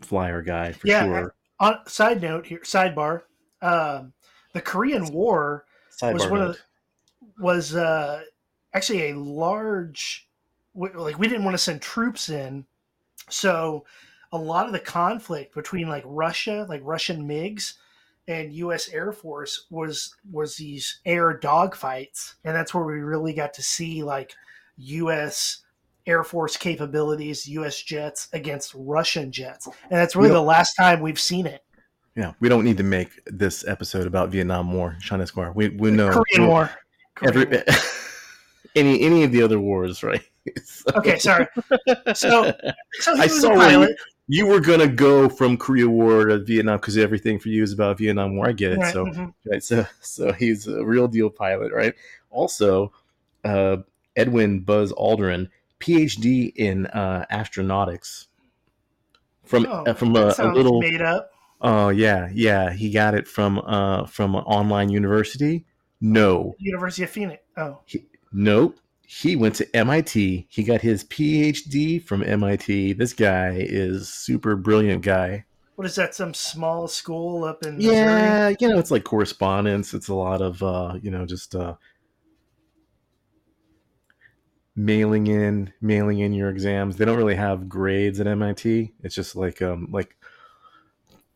flyer 0.00 0.40
guy 0.42 0.72
for 0.72 0.86
Yeah, 0.86 1.04
sure. 1.04 1.34
On 1.60 1.78
side 1.86 2.22
note 2.22 2.46
here, 2.46 2.60
sidebar. 2.60 3.22
Um, 3.62 4.12
the 4.52 4.60
Korean 4.60 5.06
War 5.12 5.64
Sidebar 5.90 6.12
was 6.14 6.26
one 6.26 6.40
of 6.42 6.48
note. 6.48 6.62
was 7.38 7.74
uh, 7.74 8.22
actually 8.72 9.10
a 9.10 9.18
large. 9.18 10.28
Like 10.74 11.18
we 11.18 11.28
didn't 11.28 11.44
want 11.44 11.54
to 11.54 11.62
send 11.62 11.80
troops 11.80 12.28
in, 12.28 12.66
so 13.30 13.84
a 14.32 14.38
lot 14.38 14.66
of 14.66 14.72
the 14.72 14.80
conflict 14.80 15.54
between 15.54 15.88
like 15.88 16.02
Russia, 16.04 16.66
like 16.68 16.80
Russian 16.84 17.28
MiGs, 17.28 17.74
and 18.26 18.52
U.S. 18.52 18.88
Air 18.88 19.12
Force 19.12 19.66
was 19.70 20.14
was 20.30 20.56
these 20.56 21.00
air 21.06 21.38
dogfights, 21.38 22.34
and 22.44 22.54
that's 22.54 22.74
where 22.74 22.84
we 22.84 22.94
really 22.94 23.34
got 23.34 23.54
to 23.54 23.62
see 23.62 24.02
like 24.02 24.34
U.S. 24.76 25.62
Air 26.06 26.24
Force 26.24 26.56
capabilities, 26.56 27.46
U.S. 27.48 27.80
jets 27.80 28.28
against 28.32 28.74
Russian 28.76 29.30
jets, 29.30 29.66
and 29.66 29.92
that's 29.92 30.16
really 30.16 30.28
know- 30.28 30.34
the 30.34 30.42
last 30.42 30.74
time 30.74 31.00
we've 31.00 31.20
seen 31.20 31.46
it. 31.46 31.63
Yeah, 32.16 32.32
we 32.40 32.48
don't 32.48 32.64
need 32.64 32.76
to 32.76 32.84
make 32.84 33.10
this 33.26 33.66
episode 33.66 34.06
about 34.06 34.28
Vietnam 34.30 34.72
War, 34.72 34.96
Sean 35.00 35.20
Esquire. 35.20 35.52
We 35.52 35.68
we 35.70 35.90
know 35.90 36.10
Korean 36.10 36.48
War. 36.48 36.70
Korean 37.16 37.36
every 37.48 37.56
War. 37.56 37.64
any 38.76 39.00
any 39.02 39.24
of 39.24 39.32
the 39.32 39.42
other 39.42 39.58
wars, 39.60 40.02
right? 40.02 40.22
So- 40.62 40.90
Okay, 40.96 41.18
sorry. 41.18 41.46
So, 42.14 42.52
so 43.00 43.12
I 43.14 43.26
saw 43.28 43.52
a 43.52 43.54
you- 43.54 43.58
pilot. 43.60 43.96
you 44.28 44.46
were 44.46 44.60
gonna 44.60 44.86
go 44.86 45.26
from 45.28 45.56
Korea 45.56 45.88
War 45.88 46.26
to 46.26 46.38
Vietnam 46.38 46.76
because 46.76 46.98
everything 46.98 47.38
for 47.38 47.48
you 47.48 47.62
is 47.62 47.72
about 47.72 47.96
Vietnam 47.98 48.36
War. 48.36 48.48
I 48.48 48.52
get 48.52 48.72
it. 48.72 48.78
Right, 48.78 48.92
So 48.92 49.06
mhm. 49.06 49.32
right, 49.50 49.62
so 49.62 49.86
so 50.02 50.32
he's 50.32 50.66
a 50.68 50.84
real 50.84 51.08
deal 51.08 51.30
pilot, 51.30 51.72
right? 51.72 51.94
Also, 52.30 52.92
uh, 53.44 53.78
Edwin 54.16 54.60
Buzz 54.60 54.92
Aldrin, 54.92 55.48
PhD 55.80 56.52
in 56.56 56.86
uh, 56.88 57.24
astronautics 57.32 58.26
from 59.44 59.66
Oh, 59.68 59.84
uh, 59.86 59.94
from 59.94 60.14
a, 60.14 60.34
a 60.38 60.52
little. 60.52 60.80
made 60.80 61.00
up. 61.02 61.30
Oh 61.66 61.88
yeah, 61.88 62.28
yeah. 62.34 62.74
He 62.74 62.90
got 62.90 63.14
it 63.14 63.26
from 63.26 63.58
uh 63.60 64.04
from 64.04 64.34
an 64.34 64.42
online 64.44 64.90
university. 64.90 65.64
No, 65.98 66.54
University 66.58 67.04
of 67.04 67.10
Phoenix. 67.10 67.42
Oh, 67.56 67.80
nope. 68.34 68.78
He 69.06 69.34
went 69.34 69.54
to 69.56 69.76
MIT. 69.76 70.46
He 70.50 70.62
got 70.62 70.82
his 70.82 71.04
PhD 71.04 72.02
from 72.02 72.22
MIT. 72.22 72.92
This 72.94 73.14
guy 73.14 73.56
is 73.58 74.10
super 74.10 74.56
brilliant 74.56 75.02
guy. 75.02 75.46
what 75.76 75.86
is 75.86 75.94
that? 75.94 76.14
Some 76.14 76.34
small 76.34 76.86
school 76.86 77.44
up 77.44 77.64
in 77.64 77.76
Missouri? 77.76 77.94
Yeah, 77.94 78.52
you 78.60 78.68
know, 78.68 78.78
it's 78.78 78.90
like 78.90 79.04
correspondence. 79.04 79.94
It's 79.94 80.08
a 80.08 80.14
lot 80.14 80.42
of 80.42 80.62
uh, 80.62 80.98
you 81.00 81.10
know, 81.10 81.24
just 81.24 81.54
uh 81.54 81.76
mailing 84.76 85.28
in 85.28 85.72
mailing 85.80 86.18
in 86.18 86.34
your 86.34 86.50
exams. 86.50 86.96
They 86.96 87.06
don't 87.06 87.16
really 87.16 87.36
have 87.36 87.70
grades 87.70 88.20
at 88.20 88.26
MIT. 88.26 88.92
It's 89.02 89.14
just 89.14 89.34
like 89.34 89.62
um 89.62 89.88
like 89.90 90.14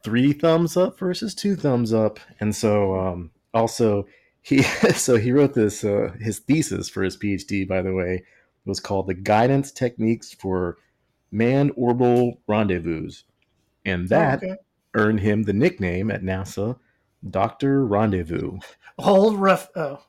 three 0.08 0.32
thumbs 0.32 0.76
up 0.76 0.98
versus 0.98 1.34
two 1.34 1.54
thumbs 1.56 1.92
up. 1.92 2.18
And 2.40 2.54
so 2.56 2.98
um 2.98 3.30
also 3.52 4.06
he 4.42 4.62
so 4.94 5.16
he 5.16 5.32
wrote 5.32 5.54
this 5.54 5.84
uh 5.84 6.12
his 6.20 6.38
thesis 6.40 6.88
for 6.88 7.02
his 7.02 7.16
PhD 7.16 7.68
by 7.68 7.82
the 7.82 7.92
way 7.92 8.24
was 8.64 8.80
called 8.80 9.06
The 9.06 9.14
Guidance 9.14 9.72
Techniques 9.72 10.32
for 10.34 10.78
Manned 11.30 11.72
Orbital 11.76 12.40
Rendezvous. 12.46 13.10
And 13.84 14.08
that 14.08 14.40
Oh, 14.42 14.46
okay. 14.46 14.56
earned 14.94 15.20
him 15.20 15.42
the 15.42 15.52
nickname 15.52 16.10
at 16.10 16.22
NASA 16.22 16.78
Dr. 17.28 17.86
Rendezvous. 17.86 18.58
old 18.98 19.36
rough. 19.36 19.68
Oh, 19.76 20.00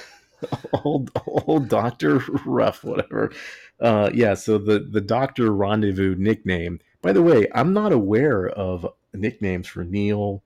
old 0.84 1.10
old 1.26 1.68
Doctor 1.68 2.18
Rough, 2.46 2.84
whatever. 2.84 3.32
Uh, 3.80 4.10
yeah, 4.14 4.34
so 4.34 4.58
the 4.58 4.78
the 4.80 5.00
Doctor 5.00 5.52
Rendezvous 5.52 6.14
nickname. 6.16 6.80
By 7.02 7.12
the 7.12 7.22
way, 7.22 7.48
I'm 7.54 7.72
not 7.72 7.92
aware 7.92 8.48
of 8.48 8.86
nicknames 9.18 9.66
for 9.66 9.84
Neil 9.84 10.42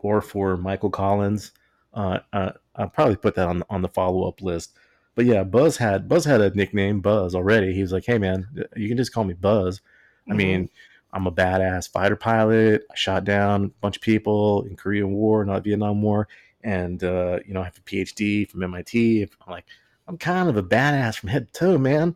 or 0.00 0.20
for 0.20 0.56
Michael 0.56 0.90
Collins. 0.90 1.52
Uh, 1.94 2.20
uh, 2.32 2.52
I'll 2.76 2.88
probably 2.88 3.16
put 3.16 3.34
that 3.36 3.48
on 3.48 3.62
on 3.70 3.82
the 3.82 3.88
follow 3.88 4.28
up 4.28 4.42
list. 4.42 4.74
But 5.14 5.26
yeah, 5.26 5.42
Buzz 5.42 5.76
had 5.76 6.08
Buzz 6.08 6.24
had 6.24 6.40
a 6.40 6.50
nickname, 6.54 7.00
Buzz 7.00 7.34
already. 7.34 7.72
He 7.74 7.82
was 7.82 7.92
like, 7.92 8.04
"Hey 8.06 8.18
man, 8.18 8.46
you 8.76 8.88
can 8.88 8.96
just 8.96 9.12
call 9.12 9.24
me 9.24 9.34
Buzz." 9.34 9.80
I 10.28 10.32
Mhm. 10.32 10.36
mean, 10.36 10.70
I'm 11.12 11.26
a 11.26 11.32
badass 11.32 11.90
fighter 11.90 12.16
pilot. 12.16 12.82
I 12.90 12.94
shot 12.94 13.24
down 13.24 13.64
a 13.64 13.68
bunch 13.80 13.96
of 13.96 14.02
people 14.02 14.62
in 14.64 14.76
Korean 14.76 15.12
War, 15.12 15.44
not 15.44 15.64
Vietnam 15.64 16.02
War, 16.02 16.28
and 16.62 17.02
uh, 17.02 17.40
you 17.46 17.52
know 17.54 17.62
I 17.62 17.64
have 17.64 17.78
a 17.78 17.80
PhD 17.80 18.48
from 18.48 18.62
MIT. 18.62 19.22
I'm 19.22 19.50
like, 19.50 19.64
I'm 20.06 20.18
kind 20.18 20.48
of 20.48 20.56
a 20.56 20.62
badass 20.62 21.18
from 21.18 21.30
head 21.30 21.52
to 21.52 21.58
toe, 21.58 21.78
man. 21.78 22.14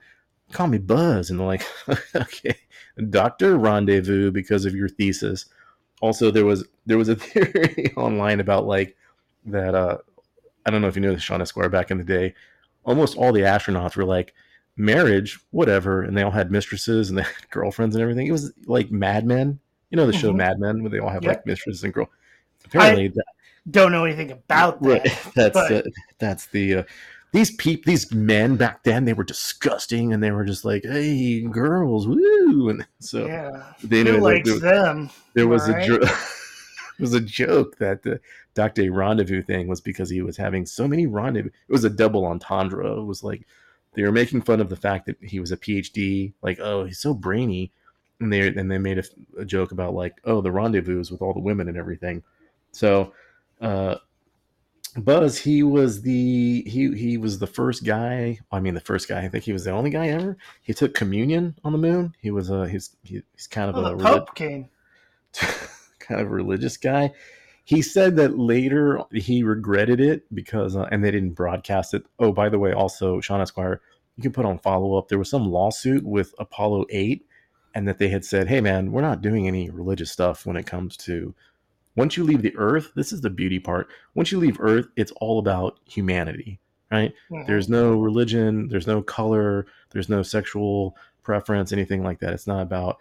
Call 0.52 0.66
me 0.68 0.78
Buzz, 0.78 1.30
and 1.30 1.40
they're 1.40 1.46
like, 1.46 1.66
okay, 2.14 2.54
Doctor 3.10 3.56
Rendezvous 3.56 4.30
because 4.30 4.64
of 4.66 4.74
your 4.74 4.88
thesis. 4.88 5.46
Also, 6.02 6.30
there 6.30 6.44
was 6.44 6.66
there 6.84 6.98
was 6.98 7.08
a 7.08 7.16
theory 7.30 7.92
online 7.96 8.40
about 8.40 8.66
like 8.66 8.96
that. 9.46 9.74
Uh, 9.74 9.98
I 10.66 10.70
don't 10.70 10.82
know 10.82 10.88
if 10.88 10.96
you 10.96 11.00
knew 11.02 11.12
this, 11.14 11.22
Sean 11.22 11.40
Esquire, 11.40 11.68
back 11.70 11.90
in 11.90 11.96
the 11.98 12.04
day. 12.04 12.34
Almost 12.84 13.16
all 13.16 13.32
the 13.32 13.40
astronauts 13.40 13.96
were 13.96 14.04
like, 14.04 14.34
marriage, 14.76 15.38
whatever, 15.50 16.02
and 16.02 16.16
they 16.16 16.22
all 16.22 16.30
had 16.30 16.50
mistresses 16.50 17.08
and 17.08 17.18
they 17.18 17.22
had 17.36 17.50
girlfriends 17.50 17.94
and 17.96 18.02
everything. 18.02 18.26
It 18.26 18.32
was 18.32 18.52
like 18.66 18.90
Mad 18.90 19.24
Men. 19.24 19.58
You 19.90 19.96
know 19.96 20.06
the 20.06 20.12
show 20.12 20.32
Mhm. 20.32 20.36
Mad 20.36 20.58
Men, 20.58 20.82
where 20.82 20.90
they 20.90 20.98
all 20.98 21.08
have 21.10 21.22
Yep. 21.24 21.30
like 21.36 21.46
mistresses 21.46 21.84
and 21.84 21.92
girl. 21.94 22.10
Apparently, 22.64 23.08
that, 23.08 23.24
don't 23.70 23.92
know 23.92 24.04
anything 24.04 24.30
about 24.32 24.82
that. 24.82 24.88
right, 24.88 25.32
that's 25.34 25.54
but- 25.54 25.72
uh, 25.72 25.82
that's 26.18 26.46
the 26.46 26.74
uh, 26.76 26.82
these 27.32 27.50
peop 27.50 27.84
these 27.84 28.12
men 28.12 28.56
back 28.56 28.82
then 28.84 29.04
they 29.04 29.14
were 29.14 29.24
disgusting 29.24 30.12
and 30.12 30.22
they 30.22 30.30
were 30.30 30.44
just 30.44 30.64
like, 30.64 30.84
hey, 30.84 31.40
girls, 31.40 32.06
woo, 32.06 32.68
and 32.68 32.86
so 33.00 33.26
yeah, 33.26 33.72
they 33.82 33.98
who 34.00 34.12
know 34.12 34.18
likes 34.18 34.48
there, 34.48 34.58
them? 34.58 35.10
there 35.34 35.48
was 35.48 35.66
a 35.68 35.84
jo- 35.84 35.98
it 36.02 36.10
was 37.00 37.14
a 37.14 37.20
joke 37.20 37.78
that 37.78 38.02
the 38.02 38.20
Dr. 38.54 38.92
Rendezvous 38.92 39.42
thing 39.42 39.66
was 39.66 39.80
because 39.80 40.10
he 40.10 40.20
was 40.20 40.36
having 40.36 40.66
so 40.66 40.86
many 40.86 41.06
rendezvous. 41.06 41.50
It 41.68 41.72
was 41.72 41.84
a 41.84 41.90
double 41.90 42.26
entendre. 42.26 43.00
It 43.00 43.04
was 43.04 43.24
like 43.24 43.46
they 43.94 44.02
were 44.02 44.12
making 44.12 44.42
fun 44.42 44.60
of 44.60 44.68
the 44.68 44.76
fact 44.76 45.06
that 45.06 45.16
he 45.22 45.40
was 45.40 45.52
a 45.52 45.56
PhD, 45.56 46.32
like, 46.42 46.60
oh, 46.60 46.84
he's 46.84 46.98
so 46.98 47.14
brainy. 47.14 47.72
And 48.20 48.32
they 48.32 48.46
and 48.46 48.70
they 48.70 48.78
made 48.78 48.98
a, 48.98 49.04
a 49.38 49.44
joke 49.44 49.72
about 49.72 49.94
like, 49.94 50.20
oh, 50.24 50.42
the 50.42 50.52
rendezvous 50.52 50.98
with 51.10 51.22
all 51.22 51.32
the 51.32 51.40
women 51.40 51.68
and 51.68 51.78
everything. 51.78 52.22
So 52.72 53.14
uh 53.60 53.96
Buzz, 54.96 55.38
he 55.38 55.62
was 55.62 56.02
the 56.02 56.62
he 56.66 56.94
he 56.94 57.16
was 57.16 57.38
the 57.38 57.46
first 57.46 57.84
guy. 57.84 58.38
I 58.50 58.60
mean, 58.60 58.74
the 58.74 58.80
first 58.80 59.08
guy. 59.08 59.22
I 59.22 59.28
think 59.28 59.44
he 59.44 59.52
was 59.52 59.64
the 59.64 59.70
only 59.70 59.90
guy 59.90 60.08
ever. 60.08 60.36
He 60.62 60.74
took 60.74 60.94
communion 60.94 61.54
on 61.64 61.72
the 61.72 61.78
moon. 61.78 62.14
He 62.20 62.30
was 62.30 62.50
a 62.50 62.68
he's 62.68 62.94
he, 63.02 63.22
he's 63.34 63.46
kind 63.46 63.70
of 63.70 63.76
Oh, 63.76 63.86
a 63.86 63.96
relig- 63.96 64.04
Pope 64.26 64.34
came. 64.34 64.68
kind 65.98 66.20
of 66.20 66.30
religious 66.30 66.76
guy. 66.76 67.12
He 67.64 67.80
said 67.80 68.16
that 68.16 68.36
later 68.38 69.00
he 69.12 69.42
regretted 69.44 70.00
it 70.00 70.24
because, 70.34 70.74
uh, 70.76 70.88
and 70.90 71.02
they 71.04 71.10
didn't 71.12 71.30
broadcast 71.34 71.94
it. 71.94 72.04
Oh, 72.18 72.32
by 72.32 72.48
the 72.48 72.58
way, 72.58 72.72
also 72.72 73.20
Sean 73.20 73.40
Esquire, 73.40 73.80
you 74.16 74.22
can 74.22 74.32
put 74.32 74.44
on 74.44 74.58
follow 74.58 74.98
up. 74.98 75.08
There 75.08 75.18
was 75.18 75.30
some 75.30 75.46
lawsuit 75.50 76.04
with 76.04 76.34
Apollo 76.38 76.86
Eight, 76.90 77.24
and 77.74 77.86
that 77.88 77.98
they 77.98 78.08
had 78.08 78.24
said, 78.24 78.48
"Hey, 78.48 78.60
man, 78.60 78.92
we're 78.92 79.00
not 79.00 79.22
doing 79.22 79.46
any 79.46 79.70
religious 79.70 80.10
stuff 80.10 80.44
when 80.44 80.56
it 80.56 80.66
comes 80.66 80.96
to 80.98 81.34
once 81.96 82.16
you 82.16 82.24
leave 82.24 82.42
the 82.42 82.56
Earth. 82.56 82.92
This 82.94 83.12
is 83.12 83.20
the 83.20 83.30
beauty 83.30 83.58
part. 83.58 83.88
Once 84.14 84.32
you 84.32 84.38
leave 84.38 84.60
Earth, 84.60 84.86
it's 84.96 85.12
all 85.20 85.38
about 85.38 85.78
humanity, 85.86 86.58
right? 86.90 87.12
Mhm. 87.30 87.46
There's 87.46 87.68
no 87.68 88.00
religion, 88.00 88.68
there's 88.68 88.86
no 88.86 89.02
color, 89.02 89.66
there's 89.90 90.08
no 90.08 90.22
sexual 90.22 90.96
preference, 91.22 91.72
anything 91.72 92.02
like 92.02 92.18
that. 92.20 92.32
It's 92.32 92.46
not 92.46 92.62
about 92.62 92.98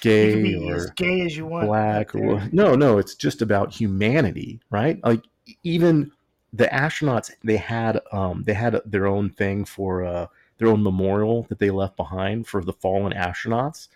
gay 0.00 0.54
or 0.54 0.76
as 0.76 0.90
gay 0.92 1.22
as 1.22 1.36
you 1.36 1.46
want. 1.46 1.66
black 1.66 2.14
or 2.14 2.42
no 2.52 2.74
no 2.76 2.98
it's 2.98 3.14
just 3.16 3.42
about 3.42 3.72
humanity 3.72 4.60
right 4.70 5.02
like 5.02 5.22
even 5.64 6.12
the 6.52 6.66
astronauts 6.66 7.32
they 7.42 7.56
had 7.56 7.98
um 8.12 8.44
they 8.46 8.52
had 8.52 8.80
their 8.84 9.06
own 9.06 9.28
thing 9.30 9.64
for 9.64 10.04
uh 10.04 10.26
their 10.58 10.68
own 10.68 10.82
memorial 10.82 11.44
that 11.48 11.58
they 11.58 11.70
left 11.70 11.96
behind 11.96 12.46
for 12.46 12.62
the 12.62 12.72
fallen 12.72 13.12
astronauts 13.12 13.88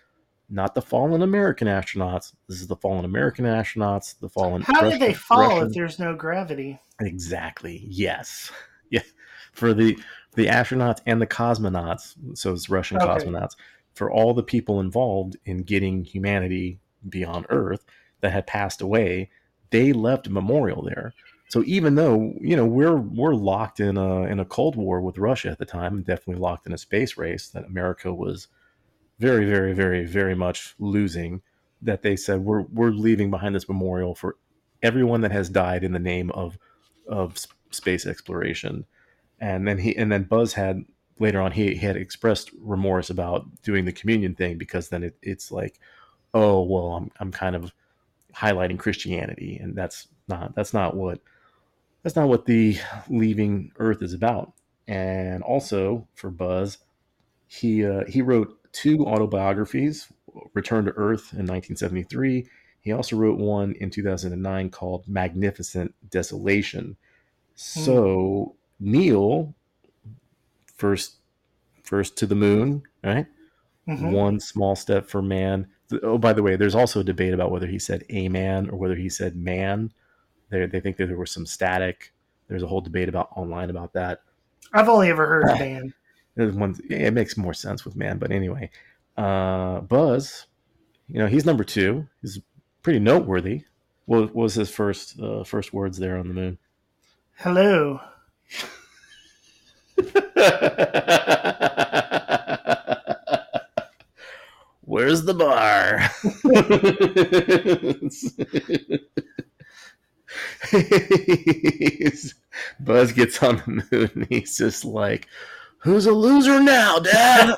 not 0.49 0.75
the 0.75 0.81
fallen 0.81 1.21
american 1.21 1.67
astronauts 1.67 2.33
this 2.47 2.59
is 2.61 2.67
the 2.67 2.75
fallen 2.75 3.05
american 3.05 3.45
astronauts 3.45 4.19
the 4.19 4.29
fallen 4.29 4.61
How 4.61 4.81
did 4.89 4.99
they 4.99 5.13
fall 5.13 5.39
Russian- 5.39 5.67
if 5.67 5.73
there's 5.73 5.99
no 5.99 6.15
gravity? 6.15 6.79
Exactly. 6.99 7.85
Yes. 7.89 8.51
Yeah. 8.89 9.01
For 9.53 9.73
the 9.73 9.97
the 10.35 10.45
astronauts 10.45 10.99
and 11.07 11.19
the 11.19 11.25
cosmonauts, 11.25 12.13
so 12.37 12.53
it's 12.53 12.69
Russian 12.69 12.97
Okay. 12.97 13.07
cosmonauts, 13.07 13.55
for 13.95 14.11
all 14.11 14.35
the 14.35 14.43
people 14.43 14.79
involved 14.79 15.35
in 15.45 15.63
getting 15.63 16.03
humanity 16.03 16.79
beyond 17.09 17.47
Earth 17.49 17.83
that 18.21 18.31
had 18.33 18.45
passed 18.45 18.81
away, 18.81 19.31
they 19.71 19.93
left 19.93 20.27
a 20.27 20.31
memorial 20.31 20.83
there. 20.83 21.15
So 21.49 21.63
even 21.65 21.95
though 21.95 22.33
you 22.39 22.55
know 22.55 22.67
we're 22.67 22.97
we're 22.97 23.33
locked 23.33 23.79
in 23.79 23.97
a 23.97 24.23
in 24.25 24.39
a 24.39 24.45
cold 24.45 24.75
war 24.75 25.01
with 25.01 25.17
Russia 25.17 25.49
at 25.49 25.57
the 25.57 25.65
time, 25.65 26.03
definitely 26.03 26.39
locked 26.41 26.67
in 26.67 26.73
a 26.73 26.77
space 26.77 27.17
race 27.17 27.47
that 27.49 27.65
America 27.65 28.13
was 28.13 28.49
very 29.23 29.45
very 29.45 29.73
very 29.73 30.05
very 30.05 30.35
much 30.35 30.75
losing. 30.79 31.41
That 31.81 32.01
they 32.01 32.15
said 32.15 32.41
we're 32.41 32.61
we're 32.61 32.91
leaving 32.91 33.29
behind 33.29 33.55
this 33.55 33.67
memorial 33.67 34.15
for 34.15 34.37
everyone 34.81 35.21
that 35.21 35.31
has 35.31 35.49
died 35.49 35.83
in 35.83 35.93
the 35.93 35.99
name 35.99 36.29
of 36.31 36.57
of 37.07 37.37
space 37.71 38.05
exploration 38.05 38.85
and 39.39 39.67
then 39.67 39.77
he 39.77 39.95
and 39.95 40.11
then 40.11 40.23
buzz 40.23 40.53
had 40.53 40.83
later 41.19 41.41
on 41.41 41.51
he, 41.51 41.69
he 41.75 41.85
had 41.85 41.97
expressed 41.97 42.51
remorse 42.59 43.09
about 43.09 43.45
doing 43.63 43.85
the 43.85 43.91
communion 43.91 44.35
thing 44.35 44.57
because 44.57 44.89
then 44.89 45.03
it, 45.03 45.15
it's 45.21 45.51
like 45.51 45.79
oh 46.33 46.61
well 46.61 46.93
I'm, 46.93 47.11
I'm 47.19 47.31
kind 47.31 47.55
of 47.55 47.73
highlighting 48.35 48.79
christianity 48.79 49.57
and 49.61 49.75
that's 49.75 50.07
not 50.27 50.55
that's 50.55 50.73
not 50.73 50.95
what 50.95 51.19
that's 52.03 52.15
not 52.15 52.27
what 52.27 52.45
the 52.45 52.77
leaving 53.09 53.71
earth 53.77 54.01
is 54.01 54.13
about 54.13 54.53
and 54.87 55.43
also 55.43 56.07
for 56.15 56.29
buzz 56.29 56.77
he 57.47 57.85
uh, 57.85 58.05
he 58.07 58.21
wrote 58.21 58.57
two 58.73 59.05
autobiographies 59.05 60.07
return 60.53 60.85
to 60.85 60.91
earth 60.91 61.31
in 61.33 61.45
1973 61.45 62.45
he 62.83 62.91
also 62.91 63.15
wrote 63.15 63.39
one 63.39 63.73
in 63.79 63.89
2009 63.89 64.69
called 64.69 65.07
Magnificent 65.07 65.95
Desolation. 66.09 66.97
So 67.55 68.55
Neil 68.79 69.55
first 70.75 71.15
first 71.83 72.17
to 72.17 72.25
the 72.25 72.35
moon, 72.35 72.83
right? 73.01 73.25
Mhm. 73.87 74.11
One 74.11 74.39
small 74.41 74.75
step 74.75 75.07
for 75.07 75.21
man. 75.21 75.67
Oh, 76.01 76.17
by 76.17 76.33
the 76.33 76.43
way, 76.43 76.57
there's 76.57 76.75
also 76.75 76.99
a 76.99 77.05
debate 77.05 77.33
about 77.33 77.51
whether 77.51 77.67
he 77.67 77.79
said 77.79 78.03
a 78.09 78.27
man 78.27 78.69
or 78.69 78.77
whether 78.77 78.95
he 78.95 79.07
said 79.07 79.37
man. 79.37 79.93
They 80.49 80.65
they 80.65 80.81
think 80.81 80.97
that 80.97 81.07
there 81.07 81.17
was 81.17 81.31
some 81.31 81.45
static. 81.45 82.11
There's 82.49 82.63
a 82.63 82.67
whole 82.67 82.81
debate 82.81 83.07
about 83.07 83.29
online 83.31 83.69
about 83.69 83.93
that. 83.93 84.23
I've 84.73 84.89
only 84.89 85.09
ever 85.09 85.25
heard 85.25 85.45
man. 85.57 85.93
There's 86.35 86.55
one. 86.55 86.75
It 86.89 87.13
makes 87.13 87.37
more 87.37 87.53
sense 87.53 87.85
with 87.85 87.95
man, 87.95 88.17
but 88.17 88.31
anyway, 88.31 88.71
uh, 89.17 89.81
Buzz, 89.81 90.47
you 91.07 91.19
know, 91.19 91.27
he's 91.27 91.45
number 91.45 91.63
two. 91.63 92.07
He's 92.21 92.39
pretty 92.81 92.99
noteworthy. 92.99 93.63
What 94.05 94.35
was 94.35 94.55
his 94.55 94.69
first 94.69 95.19
uh, 95.19 95.43
first 95.43 95.73
words 95.73 95.97
there 95.97 96.17
on 96.17 96.27
the 96.27 96.33
moon? 96.33 96.57
Hello. 97.35 97.99
Where's 104.85 105.23
the 105.23 105.33
bar? 105.33 106.01
Buzz 112.79 113.11
gets 113.11 113.41
on 113.41 113.57
the 113.57 113.85
moon 113.91 114.11
and 114.15 114.27
he's 114.27 114.57
just 114.57 114.85
like, 114.85 115.27
Who's 115.83 116.05
a 116.05 116.11
loser 116.13 116.61
now, 116.61 116.97
Dad? 116.99 117.55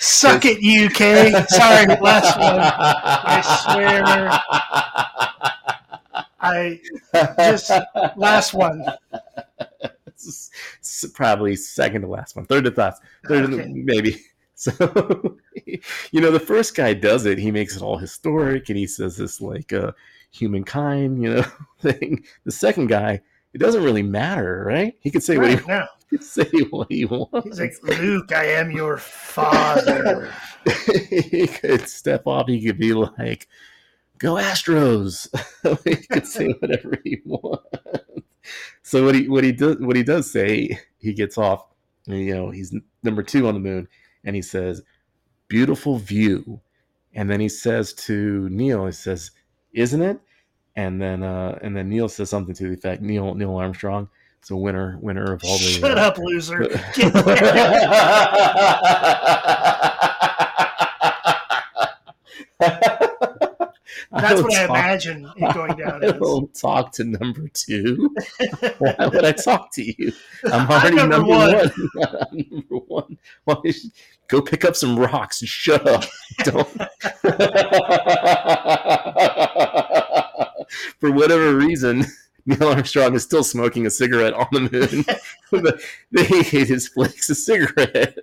Suck 0.00 0.42
it, 0.44 0.58
UK. 0.58 1.48
Sorry, 1.48 1.86
last 2.00 2.36
one. 2.38 2.58
I 2.60 3.40
swear. 3.62 4.02
I 6.40 6.80
Just- 7.38 7.70
last 8.16 8.54
one. 8.54 8.84
It's 10.16 11.06
probably 11.14 11.54
second 11.56 12.02
to 12.02 12.08
last 12.08 12.34
one, 12.36 12.44
third 12.46 12.64
to 12.64 12.74
last, 12.76 13.02
third 13.28 13.50
to- 13.50 13.60
Okay. 13.60 13.68
maybe. 13.72 14.20
So, 14.60 15.38
you 15.64 16.20
know, 16.20 16.30
the 16.30 16.38
first 16.38 16.74
guy 16.74 16.92
does 16.92 17.24
it. 17.24 17.38
He 17.38 17.50
makes 17.50 17.76
it 17.76 17.82
all 17.82 17.96
historic, 17.96 18.68
and 18.68 18.76
he 18.76 18.86
says 18.86 19.16
this 19.16 19.40
like 19.40 19.72
uh, 19.72 19.92
humankind, 20.32 21.22
you 21.22 21.32
know, 21.36 21.44
thing. 21.80 22.26
The 22.44 22.52
second 22.52 22.88
guy, 22.88 23.22
it 23.52 23.58
doesn't 23.58 23.82
really 23.82 24.02
matter, 24.02 24.62
right? 24.64 24.94
He 25.00 25.10
could 25.10 25.22
say 25.22 25.36
what 25.36 25.48
he 25.50 25.56
Right 25.56 25.66
now, 25.66 25.88
he 26.10 26.16
could 26.16 26.24
say 26.24 26.48
what 26.70 26.90
he 26.90 27.04
wants. 27.04 27.44
he's 27.44 27.60
like 27.60 27.98
Luke. 28.00 28.32
I 28.32 28.44
am 28.46 28.70
your 28.70 28.96
father. 28.96 30.32
he 31.10 31.46
could 31.46 31.88
step 31.88 32.26
off. 32.26 32.48
He 32.48 32.64
could 32.64 32.78
be 32.78 32.92
like, 32.92 33.48
"Go 34.18 34.34
Astros." 34.34 35.28
he 35.84 35.96
could 36.06 36.26
say 36.26 36.48
whatever 36.60 36.98
he 37.04 37.20
wants. 37.24 37.66
So 38.82 39.04
what 39.04 39.14
he 39.14 39.28
what 39.28 39.44
he 39.44 39.52
does 39.52 39.76
what 39.80 39.96
he 39.96 40.02
does 40.02 40.30
say, 40.30 40.78
he 40.98 41.12
gets 41.12 41.36
off. 41.36 41.66
You 42.06 42.34
know, 42.34 42.50
he's 42.50 42.74
number 43.02 43.22
two 43.22 43.46
on 43.48 43.54
the 43.54 43.60
moon, 43.60 43.88
and 44.24 44.36
he 44.36 44.42
says, 44.42 44.82
"Beautiful 45.48 45.98
view," 45.98 46.60
and 47.14 47.28
then 47.28 47.40
he 47.40 47.48
says 47.48 47.92
to 47.94 48.48
Neil, 48.50 48.86
he 48.86 48.92
says, 48.92 49.32
"Isn't 49.72 50.02
it?" 50.02 50.20
And 50.76 51.00
then 51.00 51.22
uh, 51.22 51.58
and 51.62 51.76
then 51.76 51.88
Neil 51.88 52.08
says 52.08 52.30
something 52.30 52.54
to 52.54 52.68
the 52.68 52.74
effect, 52.74 53.02
Neil 53.02 53.34
Neil 53.34 53.54
Armstrong. 53.56 54.08
So 54.42 54.56
winner 54.56 54.98
winner 55.02 55.32
of 55.34 55.42
all 55.44 55.58
the 55.58 55.64
Shut 55.64 55.98
uh, 55.98 56.00
up, 56.02 56.18
loser. 56.18 56.60
Get 56.94 57.12
there. 57.12 57.36
That's 64.12 64.42
what 64.42 64.52
I 64.52 64.66
don't 64.66 64.66
talk- 64.66 64.70
imagine 64.70 65.30
it 65.36 65.54
going 65.54 65.76
down 65.76 66.04
I 66.08 66.10
don't 66.12 66.52
talk 66.54 66.92
to 66.92 67.04
number 67.04 67.46
two. 67.54 68.14
Why 68.78 69.06
would 69.06 69.24
I 69.24 69.32
talk 69.32 69.72
to 69.74 69.84
you? 69.84 70.12
I'm 70.44 70.52
I'm 70.62 70.70
already 70.70 70.96
number 70.96 71.16
number, 71.16 71.28
one. 71.28 71.52
one. 71.52 72.16
I'm 72.32 72.46
number 72.50 72.76
one. 72.86 73.18
Why 73.44 73.56
you 73.64 73.72
go 74.28 74.42
pick 74.42 74.64
up 74.64 74.74
some 74.74 74.98
rocks 74.98 75.40
and 75.42 75.48
shut 75.48 75.86
up. 75.86 76.04
Don't. 76.44 76.68
For 80.98 81.10
whatever 81.10 81.56
reason, 81.56 82.04
Neil 82.46 82.68
Armstrong 82.68 83.14
is 83.14 83.22
still 83.22 83.44
smoking 83.44 83.86
a 83.86 83.90
cigarette 83.90 84.34
on 84.34 84.48
the 84.52 84.60
moon. 84.60 85.04
But 85.52 85.80
he 86.28 86.64
just 86.64 86.92
flicks 86.92 87.28
a 87.28 87.34
cigarette. 87.34 88.16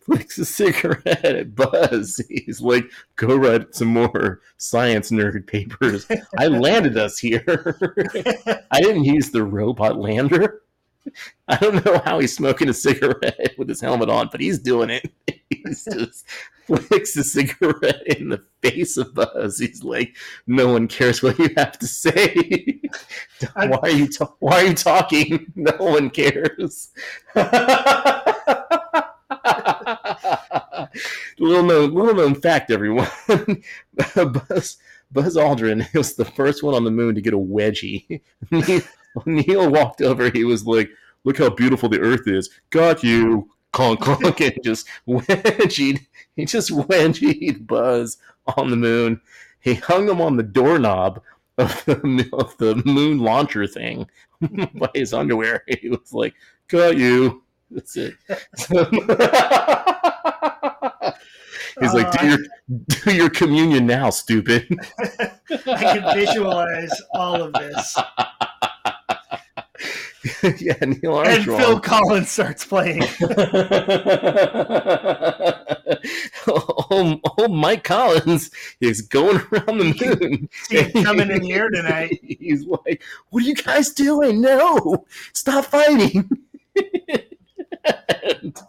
flicks 0.00 0.36
a 0.36 0.44
cigarette 0.44 1.24
at 1.24 1.54
Buzz. 1.54 2.20
He's 2.28 2.60
like, 2.60 2.84
go 3.14 3.36
write 3.36 3.72
some 3.72 3.88
more 3.88 4.40
science 4.56 5.12
nerd 5.12 5.46
papers. 5.46 6.08
I 6.38 6.48
landed 6.48 6.98
us 6.98 7.18
here. 7.18 7.76
I 8.72 8.80
didn't 8.80 9.04
use 9.04 9.30
the 9.30 9.44
robot 9.44 9.96
lander. 9.96 10.62
I 11.46 11.56
don't 11.56 11.84
know 11.84 12.02
how 12.04 12.18
he's 12.18 12.34
smoking 12.34 12.68
a 12.68 12.74
cigarette 12.74 13.54
with 13.56 13.68
his 13.68 13.80
helmet 13.80 14.10
on, 14.10 14.28
but 14.32 14.40
he's 14.40 14.58
doing 14.58 14.90
it. 14.90 15.12
He's 15.66 15.84
just 15.92 16.26
flicks 16.66 17.16
a 17.16 17.24
cigarette 17.24 18.02
in 18.06 18.28
the 18.28 18.44
face 18.62 18.96
of 18.96 19.14
Buzz. 19.14 19.58
He's 19.58 19.82
like, 19.84 20.16
"No 20.46 20.72
one 20.72 20.88
cares 20.88 21.22
what 21.22 21.38
you 21.38 21.48
have 21.56 21.78
to 21.78 21.86
say. 21.86 22.80
Why 23.54 23.78
are 23.82 23.90
you 23.90 24.08
ta- 24.08 24.34
Why 24.40 24.62
are 24.62 24.66
you 24.66 24.74
talking? 24.74 25.52
No 25.56 25.72
one 25.78 26.10
cares." 26.10 26.90
little 31.38 31.62
known, 31.62 31.94
little 31.94 32.14
known 32.14 32.34
fact, 32.34 32.70
everyone. 32.70 33.08
Buzz 34.14 34.76
Buzz 35.12 35.36
Aldrin 35.36 35.92
was 35.94 36.14
the 36.14 36.24
first 36.24 36.62
one 36.62 36.74
on 36.74 36.84
the 36.84 36.90
moon 36.90 37.14
to 37.14 37.20
get 37.20 37.34
a 37.34 37.38
wedgie. 37.38 38.20
Neil, 38.50 38.82
Neil 39.24 39.70
walked 39.70 40.02
over. 40.02 40.30
He 40.30 40.44
was 40.44 40.66
like, 40.66 40.90
"Look 41.24 41.38
how 41.38 41.50
beautiful 41.50 41.88
the 41.88 42.00
Earth 42.00 42.26
is." 42.26 42.50
Got 42.70 43.02
you, 43.04 43.48
conk 43.76 44.00
conk, 44.00 44.40
and 44.40 44.58
just 44.62 44.86
wedgied. 45.06 46.06
He 46.34 46.44
just 46.46 46.70
wedgied 46.70 47.66
Buzz 47.66 48.16
on 48.56 48.70
the 48.70 48.76
moon. 48.76 49.20
He 49.60 49.74
hung 49.74 50.08
him 50.08 50.20
on 50.20 50.36
the 50.36 50.42
doorknob 50.42 51.22
of 51.58 51.84
the, 51.84 52.28
of 52.32 52.56
the 52.58 52.82
moon 52.86 53.18
launcher 53.18 53.66
thing 53.66 54.08
by 54.74 54.88
his 54.94 55.12
underwear. 55.12 55.62
He 55.80 55.88
was 55.90 56.12
like, 56.12 56.34
"Got 56.68 56.96
you." 56.96 57.42
That's 57.70 57.96
it. 57.96 58.14
He's 61.78 61.92
like, 61.92 62.10
do 62.12 62.26
your 62.26 62.38
do 62.86 63.14
your 63.14 63.28
communion 63.28 63.86
now, 63.86 64.08
stupid. 64.08 64.78
I 65.66 65.98
can 65.98 66.14
visualize 66.16 66.92
all 67.12 67.42
of 67.42 67.52
this. 67.52 67.98
yeah, 70.58 70.74
Neil 70.80 71.14
Armstrong. 71.14 71.56
and 71.56 71.66
Phil 71.66 71.80
Collins 71.80 72.30
starts 72.30 72.64
playing. 72.64 73.02
oh, 76.46 77.20
oh, 77.38 77.48
Mike 77.48 77.84
Collins 77.84 78.50
is 78.80 79.02
going 79.02 79.36
around 79.52 79.78
the 79.78 80.18
moon. 80.20 80.48
Him 80.70 81.04
coming 81.04 81.30
in 81.30 81.42
here 81.42 81.68
tonight. 81.70 82.18
He's 82.22 82.64
like, 82.64 83.02
"What 83.30 83.42
are 83.42 83.46
you 83.46 83.54
guys 83.54 83.90
doing? 83.90 84.40
No, 84.40 85.04
stop 85.32 85.66
fighting!" 85.66 86.28
and 88.32 88.60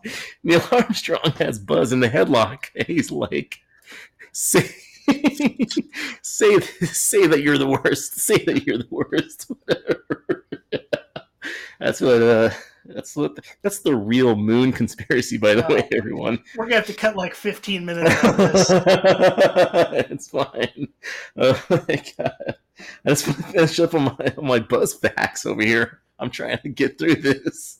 Neil 0.44 0.64
Armstrong 0.72 1.34
has 1.38 1.60
Buzz 1.60 1.92
in 1.92 2.00
the 2.00 2.10
headlock. 2.10 2.66
He's 2.88 3.12
like, 3.12 3.60
"Say, 4.32 4.70
say, 6.22 6.60
say 6.60 7.28
that 7.28 7.42
you're 7.42 7.58
the 7.58 7.68
worst. 7.68 8.20
Say 8.20 8.44
that 8.46 8.66
you're 8.66 8.78
the 8.78 8.88
worst." 8.90 9.50
Whatever. 9.50 10.47
That's 11.80 12.02
what. 12.02 12.22
Uh, 12.22 12.50
that's 12.86 13.16
what. 13.16 13.38
That's 13.62 13.80
the 13.80 13.96
real 13.96 14.36
moon 14.36 14.72
conspiracy, 14.72 15.38
by 15.38 15.56
the 15.56 15.66
Oh. 15.70 15.76
way, 15.76 15.88
everyone. 15.96 16.40
We're 16.56 16.66
gonna 16.66 16.76
have 16.78 16.86
to 16.88 16.94
cut 16.94 17.16
like 17.16 17.36
15 17.36 17.86
minutes 17.86 18.24
out 18.24 18.40
of 18.40 18.54
this. 18.54 18.70
it's 20.10 20.30
fine. 20.30 20.88
Oh 21.36 21.64
my 21.70 22.04
god! 22.18 22.56
I 23.06 23.10
just 23.10 23.28
want 23.28 23.38
to 23.40 23.44
finish 23.44 23.80
up 23.80 23.94
on 23.94 24.04
my 24.04 24.34
on 24.38 24.46
my 24.46 24.60
buzz 24.60 24.94
facts 24.94 25.46
over 25.46 25.62
here. 25.64 26.02
I'm 26.20 26.30
trying 26.32 26.58
to 26.60 26.70
get 26.70 26.98
through 26.98 27.16
this, 27.16 27.80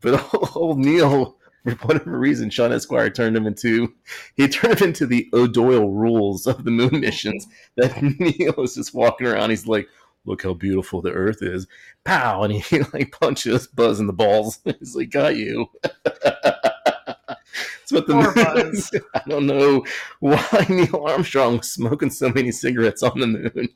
but 0.00 0.32
old 0.56 0.78
Neil, 0.78 1.36
for 1.64 1.72
whatever 1.86 2.16
reason, 2.18 2.48
Sean 2.50 2.72
Esquire 2.72 3.10
turned 3.10 3.36
him 3.36 3.46
into 3.46 3.92
he 4.36 4.46
turned 4.48 4.78
him 4.80 4.88
into 4.88 5.06
the 5.06 5.28
O'Doyle 5.32 5.88
rules 5.90 6.46
of 6.46 6.62
the 6.64 6.70
moon 6.70 7.00
missions. 7.00 7.46
That 7.76 8.00
Neil 8.20 8.54
is 8.62 8.74
just 8.76 8.94
walking 8.94 9.26
around. 9.26 9.50
He's 9.50 9.66
like, 9.66 9.88
"Look 10.24 10.42
how 10.42 10.54
beautiful 10.54 11.00
the 11.02 11.12
Earth 11.12 11.42
is!" 11.42 11.66
Pow, 12.04 12.42
and 12.42 12.52
he 12.52 12.78
like 12.92 13.12
punches 13.12 13.66
Buzz 13.66 14.00
in 14.00 14.06
the 14.06 14.12
balls. 14.12 14.58
He's 14.78 14.94
like, 14.96 15.10
"Got 15.10 15.36
you." 15.36 15.66
That's 16.24 17.90
what 17.90 18.06
the 18.06 18.14
Poor 18.14 18.34
moon- 18.34 18.72
Buzz. 18.72 18.90
I 19.14 19.22
don't 19.28 19.46
know 19.46 19.84
why 20.20 20.66
Neil 20.68 21.04
Armstrong 21.06 21.58
was 21.58 21.70
smoking 21.72 22.10
so 22.10 22.30
many 22.30 22.50
cigarettes 22.52 23.02
on 23.02 23.18
the 23.20 23.26
moon 23.26 23.68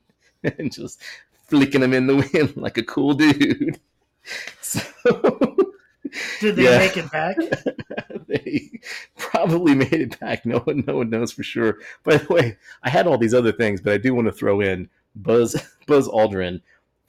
and 0.44 0.72
just 0.72 1.00
flicking 1.48 1.80
them 1.80 1.92
in 1.92 2.06
the 2.06 2.16
wind 2.32 2.56
like 2.56 2.78
a 2.78 2.82
cool 2.82 3.14
dude. 3.14 3.78
So 4.60 4.80
Did 6.40 6.56
they 6.56 6.64
Yeah. 6.64 6.78
make 6.78 6.96
it 6.96 7.10
back? 7.12 7.36
they 8.26 8.80
probably 9.18 9.74
made 9.74 9.92
it 9.92 10.18
back. 10.20 10.46
No 10.46 10.58
one, 10.60 10.84
no 10.86 10.96
one 10.96 11.10
knows 11.10 11.32
for 11.32 11.42
sure. 11.42 11.78
By 12.04 12.16
the 12.16 12.32
way, 12.32 12.56
I 12.82 12.90
had 12.90 13.06
all 13.06 13.18
these 13.18 13.34
other 13.34 13.52
things, 13.52 13.80
but 13.80 13.92
I 13.92 13.98
do 13.98 14.14
want 14.14 14.26
to 14.26 14.32
throw 14.32 14.60
in 14.60 14.88
Buzz 15.16 15.56
Buzz 15.86 16.08
Aldrin, 16.08 16.60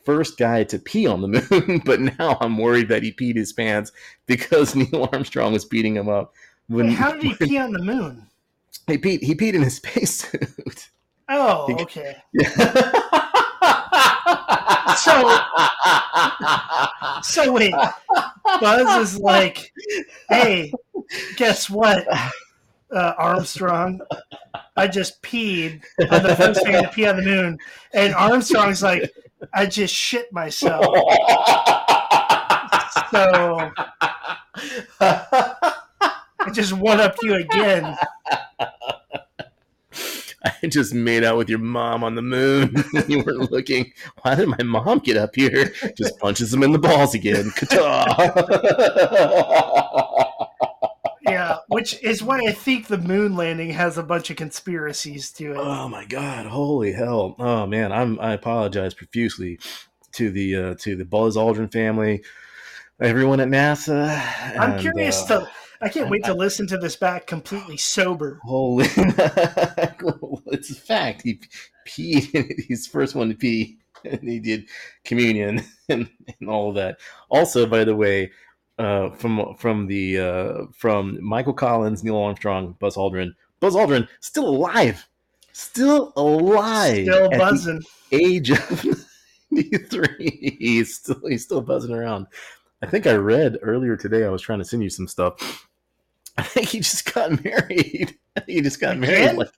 first 0.05 0.37
guy 0.37 0.63
to 0.65 0.79
pee 0.79 1.05
on 1.07 1.21
the 1.21 1.27
moon. 1.27 1.81
But 1.85 1.99
now 2.01 2.37
I'm 2.41 2.57
worried 2.57 2.87
that 2.89 3.03
he 3.03 3.11
peed 3.11 3.35
his 3.35 3.53
pants 3.53 3.91
because 4.25 4.75
Neil 4.75 5.09
Armstrong 5.11 5.53
was 5.53 5.65
beating 5.65 5.95
him 5.95 6.09
up. 6.09 6.33
Wait, 6.69 6.91
how 6.93 7.11
did 7.13 7.23
he 7.23 7.33
pee 7.35 7.57
on 7.57 7.71
the 7.73 7.79
moon? 7.83 8.25
He 8.87 8.97
peed. 8.97 9.21
He 9.21 9.35
peed 9.35 9.53
in 9.53 9.61
his 9.63 9.75
spacesuit. 9.75 10.89
Oh, 11.29 11.67
He- 11.67 11.73
okay. 11.83 12.15
so, 14.95 15.39
So 17.23 17.51
wait, 17.51 17.73
Buzz 18.61 19.09
is 19.13 19.19
like, 19.19 19.71
"Hey, 20.29 20.71
guess 21.35 21.69
what, 21.69 22.05
uh, 22.91 23.13
Armstrong? 23.17 24.01
I 24.75 24.87
just 24.87 25.21
peed 25.21 25.83
on 26.11 26.23
the 26.23 26.35
first 26.35 26.63
man 26.65 26.83
to 26.83 26.89
pee 26.89 27.07
on 27.07 27.17
the 27.17 27.23
moon." 27.23 27.57
And 27.93 28.13
Armstrong's 28.13 28.83
like, 28.83 29.11
"I 29.53 29.65
just 29.65 29.93
shit 29.93 30.31
myself." 30.31 30.85
So 33.11 33.71
I 34.99 36.49
just 36.51 36.73
one 36.73 36.99
up 36.99 37.15
you 37.21 37.35
again. 37.35 37.95
I 40.61 40.67
just 40.67 40.93
made 40.93 41.23
out 41.23 41.37
with 41.37 41.49
your 41.49 41.59
mom 41.59 42.03
on 42.03 42.15
the 42.15 42.21
moon. 42.21 42.83
you 43.07 43.23
weren't 43.23 43.51
looking. 43.51 43.91
Why 44.21 44.35
did 44.35 44.47
my 44.47 44.63
mom 44.63 44.99
get 44.99 45.17
up 45.17 45.35
here? 45.35 45.73
Just 45.97 46.19
punches 46.19 46.53
him 46.53 46.63
in 46.63 46.71
the 46.71 46.79
balls 46.79 47.13
again. 47.15 47.51
Kata! 47.55 48.93
Yeah, 51.27 51.57
which 51.67 52.01
is 52.01 52.23
why 52.23 52.39
I 52.47 52.51
think 52.51 52.87
the 52.87 52.97
moon 52.97 53.35
landing 53.35 53.71
has 53.71 53.97
a 53.97 54.03
bunch 54.03 54.29
of 54.29 54.37
conspiracies 54.37 55.31
to 55.33 55.51
it. 55.51 55.57
oh 55.57 55.87
my 55.87 56.05
god! 56.05 56.45
Holy 56.45 56.91
hell! 56.91 57.35
Oh 57.39 57.65
man, 57.65 57.91
I'm. 57.91 58.19
I 58.19 58.33
apologize 58.33 58.93
profusely 58.93 59.59
to 60.13 60.31
the 60.31 60.55
uh, 60.55 60.75
to 60.79 60.95
the 60.95 61.05
Buzz 61.05 61.35
Aldrin 61.35 61.71
family, 61.71 62.23
everyone 63.01 63.39
at 63.39 63.47
NASA. 63.47 64.09
I'm 64.57 64.79
curious 64.79 65.29
uh, 65.29 65.41
to. 65.41 65.51
I 65.79 65.89
can't 65.89 66.09
wait 66.09 66.23
to 66.25 66.33
listen 66.33 66.65
to 66.67 66.77
this 66.77 66.95
back 66.95 67.27
completely 67.27 67.77
sober. 67.77 68.39
Holy, 68.43 68.85
it's 70.47 70.71
a 70.71 70.75
fact. 70.75 71.21
He 71.23 71.39
peed. 71.87 72.53
He's 72.67 72.85
the 72.85 72.91
first 72.91 73.15
one 73.15 73.29
to 73.29 73.35
pee, 73.35 73.77
and 74.05 74.21
he 74.21 74.39
did 74.39 74.69
communion 75.03 75.63
and, 75.89 76.09
and 76.39 76.49
all 76.49 76.69
of 76.69 76.75
that. 76.75 76.97
Also, 77.29 77.65
by 77.65 77.83
the 77.83 77.95
way, 77.95 78.31
uh, 78.77 79.09
from 79.11 79.55
from 79.55 79.87
the 79.87 80.19
uh, 80.19 80.53
from 80.73 81.17
Michael 81.23 81.53
Collins, 81.53 82.03
Neil 82.03 82.17
Armstrong, 82.17 82.75
Buzz 82.79 82.95
Aldrin. 82.95 83.31
Buzz 83.59 83.75
Aldrin 83.75 84.07
still 84.19 84.47
alive, 84.47 85.07
still 85.51 86.13
alive, 86.15 87.03
Still 87.05 87.29
buzzing. 87.31 87.81
age 88.11 88.51
of 88.51 88.85
ninety 89.51 89.77
three. 89.77 90.57
He's 90.59 90.95
still 90.95 91.19
he's 91.27 91.43
still 91.43 91.61
buzzing 91.61 91.93
around. 91.95 92.27
I 92.81 92.85
think 92.85 93.07
I 93.07 93.13
read 93.15 93.57
earlier 93.63 93.97
today. 93.97 94.23
I 94.25 94.29
was 94.29 94.41
trying 94.41 94.59
to 94.59 94.65
send 94.65 94.83
you 94.83 94.89
some 94.89 95.07
stuff. 95.07 95.67
I 96.37 96.43
think 96.43 96.67
he 96.69 96.79
just 96.81 97.11
got 97.13 97.43
married. 97.43 98.15
He 98.45 98.61
just 98.61 98.79
got 98.79 98.99
married. 98.99 99.35
Like, 99.35 99.49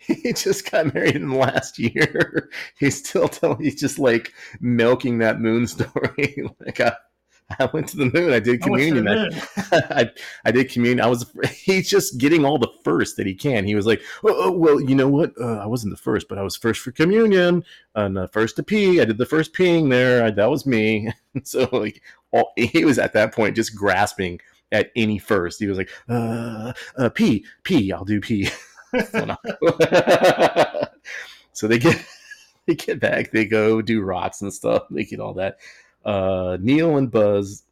he 0.00 0.32
just 0.32 0.70
got 0.70 0.94
married 0.94 1.16
in 1.16 1.28
the 1.28 1.36
last 1.36 1.78
year. 1.78 2.48
He's 2.78 3.06
still 3.06 3.28
telling. 3.28 3.62
He's 3.62 3.78
just 3.78 3.98
like 3.98 4.32
milking 4.60 5.18
that 5.18 5.38
moon 5.38 5.66
story. 5.66 6.42
like 6.64 6.80
I, 6.80 6.94
I 7.58 7.68
went 7.72 7.88
to 7.88 7.96
the 7.96 8.10
moon. 8.12 8.32
I 8.32 8.40
did 8.40 8.62
I 8.62 8.68
went 8.68 8.82
to 8.82 8.94
the 8.94 9.00
communion. 9.00 9.08
I. 9.72 9.82
I, 10.02 10.10
I 10.44 10.50
did 10.50 10.70
communion. 10.70 11.00
I 11.00 11.08
was 11.08 11.30
he's 11.50 11.88
just 11.88 12.18
getting 12.18 12.44
all 12.44 12.58
the 12.58 12.72
first 12.84 13.16
that 13.16 13.26
he 13.26 13.34
can. 13.34 13.64
He 13.64 13.74
was 13.74 13.86
like, 13.86 14.02
oh, 14.24 14.34
oh, 14.36 14.50
well, 14.52 14.80
you 14.80 14.94
know 14.94 15.08
what? 15.08 15.32
Uh, 15.40 15.56
I 15.56 15.66
wasn't 15.66 15.92
the 15.92 16.02
first, 16.02 16.28
but 16.28 16.38
I 16.38 16.42
was 16.42 16.56
first 16.56 16.80
for 16.80 16.92
communion 16.92 17.64
and 17.94 18.18
uh, 18.18 18.26
first 18.28 18.56
to 18.56 18.62
pee. 18.62 19.00
I 19.00 19.04
did 19.04 19.18
the 19.18 19.26
first 19.26 19.54
peeing 19.54 19.90
there. 19.90 20.24
I, 20.24 20.30
that 20.30 20.50
was 20.50 20.66
me. 20.66 21.12
so 21.42 21.68
like, 21.72 22.02
all, 22.32 22.52
he 22.56 22.84
was 22.84 22.98
at 22.98 23.14
that 23.14 23.34
point 23.34 23.56
just 23.56 23.74
grasping 23.74 24.40
at 24.70 24.90
any 24.94 25.18
first. 25.18 25.58
He 25.58 25.66
was 25.66 25.78
like, 25.78 25.90
uh, 26.08 26.72
uh 26.96 27.08
pee, 27.08 27.46
pee. 27.64 27.92
I'll 27.92 28.04
do 28.04 28.20
pee. 28.20 28.50
so 31.52 31.68
they 31.68 31.78
get 31.78 32.04
they 32.66 32.74
get 32.74 33.00
back. 33.00 33.30
They 33.30 33.46
go 33.46 33.80
do 33.80 34.02
rocks 34.02 34.42
and 34.42 34.52
stuff. 34.52 34.84
They 34.90 35.04
get 35.04 35.20
all 35.20 35.34
that. 35.34 35.58
Uh, 36.04 36.56
Neil 36.60 36.96
and 36.96 37.10
Buzz 37.10 37.64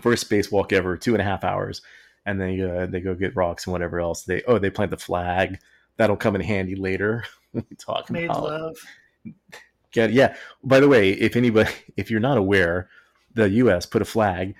first 0.00 0.28
spacewalk 0.28 0.72
ever, 0.72 0.96
two 0.96 1.14
and 1.14 1.20
a 1.20 1.24
half 1.24 1.44
hours, 1.44 1.82
and 2.24 2.40
they 2.40 2.60
uh, 2.60 2.86
they 2.86 3.00
go 3.00 3.14
get 3.14 3.36
rocks 3.36 3.66
and 3.66 3.72
whatever 3.72 4.00
else. 4.00 4.22
They 4.22 4.42
oh 4.46 4.58
they 4.58 4.70
plant 4.70 4.90
the 4.90 4.96
flag. 4.96 5.58
That'll 5.96 6.16
come 6.16 6.34
in 6.34 6.42
handy 6.42 6.76
later. 6.76 7.24
we 7.52 7.62
talk 7.78 8.10
Made 8.10 8.26
about 8.26 8.42
love. 8.44 8.76
get 9.92 10.12
yeah. 10.12 10.36
By 10.62 10.80
the 10.80 10.88
way, 10.88 11.10
if 11.12 11.36
anybody 11.36 11.70
if 11.96 12.10
you're 12.10 12.20
not 12.20 12.38
aware, 12.38 12.88
the 13.34 13.48
U.S. 13.50 13.86
put 13.86 14.02
a 14.02 14.06
flag 14.06 14.54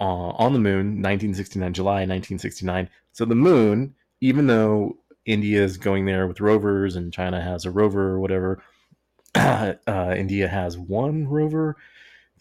uh, 0.00 0.04
on 0.04 0.52
the 0.52 0.58
moon, 0.58 1.00
1969, 1.02 1.72
July 1.74 1.92
1969. 1.92 2.88
So 3.12 3.24
the 3.24 3.34
moon, 3.34 3.94
even 4.20 4.46
though 4.46 4.96
India 5.24 5.62
is 5.62 5.76
going 5.76 6.06
there 6.06 6.26
with 6.26 6.40
rovers 6.40 6.96
and 6.96 7.12
China 7.12 7.40
has 7.40 7.64
a 7.64 7.70
rover 7.70 8.10
or 8.10 8.20
whatever, 8.20 8.62
uh, 9.34 9.74
India 9.86 10.48
has 10.48 10.76
one 10.76 11.28
rover. 11.28 11.76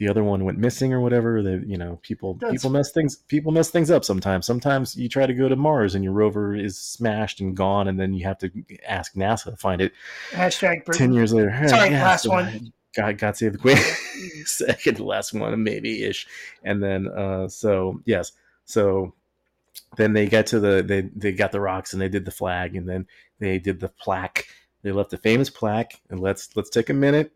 The 0.02 0.10
other 0.10 0.23
one 0.23 0.45
went 0.45 0.57
missing 0.57 0.94
or 0.94 0.99
whatever. 0.99 1.44
The 1.44 1.64
you 1.64 1.78
know 1.78 1.99
people 2.02 2.34
That's- 2.34 2.53
people 2.53 2.72
mess 2.72 2.91
things 2.91 3.18
people 3.18 3.52
mess 3.52 3.69
things 3.69 3.91
up 3.91 4.03
sometimes. 4.03 4.48
Sometimes 4.48 4.95
you 4.98 5.07
try 5.07 5.28
to 5.28 5.34
go 5.36 5.48
to 5.48 5.56
Mars 5.56 5.94
and 5.94 6.03
your 6.03 6.11
rover 6.11 6.56
is 6.56 6.76
smashed 6.76 7.40
and 7.40 7.56
gone, 7.56 7.88
and 7.88 7.99
then 7.99 8.11
you 8.15 8.26
have 8.26 8.40
to 8.40 8.49
ask 8.88 9.14
NASA 9.14 9.52
to 9.52 9.57
find 9.57 9.80
it. 9.80 9.94
Hashtag 10.32 10.86
Ten 10.86 11.14
years 11.14 11.36
later, 11.36 11.52
Sorry, 11.68 11.91
yeah, 11.91 12.03
last 12.03 12.23
so 12.23 12.32
one. 12.32 12.73
God, 12.95 13.19
God 13.19 13.38
save 13.38 13.52
the 13.52 13.60
Queen. 13.60 13.78
Second 14.45 14.99
last 15.02 15.34
one, 15.34 15.64
maybe 15.64 16.03
ish, 16.03 16.26
and 16.64 16.82
then 16.82 17.07
uh, 17.07 17.48
so 17.48 18.02
yes, 18.06 18.32
so 18.65 19.14
then 19.98 20.14
they 20.14 20.26
get 20.26 20.48
to 20.48 20.60
the 20.60 20.82
they 20.82 21.02
they 21.15 21.32
got 21.32 21.52
the 21.52 21.61
rocks 21.61 21.94
and 21.94 22.02
they 22.02 22.10
did 22.10 22.26
the 22.26 22.32
flag 22.32 22.76
and 22.76 22.90
then 22.90 23.06
they 23.38 23.60
did 23.60 23.80
the 23.80 23.90
plaque. 23.90 24.48
They 24.82 24.91
left 24.91 25.11
the 25.11 25.18
famous 25.18 25.52
plaque 25.52 26.02
and 26.10 26.19
let's 26.19 26.56
let's 26.56 26.72
take 26.72 26.90
a 26.90 26.95
minute. 26.95 27.34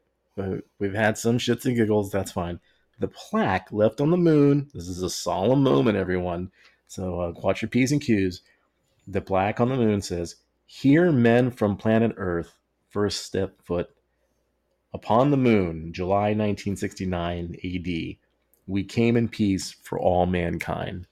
We've 0.79 0.93
had 0.93 1.17
some 1.17 1.37
shits 1.37 1.65
and 1.65 1.75
giggles. 1.75 2.11
That's 2.11 2.31
fine. 2.31 2.59
The 2.99 3.07
plaque 3.07 3.71
left 3.71 4.01
on 4.01 4.11
the 4.11 4.17
moon. 4.17 4.69
This 4.73 4.87
is 4.87 5.01
a 5.01 5.09
solemn 5.09 5.63
moment, 5.63 5.97
everyone. 5.97 6.51
So 6.87 7.19
uh, 7.19 7.33
watch 7.41 7.61
your 7.61 7.69
p's 7.69 7.91
and 7.91 8.01
q's. 8.01 8.41
The 9.07 9.21
plaque 9.21 9.59
on 9.59 9.69
the 9.69 9.77
moon 9.77 10.01
says, 10.01 10.35
"Here, 10.65 11.11
men 11.11 11.51
from 11.51 11.77
planet 11.77 12.13
Earth, 12.17 12.53
first 12.89 13.25
step 13.25 13.61
foot 13.61 13.89
upon 14.95 15.29
the 15.29 15.37
moon, 15.37 15.91
July 15.91 16.33
1969 16.33 17.57
AD, 17.65 18.15
we 18.65 18.83
came 18.85 19.17
in 19.17 19.27
peace 19.27 19.75
for 19.83 19.99
all 19.99 20.25
mankind. 20.25 21.05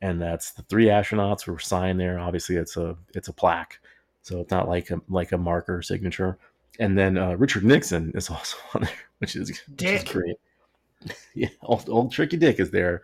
And 0.00 0.20
that's 0.22 0.52
the 0.52 0.62
three 0.62 0.86
astronauts 0.86 1.42
who 1.42 1.52
were 1.52 1.58
signed 1.58 2.00
there. 2.00 2.18
Obviously, 2.18 2.56
it's 2.56 2.78
a 2.78 2.96
it's 3.14 3.28
a 3.28 3.34
plaque, 3.34 3.78
so 4.22 4.40
it's 4.40 4.50
not 4.50 4.66
like 4.66 4.90
a 4.90 5.02
like 5.10 5.32
a 5.32 5.38
marker 5.38 5.82
signature. 5.82 6.38
And 6.80 6.98
then 6.98 7.18
uh, 7.18 7.34
Richard 7.34 7.62
Nixon 7.62 8.10
is 8.14 8.30
also 8.30 8.56
on 8.74 8.82
there, 8.82 8.90
which 9.18 9.36
is, 9.36 9.50
which 9.50 9.82
is 9.82 10.02
great. 10.04 10.36
yeah, 11.34 11.48
old, 11.62 11.88
old 11.88 12.12
Tricky 12.12 12.36
Dick 12.36 12.58
is 12.58 12.70
there. 12.70 13.02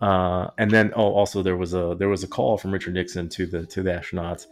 Uh, 0.00 0.50
and 0.58 0.70
then 0.70 0.92
oh, 0.94 1.12
also 1.14 1.42
there 1.42 1.56
was 1.56 1.74
a 1.74 1.96
there 1.98 2.08
was 2.08 2.22
a 2.22 2.28
call 2.28 2.56
from 2.56 2.70
Richard 2.70 2.94
Nixon 2.94 3.28
to 3.30 3.46
the 3.46 3.66
to 3.66 3.82
the 3.82 3.90
astronauts. 3.90 4.46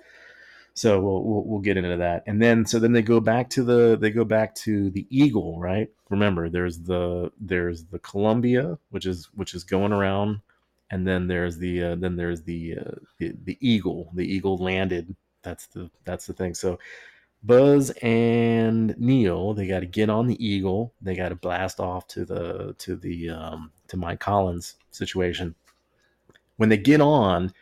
So 0.75 1.01
we'll, 1.01 1.23
we'll, 1.23 1.45
we'll 1.45 1.61
get 1.61 1.77
into 1.77 1.97
that. 1.97 2.25
And 2.27 2.43
then 2.43 2.67
so 2.67 2.79
then 2.79 2.93
they 2.93 3.03
go 3.03 3.21
back 3.21 3.49
to 3.51 3.63
the 3.63 3.97
they 3.97 4.11
go 4.11 4.25
back 4.25 4.55
to 4.57 4.91
the 4.91 5.07
Eagle, 5.09 5.61
right? 5.61 5.89
Remember, 6.11 6.49
there's 6.49 6.81
the 6.81 7.31
there's 7.41 7.85
the 7.85 8.01
Columbia, 8.01 8.77
which 8.91 9.07
is 9.07 9.29
which 9.35 9.55
is 9.55 9.63
going 9.63 9.93
around, 9.93 10.41
and 10.91 11.07
then 11.07 11.29
there's 11.29 11.59
the 11.59 11.83
uh, 11.83 11.95
then 11.95 12.17
there's 12.17 12.43
the, 12.43 12.77
uh, 12.79 12.95
the 13.19 13.35
the 13.45 13.57
Eagle. 13.61 14.11
The 14.15 14.27
Eagle 14.27 14.59
landed. 14.59 15.15
That's 15.43 15.67
the 15.69 15.91
that's 16.05 16.27
the 16.27 16.33
thing. 16.33 16.55
So 16.55 16.79
Buzz 17.47 17.91
and 18.03 18.99
Neil, 18.99 19.55
they 19.55 19.69
got 19.69 19.81
to 19.81 19.87
get 19.87 20.11
on 20.11 20.27
the 20.27 20.45
Eagle. 20.45 20.93
They 21.01 21.15
got 21.15 21.29
to 21.29 21.37
blast 21.37 21.79
off 21.79 22.09
to 22.09 22.25
the 22.25 22.75
to 22.79 22.97
the 22.97 23.31
um, 23.31 23.71
to 23.89 23.97
Mike 23.97 24.19
Collins 24.19 24.75
situation. 24.91 25.55
When 26.57 26.69
they 26.69 26.77
get 26.77 27.01
on, 27.01 27.53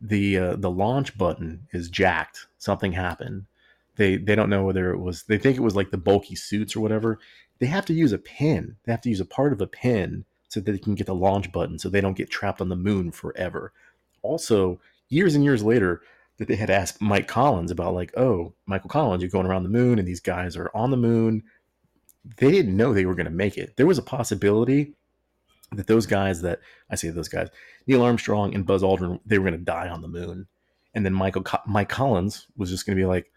the 0.00 0.38
uh, 0.38 0.56
the 0.56 0.70
launch 0.70 1.16
button 1.16 1.66
is 1.72 1.88
jacked. 1.88 2.48
Something 2.58 2.92
happened. 2.92 3.46
They 3.94 4.16
they 4.16 4.34
don't 4.34 4.50
know 4.50 4.64
whether 4.64 4.90
it 4.90 4.98
was. 4.98 5.22
They 5.22 5.38
think 5.38 5.56
it 5.56 5.62
was 5.62 5.76
like 5.76 5.92
the 5.92 5.98
bulky 5.98 6.34
suits 6.34 6.74
or 6.74 6.80
whatever. 6.80 7.20
They 7.60 7.66
have 7.66 7.86
to 7.86 7.94
use 7.94 8.12
a 8.12 8.18
pin. 8.18 8.76
They 8.84 8.92
have 8.92 9.02
to 9.02 9.08
use 9.08 9.20
a 9.20 9.24
part 9.24 9.52
of 9.52 9.60
a 9.60 9.66
pin 9.68 10.24
so 10.48 10.60
that 10.60 10.72
they 10.72 10.78
can 10.78 10.94
get 10.94 11.06
the 11.06 11.14
launch 11.14 11.52
button, 11.52 11.78
so 11.78 11.88
they 11.88 12.00
don't 12.00 12.16
get 12.16 12.30
trapped 12.30 12.60
on 12.60 12.70
the 12.70 12.76
moon 12.76 13.12
forever. 13.12 13.72
Also, 14.22 14.80
years 15.10 15.34
and 15.34 15.44
years 15.44 15.62
later, 15.62 16.02
that 16.38 16.48
they 16.48 16.56
had 16.56 16.70
asked 16.70 17.00
Mike 17.00 17.28
Collins 17.28 17.70
about 17.70 17.94
like, 17.94 18.16
oh, 18.16 18.54
Michael 18.66 18.90
Collins, 18.90 19.22
you're 19.22 19.30
going 19.30 19.46
around 19.46 19.64
the 19.64 19.68
moon, 19.68 19.98
and 19.98 20.06
these 20.06 20.20
guys 20.20 20.56
are 20.56 20.70
on 20.74 20.90
the 20.90 20.96
moon. 20.96 21.42
They 22.36 22.50
didn't 22.50 22.76
know 22.76 22.92
they 22.92 23.06
were 23.06 23.14
going 23.14 23.26
to 23.26 23.30
make 23.30 23.58
it. 23.58 23.76
There 23.76 23.86
was 23.86 23.98
a 23.98 24.02
possibility 24.02 24.94
that 25.72 25.86
those 25.86 26.06
guys 26.06 26.40
that 26.42 26.60
I 26.90 26.94
say 26.94 27.10
those 27.10 27.28
guys, 27.28 27.48
Neil 27.86 28.02
Armstrong 28.02 28.54
and 28.54 28.64
Buzz 28.64 28.82
Aldrin, 28.82 29.20
they 29.26 29.38
were 29.38 29.48
going 29.48 29.58
to 29.58 29.64
die 29.64 29.88
on 29.88 30.00
the 30.00 30.08
moon, 30.08 30.46
and 30.94 31.04
then 31.04 31.12
Michael 31.12 31.44
Mike 31.66 31.88
Collins 31.88 32.46
was 32.56 32.70
just 32.70 32.86
going 32.86 32.96
to 32.96 33.00
be 33.00 33.06
like, 33.06 33.30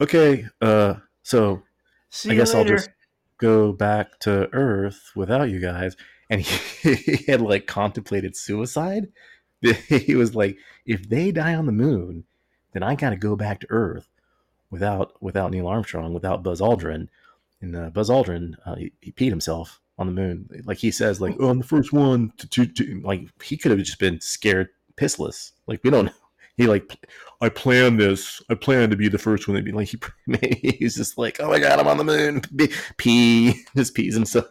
okay, 0.00 0.46
uh, 0.60 0.94
so 1.22 1.62
See 2.10 2.30
I 2.30 2.34
guess 2.36 2.54
later. 2.54 2.72
I'll 2.72 2.76
just 2.78 2.90
go 3.38 3.72
back 3.72 4.18
to 4.20 4.48
Earth 4.52 5.10
without 5.14 5.50
you 5.50 5.60
guys. 5.60 5.96
And 6.30 6.40
he, 6.42 6.94
he 6.94 7.24
had 7.30 7.40
like 7.40 7.66
contemplated 7.66 8.36
suicide. 8.36 9.08
He 9.88 10.14
was 10.14 10.34
like, 10.34 10.58
if 10.84 11.08
they 11.08 11.32
die 11.32 11.54
on 11.54 11.64
the 11.64 11.72
moon, 11.72 12.24
then 12.74 12.82
I 12.82 12.94
got 12.94 13.10
to 13.10 13.16
go 13.16 13.34
back 13.36 13.60
to 13.60 13.66
Earth 13.70 14.08
without 14.70 15.14
without 15.22 15.50
Neil 15.50 15.68
Armstrong, 15.68 16.12
without 16.12 16.42
Buzz 16.42 16.60
Aldrin. 16.60 17.08
And 17.62 17.74
uh, 17.74 17.90
Buzz 17.90 18.10
Aldrin, 18.10 18.54
uh, 18.66 18.74
he, 18.74 18.92
he, 19.00 19.12
peed 19.12 19.30
himself 19.30 19.80
on 19.96 20.06
the 20.06 20.12
moon. 20.12 20.48
Like 20.64 20.78
he 20.78 20.90
says, 20.90 21.20
like, 21.20 21.36
oh, 21.38 21.48
I'm 21.48 21.58
the 21.58 21.64
first 21.64 21.92
one 21.92 22.32
to, 22.36 22.48
to, 22.48 22.66
to 22.66 23.00
like 23.02 23.28
he 23.42 23.56
could 23.56 23.70
have 23.70 23.80
just 23.80 23.98
been 23.98 24.20
scared 24.20 24.68
pissless. 24.96 25.52
Like 25.66 25.80
we 25.82 25.90
don't 25.90 26.06
know. 26.06 26.12
He 26.56 26.68
like, 26.68 27.04
I 27.40 27.48
planned 27.48 27.98
this. 27.98 28.40
I 28.48 28.54
planned 28.54 28.92
to 28.92 28.96
be 28.96 29.08
the 29.08 29.18
first 29.18 29.48
one 29.48 29.56
to 29.56 29.62
be 29.64 29.72
like 29.72 29.88
he. 29.88 29.98
He's 30.78 30.94
just 30.94 31.18
like, 31.18 31.40
oh 31.40 31.48
my 31.48 31.58
god, 31.58 31.80
I'm 31.80 31.88
on 31.88 31.96
the 31.96 32.04
moon. 32.04 32.42
Pee, 32.96 33.64
just 33.74 33.92
pees 33.96 34.14
himself. 34.14 34.46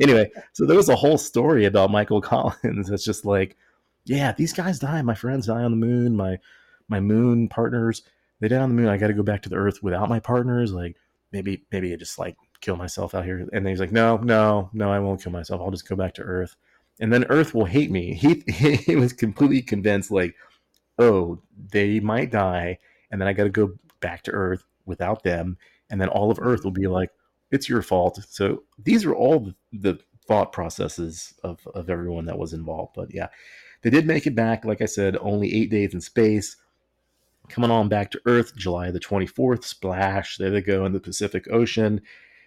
anyway, 0.00 0.30
so 0.54 0.64
there 0.64 0.74
was 0.74 0.88
a 0.88 0.96
whole 0.96 1.18
story 1.18 1.66
about 1.66 1.90
Michael 1.90 2.22
Collins. 2.22 2.88
It's 2.88 3.04
just 3.04 3.26
like, 3.26 3.58
yeah, 4.06 4.32
these 4.32 4.54
guys 4.54 4.78
die. 4.78 5.02
My 5.02 5.14
friends 5.14 5.48
die 5.48 5.62
on 5.62 5.70
the 5.70 5.86
moon. 5.86 6.16
My 6.16 6.38
my 6.88 7.00
moon 7.00 7.48
partners 7.48 8.02
they 8.40 8.48
die 8.48 8.58
on 8.58 8.68
the 8.68 8.74
moon 8.74 8.88
i 8.88 8.96
got 8.96 9.08
to 9.08 9.14
go 9.14 9.22
back 9.22 9.42
to 9.42 9.48
the 9.48 9.56
earth 9.56 9.82
without 9.82 10.08
my 10.08 10.20
partners 10.20 10.72
like 10.72 10.96
maybe 11.32 11.64
maybe 11.70 11.92
i 11.92 11.96
just 11.96 12.18
like 12.18 12.36
kill 12.64 12.76
myself 12.76 13.14
out 13.14 13.26
here. 13.26 13.40
And 13.52 13.64
then 13.64 13.66
he's 13.66 13.80
like 13.80 13.92
no 13.92 14.16
no 14.16 14.70
no 14.72 14.90
i 14.90 14.98
won't 14.98 15.22
kill 15.22 15.32
myself. 15.32 15.60
I'll 15.60 15.70
just 15.70 15.88
go 15.88 15.96
back 15.96 16.14
to 16.14 16.22
earth. 16.22 16.56
And 16.98 17.12
then 17.12 17.26
earth 17.28 17.54
will 17.54 17.66
hate 17.66 17.90
me. 17.90 18.14
He 18.22 18.42
he 18.76 18.96
was 18.96 19.12
completely 19.12 19.60
convinced 19.60 20.10
like 20.10 20.34
oh 20.98 21.42
they 21.72 22.00
might 22.00 22.30
die 22.30 22.78
and 23.10 23.20
then 23.20 23.28
i 23.28 23.32
got 23.32 23.44
to 23.44 23.50
go 23.50 23.74
back 24.00 24.22
to 24.22 24.30
earth 24.30 24.64
without 24.86 25.22
them. 25.22 25.58
And 25.90 26.00
then 26.00 26.08
all 26.08 26.30
of 26.30 26.38
earth 26.40 26.64
will 26.64 26.72
be 26.72 26.86
like 26.86 27.10
it's 27.50 27.68
your 27.68 27.82
fault. 27.82 28.18
So 28.28 28.64
these 28.82 29.04
are 29.04 29.14
all 29.14 29.40
the, 29.40 29.54
the 29.72 29.98
thought 30.26 30.52
processes 30.52 31.34
of, 31.44 31.66
of 31.74 31.90
everyone 31.90 32.24
that 32.24 32.38
was 32.38 32.54
involved. 32.54 32.92
But 32.96 33.14
yeah 33.14 33.28
they 33.82 33.90
did 33.90 34.06
make 34.06 34.26
it 34.26 34.34
back 34.34 34.64
like 34.64 34.80
i 34.80 34.86
said 34.86 35.14
only 35.20 35.54
eight 35.54 35.70
days 35.70 35.92
in 35.92 36.00
space 36.00 36.56
coming 37.48 37.70
on 37.70 37.88
back 37.88 38.10
to 38.12 38.20
Earth 38.26 38.54
July 38.56 38.90
the 38.90 39.00
24th. 39.00 39.64
Splash, 39.64 40.36
there 40.38 40.50
they 40.50 40.60
go 40.60 40.84
in 40.84 40.92
the 40.92 41.00
Pacific 41.00 41.46
Ocean. 41.50 42.00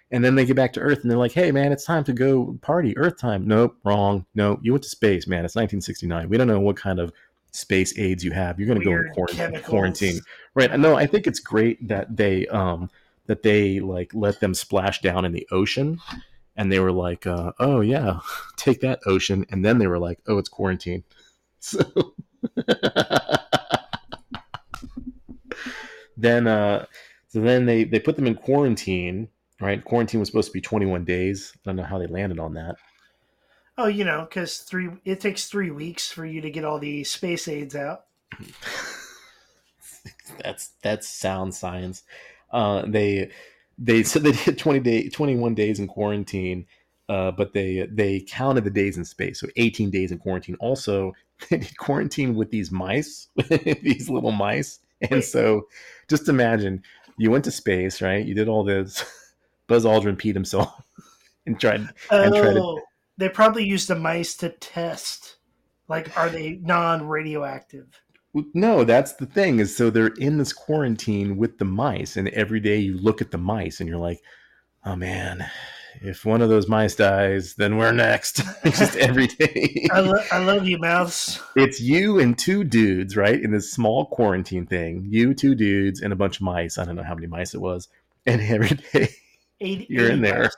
And 0.09 0.23
then 0.23 0.35
they 0.35 0.45
get 0.45 0.55
back 0.55 0.71
to 0.73 0.79
Earth 0.79 0.99
and 1.01 1.11
they're 1.11 1.17
like, 1.17 1.33
hey, 1.33 1.51
man, 1.51 1.71
it's 1.71 1.83
time 1.83 2.03
to 2.05 2.13
go 2.13 2.57
party. 2.61 2.97
Earth 2.97 3.17
time. 3.19 3.45
Nope, 3.45 3.77
wrong. 3.83 4.25
No, 4.35 4.57
you 4.61 4.71
went 4.71 4.83
to 4.83 4.89
space, 4.89 5.27
man. 5.27 5.43
It's 5.43 5.55
1969. 5.55 6.29
We 6.29 6.37
don't 6.37 6.47
know 6.47 6.61
what 6.61 6.77
kind 6.77 6.99
of 6.99 7.11
space 7.51 7.97
aids 7.97 8.23
you 8.23 8.31
have. 8.31 8.57
You're 8.57 8.67
going 8.67 8.79
to 8.79 8.85
go 8.85 8.91
in 8.91 9.11
quarantine, 9.13 9.61
quarantine. 9.63 10.19
Right. 10.55 10.79
No, 10.79 10.95
I 10.95 11.07
think 11.07 11.27
it's 11.27 11.41
great 11.41 11.85
that 11.89 12.15
they, 12.15 12.47
um, 12.47 12.89
that 13.25 13.43
they 13.43 13.81
like 13.81 14.11
let 14.13 14.39
them 14.39 14.53
splash 14.53 15.01
down 15.01 15.25
in 15.25 15.33
the 15.33 15.45
ocean 15.51 15.99
and 16.57 16.71
they 16.71 16.79
were 16.79 16.91
like, 16.91 17.27
uh, 17.27 17.51
oh, 17.59 17.81
yeah, 17.81 18.19
take 18.57 18.81
that 18.81 18.99
ocean. 19.05 19.45
And 19.49 19.63
then 19.63 19.77
they 19.77 19.87
were 19.87 19.99
like, 19.99 20.19
oh, 20.27 20.37
it's 20.37 20.49
quarantine. 20.49 21.03
So. 21.59 22.13
then 26.17 26.47
uh, 26.47 26.85
so 27.27 27.41
then 27.41 27.65
they 27.65 27.83
they 27.83 27.99
put 27.99 28.15
them 28.15 28.27
in 28.27 28.35
quarantine. 28.35 29.29
Right, 29.59 29.83
quarantine 29.83 30.19
was 30.19 30.29
supposed 30.29 30.49
to 30.49 30.53
be 30.53 30.61
21 30.61 31.03
days. 31.03 31.51
I 31.55 31.59
don't 31.65 31.77
know 31.77 31.83
how 31.83 31.97
they 31.97 32.05
landed 32.05 32.37
on 32.37 32.53
that. 32.53 32.75
Oh, 33.75 33.87
you 33.87 34.05
know, 34.05 34.27
because 34.29 34.59
three 34.59 34.89
it 35.03 35.19
takes 35.19 35.47
three 35.47 35.71
weeks 35.71 36.11
for 36.11 36.25
you 36.25 36.41
to 36.41 36.51
get 36.51 36.63
all 36.63 36.77
the 36.77 37.03
space 37.03 37.47
aids 37.47 37.75
out. 37.75 38.05
that's 40.43 40.71
that's 40.83 41.07
sound 41.07 41.55
science. 41.55 42.03
Uh, 42.51 42.83
they 42.87 43.31
they 43.77 44.03
said 44.03 44.23
they 44.23 44.31
did 44.31 44.57
20 44.57 44.79
day 44.79 45.09
21 45.09 45.53
days 45.53 45.79
in 45.79 45.87
quarantine 45.87 46.65
uh, 47.09 47.31
but 47.31 47.53
they 47.53 47.87
they 47.91 48.19
counted 48.21 48.63
the 48.63 48.69
days 48.69 48.97
in 48.97 49.05
space 49.05 49.39
so 49.39 49.47
18 49.55 49.89
days 49.89 50.11
in 50.11 50.17
quarantine 50.17 50.55
also 50.59 51.13
they 51.49 51.57
did 51.57 51.77
quarantine 51.77 52.35
with 52.35 52.49
these 52.49 52.71
mice 52.71 53.27
these 53.81 54.09
little 54.09 54.31
mice 54.31 54.79
and 55.11 55.23
so 55.23 55.67
just 56.07 56.29
imagine 56.29 56.83
you 57.17 57.31
went 57.31 57.45
to 57.45 57.51
space, 57.51 58.01
right? 58.01 58.25
You 58.25 58.33
did 58.33 58.47
all 58.47 58.63
this. 58.63 59.03
Buzz 59.67 59.83
Aldrin 59.83 60.17
peed 60.17 60.33
himself 60.33 60.81
and 61.45 61.59
tried 61.59 61.89
oh, 62.09 62.21
and 62.23 62.33
tried 62.33 62.53
to. 62.53 62.61
Oh, 62.61 62.81
they 63.17 63.29
probably 63.29 63.65
used 63.65 63.87
the 63.87 63.95
mice 63.95 64.35
to 64.37 64.49
test. 64.49 65.37
Like, 65.89 66.17
are 66.17 66.29
they 66.29 66.59
non-radioactive? 66.61 67.87
No, 68.53 68.83
that's 68.83 69.13
the 69.13 69.25
thing. 69.25 69.59
Is 69.59 69.75
so 69.75 69.89
they're 69.89 70.07
in 70.07 70.37
this 70.37 70.53
quarantine 70.53 71.37
with 71.37 71.57
the 71.57 71.65
mice, 71.65 72.17
and 72.17 72.27
every 72.29 72.59
day 72.59 72.77
you 72.77 72.97
look 72.97 73.21
at 73.21 73.31
the 73.31 73.37
mice, 73.37 73.79
and 73.79 73.89
you're 73.89 73.97
like, 73.97 74.21
"Oh 74.85 74.95
man, 74.95 75.49
if 76.01 76.25
one 76.25 76.41
of 76.41 76.49
those 76.49 76.67
mice 76.67 76.95
dies, 76.95 77.55
then 77.55 77.77
we're 77.77 77.91
next. 77.91 78.41
just 78.63 78.95
every 78.97 79.27
day. 79.27 79.87
I, 79.91 79.99
lo- 79.99 80.23
I 80.31 80.39
love 80.39 80.67
you, 80.67 80.77
mouse. 80.77 81.39
It's 81.55 81.79
you 81.81 82.19
and 82.19 82.37
two 82.37 82.63
dudes, 82.63 83.15
right? 83.15 83.41
In 83.41 83.51
this 83.51 83.71
small 83.71 84.05
quarantine 84.05 84.65
thing. 84.65 85.05
You, 85.09 85.33
two 85.33 85.55
dudes, 85.55 86.01
and 86.01 86.13
a 86.13 86.15
bunch 86.15 86.37
of 86.37 86.43
mice. 86.43 86.77
I 86.77 86.85
don't 86.85 86.95
know 86.95 87.03
how 87.03 87.15
many 87.15 87.27
mice 87.27 87.53
it 87.53 87.61
was. 87.61 87.87
And 88.25 88.41
every 88.41 88.69
day 88.93 89.09
80, 89.59 89.87
you're 89.89 90.05
80 90.05 90.13
in 90.13 90.21
there. 90.21 90.51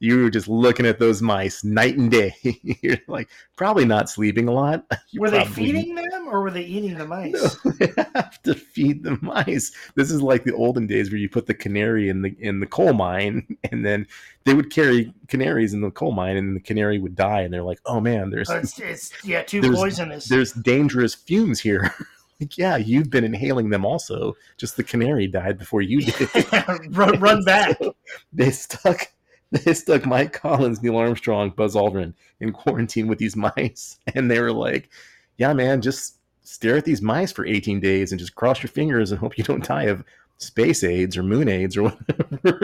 You 0.00 0.22
were 0.22 0.30
just 0.30 0.48
looking 0.48 0.86
at 0.86 0.98
those 0.98 1.22
mice 1.22 1.62
night 1.62 1.96
and 1.96 2.10
day. 2.10 2.34
you're 2.82 2.98
like 3.06 3.28
probably 3.56 3.84
not 3.84 4.10
sleeping 4.10 4.48
a 4.48 4.52
lot. 4.52 4.84
You're 5.10 5.20
were 5.22 5.30
they 5.30 5.44
feeding 5.44 5.94
them 5.94 6.28
or 6.28 6.42
were 6.42 6.50
they 6.50 6.64
eating 6.64 6.96
the 6.96 7.06
mice? 7.06 7.32
No, 7.64 7.70
they 7.78 7.92
have 8.14 8.42
to 8.42 8.54
feed 8.54 9.02
the 9.02 9.18
mice. 9.20 9.72
This 9.94 10.10
is 10.10 10.22
like 10.22 10.44
the 10.44 10.54
olden 10.54 10.86
days 10.86 11.10
where 11.10 11.18
you 11.18 11.28
put 11.28 11.46
the 11.46 11.54
canary 11.54 12.08
in 12.08 12.22
the 12.22 12.34
in 12.40 12.60
the 12.60 12.66
coal 12.66 12.92
mine, 12.92 13.56
and 13.70 13.84
then 13.84 14.06
they 14.44 14.54
would 14.54 14.70
carry 14.70 15.12
canaries 15.28 15.74
in 15.74 15.80
the 15.80 15.90
coal 15.90 16.12
mine, 16.12 16.36
and 16.36 16.56
the 16.56 16.60
canary 16.60 16.98
would 16.98 17.14
die. 17.14 17.42
And 17.42 17.52
they're 17.52 17.62
like, 17.62 17.80
"Oh 17.86 18.00
man, 18.00 18.30
there's 18.30 18.50
oh, 18.50 18.56
it's, 18.56 18.78
it's, 18.80 19.24
yeah, 19.24 19.42
too 19.42 19.60
there's, 19.60 19.76
poisonous. 19.76 20.26
There's 20.26 20.52
dangerous 20.52 21.14
fumes 21.14 21.60
here." 21.60 21.94
Like, 22.40 22.58
yeah, 22.58 22.76
you've 22.76 23.10
been 23.10 23.24
inhaling 23.24 23.70
them 23.70 23.84
also. 23.84 24.36
Just 24.56 24.76
the 24.76 24.84
canary 24.84 25.26
died 25.26 25.58
before 25.58 25.82
you 25.82 26.00
did. 26.00 26.52
run, 26.90 27.20
run 27.20 27.44
back. 27.44 27.76
So 27.78 27.94
they 28.32 28.50
stuck 28.50 29.08
they 29.52 29.74
stuck 29.74 30.06
Mike 30.06 30.32
Collins, 30.32 30.82
Neil 30.82 30.96
Armstrong, 30.96 31.50
Buzz 31.50 31.74
Aldrin 31.74 32.14
in 32.38 32.52
quarantine 32.52 33.08
with 33.08 33.18
these 33.18 33.36
mice, 33.36 33.98
and 34.14 34.30
they 34.30 34.40
were 34.40 34.52
like, 34.52 34.90
"Yeah, 35.38 35.52
man, 35.52 35.80
just 35.80 36.16
stare 36.42 36.76
at 36.76 36.84
these 36.84 37.02
mice 37.02 37.30
for 37.30 37.46
18 37.46 37.80
days 37.80 38.12
and 38.12 38.18
just 38.18 38.34
cross 38.34 38.62
your 38.62 38.70
fingers 38.70 39.12
and 39.12 39.20
hope 39.20 39.38
you 39.38 39.44
don't 39.44 39.64
die 39.64 39.84
of 39.84 40.04
space 40.38 40.82
aids 40.82 41.16
or 41.16 41.22
moon 41.22 41.48
aids 41.48 41.76
or 41.76 41.84
whatever. 41.84 42.58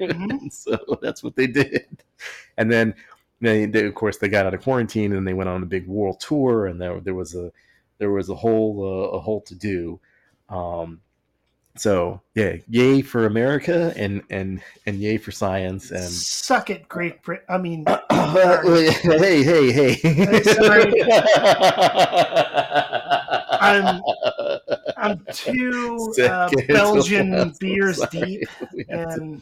Mm-hmm. 0.00 0.48
so 0.50 0.78
that's 1.00 1.22
what 1.22 1.34
they 1.34 1.46
did. 1.46 2.04
And 2.56 2.70
then 2.70 2.94
they, 3.40 3.66
they, 3.66 3.84
of 3.86 3.94
course 3.94 4.18
they 4.18 4.28
got 4.28 4.46
out 4.46 4.54
of 4.54 4.62
quarantine 4.62 5.12
and 5.12 5.26
they 5.26 5.34
went 5.34 5.48
on 5.48 5.62
a 5.62 5.66
big 5.66 5.88
world 5.88 6.20
tour 6.20 6.66
and 6.66 6.80
there, 6.80 7.00
there 7.00 7.14
was 7.14 7.34
a 7.34 7.50
there 7.98 8.10
was 8.10 8.28
a 8.28 8.34
whole 8.34 8.82
uh, 8.82 9.16
a 9.16 9.20
whole 9.20 9.40
to 9.42 9.54
do. 9.54 10.00
Um, 10.48 11.00
so 11.76 12.20
yeah, 12.34 12.56
yay 12.68 13.00
for 13.00 13.24
America 13.26 13.94
and 13.96 14.22
and 14.28 14.60
and 14.84 14.96
yay 14.96 15.16
for 15.16 15.30
science 15.30 15.90
and 15.90 16.04
suck 16.04 16.68
it, 16.68 16.86
Great 16.88 17.22
Britain. 17.22 17.46
I 17.48 17.58
mean, 17.58 17.84
hey 18.10 19.42
hey 19.42 19.72
hey. 19.72 19.98
I'm 23.60 24.02
I'm 24.98 25.26
two 25.32 26.14
uh, 26.22 26.50
Belgian 26.68 27.54
beers 27.58 28.00
deep, 28.10 28.46
and 28.88 29.40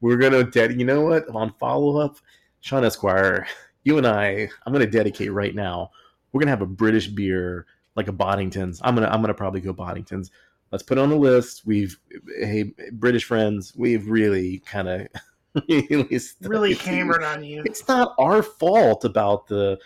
we're 0.00 0.16
gonna 0.16 0.44
dedicate. 0.44 0.78
You 0.78 0.86
know 0.86 1.02
what? 1.02 1.28
On 1.28 1.52
follow 1.58 1.98
up, 1.98 2.16
Sean 2.60 2.84
Esquire, 2.84 3.46
you 3.84 3.98
and 3.98 4.06
I, 4.06 4.48
I'm 4.64 4.72
gonna 4.72 4.86
dedicate 4.86 5.32
right 5.32 5.54
now. 5.54 5.90
We're 6.32 6.40
gonna 6.40 6.50
have 6.50 6.62
a 6.62 6.66
British 6.66 7.08
beer 7.08 7.66
like 7.96 8.08
a 8.08 8.12
Boddington's. 8.12 8.80
I'm 8.82 8.94
gonna 8.94 9.08
I'm 9.08 9.20
gonna 9.20 9.34
probably 9.34 9.60
go 9.60 9.72
Boddington's. 9.72 10.30
Let's 10.70 10.84
put 10.84 10.98
on 10.98 11.10
the 11.10 11.16
list. 11.16 11.66
We've 11.66 11.98
hey 12.38 12.72
British 12.92 13.24
friends. 13.24 13.72
We've 13.76 14.08
really 14.08 14.58
kind 14.60 14.88
of 14.88 15.08
really 16.40 16.74
hammered 16.74 17.24
on 17.24 17.42
you. 17.42 17.62
It's 17.64 17.86
not 17.88 18.14
our 18.18 18.42
fault 18.42 19.04
about 19.04 19.48
the 19.48 19.78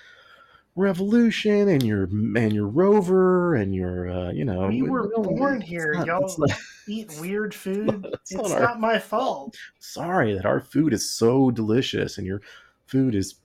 revolution 0.76 1.68
and 1.68 1.82
your 1.84 2.04
and 2.04 2.52
your 2.52 2.66
rover 2.66 3.54
and 3.54 3.74
your 3.74 4.10
uh, 4.10 4.32
you 4.32 4.44
know 4.44 4.66
we 4.66 4.82
were 4.82 5.08
born 5.08 5.60
here 5.60 5.92
not, 5.94 6.06
y'all 6.06 6.34
not, 6.38 6.50
eat 6.88 7.14
weird 7.20 7.54
food 7.54 8.04
it's, 8.12 8.32
it's 8.32 8.50
not, 8.50 8.60
not, 8.60 8.80
my 8.80 8.98
fault 8.98 9.56
sorry 9.78 10.34
that 10.34 10.44
our 10.44 10.60
food 10.60 10.92
is 10.92 11.08
so 11.08 11.50
delicious 11.52 12.18
and 12.18 12.26
your 12.26 12.42
food 12.86 13.14
is 13.14 13.36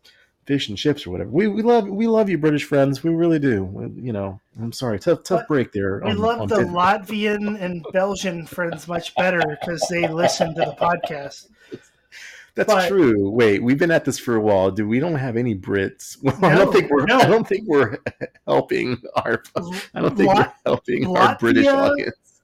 fish 0.49 0.67
and 0.67 0.79
chips 0.79 1.05
or 1.05 1.11
whatever. 1.11 1.29
We, 1.29 1.47
we 1.47 1.61
love 1.61 1.87
we 1.87 2.07
love 2.07 2.27
you, 2.27 2.39
British 2.39 2.63
friends. 2.63 3.03
We 3.03 3.11
really 3.11 3.37
do. 3.37 3.63
We, 3.65 4.07
you 4.07 4.11
know, 4.11 4.41
I'm 4.59 4.71
sorry, 4.71 4.97
tough 4.97 5.21
tough 5.23 5.41
but 5.41 5.47
break 5.47 5.71
there. 5.71 6.01
We 6.03 6.09
on, 6.09 6.17
love 6.17 6.41
on 6.41 6.47
the 6.47 6.55
Latvian 6.55 7.61
and 7.61 7.85
Belgian 7.93 8.47
friends 8.47 8.87
much 8.87 9.13
better 9.13 9.43
because 9.61 9.85
they 9.91 10.07
listen 10.07 10.55
to 10.55 10.61
the 10.61 10.71
podcast. 10.71 11.49
That's 12.55 12.73
but, 12.73 12.87
true. 12.87 13.29
Wait, 13.29 13.61
we've 13.61 13.77
been 13.77 13.91
at 13.91 14.05
this 14.05 14.17
for 14.17 14.37
a 14.37 14.41
while. 14.41 14.71
Do 14.71 14.87
we 14.87 14.99
don't 14.99 15.13
have 15.15 15.37
any 15.37 15.53
Brits? 15.53 16.17
Well, 16.23 16.35
no, 16.41 16.47
I 16.47 16.55
don't 16.55 16.73
think 16.73 16.89
we're. 16.89 17.05
No. 17.05 17.19
I 17.19 17.27
don't 17.27 17.47
think 17.47 17.67
we're 17.67 17.99
helping 18.47 18.97
our. 19.17 19.43
I 19.93 20.01
don't 20.01 20.17
think 20.17 20.33
we're 20.33 20.51
helping 20.65 21.03
Latvia, 21.03 21.19
our 21.19 21.37
British 21.37 21.67
audience. 21.67 22.41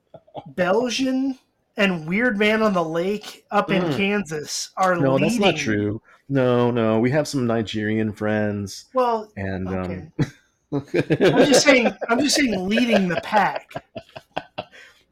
Belgian 0.49 1.39
and 1.75 2.07
Weird 2.07 2.37
Man 2.37 2.61
on 2.61 2.73
the 2.73 2.83
Lake 2.83 3.45
up 3.49 3.71
in 3.71 3.81
mm. 3.81 3.97
Kansas 3.97 4.69
are 4.77 4.95
no, 4.95 5.15
leading. 5.15 5.27
that's 5.27 5.39
not 5.39 5.57
true. 5.57 6.03
No, 6.27 6.71
no, 6.71 6.99
we 6.99 7.11
have 7.11 7.27
some 7.27 7.45
Nigerian 7.45 8.11
friends. 8.11 8.85
Well, 8.93 9.31
and 9.35 9.67
okay. 9.67 10.09
um, 10.19 10.31
I'm 10.73 11.45
just 11.45 11.63
saying, 11.63 11.93
I'm 12.09 12.19
just 12.19 12.35
saying, 12.35 12.67
leading 12.67 13.07
the 13.07 13.21
pack. 13.21 13.69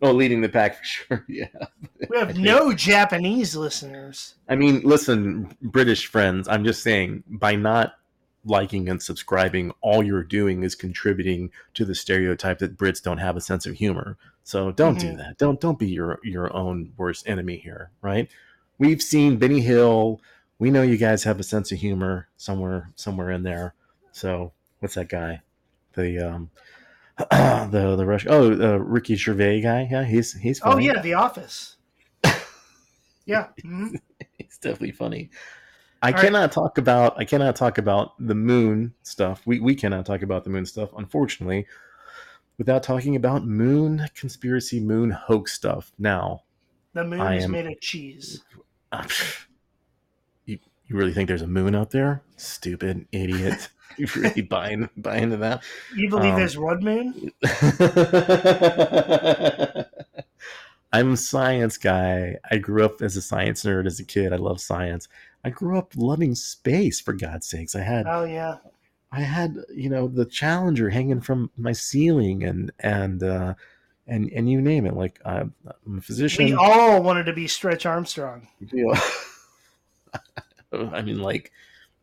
Oh, 0.02 0.12
leading 0.12 0.42
the 0.42 0.50
pack 0.50 0.78
for 0.78 0.84
sure. 0.84 1.26
Yeah, 1.30 1.48
we 2.10 2.18
have 2.18 2.38
no 2.38 2.74
Japanese 2.74 3.56
listeners. 3.56 4.36
I 4.50 4.56
mean, 4.56 4.82
listen, 4.84 5.56
British 5.62 6.08
friends. 6.08 6.48
I'm 6.48 6.66
just 6.66 6.84
saying, 6.84 7.24
by 7.28 7.56
not 7.56 7.94
liking 8.44 8.90
and 8.90 9.02
subscribing, 9.02 9.72
all 9.82 10.04
you're 10.04 10.24
doing 10.24 10.64
is 10.64 10.76
contributing 10.76 11.52
to 11.76 11.86
the 11.86 11.96
stereotype 11.96 12.60
that 12.60 12.78
Brits 12.78 13.02
don't 13.02 13.20
have 13.20 13.38
a 13.38 13.42
sense 13.42 13.66
of 13.66 13.76
humor. 13.76 14.18
So 14.44 14.72
don't 14.72 14.98
mm-hmm. 14.98 15.12
do 15.12 15.18
that. 15.18 15.38
Don't 15.38 15.62
don't 15.62 15.80
be 15.80 15.88
your 15.88 16.20
your 16.24 16.54
own 16.54 16.92
worst 16.98 17.28
enemy 17.28 17.58
here, 17.58 17.92
right? 18.02 18.30
We've 18.78 19.02
seen 19.02 19.38
Benny 19.38 19.62
Hill 19.62 20.20
we 20.64 20.72
know 20.72 20.82
you 20.82 20.96
guys 20.96 21.26
have 21.26 21.42
a 21.42 21.44
sense 21.44 21.74
of 21.74 21.78
humor 21.78 22.30
somewhere 22.38 22.90
somewhere 22.96 23.32
in 23.32 23.44
there. 23.44 23.76
So 24.14 24.54
what's 24.80 24.96
that 24.96 25.10
guy? 25.10 25.42
The 25.92 26.20
um 26.20 26.52
the 27.18 27.96
the 27.98 28.06
Rush 28.06 28.26
oh 28.30 28.54
uh, 28.54 28.78
Ricky 28.78 29.16
Gervais 29.18 29.60
guy. 29.60 29.90
Yeah, 29.92 30.06
he's 30.06 30.32
he's 30.32 30.62
oh, 30.62 30.72
funny. 30.72 30.90
Oh 30.90 30.94
yeah, 30.94 31.02
The 31.02 31.16
Office. 31.16 31.76
yeah, 33.26 33.48
mm-hmm. 33.62 33.96
he's 34.38 34.58
definitely 34.58 34.92
funny. 34.92 35.32
I 36.02 36.14
All 36.14 36.22
cannot 36.22 36.40
right. 36.40 36.52
talk 36.54 36.78
about 36.78 37.20
I 37.20 37.26
cannot 37.26 37.58
talk 37.58 37.78
about 37.78 38.14
the 38.18 38.36
moon 38.36 38.94
stuff. 39.04 39.42
We 39.46 39.60
we 39.60 39.76
cannot 39.76 40.06
talk 40.06 40.22
about 40.22 40.46
the 40.46 40.50
moon 40.50 40.66
stuff, 40.66 40.92
unfortunately, 40.96 41.68
without 42.58 42.84
talking 42.84 43.18
about 43.18 43.46
moon 43.46 44.08
conspiracy, 44.16 44.80
moon 44.80 45.12
hoax 45.12 45.52
stuff. 45.52 45.92
Now, 46.00 46.44
the 46.94 47.04
moon 47.04 47.20
I 47.20 47.36
is 47.36 47.44
am, 47.44 47.52
made 47.52 47.68
of 47.68 47.82
cheese. 47.82 48.42
You 50.94 51.00
really 51.00 51.12
think 51.12 51.28
there's 51.28 51.42
a 51.42 51.48
moon 51.48 51.74
out 51.74 51.90
there? 51.90 52.22
Stupid 52.38 53.08
idiot. 53.12 53.70
you 53.98 54.06
really 54.16 54.44
buying 54.44 54.90
buy 54.96 55.18
into 55.18 55.38
that? 55.38 55.64
You 55.96 56.08
believe 56.08 56.34
um, 56.34 56.40
there's 56.40 56.56
one 56.58 56.84
moon? 56.84 57.32
I'm 60.94 61.14
a 61.14 61.18
science 61.18 61.78
guy. 61.78 62.38
I 62.50 62.58
grew 62.58 62.86
up 62.86 63.02
as 63.02 63.18
a 63.18 63.24
science 63.24 63.64
nerd 63.64 63.88
as 63.88 64.00
a 64.00 64.04
kid. 64.04 64.34
I 64.34 64.38
love 64.38 64.62
science. 64.62 65.08
I 65.44 65.50
grew 65.50 65.78
up 65.78 65.94
loving 65.96 66.36
space 66.36 67.02
for 67.02 67.14
God's 67.14 67.48
sakes. 67.48 67.76
I 67.76 67.82
had 67.82 68.06
Oh 68.08 68.26
yeah. 68.26 68.58
I 69.12 69.22
had, 69.22 69.58
you 69.74 69.90
know, 69.90 70.08
the 70.08 70.26
Challenger 70.26 70.92
hanging 70.92 71.22
from 71.22 71.50
my 71.58 71.72
ceiling 71.72 72.44
and 72.44 72.72
and 72.80 73.24
uh 73.24 73.56
and 74.06 74.32
and 74.32 74.48
you 74.50 74.62
name 74.62 74.86
it. 74.86 74.96
Like 74.96 75.20
I'm 75.26 75.56
a 75.98 76.02
physician. 76.02 76.46
We 76.46 76.54
all 76.54 77.02
wanted 77.02 77.24
to 77.26 77.34
be 77.34 77.48
Stretch 77.48 77.88
Armstrong. 77.88 78.48
Yeah. 78.72 79.00
I 80.74 81.02
mean, 81.02 81.20
like 81.20 81.52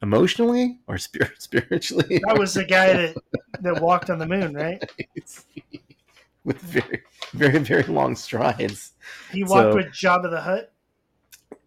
emotionally 0.02 0.78
or 0.86 0.98
spirit 0.98 1.32
spiritually. 1.42 2.20
That 2.26 2.38
was 2.38 2.55
the 2.55 2.64
guy 2.64 2.92
that 2.92 3.16
that 3.60 3.82
walked 3.82 4.10
on 4.10 4.18
the 4.18 4.26
moon, 4.26 4.55
right? 4.55 4.82
with 6.44 6.59
very, 6.59 7.02
very, 7.32 7.59
very 7.59 7.82
long 7.84 8.16
strides. 8.16 8.92
He 9.32 9.44
walked 9.44 9.72
so, 9.72 9.76
with 9.76 9.86
Jabba 9.86 10.30
the 10.30 10.40
Hutt. 10.40 10.72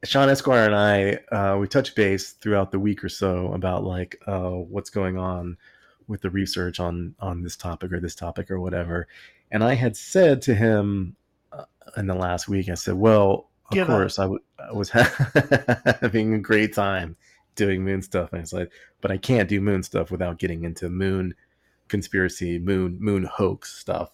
Sean 0.03 0.29
Esquire 0.29 0.65
and 0.65 0.75
I, 0.75 1.35
uh, 1.35 1.57
we 1.57 1.67
touched 1.67 1.95
base 1.95 2.31
throughout 2.31 2.71
the 2.71 2.79
week 2.79 3.03
or 3.03 3.09
so 3.09 3.53
about 3.53 3.85
like 3.85 4.21
uh, 4.27 4.49
what's 4.49 4.89
going 4.89 5.17
on 5.17 5.57
with 6.07 6.21
the 6.21 6.29
research 6.29 6.79
on 6.79 7.15
on 7.19 7.41
this 7.41 7.55
topic 7.55 7.93
or 7.93 7.99
this 7.99 8.15
topic 8.15 8.51
or 8.51 8.59
whatever. 8.59 9.07
And 9.51 9.63
I 9.63 9.75
had 9.75 9.95
said 9.95 10.41
to 10.43 10.55
him 10.55 11.15
uh, 11.51 11.65
in 11.95 12.07
the 12.07 12.15
last 12.15 12.49
week, 12.49 12.69
I 12.69 12.73
said, 12.73 12.95
"Well, 12.95 13.49
of 13.81 13.87
course, 13.87 14.19
I, 14.19 14.23
w- 14.23 14.43
I 14.59 14.71
was 14.71 14.89
having 16.01 16.33
a 16.33 16.39
great 16.39 16.73
time 16.73 17.15
doing 17.55 17.83
moon 17.83 18.01
stuff. 18.01 18.33
And 18.33 18.41
it's 18.41 18.53
like, 18.53 18.71
but 19.01 19.11
I 19.11 19.17
can't 19.17 19.49
do 19.49 19.61
moon 19.61 19.83
stuff 19.83 20.11
without 20.11 20.39
getting 20.39 20.63
into 20.63 20.89
moon 20.89 21.35
conspiracy, 21.87 22.59
moon 22.59 22.97
moon 22.99 23.23
hoax 23.23 23.73
stuff. 23.77 24.11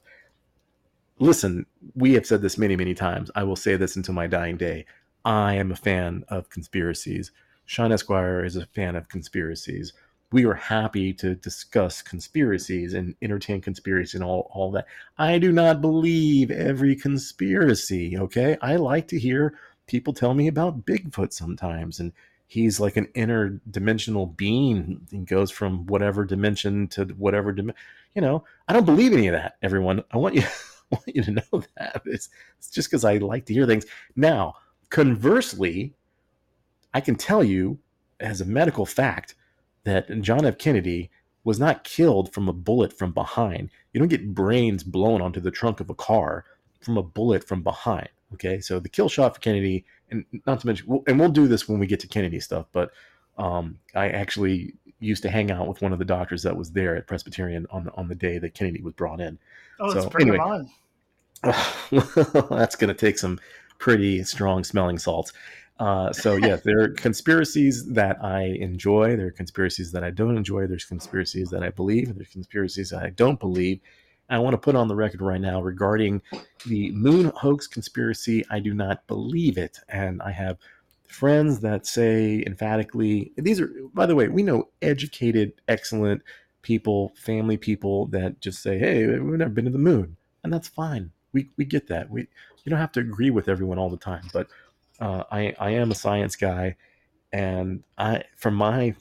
Listen, 1.20 1.66
we 1.96 2.14
have 2.14 2.26
said 2.26 2.42
this 2.42 2.58
many, 2.58 2.76
many 2.76 2.94
times. 2.94 3.30
I 3.36 3.44
will 3.44 3.56
say 3.56 3.76
this 3.76 3.96
until 3.96 4.14
my 4.14 4.28
dying 4.28 4.58
day. 4.58 4.86
I 5.26 5.56
am 5.56 5.72
a 5.72 5.76
fan 5.76 6.24
of 6.30 6.50
conspiracies. 6.50 7.32
Sean 7.66 7.92
Esquire 7.92 8.44
is 8.44 8.56
a 8.56 8.66
fan 8.68 8.96
of 8.96 9.10
conspiracies 9.10 9.94
we 10.32 10.46
are 10.46 10.54
happy 10.54 11.14
to 11.14 11.36
discuss 11.36 12.02
conspiracies 12.02 12.94
and 12.94 13.16
entertain 13.22 13.62
conspiracy 13.62 14.18
and 14.18 14.24
all, 14.24 14.50
all 14.54 14.72
that. 14.72 14.86
I 15.18 15.40
do 15.40 15.52
not 15.52 15.82
believe 15.82 16.52
every 16.52 16.96
conspiracy, 16.96 18.18
okay? 18.18 18.58
I 18.62 18.76
like 18.76 19.08
to 19.10 19.20
hear 19.20 19.56
people 19.88 20.14
tell 20.14 20.36
me 20.36 20.48
about 20.48 20.86
Bigfoot 20.86 21.34
sometimes 21.34 22.00
and 22.00 22.14
he's 22.46 22.80
like 22.80 22.98
an 22.98 23.08
interdimensional 23.16 24.36
being 24.36 25.08
and 25.12 25.26
goes 25.26 25.50
from 25.50 25.86
whatever 25.88 26.26
dimension 26.26 26.88
to 26.90 27.06
whatever 27.06 27.52
dimension. 27.52 27.82
You 28.14 28.22
know, 28.22 28.44
I 28.68 28.74
don't 28.74 28.86
believe 28.86 29.14
any 29.14 29.28
of 29.28 29.34
that, 29.34 29.58
everyone. 29.62 30.04
I 30.12 30.18
want 30.18 30.36
you 30.36 30.42
I 30.92 30.96
want 30.96 31.16
you 31.16 31.24
to 31.24 31.32
know 31.32 31.64
that. 31.78 32.02
It's, 32.06 32.30
it's 32.58 32.72
just 32.72 32.90
because 32.90 33.06
I 33.06 33.18
like 33.18 33.46
to 33.46 33.54
hear 33.54 33.68
things. 33.68 33.86
Now, 34.16 34.56
conversely, 34.90 35.94
I 36.94 37.02
can 37.02 37.16
tell 37.16 37.44
you 37.44 37.78
as 38.20 38.42
a 38.42 38.46
medical 38.46 38.88
fact 38.88 39.36
that 39.84 40.22
John 40.22 40.46
F. 40.46 40.58
Kennedy 40.58 41.10
was 41.44 41.60
not 41.60 41.84
killed 41.84 42.34
from 42.34 42.48
a 42.48 42.54
bullet 42.54 42.98
from 42.98 43.12
behind. 43.12 43.70
You 43.94 44.00
don't 44.00 44.10
get 44.10 44.34
brains 44.34 44.84
blown 44.84 45.22
onto 45.22 45.40
the 45.40 45.52
trunk 45.52 45.80
of 45.80 45.90
a 45.90 45.96
car 45.96 46.46
from 46.82 46.98
a 46.98 47.04
bullet 47.04 47.44
from 47.44 47.64
behind. 47.64 48.10
Okay, 48.34 48.60
so 48.60 48.80
the 48.80 48.90
kill 48.90 49.10
shot 49.10 49.36
for 49.36 49.42
Kennedy, 49.42 49.86
and 50.12 50.24
not 50.46 50.60
to 50.60 50.68
mention, 50.68 51.04
and 51.08 51.20
we'll 51.20 51.30
do 51.30 51.48
this 51.48 51.68
when 51.68 51.80
we 51.80 51.88
get 51.88 52.00
to 52.02 52.08
Kennedy 52.08 52.40
stuff, 52.40 52.68
but 52.72 52.92
um, 53.38 53.80
I 53.96 54.10
actually 54.10 54.76
used 55.00 55.24
to 55.24 55.30
hang 55.30 55.50
out 55.50 55.68
with 55.68 55.82
one 55.82 55.94
of 55.94 56.00
the 56.00 56.06
doctors 56.06 56.44
that 56.44 56.56
was 56.56 56.72
there 56.72 56.96
at 56.96 57.08
Presbyterian 57.08 57.66
on 57.72 57.86
the, 57.86 57.94
on 57.96 58.08
the 58.08 58.16
day 58.16 58.38
that 58.38 58.54
Kennedy 58.54 58.82
was 58.82 58.94
brought 58.94 59.20
in. 59.20 59.40
Oh, 59.80 59.94
so, 59.94 60.10
anyway, 60.20 60.38
that's 61.42 62.76
going 62.76 62.90
to 62.90 62.94
take 62.94 63.18
some 63.18 63.40
pretty 63.80 64.24
strong 64.24 64.64
smelling 64.64 65.00
salts. 65.00 65.34
Uh, 65.80 66.14
so 66.14 66.36
yeah, 66.36 66.56
there 66.64 66.82
are 66.82 66.90
conspiracies 66.90 67.86
that 67.88 68.24
I 68.24 68.44
enjoy. 68.60 69.16
There 69.16 69.28
are 69.28 69.32
conspiracies 69.32 69.92
that 69.94 70.04
I 70.04 70.12
don't 70.12 70.38
enjoy. 70.38 70.68
There's 70.68 70.86
conspiracies 70.86 71.50
that 71.50 71.64
I 71.64 71.70
believe. 71.70 72.14
There's 72.14 72.30
conspiracies 72.30 72.92
that 72.92 73.04
I 73.04 73.10
don't 73.10 73.40
believe. 73.40 73.80
I 74.30 74.38
want 74.38 74.54
to 74.54 74.60
put 74.60 74.76
on 74.76 74.88
the 74.88 74.96
record 74.96 75.22
right 75.22 75.42
now 75.42 75.60
regarding 75.60 76.22
the 76.68 76.92
moon 76.92 77.32
hoax 77.36 77.66
conspiracy. 77.66 78.46
I 78.52 78.60
do 78.60 78.76
not 78.76 79.08
believe 79.08 79.58
it. 79.58 79.80
And 79.90 80.22
I 80.22 80.32
have 80.32 80.58
friends 81.08 81.62
that 81.62 81.88
say 81.88 82.44
emphatically, 82.46 83.32
these 83.38 83.60
are, 83.60 83.72
by 83.94 84.06
the 84.06 84.16
way, 84.16 84.28
we 84.28 84.44
know 84.44 84.70
educated, 84.84 85.54
excellent 85.68 86.22
people, 86.62 87.12
family 87.16 87.58
people 87.58 88.06
that 88.08 88.40
just 88.40 88.62
say, 88.62 88.78
hey, 88.78 89.08
we've 89.08 89.40
never 89.40 89.50
been 89.50 89.66
to 89.66 89.72
the 89.72 89.80
moon. 89.80 90.16
And 90.44 90.54
that's 90.54 90.68
fine. 90.68 91.12
We, 91.34 91.50
we 91.58 91.66
get 91.66 91.88
that. 91.88 92.10
We, 92.10 92.22
you 92.64 92.70
don't 92.70 92.80
have 92.80 92.92
to 92.94 93.00
agree 93.00 93.30
with 93.30 93.50
everyone 93.50 93.78
all 93.78 93.90
the 93.90 93.98
time. 93.98 94.28
But 94.34 94.48
uh, 95.00 95.24
I, 95.32 95.56
I 95.60 95.72
am 95.72 95.92
a 95.92 95.96
science 95.96 96.36
guy. 96.36 96.76
And 97.32 97.84
I, 97.98 98.24
from 98.38 98.56
my 98.56 98.96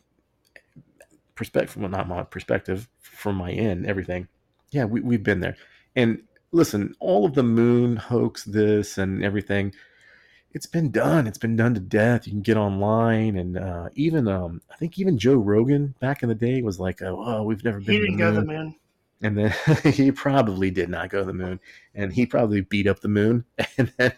perspective, 1.34 1.76
well, 1.76 1.88
not 1.88 2.08
my 2.08 2.22
perspective, 2.24 2.88
from 3.00 3.36
my 3.36 3.50
end, 3.50 3.86
everything, 3.86 4.28
yeah, 4.70 4.84
we, 4.84 5.00
we've 5.00 5.22
been 5.22 5.40
there. 5.40 5.56
And 5.96 6.22
listen, 6.52 6.94
all 7.00 7.24
of 7.24 7.34
the 7.34 7.42
moon 7.42 7.96
hoax, 7.96 8.44
this 8.44 8.98
and 8.98 9.24
everything, 9.24 9.72
it's 10.52 10.66
been 10.66 10.90
done. 10.90 11.26
It's 11.26 11.38
been 11.38 11.56
done 11.56 11.74
to 11.74 11.80
death. 11.80 12.26
You 12.26 12.32
can 12.32 12.42
get 12.42 12.56
online, 12.56 13.36
and 13.36 13.58
uh, 13.58 13.88
even 13.94 14.28
um, 14.28 14.62
I 14.70 14.76
think 14.76 14.98
even 14.98 15.18
Joe 15.18 15.36
Rogan 15.36 15.94
back 16.00 16.22
in 16.22 16.28
the 16.28 16.34
day 16.34 16.62
was 16.62 16.80
like, 16.80 17.02
"Oh, 17.02 17.22
oh 17.24 17.42
we've 17.42 17.62
never 17.62 17.80
been." 17.80 17.94
He 17.94 18.00
didn't 18.00 18.16
go 18.16 18.32
to 18.32 18.40
the 18.40 18.46
moon, 18.46 18.74
and 19.22 19.36
then 19.36 19.54
he 19.92 20.12
probably 20.12 20.70
did 20.70 20.88
not 20.88 21.10
go 21.10 21.20
to 21.20 21.26
the 21.26 21.32
moon, 21.32 21.60
and 21.94 22.12
he 22.12 22.26
probably 22.26 22.60
beat 22.60 22.86
up 22.86 23.00
the 23.00 23.08
moon, 23.08 23.44
and 23.78 23.92
then, 23.96 24.12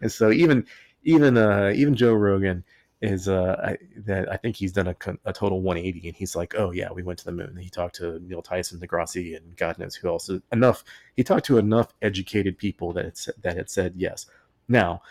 and 0.00 0.12
so 0.12 0.30
even 0.30 0.66
even 1.02 1.36
uh, 1.36 1.72
even 1.74 1.94
Joe 1.94 2.14
Rogan 2.14 2.64
is 3.02 3.28
uh, 3.28 3.60
I, 3.62 3.78
that 4.06 4.32
I 4.32 4.36
think 4.36 4.56
he's 4.56 4.72
done 4.72 4.88
a, 4.88 4.96
a, 5.26 5.32
total 5.32 5.60
180, 5.60 6.08
and 6.08 6.16
he's 6.16 6.34
like, 6.34 6.54
"Oh 6.56 6.70
yeah, 6.70 6.90
we 6.92 7.02
went 7.02 7.18
to 7.20 7.24
the 7.24 7.32
moon." 7.32 7.56
He 7.56 7.68
talked 7.68 7.96
to 7.96 8.18
Neil 8.20 8.42
Tyson, 8.42 8.80
deGrasse, 8.80 9.36
and 9.36 9.56
God 9.56 9.78
knows 9.78 9.94
who 9.94 10.08
else. 10.08 10.30
Enough. 10.52 10.84
He 11.14 11.22
talked 11.22 11.46
to 11.46 11.58
enough 11.58 11.92
educated 12.00 12.56
people 12.56 12.92
that 12.94 13.26
that 13.42 13.56
had 13.56 13.68
said 13.70 13.94
yes. 13.96 14.26
Now, 14.68 15.02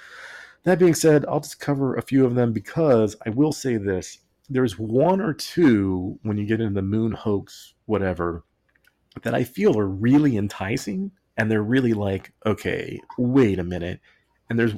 that 0.64 0.80
being 0.80 0.95
said, 0.95 1.26
I'll 1.28 1.41
just 1.41 1.60
cover 1.60 1.95
a 1.95 2.02
few 2.02 2.26
of 2.26 2.36
them 2.36 2.53
because 2.53 3.15
I 3.26 3.30
will 3.30 3.52
say 3.52 3.78
this: 3.78 4.20
there's 4.49 4.80
one 4.80 5.22
or 5.22 5.34
two 5.34 6.18
when 6.24 6.38
you 6.38 6.45
get 6.45 6.61
into 6.61 6.74
the 6.74 6.82
moon 6.82 7.11
hoax, 7.11 7.74
whatever, 7.86 8.44
that 9.22 9.34
I 9.35 9.44
feel 9.44 9.77
are 9.77 9.88
really 9.88 10.38
enticing, 10.38 11.11
and 11.38 11.49
they're 11.49 11.64
really 11.64 11.94
like, 11.94 12.31
okay, 12.45 12.99
wait 13.18 13.60
a 13.60 13.64
minute, 13.64 13.99
and 14.49 14.57
there's 14.57 14.73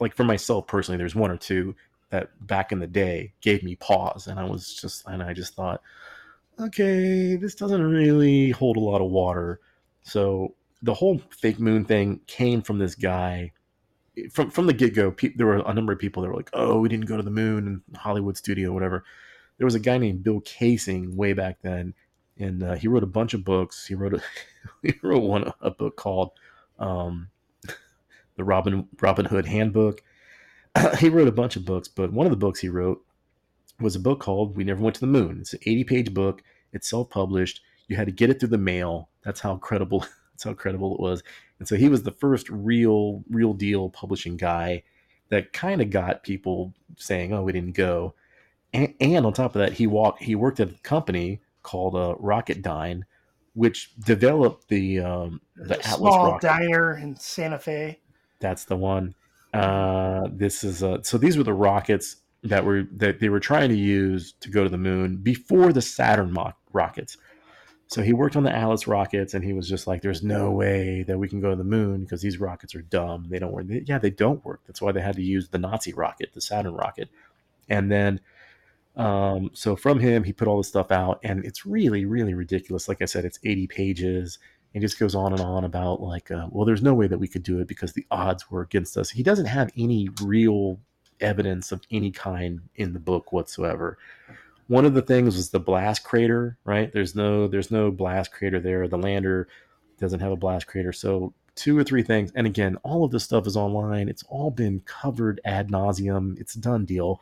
like 0.00 0.14
for 0.14 0.24
myself 0.24 0.66
personally, 0.66 0.98
there's 0.98 1.14
one 1.14 1.30
or 1.30 1.36
two 1.36 1.74
that 2.10 2.30
back 2.46 2.72
in 2.72 2.78
the 2.78 2.86
day 2.86 3.34
gave 3.42 3.62
me 3.62 3.76
pause 3.76 4.28
and 4.28 4.40
i 4.40 4.44
was 4.44 4.74
just 4.74 5.06
and 5.08 5.22
i 5.22 5.34
just 5.34 5.54
thought 5.54 5.82
okay 6.60 7.36
this 7.36 7.54
doesn't 7.54 7.82
really 7.82 8.50
hold 8.50 8.76
a 8.76 8.80
lot 8.80 9.00
of 9.00 9.10
water. 9.10 9.60
So 10.02 10.54
the 10.82 10.94
whole 10.94 11.20
fake 11.30 11.60
moon 11.60 11.84
thing 11.84 12.20
came 12.26 12.62
from 12.62 12.78
this 12.78 12.94
guy 12.94 13.52
from 14.32 14.50
from 14.50 14.66
the 14.66 14.72
get-go 14.72 15.12
pe- 15.12 15.34
there 15.36 15.46
were 15.46 15.58
a 15.58 15.74
number 15.74 15.92
of 15.92 15.98
people 15.98 16.22
that 16.22 16.28
were 16.28 16.36
like 16.36 16.50
oh 16.52 16.80
we 16.80 16.88
didn't 16.88 17.06
go 17.06 17.16
to 17.16 17.22
the 17.22 17.30
moon 17.30 17.66
in 17.66 17.96
hollywood 17.96 18.36
studio 18.36 18.72
whatever. 18.72 19.04
There 19.58 19.64
was 19.64 19.74
a 19.74 19.80
guy 19.80 19.98
named 19.98 20.22
bill 20.22 20.40
kaysing 20.40 21.14
way 21.14 21.32
back 21.32 21.58
then 21.62 21.94
and 22.38 22.62
uh, 22.62 22.74
he 22.74 22.88
wrote 22.88 23.02
a 23.02 23.06
bunch 23.06 23.34
of 23.34 23.44
books 23.44 23.86
he 23.86 23.94
wrote 23.94 24.14
a 24.14 24.22
he 24.82 24.94
wrote 25.02 25.22
one 25.22 25.52
a 25.60 25.70
book 25.70 25.96
called 25.96 26.30
um, 26.78 27.28
the 28.36 28.44
robin 28.44 28.86
robin 29.00 29.24
hood 29.24 29.46
handbook 29.46 30.02
he 30.98 31.08
wrote 31.08 31.28
a 31.28 31.32
bunch 31.32 31.56
of 31.56 31.64
books, 31.64 31.88
but 31.88 32.12
one 32.12 32.26
of 32.26 32.30
the 32.30 32.36
books 32.36 32.60
he 32.60 32.68
wrote 32.68 33.04
was 33.80 33.96
a 33.96 34.00
book 34.00 34.20
called 34.20 34.56
We 34.56 34.64
Never 34.64 34.82
Went 34.82 34.94
to 34.96 35.00
the 35.00 35.06
Moon. 35.06 35.38
It's 35.40 35.52
an 35.52 35.60
80 35.64 35.84
page 35.84 36.14
book. 36.14 36.42
It's 36.72 36.88
self 36.88 37.10
published. 37.10 37.60
You 37.88 37.96
had 37.96 38.06
to 38.06 38.12
get 38.12 38.30
it 38.30 38.40
through 38.40 38.50
the 38.50 38.58
mail. 38.58 39.08
That's 39.24 39.40
how 39.40 39.56
credible. 39.56 40.00
That's 40.32 40.44
how 40.44 40.54
credible 40.54 40.94
it 40.94 41.00
was. 41.00 41.22
And 41.58 41.66
so 41.66 41.76
he 41.76 41.88
was 41.88 42.02
the 42.02 42.12
first 42.12 42.48
real, 42.48 43.24
real 43.28 43.54
deal 43.54 43.88
publishing 43.90 44.36
guy 44.36 44.84
that 45.30 45.52
kind 45.52 45.80
of 45.80 45.90
got 45.90 46.22
people 46.22 46.74
saying, 46.96 47.32
"Oh, 47.32 47.42
we 47.42 47.52
didn't 47.52 47.76
go." 47.76 48.14
And, 48.72 48.94
and, 49.00 49.24
on 49.26 49.32
top 49.32 49.56
of 49.56 49.60
that, 49.60 49.72
he 49.72 49.86
walked. 49.86 50.22
He 50.22 50.34
worked 50.34 50.60
at 50.60 50.70
a 50.70 50.78
company 50.82 51.40
called 51.68 51.94
uh, 51.94 52.14
Rocketdyne, 52.18 53.02
which 53.52 53.94
developed 54.00 54.68
the 54.68 55.00
um, 55.00 55.40
the 55.54 55.78
Atlas 55.86 55.86
Rocket 55.86 55.98
small 55.98 56.30
rocket. 56.32 56.46
diner 56.46 56.96
in 56.96 57.14
Santa 57.16 57.58
Fe. 57.58 58.00
That's 58.40 58.64
the 58.64 58.76
one. 58.76 59.14
Uh, 59.52 60.28
this 60.32 60.64
is 60.64 60.82
uh, 60.82 61.02
so 61.02 61.18
these 61.18 61.36
were 61.36 61.44
the 61.44 61.52
rockets 61.52 62.16
that 62.42 62.64
were 62.64 62.84
that 62.96 63.20
they 63.20 63.28
were 63.28 63.40
trying 63.40 63.68
to 63.68 63.76
use 63.76 64.32
to 64.40 64.48
go 64.48 64.64
to 64.64 64.70
the 64.70 64.78
moon 64.78 65.16
before 65.16 65.72
the 65.72 65.82
Saturn 65.82 66.32
mo- 66.32 66.54
rockets. 66.72 67.18
So 67.88 68.02
he 68.02 68.12
worked 68.12 68.36
on 68.36 68.44
the 68.44 68.54
Atlas 68.54 68.86
rockets, 68.86 69.34
and 69.34 69.44
he 69.44 69.52
was 69.52 69.68
just 69.68 69.86
like, 69.86 70.00
"There's 70.00 70.22
no 70.22 70.50
way 70.50 71.02
that 71.04 71.18
we 71.18 71.28
can 71.28 71.40
go 71.40 71.50
to 71.50 71.56
the 71.56 71.64
moon 71.64 72.02
because 72.02 72.22
these 72.22 72.38
rockets 72.40 72.74
are 72.74 72.82
dumb. 72.82 73.26
They 73.28 73.38
don't 73.38 73.52
work. 73.52 73.66
They, 73.66 73.82
yeah, 73.86 73.98
they 73.98 74.10
don't 74.10 74.44
work. 74.44 74.60
That's 74.66 74.80
why 74.80 74.92
they 74.92 75.02
had 75.02 75.16
to 75.16 75.22
use 75.22 75.48
the 75.48 75.58
Nazi 75.58 75.92
rocket, 75.92 76.30
the 76.32 76.40
Saturn 76.40 76.74
rocket." 76.74 77.10
And 77.68 77.90
then, 77.90 78.20
um, 78.98 79.50
so 79.54 79.76
from 79.76 80.00
him, 80.00 80.24
he 80.24 80.32
put 80.32 80.48
all 80.48 80.58
this 80.58 80.68
stuff 80.68 80.90
out, 80.90 81.20
and 81.22 81.44
it's 81.44 81.64
really, 81.64 82.04
really 82.04 82.34
ridiculous. 82.34 82.88
Like 82.88 83.00
I 83.00 83.06
said, 83.06 83.24
it's 83.24 83.38
80 83.44 83.66
pages 83.68 84.38
he 84.72 84.80
just 84.80 84.98
goes 84.98 85.14
on 85.14 85.32
and 85.32 85.40
on 85.40 85.64
about 85.64 86.00
like, 86.00 86.30
uh, 86.30 86.46
well, 86.50 86.66
there's 86.66 86.82
no 86.82 86.94
way 86.94 87.06
that 87.06 87.18
we 87.18 87.28
could 87.28 87.42
do 87.42 87.60
it 87.60 87.68
because 87.68 87.92
the 87.92 88.06
odds 88.10 88.50
were 88.50 88.62
against 88.62 88.96
us. 88.96 89.10
He 89.10 89.22
doesn't 89.22 89.46
have 89.46 89.70
any 89.76 90.08
real 90.22 90.78
evidence 91.20 91.72
of 91.72 91.80
any 91.90 92.10
kind 92.10 92.60
in 92.76 92.92
the 92.92 93.00
book 93.00 93.32
whatsoever. 93.32 93.98
One 94.66 94.84
of 94.84 94.94
the 94.94 95.02
things 95.02 95.36
was 95.36 95.50
the 95.50 95.60
blast 95.60 96.04
crater, 96.04 96.58
right? 96.64 96.92
There's 96.92 97.14
no 97.14 97.48
there's 97.48 97.70
no 97.70 97.90
blast 97.90 98.32
crater 98.32 98.60
there. 98.60 98.86
The 98.86 98.98
lander 98.98 99.48
doesn't 99.98 100.20
have 100.20 100.32
a 100.32 100.36
blast 100.36 100.66
crater. 100.66 100.92
So 100.92 101.32
two 101.54 101.76
or 101.76 101.82
three 101.82 102.02
things, 102.02 102.30
and 102.34 102.46
again, 102.46 102.76
all 102.82 103.04
of 103.04 103.10
this 103.10 103.24
stuff 103.24 103.46
is 103.46 103.56
online. 103.56 104.08
It's 104.08 104.22
all 104.28 104.50
been 104.50 104.80
covered 104.80 105.40
ad 105.44 105.68
nauseum. 105.70 106.38
It's 106.38 106.54
a 106.54 106.60
done 106.60 106.84
deal. 106.84 107.20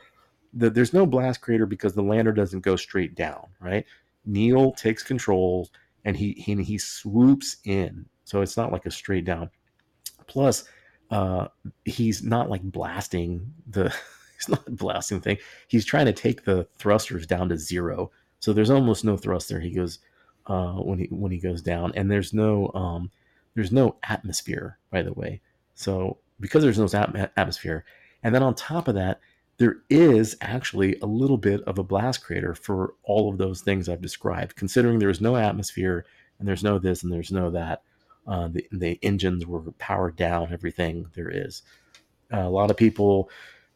The, 0.56 0.70
there's 0.70 0.92
no 0.92 1.06
blast 1.06 1.40
crater 1.40 1.66
because 1.66 1.94
the 1.94 2.02
lander 2.02 2.32
doesn't 2.32 2.60
go 2.60 2.76
straight 2.76 3.14
down, 3.14 3.46
right? 3.60 3.84
Neil 4.24 4.72
takes 4.72 5.02
control 5.02 5.68
and 6.04 6.16
he 6.16 6.32
he, 6.32 6.54
he 6.62 6.78
swoops 6.78 7.58
in. 7.64 8.06
So 8.24 8.40
it's 8.40 8.56
not 8.56 8.72
like 8.72 8.86
a 8.86 8.90
straight 8.90 9.24
down. 9.24 9.50
Plus, 10.26 10.64
uh, 11.10 11.48
he's 11.84 12.22
not 12.22 12.50
like 12.50 12.62
blasting 12.62 13.52
the. 13.68 13.94
He's 14.36 14.50
not 14.50 14.76
blasting 14.76 15.22
thing. 15.22 15.38
He's 15.66 15.86
trying 15.86 16.04
to 16.04 16.12
take 16.12 16.44
the 16.44 16.68
thrusters 16.76 17.26
down 17.26 17.48
to 17.48 17.56
zero. 17.56 18.10
So 18.38 18.52
there's 18.52 18.68
almost 18.68 19.02
no 19.02 19.16
thruster. 19.16 19.58
He 19.58 19.70
goes 19.70 20.00
uh, 20.46 20.74
when 20.74 20.98
he 20.98 21.06
when 21.06 21.32
he 21.32 21.38
goes 21.38 21.62
down, 21.62 21.92
and 21.96 22.10
there's 22.10 22.32
no 22.32 22.70
um, 22.74 23.10
there's 23.54 23.72
no 23.72 23.96
atmosphere. 24.02 24.78
By 24.90 25.02
the 25.02 25.12
way, 25.14 25.40
so 25.74 26.18
because 26.38 26.62
there's 26.62 26.78
no 26.78 26.84
atm- 26.84 27.30
atmosphere, 27.36 27.84
and 28.22 28.34
then 28.34 28.42
on 28.42 28.54
top 28.54 28.88
of 28.88 28.94
that, 28.94 29.20
there 29.58 29.78
is 29.88 30.36
actually 30.40 30.98
a 31.00 31.06
little 31.06 31.38
bit 31.38 31.62
of 31.62 31.78
a 31.78 31.84
blast 31.84 32.22
crater 32.22 32.54
for 32.54 32.94
all 33.02 33.30
of 33.30 33.38
those 33.38 33.62
things 33.62 33.88
I've 33.88 34.02
described, 34.02 34.56
considering 34.56 34.98
there's 34.98 35.20
no 35.20 35.36
atmosphere 35.36 36.04
and 36.38 36.46
there's 36.46 36.62
no 36.62 36.78
this 36.78 37.02
and 37.02 37.12
there's 37.12 37.32
no 37.32 37.50
that. 37.50 37.82
Uh, 38.26 38.48
the, 38.48 38.66
the 38.72 38.98
engines 39.02 39.46
were 39.46 39.60
powered 39.78 40.16
down, 40.16 40.52
everything 40.52 41.06
there 41.14 41.30
is. 41.30 41.62
Uh, 42.32 42.40
a 42.40 42.50
lot 42.50 42.70
of 42.70 42.76
people, 42.76 43.30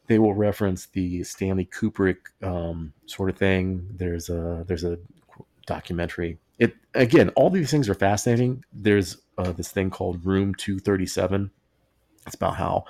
they 0.07 0.19
will 0.19 0.33
reference 0.33 0.87
the 0.87 1.23
Stanley 1.23 1.65
Kubrick 1.65 2.17
um, 2.43 2.93
sort 3.05 3.29
of 3.29 3.37
thing. 3.37 3.87
There's 3.95 4.29
a, 4.29 4.63
there's 4.67 4.83
a 4.83 4.99
documentary. 5.65 6.37
It 6.59 6.75
again, 6.93 7.29
all 7.29 7.49
these 7.49 7.71
things 7.71 7.89
are 7.89 7.95
fascinating. 7.95 8.63
There's 8.73 9.17
uh, 9.37 9.51
this 9.53 9.71
thing 9.71 9.89
called 9.89 10.25
Room 10.25 10.53
237. 10.53 11.49
It's 12.27 12.35
about 12.35 12.55
how 12.55 12.85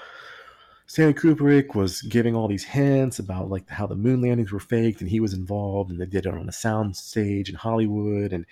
Stanley 0.92 1.14
Kubrick 1.14 1.74
was 1.74 2.02
giving 2.02 2.36
all 2.36 2.50
these 2.50 2.66
hints 2.66 3.18
about 3.18 3.50
like 3.50 3.70
how 3.70 3.88
the 3.88 3.96
moon 3.96 4.20
landings 4.20 4.52
were 4.52 4.60
faked, 4.60 5.00
and 5.00 5.10
he 5.10 5.22
was 5.22 5.34
involved, 5.34 5.90
and 5.90 6.02
they 6.02 6.06
did 6.06 6.26
it 6.26 6.34
on 6.34 6.50
a 6.50 6.52
sound 6.52 6.98
stage 6.98 7.48
in 7.48 7.56
Hollywood. 7.56 8.34
And 8.34 8.46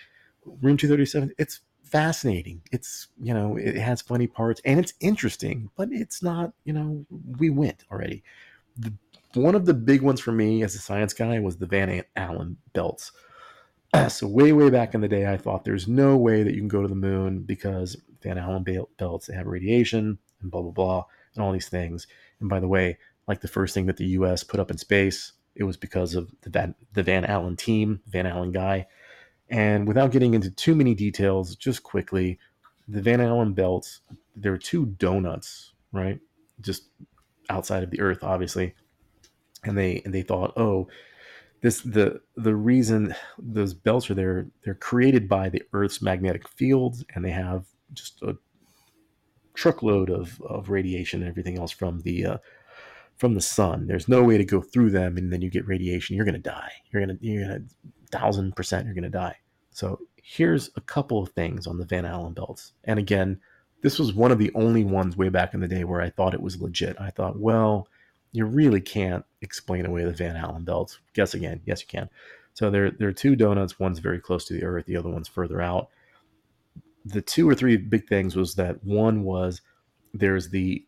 Room 0.46 0.78
237, 0.78 1.34
it's 1.38 1.60
fascinating. 1.84 2.62
It's 2.72 3.10
you 3.22 3.34
know 3.34 3.58
it 3.58 3.76
has 3.76 4.02
funny 4.02 4.26
parts 4.26 4.62
and 4.64 4.80
it's 4.80 4.94
interesting, 5.02 5.70
but 5.76 5.90
it's 5.92 6.24
not 6.24 6.54
you 6.64 6.72
know 6.72 7.06
we 7.38 7.50
went 7.50 7.84
already. 7.92 8.24
The, 8.78 8.94
one 9.34 9.54
of 9.54 9.66
the 9.66 9.74
big 9.74 10.02
ones 10.02 10.22
for 10.22 10.32
me 10.32 10.64
as 10.64 10.76
a 10.76 10.80
science 10.80 11.14
guy 11.14 11.42
was 11.42 11.58
the 11.58 11.66
Van 11.66 12.06
Allen 12.16 12.56
belts. 12.72 13.12
so 14.08 14.28
way 14.30 14.54
way 14.54 14.70
back 14.70 14.94
in 14.94 15.02
the 15.02 15.10
day, 15.10 15.30
I 15.30 15.36
thought 15.36 15.66
there's 15.66 15.90
no 15.90 16.16
way 16.16 16.44
that 16.44 16.54
you 16.54 16.62
can 16.62 16.70
go 16.70 16.84
to 16.84 16.88
the 16.88 16.96
moon 16.96 17.42
because 17.42 17.98
Van 18.24 18.38
Allen 18.38 18.66
belts 18.98 19.28
they 19.28 19.36
have 19.36 19.48
radiation 19.48 20.18
and 20.42 20.50
blah 20.50 20.62
blah 20.62 20.72
blah 20.72 21.06
and 21.36 21.44
all 21.44 21.52
these 21.52 21.70
things. 21.70 22.08
And 22.40 22.50
by 22.50 22.60
the 22.60 22.68
way, 22.68 22.98
like 23.28 23.42
the 23.42 23.48
first 23.48 23.74
thing 23.74 23.86
that 23.86 23.98
the 23.98 24.08
U.S. 24.08 24.44
put 24.44 24.60
up 24.60 24.72
in 24.72 24.78
space, 24.78 25.34
it 25.56 25.64
was 25.64 25.78
because 25.78 26.16
of 26.16 26.32
the 26.42 26.50
Van, 26.50 26.76
the 26.94 27.04
Van 27.04 27.26
Allen 27.26 27.56
team, 27.56 28.02
Van 28.08 28.26
Allen 28.26 28.52
guy. 28.52 28.88
And 29.50 29.88
without 29.88 30.12
getting 30.12 30.34
into 30.34 30.52
too 30.52 30.76
many 30.76 30.94
details, 30.94 31.56
just 31.56 31.84
quickly, 31.84 32.40
the 32.88 33.02
Van 33.02 33.22
Allen 33.22 33.54
belts, 33.54 34.02
there 34.36 34.52
were 34.52 34.58
two 34.58 34.86
donuts, 34.86 35.74
right? 35.92 36.20
Just 36.62 36.90
outside 37.50 37.84
of 37.84 37.92
the 37.92 38.00
Earth, 38.00 38.24
obviously. 38.24 38.74
And 39.64 39.78
they 39.78 40.02
and 40.06 40.14
they 40.14 40.22
thought, 40.22 40.54
oh, 40.58 40.88
this 41.62 41.82
the 41.82 42.22
the 42.38 42.56
reason 42.56 43.14
those 43.38 43.74
belts 43.74 44.10
are 44.10 44.14
there, 44.16 44.48
they're 44.64 44.76
created 44.76 45.28
by 45.28 45.50
the 45.50 45.62
Earth's 45.74 46.02
magnetic 46.02 46.48
fields, 46.48 47.04
and 47.14 47.26
they 47.26 47.32
have 47.32 47.66
just 47.94 48.22
a 48.22 48.38
truckload 49.60 50.10
of, 50.10 50.42
of 50.42 50.70
radiation 50.70 51.20
and 51.20 51.30
everything 51.30 51.60
else 51.60 51.72
from 51.72 52.00
the 52.02 52.26
uh, 52.26 52.38
from 53.18 53.34
the 53.34 53.42
sun. 53.42 53.88
There's 53.88 54.08
no 54.08 54.24
way 54.24 54.38
to 54.38 54.46
go 54.46 54.62
through 54.62 54.92
them, 54.92 55.18
and 55.18 55.34
then 55.34 55.42
you 55.42 55.50
get 55.50 55.68
radiation. 55.68 56.16
You're 56.16 56.26
gonna 56.26 56.40
die. 56.40 56.72
You're 56.90 57.06
gonna 57.06 57.18
you're 57.20 57.44
gonna 57.44 57.64
thousand 58.10 58.56
percent. 58.56 58.86
You're 58.86 58.96
gonna 58.96 59.10
die. 59.10 59.36
So 59.72 60.00
here's 60.16 60.70
a 60.78 60.82
couple 60.82 61.22
of 61.22 61.30
things 61.34 61.68
on 61.68 61.78
the 61.78 61.86
Van 61.86 62.06
Allen 62.06 62.34
belts. 62.34 62.72
And 62.86 62.98
again, 62.98 63.42
this 63.82 64.00
was 64.00 64.14
one 64.14 64.32
of 64.32 64.38
the 64.38 64.52
only 64.56 64.86
ones 64.86 65.18
way 65.18 65.28
back 65.28 65.54
in 65.54 65.60
the 65.60 65.68
day 65.68 65.84
where 65.84 66.02
I 66.02 66.10
thought 66.10 66.34
it 66.34 66.42
was 66.42 66.62
legit. 66.62 66.96
I 67.00 67.10
thought, 67.10 67.38
well, 67.38 67.88
you 68.32 68.46
really 68.46 68.82
can't 68.82 69.26
explain 69.42 69.86
away 69.86 70.06
the 70.06 70.14
Van 70.14 70.38
Allen 70.38 70.64
belts. 70.64 71.00
Guess 71.14 71.34
again, 71.34 71.62
yes, 71.66 71.82
you 71.82 71.88
can. 71.88 72.10
So 72.54 72.70
there, 72.70 72.92
there 72.92 73.10
are 73.10 73.14
two 73.14 73.36
donuts. 73.36 73.80
One's 73.80 74.00
very 74.00 74.20
close 74.20 74.46
to 74.46 74.54
the 74.54 74.64
Earth. 74.64 74.86
The 74.86 74.98
other 74.98 75.10
one's 75.10 75.28
further 75.28 75.62
out. 75.62 75.90
The 77.12 77.22
two 77.22 77.50
or 77.50 77.56
three 77.56 77.78
big 77.78 78.08
things 78.08 78.36
was 78.36 78.56
that 78.56 78.84
one 78.84 79.24
was 79.24 79.62
there's 80.14 80.50
the 80.50 80.86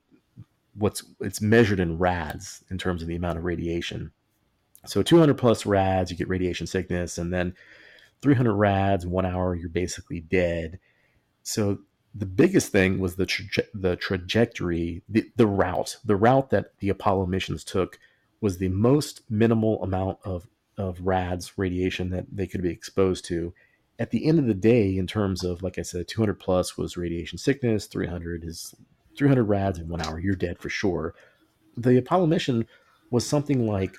what's 0.75 1.03
it's 1.19 1.41
measured 1.41 1.79
in 1.79 1.97
rads 1.97 2.63
in 2.69 2.77
terms 2.77 3.01
of 3.01 3.07
the 3.07 3.15
amount 3.15 3.37
of 3.37 3.43
radiation. 3.43 4.11
So 4.85 5.03
200 5.03 5.37
plus 5.37 5.65
rads, 5.65 6.09
you 6.09 6.17
get 6.17 6.27
radiation 6.27 6.65
sickness, 6.65 7.17
and 7.17 7.31
then 7.31 7.53
300 8.21 8.53
rads, 8.53 9.05
one 9.05 9.25
hour, 9.25 9.55
you're 9.55 9.69
basically 9.69 10.19
dead. 10.19 10.79
So 11.43 11.79
the 12.13 12.25
biggest 12.25 12.71
thing 12.71 12.99
was 12.99 13.15
the 13.15 13.25
the 13.73 13.95
trajectory, 13.95 15.03
the, 15.07 15.29
the 15.35 15.47
route, 15.47 15.97
the 16.03 16.15
route 16.15 16.49
that 16.49 16.77
the 16.79 16.89
Apollo 16.89 17.27
missions 17.27 17.63
took 17.63 17.99
was 18.41 18.57
the 18.57 18.69
most 18.69 19.21
minimal 19.29 19.81
amount 19.83 20.17
of 20.25 20.47
of 20.77 21.01
rads 21.01 21.57
radiation 21.57 22.09
that 22.09 22.25
they 22.31 22.47
could 22.47 22.61
be 22.61 22.71
exposed 22.71 23.25
to. 23.25 23.53
At 24.01 24.09
the 24.09 24.25
end 24.25 24.39
of 24.39 24.47
the 24.47 24.55
day, 24.55 24.97
in 24.97 25.05
terms 25.05 25.43
of 25.43 25.61
like 25.61 25.77
I 25.77 25.83
said, 25.83 26.07
200 26.07 26.39
plus 26.39 26.75
was 26.75 26.97
radiation 26.97 27.37
sickness, 27.37 27.85
300 27.85 28.43
is 28.43 28.73
300 29.15 29.43
rads 29.43 29.77
in 29.77 29.89
one 29.89 30.01
hour, 30.01 30.19
you're 30.19 30.33
dead 30.33 30.57
for 30.57 30.69
sure. 30.69 31.13
The 31.77 31.99
Apollo 31.99 32.25
mission 32.25 32.65
was 33.11 33.27
something 33.27 33.67
like 33.67 33.95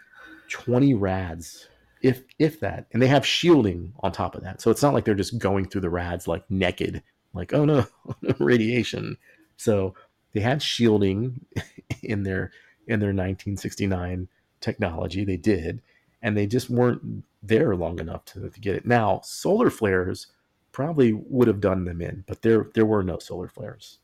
20 0.51 0.95
rads 0.95 1.69
if 2.03 2.25
if 2.41 2.59
that 2.59 2.87
and 2.93 3.01
they 3.01 3.07
have 3.07 3.25
shielding 3.25 3.93
on 4.01 4.11
top 4.11 4.35
of 4.35 4.43
that. 4.43 4.61
So 4.61 4.73
it's 4.73 4.83
not 4.83 4.93
like 4.93 5.05
they're 5.05 5.15
just 5.15 5.39
going 5.39 5.69
through 5.69 5.83
the 5.83 5.91
rads 5.91 6.27
like 6.27 6.51
naked 6.51 7.01
like 7.33 7.55
oh 7.55 7.65
no 7.65 7.87
radiation. 8.41 9.17
So 9.57 9.95
they 10.33 10.41
had 10.41 10.65
shielding 10.65 11.47
in 12.03 12.25
their 12.25 12.51
in 12.89 12.99
their 12.99 13.11
1969 13.11 14.27
technology 14.61 15.25
they 15.25 15.37
did 15.37 15.81
and 16.23 16.37
they 16.37 16.47
just 16.47 16.71
weren't 16.71 17.25
there 17.43 17.75
long 17.75 17.99
enough 17.99 18.25
to, 18.25 18.49
to 18.49 18.61
get 18.61 18.77
it 18.77 18.87
now 18.87 19.21
solar 19.25 19.71
flares 19.71 20.29
probably 20.71 21.13
would 21.13 21.49
have 21.49 21.61
done 21.61 21.85
them 21.85 22.01
in 22.01 22.25
but 22.27 22.43
there 22.43 22.69
there 22.75 22.87
were 22.87 23.03
no 23.03 23.19
solar 23.19 23.49
flares 23.49 23.99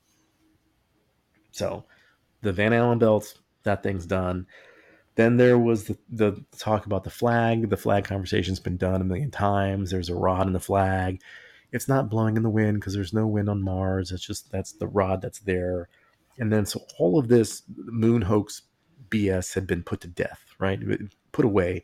so 1.51 1.85
the 2.43 2.53
van 2.53 2.73
allen 2.73 2.99
belts 2.99 3.39
that 3.63 3.83
thing's 3.83 4.07
done 4.07 4.47
then 5.19 5.37
there 5.37 5.59
was 5.59 5.87
the, 5.87 5.99
the 6.09 6.45
talk 6.59 6.87
about 6.87 7.03
the 7.03 7.11
flag. 7.11 7.71
The 7.71 7.77
flag 7.77 8.05
conversation's 8.05 8.61
been 8.61 8.77
done 8.77 9.01
a 9.01 9.05
million 9.05 9.33
times. 9.33 9.91
There's 9.91 10.09
a 10.09 10.15
rod 10.15 10.47
in 10.47 10.53
the 10.53 10.61
flag. 10.61 11.21
It's 11.73 11.89
not 11.89 12.09
blowing 12.09 12.37
in 12.37 12.45
the 12.45 12.49
wind 12.49 12.79
because 12.79 12.95
there's 12.95 13.13
no 13.13 13.27
wind 13.27 13.49
on 13.49 13.61
Mars. 13.61 14.13
It's 14.13 14.25
just 14.25 14.53
that's 14.53 14.71
the 14.71 14.87
rod 14.87 15.21
that's 15.21 15.41
there. 15.41 15.89
And 16.39 16.53
then 16.53 16.67
so 16.67 16.83
all 17.01 17.19
of 17.19 17.27
this 17.27 17.65
moon 17.69 18.23
hoax 18.23 18.63
BS 19.11 19.55
had 19.55 19.67
been 19.67 19.83
put 19.83 20.03
to 20.03 20.07
death, 20.07 20.45
right? 20.61 20.79
Put 21.33 21.45
away. 21.45 21.83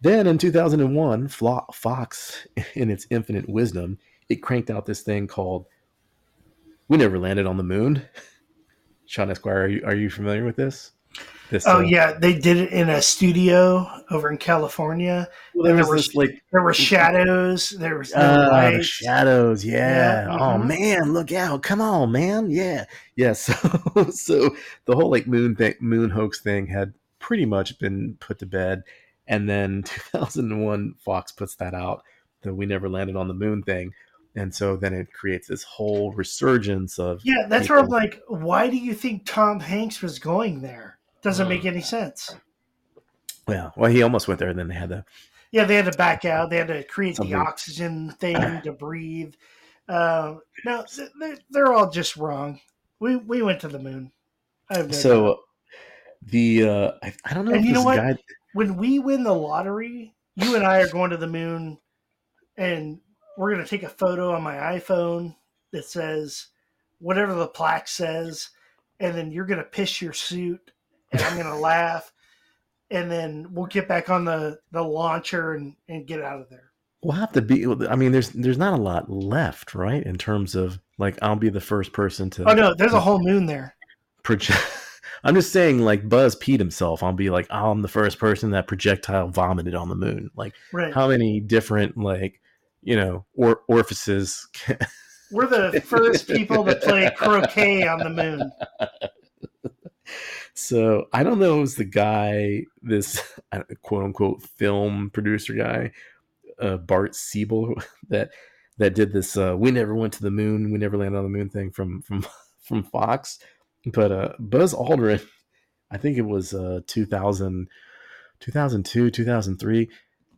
Then 0.00 0.26
in 0.26 0.38
2001, 0.38 1.28
Fox, 1.28 2.46
in 2.74 2.90
its 2.90 3.06
infinite 3.10 3.48
wisdom, 3.48 3.98
it 4.28 4.36
cranked 4.36 4.70
out 4.70 4.86
this 4.86 5.02
thing 5.02 5.26
called 5.26 5.66
"We 6.88 6.98
Never 6.98 7.18
Landed 7.18 7.46
on 7.46 7.56
the 7.56 7.62
Moon." 7.62 8.02
Sean 9.06 9.30
Esquire, 9.30 9.62
are 9.62 9.68
you, 9.68 9.82
are 9.86 9.94
you 9.94 10.10
familiar 10.10 10.44
with 10.44 10.56
this? 10.56 10.92
This, 11.50 11.66
oh 11.66 11.78
uh, 11.78 11.80
yeah, 11.80 12.12
they 12.12 12.38
did 12.38 12.58
it 12.58 12.72
in 12.72 12.90
a 12.90 13.00
studio 13.00 13.88
over 14.10 14.30
in 14.30 14.36
California. 14.36 15.26
Well, 15.54 15.64
there, 15.64 15.76
there 15.76 15.86
were 15.86 15.96
this, 15.96 16.14
like 16.14 16.42
there 16.52 16.62
were 16.62 16.74
shadows. 16.74 17.70
There 17.70 17.96
was 17.96 18.14
no 18.14 18.20
uh, 18.20 18.70
the 18.72 18.82
shadows. 18.82 19.64
Yeah. 19.64 20.26
yeah. 20.26 20.28
Oh 20.30 20.58
mm-hmm. 20.58 20.68
man, 20.68 21.12
look 21.14 21.32
out! 21.32 21.62
Come 21.62 21.80
on, 21.80 22.12
man. 22.12 22.50
Yeah. 22.50 22.84
Yeah. 23.16 23.32
So 23.32 23.54
so 24.10 24.54
the 24.84 24.94
whole 24.94 25.10
like 25.10 25.26
moon 25.26 25.56
thing, 25.56 25.74
moon 25.80 26.10
hoax 26.10 26.40
thing 26.40 26.66
had 26.66 26.92
pretty 27.18 27.46
much 27.46 27.78
been 27.78 28.18
put 28.20 28.38
to 28.40 28.46
bed, 28.46 28.82
and 29.28 29.48
then 29.48 29.82
2001 30.12 30.94
Fox 31.04 31.30
puts 31.30 31.54
that 31.56 31.74
out 31.74 32.02
that 32.42 32.54
we 32.54 32.66
never 32.66 32.88
landed 32.88 33.16
on 33.16 33.28
the 33.28 33.34
moon 33.34 33.62
thing. 33.62 33.92
And 34.34 34.54
so 34.54 34.76
then 34.76 34.94
it 34.94 35.12
creates 35.12 35.48
this 35.48 35.62
whole 35.62 36.12
resurgence 36.12 36.98
of 36.98 37.20
yeah. 37.24 37.46
That's 37.48 37.64
people. 37.64 37.76
where 37.76 37.84
I'm 37.84 37.90
like, 37.90 38.22
why 38.28 38.68
do 38.68 38.76
you 38.76 38.94
think 38.94 39.26
Tom 39.26 39.60
Hanks 39.60 40.02
was 40.02 40.18
going 40.18 40.62
there? 40.62 40.98
Doesn't 41.22 41.48
make 41.48 41.64
any 41.64 41.80
sense. 41.80 42.36
Yeah. 43.48 43.70
Well, 43.76 43.90
he 43.90 44.02
almost 44.02 44.28
went 44.28 44.38
there, 44.38 44.50
and 44.50 44.58
then 44.58 44.68
they 44.68 44.74
had 44.74 44.90
to. 44.90 45.04
Yeah, 45.50 45.64
they 45.64 45.76
had 45.76 45.86
to 45.86 45.96
back 45.96 46.24
out. 46.24 46.50
They 46.50 46.58
had 46.58 46.68
to 46.68 46.84
create 46.84 47.16
Something. 47.16 47.32
the 47.32 47.38
oxygen 47.38 48.10
thing 48.12 48.60
to 48.64 48.72
breathe. 48.72 49.34
Uh, 49.88 50.36
no, 50.64 50.84
they're, 51.18 51.38
they're 51.50 51.72
all 51.72 51.90
just 51.90 52.16
wrong. 52.16 52.60
We 53.00 53.16
we 53.16 53.42
went 53.42 53.60
to 53.60 53.68
the 53.68 53.78
moon. 53.78 54.12
No 54.70 54.88
so 54.90 55.26
doubt. 55.26 55.38
the 56.22 56.68
uh, 56.68 56.90
I, 57.02 57.14
I, 57.24 57.34
don't 57.34 57.46
know. 57.46 57.54
And 57.54 57.64
you 57.64 57.72
know 57.72 57.82
what? 57.82 57.96
Guy... 57.96 58.16
When 58.54 58.76
we 58.76 58.98
win 58.98 59.24
the 59.24 59.34
lottery, 59.34 60.14
you 60.36 60.56
and 60.56 60.64
I 60.66 60.80
are 60.80 60.88
going 60.88 61.10
to 61.10 61.16
the 61.16 61.26
moon, 61.26 61.78
and 62.56 63.00
we're 63.36 63.52
going 63.52 63.64
to 63.64 63.68
take 63.68 63.82
a 63.82 63.88
photo 63.88 64.32
on 64.34 64.42
my 64.42 64.54
iPhone 64.54 65.36
that 65.72 65.84
says 65.84 66.46
whatever 66.98 67.34
the 67.34 67.46
plaque 67.46 67.88
says, 67.88 68.50
and 69.00 69.14
then 69.14 69.30
you're 69.30 69.46
going 69.46 69.58
to 69.58 69.64
piss 69.64 70.02
your 70.02 70.12
suit 70.12 70.72
and 71.12 71.22
I'm 71.22 71.36
gonna 71.36 71.58
laugh, 71.60 72.12
and 72.90 73.10
then 73.10 73.48
we'll 73.52 73.66
get 73.66 73.88
back 73.88 74.10
on 74.10 74.24
the 74.24 74.58
the 74.72 74.82
launcher 74.82 75.54
and 75.54 75.74
and 75.88 76.06
get 76.06 76.22
out 76.22 76.40
of 76.40 76.48
there. 76.48 76.72
We'll 77.02 77.16
have 77.16 77.32
to 77.32 77.42
be. 77.42 77.64
I 77.88 77.96
mean, 77.96 78.12
there's 78.12 78.30
there's 78.30 78.58
not 78.58 78.74
a 78.74 78.82
lot 78.82 79.10
left, 79.10 79.74
right? 79.74 80.02
In 80.02 80.18
terms 80.18 80.54
of 80.54 80.80
like, 80.98 81.18
I'll 81.22 81.36
be 81.36 81.48
the 81.48 81.60
first 81.60 81.92
person 81.92 82.28
to. 82.30 82.50
Oh 82.50 82.54
no, 82.54 82.74
there's 82.74 82.92
a 82.92 83.00
whole 83.00 83.20
moon 83.20 83.46
there. 83.46 83.76
Project. 84.22 84.60
I'm 85.24 85.34
just 85.34 85.52
saying, 85.52 85.80
like 85.80 86.08
Buzz 86.08 86.36
peed 86.36 86.58
himself. 86.58 87.02
I'll 87.02 87.12
be 87.12 87.30
like, 87.30 87.46
oh, 87.50 87.70
I'm 87.70 87.82
the 87.82 87.88
first 87.88 88.18
person 88.18 88.50
that 88.50 88.66
projectile 88.66 89.28
vomited 89.28 89.74
on 89.74 89.88
the 89.88 89.94
moon. 89.94 90.30
Like, 90.36 90.54
right. 90.72 90.92
how 90.92 91.08
many 91.08 91.40
different 91.40 91.96
like, 91.96 92.40
you 92.82 92.96
know, 92.96 93.24
or 93.34 93.62
orifices? 93.68 94.48
We're 95.30 95.46
the 95.46 95.80
first 95.80 96.26
people 96.26 96.64
to 96.64 96.76
play 96.76 97.10
croquet 97.16 97.86
on 97.86 97.98
the 97.98 98.10
moon. 98.10 98.52
So 100.58 101.06
I 101.12 101.22
don't 101.22 101.38
know. 101.38 101.58
It 101.58 101.60
was 101.60 101.76
the 101.76 101.84
guy, 101.84 102.64
this 102.82 103.22
quote 103.82 104.02
unquote 104.02 104.42
film 104.42 105.08
producer 105.10 105.54
guy, 105.54 105.92
uh, 106.60 106.78
Bart 106.78 107.12
Sibrel, 107.12 107.80
that 108.08 108.30
that 108.78 108.96
did 108.96 109.12
this. 109.12 109.36
Uh, 109.36 109.56
we 109.56 109.70
never 109.70 109.94
went 109.94 110.14
to 110.14 110.22
the 110.22 110.32
moon. 110.32 110.72
We 110.72 110.78
never 110.78 110.96
landed 110.96 111.16
on 111.16 111.22
the 111.22 111.30
moon 111.30 111.48
thing 111.48 111.70
from 111.70 112.02
from 112.02 112.26
from 112.60 112.82
Fox. 112.82 113.38
But 113.92 114.12
uh, 114.12 114.32
Buzz 114.38 114.74
Aldrin, 114.74 115.24
I 115.90 115.98
think 115.98 116.18
it 116.18 116.26
was 116.26 116.54
uh, 116.54 116.80
2000, 116.86 117.68
2002, 118.40 119.10
2003. 119.10 119.88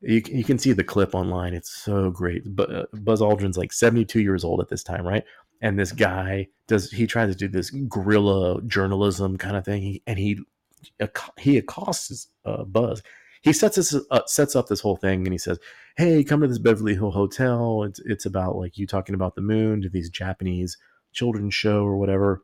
You, 0.02 0.22
you 0.26 0.44
can 0.44 0.58
see 0.58 0.72
the 0.72 0.84
clip 0.84 1.14
online. 1.14 1.54
It's 1.54 1.70
so 1.70 2.10
great. 2.10 2.42
But 2.46 2.74
uh, 2.74 2.86
Buzz 2.92 3.20
Aldrin's 3.20 3.58
like 3.58 3.72
72 3.72 4.20
years 4.20 4.44
old 4.44 4.60
at 4.60 4.68
this 4.68 4.82
time, 4.82 5.06
right? 5.06 5.24
and 5.60 5.78
this 5.78 5.92
guy 5.92 6.48
does 6.66 6.90
he 6.90 7.06
tries 7.06 7.30
to 7.30 7.36
do 7.36 7.48
this 7.48 7.70
guerrilla 7.70 8.60
journalism 8.62 9.36
kind 9.36 9.56
of 9.56 9.64
thing 9.64 9.82
he, 9.82 10.02
and 10.06 10.18
he 10.18 10.38
he 11.38 11.58
accosts 11.58 12.28
uh, 12.44 12.64
buzz 12.64 13.02
he 13.42 13.52
sets 13.52 13.76
this 13.76 13.94
uh, 14.10 14.20
sets 14.26 14.56
up 14.56 14.68
this 14.68 14.80
whole 14.80 14.96
thing 14.96 15.26
and 15.26 15.32
he 15.32 15.38
says 15.38 15.58
hey 15.96 16.24
come 16.24 16.40
to 16.40 16.48
this 16.48 16.58
beverly 16.58 16.94
hill 16.94 17.10
hotel 17.10 17.82
it's 17.82 18.00
it's 18.00 18.26
about 18.26 18.56
like 18.56 18.78
you 18.78 18.86
talking 18.86 19.14
about 19.14 19.34
the 19.34 19.42
moon 19.42 19.82
to 19.82 19.88
these 19.88 20.10
japanese 20.10 20.76
children's 21.12 21.54
show 21.54 21.84
or 21.84 21.96
whatever 21.96 22.42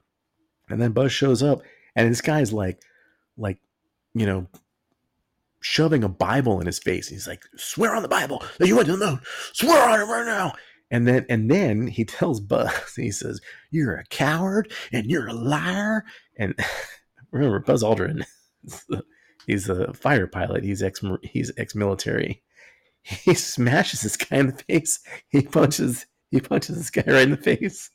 and 0.68 0.80
then 0.80 0.92
buzz 0.92 1.12
shows 1.12 1.42
up 1.42 1.62
and 1.94 2.10
this 2.10 2.20
guy's 2.20 2.52
like 2.52 2.80
like 3.36 3.58
you 4.14 4.26
know 4.26 4.46
shoving 5.60 6.04
a 6.04 6.08
bible 6.08 6.60
in 6.60 6.66
his 6.66 6.78
face 6.78 7.08
he's 7.08 7.26
like 7.26 7.42
swear 7.56 7.94
on 7.94 8.02
the 8.02 8.08
bible 8.08 8.42
that 8.58 8.68
you 8.68 8.76
went 8.76 8.86
to 8.86 8.96
the 8.96 9.06
moon 9.06 9.20
swear 9.52 9.88
on 9.88 10.00
it 10.00 10.04
right 10.04 10.26
now 10.26 10.52
and 10.90 11.06
then 11.06 11.26
and 11.28 11.50
then 11.50 11.86
he 11.86 12.04
tells 12.04 12.40
Buzz, 12.40 12.94
he 12.96 13.10
says, 13.10 13.40
You're 13.70 13.96
a 13.96 14.04
coward 14.06 14.72
and 14.92 15.06
you're 15.06 15.28
a 15.28 15.34
liar. 15.34 16.04
And 16.38 16.54
remember, 17.30 17.60
Buzz 17.60 17.82
Aldrin, 17.82 18.24
he's 19.46 19.68
a 19.68 19.92
fire 19.94 20.26
pilot, 20.26 20.64
he's 20.64 20.82
ex 20.82 21.00
he's 21.22 21.52
ex 21.56 21.74
military. 21.74 22.42
He 23.02 23.34
smashes 23.34 24.02
this 24.02 24.16
guy 24.16 24.38
in 24.38 24.48
the 24.48 24.64
face. 24.64 25.00
He 25.28 25.42
punches 25.42 26.06
he 26.30 26.40
punches 26.40 26.76
this 26.76 26.90
guy 26.90 27.04
right 27.06 27.22
in 27.22 27.30
the 27.30 27.36
face. 27.36 27.90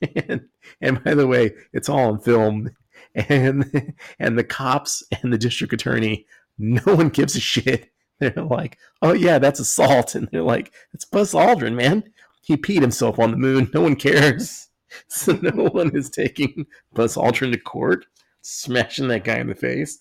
And 0.28 0.42
and 0.80 1.02
by 1.02 1.14
the 1.14 1.26
way, 1.26 1.54
it's 1.72 1.88
all 1.88 2.12
on 2.12 2.20
film. 2.20 2.70
And 3.14 3.94
and 4.20 4.38
the 4.38 4.44
cops 4.44 5.02
and 5.22 5.32
the 5.32 5.38
district 5.38 5.72
attorney, 5.72 6.26
no 6.56 6.82
one 6.84 7.08
gives 7.08 7.34
a 7.34 7.40
shit. 7.40 7.90
They're 8.20 8.32
like, 8.36 8.78
oh 9.02 9.12
yeah, 9.12 9.38
that's 9.38 9.60
assault. 9.60 10.14
And 10.14 10.28
they're 10.30 10.42
like, 10.42 10.72
it's 10.92 11.04
Buzz 11.04 11.32
Aldrin, 11.32 11.74
man 11.74 12.04
he 12.48 12.56
peed 12.56 12.80
himself 12.80 13.18
on 13.18 13.30
the 13.30 13.36
moon. 13.36 13.70
No 13.74 13.82
one 13.82 13.94
cares. 13.94 14.68
so 15.08 15.34
no 15.42 15.66
one 15.66 15.94
is 15.94 16.08
taking 16.08 16.66
Buzz 16.94 17.14
Aldrin 17.14 17.52
to 17.52 17.58
court, 17.58 18.06
smashing 18.40 19.08
that 19.08 19.24
guy 19.24 19.36
in 19.36 19.48
the 19.48 19.54
face. 19.54 19.98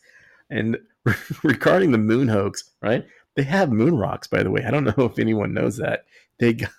And 0.49 0.77
regarding 1.43 1.91
the 1.91 1.97
moon 1.97 2.29
hoax, 2.29 2.71
right? 2.81 3.05
They 3.35 3.43
have 3.43 3.69
moon 3.69 3.97
rocks, 3.97 4.27
by 4.27 4.43
the 4.43 4.49
way. 4.49 4.63
I 4.65 4.71
don't 4.71 4.85
know 4.85 5.03
if 5.05 5.19
anyone 5.19 5.53
knows 5.53 5.75
that. 5.77 6.05
They 6.39 6.53
got 6.53 6.71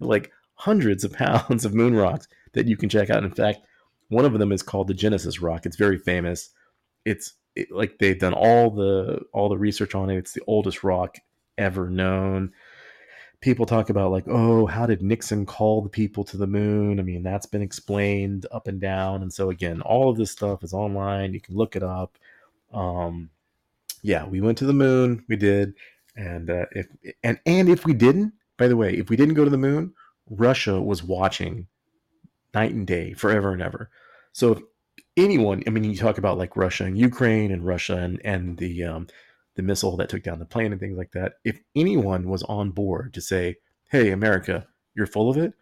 like 0.00 0.32
hundreds 0.56 1.04
of 1.04 1.12
pounds 1.12 1.64
of 1.64 1.74
moon 1.74 1.94
rocks 1.94 2.28
that 2.52 2.66
you 2.66 2.76
can 2.76 2.88
check 2.88 3.10
out. 3.10 3.24
In 3.24 3.32
fact, 3.32 3.60
one 4.08 4.24
of 4.24 4.38
them 4.38 4.52
is 4.52 4.62
called 4.62 4.88
the 4.88 4.94
Genesis 4.94 5.40
rock. 5.40 5.66
It's 5.66 5.76
very 5.76 5.98
famous. 5.98 6.50
It's 7.04 7.34
it, 7.54 7.70
like 7.70 7.98
they've 7.98 8.18
done 8.18 8.34
all 8.34 8.70
the 8.70 9.20
all 9.32 9.48
the 9.48 9.58
research 9.58 9.94
on 9.94 10.10
it. 10.10 10.18
It's 10.18 10.32
the 10.32 10.42
oldest 10.46 10.84
rock 10.84 11.18
ever 11.58 11.88
known. 11.88 12.52
People 13.40 13.66
talk 13.66 13.90
about 13.90 14.10
like, 14.10 14.24
oh, 14.28 14.66
how 14.66 14.86
did 14.86 15.02
Nixon 15.02 15.44
call 15.44 15.82
the 15.82 15.88
people 15.88 16.24
to 16.24 16.36
the 16.36 16.46
moon? 16.46 16.98
I 16.98 17.02
mean, 17.02 17.22
that's 17.22 17.46
been 17.46 17.62
explained 17.62 18.46
up 18.50 18.66
and 18.66 18.80
down. 18.80 19.22
And 19.22 19.32
so 19.32 19.50
again, 19.50 19.82
all 19.82 20.10
of 20.10 20.16
this 20.16 20.30
stuff 20.30 20.64
is 20.64 20.72
online. 20.72 21.34
You 21.34 21.40
can 21.40 21.54
look 21.54 21.76
it 21.76 21.82
up. 21.82 22.16
Um, 22.72 23.30
yeah, 24.02 24.26
we 24.26 24.40
went 24.40 24.58
to 24.58 24.66
the 24.66 24.72
moon. 24.72 25.24
We 25.28 25.36
did, 25.36 25.74
and 26.16 26.48
uh, 26.50 26.66
if 26.72 26.86
and 27.22 27.38
and 27.46 27.68
if 27.68 27.84
we 27.84 27.92
didn't, 27.92 28.32
by 28.56 28.68
the 28.68 28.76
way, 28.76 28.94
if 28.94 29.10
we 29.10 29.16
didn't 29.16 29.34
go 29.34 29.44
to 29.44 29.50
the 29.50 29.58
moon, 29.58 29.92
Russia 30.28 30.80
was 30.80 31.02
watching 31.02 31.66
night 32.54 32.72
and 32.72 32.86
day, 32.86 33.12
forever 33.12 33.52
and 33.52 33.62
ever. 33.62 33.90
So 34.32 34.52
if 34.52 34.62
anyone, 35.16 35.62
I 35.66 35.70
mean, 35.70 35.84
you 35.84 35.96
talk 35.96 36.18
about 36.18 36.38
like 36.38 36.56
Russia 36.56 36.84
and 36.84 36.98
Ukraine 36.98 37.52
and 37.52 37.64
Russia 37.64 37.96
and 37.96 38.20
and 38.24 38.58
the 38.58 38.84
um, 38.84 39.06
the 39.54 39.62
missile 39.62 39.96
that 39.96 40.08
took 40.08 40.22
down 40.22 40.38
the 40.38 40.44
plane 40.44 40.72
and 40.72 40.80
things 40.80 40.98
like 40.98 41.12
that. 41.12 41.34
If 41.44 41.60
anyone 41.74 42.28
was 42.28 42.42
on 42.44 42.70
board 42.70 43.14
to 43.14 43.20
say, 43.20 43.56
"Hey, 43.90 44.10
America, 44.10 44.66
you're 44.94 45.06
full 45.06 45.30
of 45.30 45.36
it," 45.36 45.54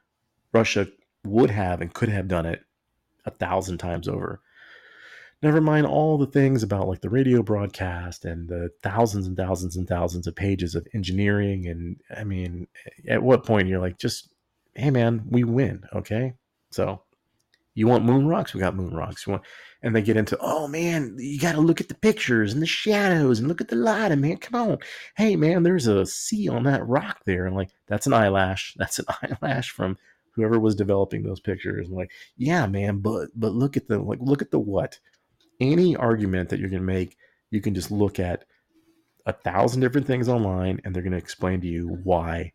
Russia 0.53 0.89
would 1.25 1.51
have 1.51 1.81
and 1.81 1.93
could 1.93 2.09
have 2.09 2.29
done 2.29 2.47
it 2.47 2.63
a 3.25 3.31
thousand 3.31 3.79
times 3.79 4.09
over. 4.09 4.41
Never 5.43 5.61
mind 5.61 5.87
all 5.87 6.17
the 6.17 6.27
things 6.27 6.63
about 6.63 6.89
like 6.89 7.01
the 7.01 7.11
radio 7.11 7.43
broadcast 7.43 8.25
and 8.25 8.49
the 8.49 8.71
thousands 8.83 9.27
and 9.27 9.37
thousands 9.37 9.77
and 9.77 9.87
thousands 9.87 10.27
of 10.27 10.35
pages 10.35 10.75
of 10.75 10.87
engineering. 10.95 11.67
And 11.67 12.01
I 12.17 12.25
mean, 12.25 12.67
at 13.09 13.23
what 13.23 13.45
point 13.45 13.69
you're 13.69 13.81
like, 13.81 13.99
just, 13.99 14.34
hey 14.75 14.91
man, 14.91 15.23
we 15.29 15.45
win. 15.45 15.85
Okay. 15.95 16.35
So 16.71 17.03
you 17.75 17.87
want 17.87 18.05
moon 18.05 18.27
rocks? 18.27 18.55
We 18.55 18.61
got 18.61 18.77
moon 18.77 18.95
rocks. 18.95 19.27
You 19.27 19.33
want, 19.33 19.45
and 19.83 19.95
they 19.95 20.03
get 20.03 20.17
into, 20.17 20.39
oh 20.41 20.67
man, 20.69 21.17
you 21.19 21.39
got 21.39 21.53
to 21.53 21.61
look 21.61 21.81
at 21.81 21.89
the 21.89 21.95
pictures 21.95 22.53
and 22.53 22.63
the 22.63 22.67
shadows 22.67 23.39
and 23.39 23.49
look 23.49 23.61
at 23.61 23.69
the 23.69 23.77
light. 23.77 24.13
And 24.13 24.23
man, 24.23 24.39
come 24.39 24.71
on. 24.71 24.79
Hey 25.17 25.37
man, 25.37 25.63
there's 25.63 25.87
a 25.87 26.07
C 26.07 26.49
on 26.49 26.65
that 26.65 26.87
rock 26.87 27.21
there. 27.27 27.47
And 27.47 27.57
like, 27.57 27.71
that's 27.87 28.07
an 28.07 28.15
eyelash. 28.15 28.75
That's 28.79 28.99
an 28.99 29.07
eyelash 29.23 29.71
from 29.71 29.99
whoever 30.33 30.59
was 30.59 30.75
developing 30.75 31.23
those 31.23 31.41
pictures. 31.41 31.89
And 31.89 31.97
like, 31.97 32.11
yeah, 32.37 32.67
man, 32.67 32.99
but, 32.99 33.29
but 33.35 33.53
look 33.53 33.77
at 33.77 33.89
the, 33.89 33.99
like, 33.99 34.19
look 34.21 34.43
at 34.43 34.51
the 34.51 34.59
what? 34.59 34.99
any 35.61 35.97
argument 35.97 36.49
that 36.49 36.61
you're 36.61 36.69
to 36.83 36.87
make, 36.87 37.17
you 37.51 37.61
can 37.61 37.75
just 37.75 37.91
look 37.91 38.19
at 38.19 38.45
a 39.27 39.33
thousand 39.33 39.81
different 39.81 40.07
things 40.07 40.29
online 40.29 40.81
and 40.85 40.95
they're 40.95 41.03
to 41.13 41.19
explain 41.19 41.61
to 41.61 41.67
you 41.67 42.01
why 42.05 42.53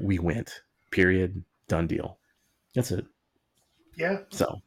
we 0.00 0.18
went. 0.18 0.60
Period. 0.90 1.42
Done 1.68 1.86
deal. 1.86 2.18
That's 2.74 2.90
it. 2.90 3.06
Yeah. 3.96 4.18
So 4.30 4.60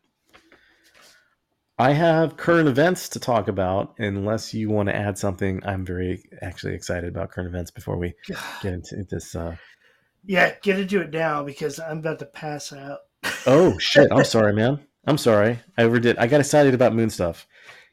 I 1.80 1.92
have 1.92 2.38
current 2.38 2.68
events 2.68 3.08
to 3.10 3.20
talk 3.20 3.48
about. 3.48 3.94
Unless 4.00 4.54
you 4.54 4.70
want 4.70 4.90
to 4.90 4.96
add 4.96 5.18
something, 5.18 5.62
I'm 5.66 5.86
very 5.86 6.24
actually 6.42 6.74
excited 6.74 7.10
about 7.10 7.32
current 7.32 7.50
events 7.50 7.72
before 7.72 7.98
we 7.98 8.14
get 8.62 8.74
into 8.74 9.04
this. 9.10 9.36
Uh... 9.36 9.56
Yeah, 10.26 10.56
get 10.64 10.80
into 10.80 11.02
it 11.02 11.12
now 11.12 11.44
because 11.44 11.80
I'm 11.80 12.00
about 12.00 12.20
to 12.20 12.26
pass 12.26 12.74
out. 12.74 13.00
oh 13.46 13.78
shit! 13.78 14.12
I'm 14.12 14.24
sorry, 14.24 14.54
man. 14.54 14.80
I'm 15.06 15.18
sorry. 15.18 15.60
I 15.78 15.84
overdid. 15.84 16.18
I 16.18 16.28
got 16.28 16.40
excited 16.40 16.74
about 16.74 16.96
moon 16.96 17.10
stuff. 17.10 17.48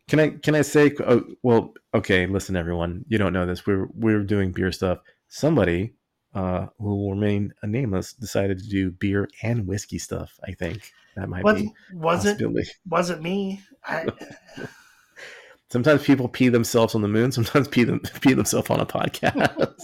Can 0.09 0.19
I 0.19 0.31
can 0.31 0.55
I 0.55 0.63
say? 0.63 0.93
Oh, 1.07 1.23
well, 1.43 1.75
okay. 1.95 2.27
Listen, 2.27 2.57
everyone. 2.57 3.05
You 3.09 3.19
don't 3.19 3.33
know 3.33 3.47
this. 3.47 3.67
We're 3.67 3.89
we're 3.95 4.23
doing 4.23 4.53
beer 4.53 4.73
stuff. 4.73 4.99
Somebody 5.29 5.95
uh, 6.35 6.67
who 6.79 6.97
will 6.97 7.11
remain 7.13 7.53
nameless 7.63 8.13
decided 8.13 8.59
to 8.59 8.69
do 8.69 8.91
beer 8.91 9.29
and 9.43 9.67
whiskey 9.67 9.99
stuff. 9.99 10.39
I 10.45 10.53
think 10.53 10.93
that 11.17 11.29
might 11.29 11.45
was, 11.45 11.63
be 11.63 11.73
was 11.93 12.27
it 12.27 12.41
wasn't 12.89 13.23
me. 13.23 13.61
I... 13.85 14.07
sometimes 15.69 16.05
people 16.05 16.29
pee 16.29 16.49
themselves 16.49 16.95
on 16.95 17.03
the 17.03 17.09
moon. 17.09 17.33
Sometimes 17.33 17.69
pee 17.69 17.85
them 17.85 18.01
pee 18.21 18.35
themselves 18.35 18.71
on 18.71 18.81
a 18.81 18.87
podcast. 18.87 19.81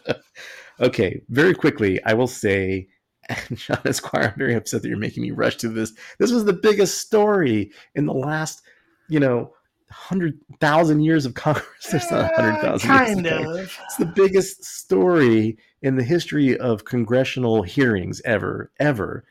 okay, 0.80 1.22
very 1.28 1.54
quickly, 1.54 2.02
I 2.04 2.14
will 2.14 2.28
say 2.28 2.88
and 3.28 3.58
Sean 3.58 3.78
Esquire, 3.86 4.32
I'm 4.32 4.38
very 4.38 4.54
upset 4.54 4.82
that 4.82 4.88
you're 4.88 4.98
making 4.98 5.22
me 5.22 5.30
rush 5.30 5.56
to 5.58 5.68
this. 5.68 5.94
This 6.18 6.30
was 6.30 6.44
the 6.44 6.52
biggest 6.52 6.98
story 6.98 7.72
in 7.94 8.04
the 8.04 8.12
last 8.12 8.60
you 9.08 9.20
know, 9.20 9.53
hundred 9.90 10.38
thousand 10.60 11.00
years 11.02 11.26
of 11.26 11.34
Congress. 11.34 11.66
There's 11.90 12.10
not 12.10 12.32
a 12.32 12.34
hundred 12.34 12.60
thousand. 12.60 12.88
Kind 12.88 13.26
of. 13.26 13.78
It's 13.84 13.96
the 13.96 14.06
biggest 14.06 14.64
story 14.64 15.58
in 15.82 15.96
the 15.96 16.02
history 16.02 16.56
of 16.58 16.84
congressional 16.84 17.62
hearings 17.62 18.20
ever, 18.24 18.70
ever. 18.80 19.24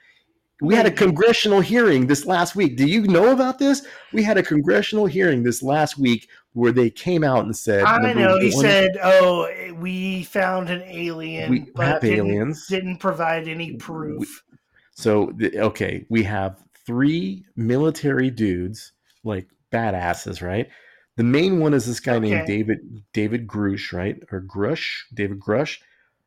We 0.62 0.76
had 0.76 0.86
a 0.86 0.92
congressional 0.92 1.60
hearing 1.60 2.08
this 2.08 2.26
last 2.26 2.56
week. 2.56 2.78
Do 2.78 2.88
you 2.88 3.02
know 3.02 3.34
about 3.34 3.60
this? 3.60 3.86
We 4.14 4.24
had 4.24 4.38
a 4.38 4.44
congressional 4.44 5.06
hearing 5.08 5.44
this 5.44 5.62
last 5.62 5.98
week 5.98 6.30
where 6.54 6.72
they 6.72 6.90
came 6.90 7.24
out 7.24 7.44
and 7.44 7.56
said, 7.56 7.84
"I 7.84 8.14
know." 8.14 8.40
He 8.40 8.52
said, 8.52 8.92
"Oh, 9.04 9.50
we 9.78 10.24
found 10.24 10.70
an 10.70 10.82
alien, 10.84 11.52
we 11.52 11.60
but 11.76 12.02
didn't, 12.02 12.28
aliens. 12.28 12.68
didn't 12.68 12.98
provide 12.98 13.48
any 13.48 13.74
proof." 13.76 14.44
We, 14.50 14.58
so, 14.96 15.34
okay, 15.56 16.06
we 16.10 16.24
have 16.24 16.64
three 16.86 17.46
military 17.56 18.30
dudes, 18.30 18.94
like 19.24 19.48
badasses, 19.74 20.42
right? 20.42 20.70
The 21.16 21.24
main 21.24 21.60
one 21.60 21.74
is 21.74 21.86
this 21.86 22.00
guy 22.00 22.16
okay. 22.16 22.30
named 22.30 22.48
David 22.48 23.04
David 23.14 23.48
Grush, 23.48 23.94
right? 23.94 24.18
Or 24.32 24.42
Grush, 24.42 25.02
David 25.14 25.40
Grush. 25.40 25.80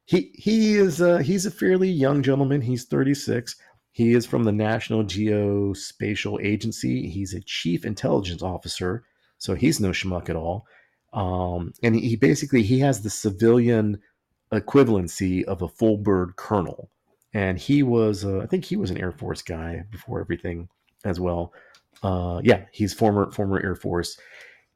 He 0.04 0.32
he 0.34 0.74
is 0.74 1.00
uh, 1.00 1.18
he's 1.18 1.46
a 1.46 1.50
fairly 1.50 1.90
young 1.90 2.22
gentleman. 2.22 2.60
He's 2.60 2.84
36. 2.84 3.56
He 3.92 4.12
is 4.12 4.26
from 4.26 4.44
the 4.44 4.52
National 4.52 5.04
Geospatial 5.04 6.44
Agency. 6.44 7.08
He's 7.08 7.32
a 7.32 7.40
chief 7.40 7.84
intelligence 7.84 8.42
officer, 8.42 9.04
so 9.38 9.54
he's 9.54 9.80
no 9.80 9.90
schmuck 9.90 10.28
at 10.28 10.36
all. 10.36 10.66
Um, 11.14 11.72
and 11.82 11.94
he, 11.94 12.10
he 12.10 12.16
basically 12.16 12.62
he 12.62 12.80
has 12.80 13.00
the 13.00 13.10
civilian 13.10 13.98
equivalency 14.52 15.44
of 15.44 15.62
a 15.62 15.68
full 15.68 15.96
bird 15.96 16.36
colonel. 16.36 16.90
And 17.32 17.58
he 17.58 17.82
was, 17.82 18.24
uh, 18.24 18.38
I 18.38 18.46
think 18.46 18.64
he 18.64 18.76
was 18.76 18.90
an 18.90 18.98
Air 18.98 19.12
Force 19.12 19.42
guy 19.42 19.84
before 19.90 20.20
everything 20.20 20.68
as 21.04 21.20
well. 21.20 21.52
Uh, 22.02 22.40
yeah, 22.42 22.64
he's 22.72 22.92
former 22.92 23.30
former 23.30 23.60
Air 23.62 23.74
Force, 23.74 24.18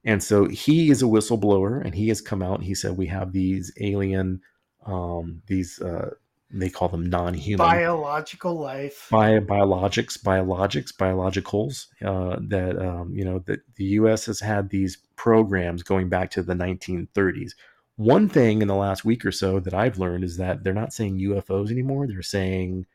and 0.04 0.22
so 0.22 0.46
he 0.46 0.90
is 0.90 1.02
a 1.02 1.06
whistleblower, 1.06 1.84
and 1.84 1.94
he 1.94 2.08
has 2.08 2.20
come 2.20 2.42
out 2.42 2.56
and 2.56 2.64
he 2.64 2.74
said 2.74 2.96
we 2.96 3.06
have 3.06 3.32
these 3.32 3.72
alien, 3.80 4.40
um, 4.86 5.42
these 5.46 5.80
uh, 5.80 6.10
they 6.52 6.70
call 6.70 6.88
them 6.88 7.08
non-human 7.08 7.58
biological 7.58 8.58
life, 8.58 9.08
bio, 9.10 9.40
biologics, 9.40 10.18
biologics, 10.18 10.92
biologicals. 10.92 11.86
Uh, 12.04 12.38
that 12.48 12.78
um, 12.78 13.12
you 13.14 13.24
know 13.24 13.40
that 13.40 13.60
the 13.76 13.84
U.S. 13.84 14.26
has 14.26 14.40
had 14.40 14.70
these 14.70 14.98
programs 15.16 15.82
going 15.82 16.08
back 16.08 16.30
to 16.32 16.42
the 16.42 16.54
1930s. 16.54 17.52
One 17.96 18.30
thing 18.30 18.62
in 18.62 18.68
the 18.68 18.74
last 18.74 19.04
week 19.04 19.26
or 19.26 19.32
so 19.32 19.60
that 19.60 19.74
I've 19.74 19.98
learned 19.98 20.24
is 20.24 20.38
that 20.38 20.64
they're 20.64 20.72
not 20.72 20.94
saying 20.94 21.18
UFOs 21.18 21.70
anymore; 21.70 22.06
they're 22.06 22.22
saying 22.22 22.86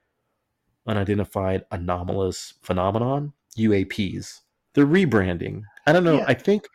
unidentified 0.87 1.65
anomalous 1.71 2.55
phenomenon 2.61 3.33
UAPs. 3.57 4.41
They're 4.73 4.85
rebranding. 4.85 5.61
I 5.85 5.93
don't 5.93 6.03
know. 6.03 6.17
Yeah. 6.17 6.25
I 6.27 6.33
think 6.33 6.67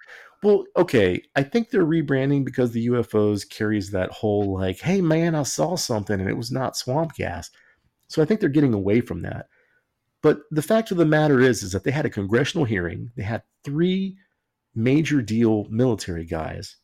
well, 0.43 0.65
okay. 0.77 1.23
I 1.37 1.43
think 1.43 1.71
they're 1.71 1.85
rebranding 1.85 2.45
because 2.45 2.73
the 2.73 2.87
UFOs 2.89 3.49
carries 3.49 3.91
that 3.91 4.11
whole 4.11 4.55
like, 4.55 4.81
hey 4.81 5.01
man, 5.01 5.35
I 5.35 5.43
saw 5.43 5.77
something 5.77 6.19
and 6.19 6.29
it 6.29 6.37
was 6.37 6.51
not 6.51 6.77
swamp 6.77 7.15
gas. 7.15 7.51
So 8.09 8.23
I 8.23 8.25
think 8.25 8.41
they're 8.41 8.49
getting 8.49 8.75
away 8.75 9.01
from 9.01 9.21
that. 9.21 9.47
But 10.23 10.41
the 10.51 10.63
fact 10.63 10.91
of 10.91 10.97
the 10.97 11.05
matter 11.05 11.41
is, 11.41 11.63
is 11.63 11.73
that 11.73 11.85
they 11.85 11.91
had 11.91 12.07
a 12.07 12.11
congressional 12.11 12.65
hearing. 12.65 13.11
They 13.17 13.23
had 13.23 13.43
three 13.65 14.17
major 14.75 15.23
deal 15.23 15.67
military 15.71 16.27
guys. 16.27 16.77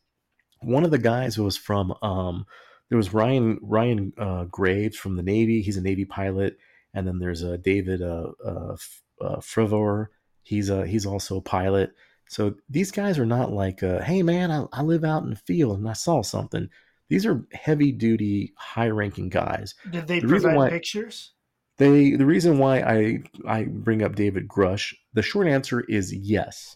One 0.61 0.83
of 0.83 0.91
the 0.91 0.97
guys 0.97 1.37
was 1.37 1.57
from 1.57 1.93
um, 2.01 2.45
there 2.89 2.97
was 2.97 3.13
Ryan 3.13 3.59
Ryan 3.61 4.13
uh, 4.17 4.45
Graves 4.45 4.97
from 4.97 5.15
the 5.15 5.23
Navy. 5.23 5.61
He's 5.61 5.77
a 5.77 5.81
Navy 5.81 6.05
pilot, 6.05 6.57
and 6.93 7.07
then 7.07 7.19
there's 7.19 7.43
a 7.43 7.53
uh, 7.53 7.57
David 7.57 8.01
uh, 8.01 8.31
uh, 8.43 8.75
uh, 9.21 9.37
Fravor. 9.37 10.07
He's 10.43 10.69
a 10.69 10.85
he's 10.87 11.05
also 11.05 11.37
a 11.37 11.41
pilot. 11.41 11.91
So 12.29 12.55
these 12.69 12.91
guys 12.91 13.19
are 13.19 13.25
not 13.25 13.51
like, 13.51 13.83
uh, 13.83 14.01
hey 14.01 14.21
man, 14.21 14.51
I, 14.51 14.65
I 14.73 14.81
live 14.81 15.03
out 15.03 15.23
in 15.23 15.29
the 15.29 15.35
field 15.35 15.79
and 15.79 15.89
I 15.89 15.93
saw 15.93 16.21
something. 16.21 16.69
These 17.09 17.25
are 17.25 17.45
heavy 17.53 17.91
duty, 17.91 18.53
high 18.57 18.89
ranking 18.89 19.29
guys. 19.29 19.75
Did 19.89 20.07
they 20.07 20.19
the 20.19 20.27
provide 20.27 20.55
why, 20.55 20.69
pictures? 20.69 21.31
They 21.77 22.11
the 22.11 22.25
reason 22.25 22.57
why 22.57 22.79
I 22.79 23.19
I 23.47 23.63
bring 23.65 24.03
up 24.03 24.15
David 24.15 24.47
Grush, 24.47 24.93
the 25.13 25.21
short 25.21 25.47
answer 25.47 25.81
is 25.81 26.13
yes. 26.13 26.75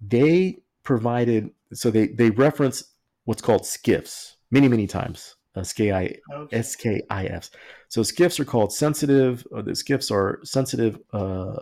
They 0.00 0.58
provided 0.82 1.50
so 1.72 1.90
they 1.90 2.08
they 2.08 2.30
reference 2.30 2.82
what's 3.24 3.42
called 3.42 3.62
SCIFs 3.62 4.32
many 4.50 4.68
many 4.68 4.86
times. 4.86 5.36
Uh, 5.56 5.64
SKI, 5.64 6.20
Okay. 6.32 6.58
SCIFs. 6.58 7.50
So 7.88 8.02
SCIFs 8.02 8.38
are 8.38 8.44
called 8.44 8.72
sensitive. 8.72 9.44
Uh, 9.54 9.62
the 9.62 9.72
SCIFs 9.72 10.10
are 10.12 10.38
sensitive 10.44 11.00
uh, 11.12 11.56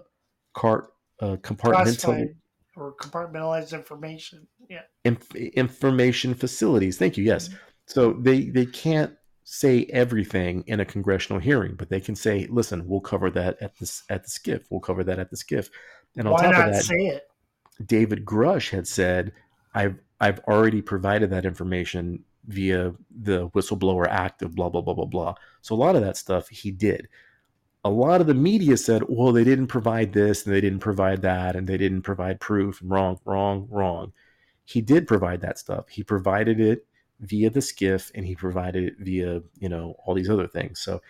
cart 0.52 0.93
uh, 1.20 1.36
compartmental 1.36 2.35
or 2.77 2.94
compartmentalized 2.97 3.73
information. 3.73 4.47
Yeah. 4.69 4.82
inf- 5.05 5.35
information 5.35 6.35
facilities. 6.35 6.98
Thank 6.98 7.16
you. 7.16 7.24
Yes. 7.24 7.51
So 7.86 8.12
they 8.12 8.51
they 8.51 8.66
can't 8.66 9.15
say 9.44 9.86
everything 9.86 10.62
in 10.66 10.81
a 10.81 10.85
congressional 10.85 11.40
hearing, 11.40 11.74
but 11.74 11.89
they 11.89 12.01
can 12.01 12.15
say, 12.15 12.47
"Listen, 12.51 12.86
we'll 12.86 13.01
cover 13.01 13.31
that 13.31 13.56
at 13.62 13.78
this 13.78 14.02
at 14.10 14.24
the 14.24 14.28
SCIF. 14.28 14.65
We'll 14.69 14.81
cover 14.81 15.02
that 15.05 15.19
at 15.19 15.31
the 15.31 15.36
SCIF." 15.36 15.70
And 16.16 16.28
on 16.28 16.35
Why 16.35 16.43
top 16.43 16.52
not 16.52 16.69
of 16.69 16.74
that, 16.74 16.82
say 16.85 17.06
it? 17.06 17.23
David 17.86 18.27
Grush 18.27 18.69
had 18.69 18.86
said, 18.86 19.32
"I've 19.74 19.98
I've 20.20 20.40
already 20.40 20.82
provided 20.82 21.31
that 21.31 21.47
information 21.47 22.24
via 22.49 22.93
the 23.23 23.49
Whistleblower 23.51 24.09
Act 24.09 24.43
of 24.43 24.55
blah 24.55 24.69
blah 24.69 24.81
blah 24.81 24.95
blah 24.95 25.05
blah." 25.07 25.35
So 25.62 25.75
a 25.75 25.77
lot 25.77 25.97
of 25.97 26.03
that 26.03 26.16
stuff 26.16 26.49
he 26.49 26.70
did. 26.70 27.09
A 27.85 27.91
lot 27.91 28.20
of 28.20 28.27
the 28.27 28.35
media 28.35 28.77
said, 28.77 29.05
"Well, 29.09 29.33
they 29.33 29.45
didn't 29.45 29.69
provide 29.69 30.12
this 30.12 30.45
and 30.45 30.55
they 30.55 30.61
didn't 30.61 30.81
provide 30.81 31.23
that 31.23 31.57
and 31.57 31.66
they 31.69 31.79
didn't 31.79 32.03
provide 32.03 32.41
proof." 32.41 32.81
Wrong, 32.83 33.19
wrong, 33.25 33.69
wrong. 33.70 34.12
He 34.65 34.81
did 34.81 35.07
provide 35.07 35.41
that 35.43 35.59
stuff. 35.59 35.89
He 35.89 36.03
provided 36.03 36.61
it 36.61 36.87
via 37.20 37.51
the 37.51 37.61
SCIF 37.61 38.11
and 38.15 38.27
he 38.27 38.35
provided 38.35 38.85
it 38.85 38.95
via 38.99 39.43
you 39.59 39.69
know 39.69 39.95
all 40.05 40.15
these 40.15 40.31
other 40.31 40.47
things. 40.49 40.81
So 40.81 41.01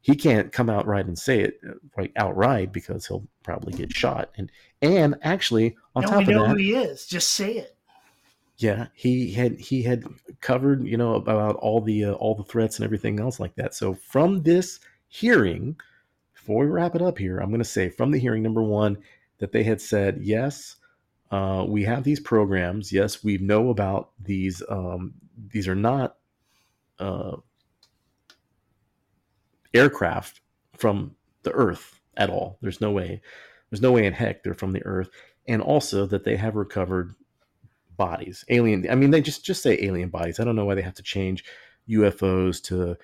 he 0.00 0.14
can't 0.14 0.52
come 0.52 0.70
out 0.70 0.86
right 0.86 1.04
and 1.04 1.18
say 1.18 1.40
it 1.40 1.58
uh, 1.68 1.72
right 1.96 2.12
outright 2.16 2.72
because 2.72 3.06
he'll 3.06 3.26
probably 3.42 3.72
get 3.72 3.92
shot. 3.92 4.30
And 4.36 4.50
and 4.82 5.16
actually 5.22 5.76
on 5.96 6.04
And 6.04 6.12
top 6.12 6.18
we 6.18 6.24
of 6.24 6.28
know 6.30 6.42
that, 6.44 6.50
who 6.50 6.56
he 6.56 6.74
is. 6.74 7.06
Just 7.06 7.30
say 7.30 7.54
it. 7.56 7.75
Yeah, 8.58 8.86
he 8.94 9.32
had 9.32 9.58
he 9.60 9.82
had 9.82 10.04
covered 10.40 10.86
you 10.86 10.96
know 10.96 11.14
about 11.14 11.56
all 11.56 11.80
the 11.80 12.06
uh, 12.06 12.12
all 12.12 12.34
the 12.34 12.44
threats 12.44 12.78
and 12.78 12.84
everything 12.84 13.20
else 13.20 13.38
like 13.38 13.54
that. 13.56 13.74
So 13.74 13.94
from 13.94 14.42
this 14.42 14.80
hearing, 15.08 15.76
before 16.34 16.64
we 16.64 16.70
wrap 16.70 16.94
it 16.94 17.02
up 17.02 17.18
here, 17.18 17.38
I'm 17.38 17.50
going 17.50 17.58
to 17.58 17.64
say 17.64 17.90
from 17.90 18.10
the 18.10 18.18
hearing 18.18 18.42
number 18.42 18.62
one 18.62 18.98
that 19.38 19.52
they 19.52 19.62
had 19.62 19.80
said 19.80 20.20
yes, 20.22 20.76
uh, 21.30 21.64
we 21.68 21.84
have 21.84 22.04
these 22.04 22.20
programs. 22.20 22.92
Yes, 22.92 23.22
we 23.22 23.38
know 23.38 23.68
about 23.68 24.10
these. 24.22 24.62
Um, 24.68 25.14
these 25.52 25.68
are 25.68 25.74
not 25.74 26.16
uh, 26.98 27.36
aircraft 29.74 30.40
from 30.78 31.14
the 31.42 31.52
Earth 31.52 32.00
at 32.16 32.30
all. 32.30 32.58
There's 32.62 32.80
no 32.80 32.90
way. 32.90 33.20
There's 33.70 33.82
no 33.82 33.92
way 33.92 34.06
in 34.06 34.12
heck 34.12 34.42
they're 34.42 34.54
from 34.54 34.72
the 34.72 34.84
Earth. 34.84 35.10
And 35.46 35.60
also 35.60 36.06
that 36.06 36.24
they 36.24 36.36
have 36.36 36.56
recovered 36.56 37.14
bodies, 37.96 38.44
alien. 38.48 38.88
I 38.90 38.94
mean, 38.94 39.10
they 39.10 39.20
just 39.20 39.44
just 39.44 39.62
say 39.62 39.78
alien 39.82 40.08
bodies. 40.08 40.40
I 40.40 40.44
don't 40.44 40.56
know 40.56 40.64
why 40.64 40.74
they 40.74 40.82
have 40.82 40.94
to 40.94 41.02
change 41.02 41.44
UFOs 41.88 42.62
to 42.64 42.96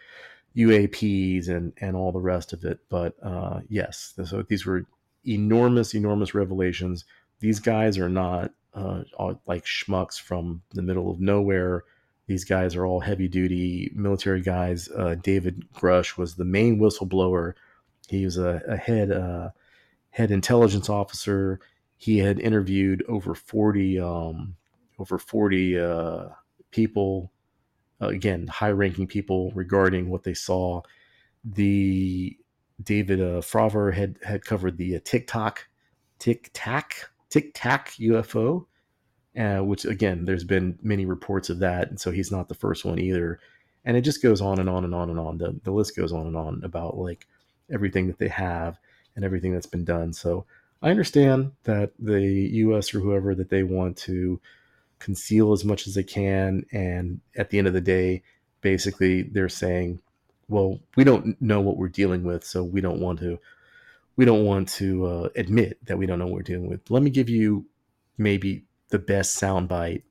UAPs 0.57 1.49
and 1.49 1.73
and 1.81 1.97
all 1.97 2.13
the 2.13 2.21
rest 2.21 2.53
of 2.53 2.65
it. 2.65 2.81
But 2.89 3.15
uh, 3.23 3.61
yes, 3.69 4.15
so 4.25 4.43
these 4.43 4.67
were 4.67 4.85
enormous, 5.27 5.95
enormous 5.95 6.35
revelations. 6.35 7.05
These 7.41 7.61
guys 7.61 7.99
are 7.99 8.09
not 8.09 8.53
uh, 8.75 9.03
like 9.47 9.65
schmucks 9.65 10.21
from 10.21 10.63
the 10.71 10.83
middle 10.83 11.11
of 11.11 11.21
nowhere. 11.21 11.85
These 12.27 12.45
guys 12.45 12.77
are 12.77 12.87
all 12.87 13.01
heavy 13.01 13.29
duty 13.29 13.91
military 13.95 14.43
guys. 14.43 14.89
Uh, 14.89 15.17
David 15.23 15.65
Grush 15.75 16.17
was 16.17 16.35
the 16.35 16.45
main 16.45 16.79
whistleblower. 16.79 17.55
He 18.09 18.25
was 18.25 18.39
a, 18.39 18.63
a 18.69 18.77
head 18.77 19.11
uh, 19.11 19.51
head 20.11 20.31
intelligence 20.31 20.89
officer. 20.89 21.61
He 21.97 22.19
had 22.19 22.39
interviewed 22.39 23.05
over 23.09 23.35
forty 23.35 23.99
um, 23.99 24.57
over 24.99 25.19
forty 25.19 25.79
uh, 25.79 26.27
people, 26.71 27.33
uh, 28.01 28.09
again 28.09 28.47
high 28.47 28.71
ranking 28.71 29.07
people 29.07 29.53
regarding 29.55 30.11
what 30.11 30.25
they 30.25 30.35
saw. 30.35 30.83
The 31.45 32.37
David 32.83 33.21
uh, 33.21 33.41
Fravor 33.41 33.93
had 33.93 34.19
had 34.25 34.45
covered 34.45 34.77
the 34.77 34.97
uh, 34.97 35.01
TikTok, 35.05 35.69
Tic 36.19 36.51
Tac, 36.53 37.11
Tic 37.29 37.53
Tac 37.55 37.93
UFO, 38.01 38.67
uh, 39.39 39.59
which 39.59 39.85
again, 39.85 40.25
there's 40.25 40.45
been 40.45 40.79
many 40.83 41.07
reports 41.07 41.51
of 41.51 41.61
that, 41.61 41.89
and 41.89 42.01
so 42.01 42.11
he's 42.11 42.31
not 42.31 42.49
the 42.49 42.55
first 42.55 42.85
one 42.85 42.99
either. 42.99 43.41
And 43.85 43.97
it 43.97 44.03
just 44.03 44.23
goes 44.23 44.41
on 44.41 44.61
and 44.61 44.69
on 44.69 44.85
and 44.85 44.95
on 44.95 45.11
and 45.11 45.19
on. 45.19 45.39
The, 45.39 45.59
the 45.65 45.73
list 45.73 45.97
goes 45.97 46.13
on 46.13 46.27
and 46.27 46.37
on 46.37 46.63
about 46.65 46.97
like 46.97 47.27
everything 47.73 48.07
that 48.07 48.19
they 48.19 48.29
have 48.29 48.79
and 49.17 49.25
everything 49.25 49.53
that's 49.53 49.67
been 49.67 49.85
done. 49.85 50.13
So 50.13 50.45
I 50.83 50.91
understand 50.91 51.53
that 51.65 51.93
the 51.99 52.21
U.S. 52.23 52.95
or 52.95 53.01
whoever 53.01 53.35
that 53.35 53.49
they 53.51 53.63
want 53.63 53.97
to 53.99 54.41
conceal 55.03 55.53
as 55.53 55.65
much 55.65 55.87
as 55.87 55.95
they 55.95 56.03
can, 56.03 56.65
and 56.73 57.21
at 57.37 57.51
the 57.51 57.59
end 57.59 57.67
of 57.67 57.75
the 57.75 57.81
day, 57.81 58.23
basically 58.61 59.23
they're 59.23 59.49
saying, 59.49 60.01
"Well, 60.49 60.81
we 60.97 61.05
don't 61.05 61.41
know 61.41 61.61
what 61.61 61.77
we're 61.77 61.89
dealing 61.89 62.25
with, 62.25 62.45
so 62.45 62.63
we 62.63 62.81
don't 62.81 63.01
want 63.01 63.19
to." 63.21 63.39
We 64.15 64.27
don't 64.27 64.45
want 64.45 64.69
to 64.75 65.07
uh, 65.07 65.29
admit 65.37 65.79
that 65.87 65.97
we 65.97 66.05
don't 66.05 66.19
know 66.19 66.27
what 66.27 66.35
we're 66.35 66.43
dealing 66.43 66.69
with. 66.69 66.91
Let 66.91 67.03
me 67.03 67.09
give 67.09 67.31
you 67.31 67.65
maybe 68.19 68.67
the 68.91 68.99
best 68.99 69.41
soundbite, 69.41 70.03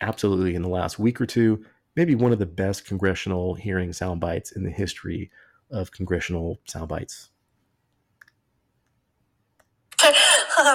absolutely 0.00 0.56
in 0.56 0.62
the 0.62 0.68
last 0.68 0.98
week 0.98 1.20
or 1.20 1.26
two, 1.26 1.64
maybe 1.94 2.16
one 2.16 2.32
of 2.32 2.40
the 2.40 2.46
best 2.46 2.84
congressional 2.84 3.54
hearing 3.54 3.92
sound 3.92 4.20
bites 4.20 4.50
in 4.50 4.64
the 4.64 4.70
history 4.70 5.30
of 5.70 5.92
congressional 5.92 6.58
sound 6.66 6.88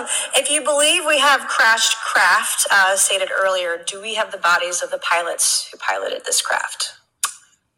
bites. 0.01 0.29
if 0.35 0.49
you 0.49 0.63
believe 0.63 1.03
we 1.07 1.19
have 1.19 1.41
crashed 1.41 1.97
craft, 1.97 2.67
uh, 2.71 2.95
stated 2.95 3.29
earlier, 3.31 3.83
do 3.85 4.01
we 4.01 4.15
have 4.15 4.31
the 4.31 4.37
bodies 4.37 4.81
of 4.81 4.91
the 4.91 4.99
pilots 4.99 5.69
who 5.71 5.77
piloted 5.77 6.25
this 6.25 6.41
craft? 6.41 6.93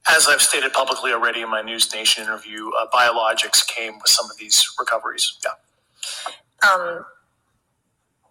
As 0.07 0.27
I've 0.27 0.41
stated 0.41 0.71
publicly 0.73 1.11
already 1.11 1.41
in 1.41 1.49
my 1.49 1.63
NewsNation 1.63 2.19
interview, 2.19 2.69
uh, 2.79 2.85
biologics 2.93 3.65
came 3.67 3.93
with 3.93 4.07
some 4.07 4.29
of 4.29 4.37
these 4.37 4.63
recoveries. 4.79 5.37
Yeah. 5.43 6.69
Um, 6.69 7.05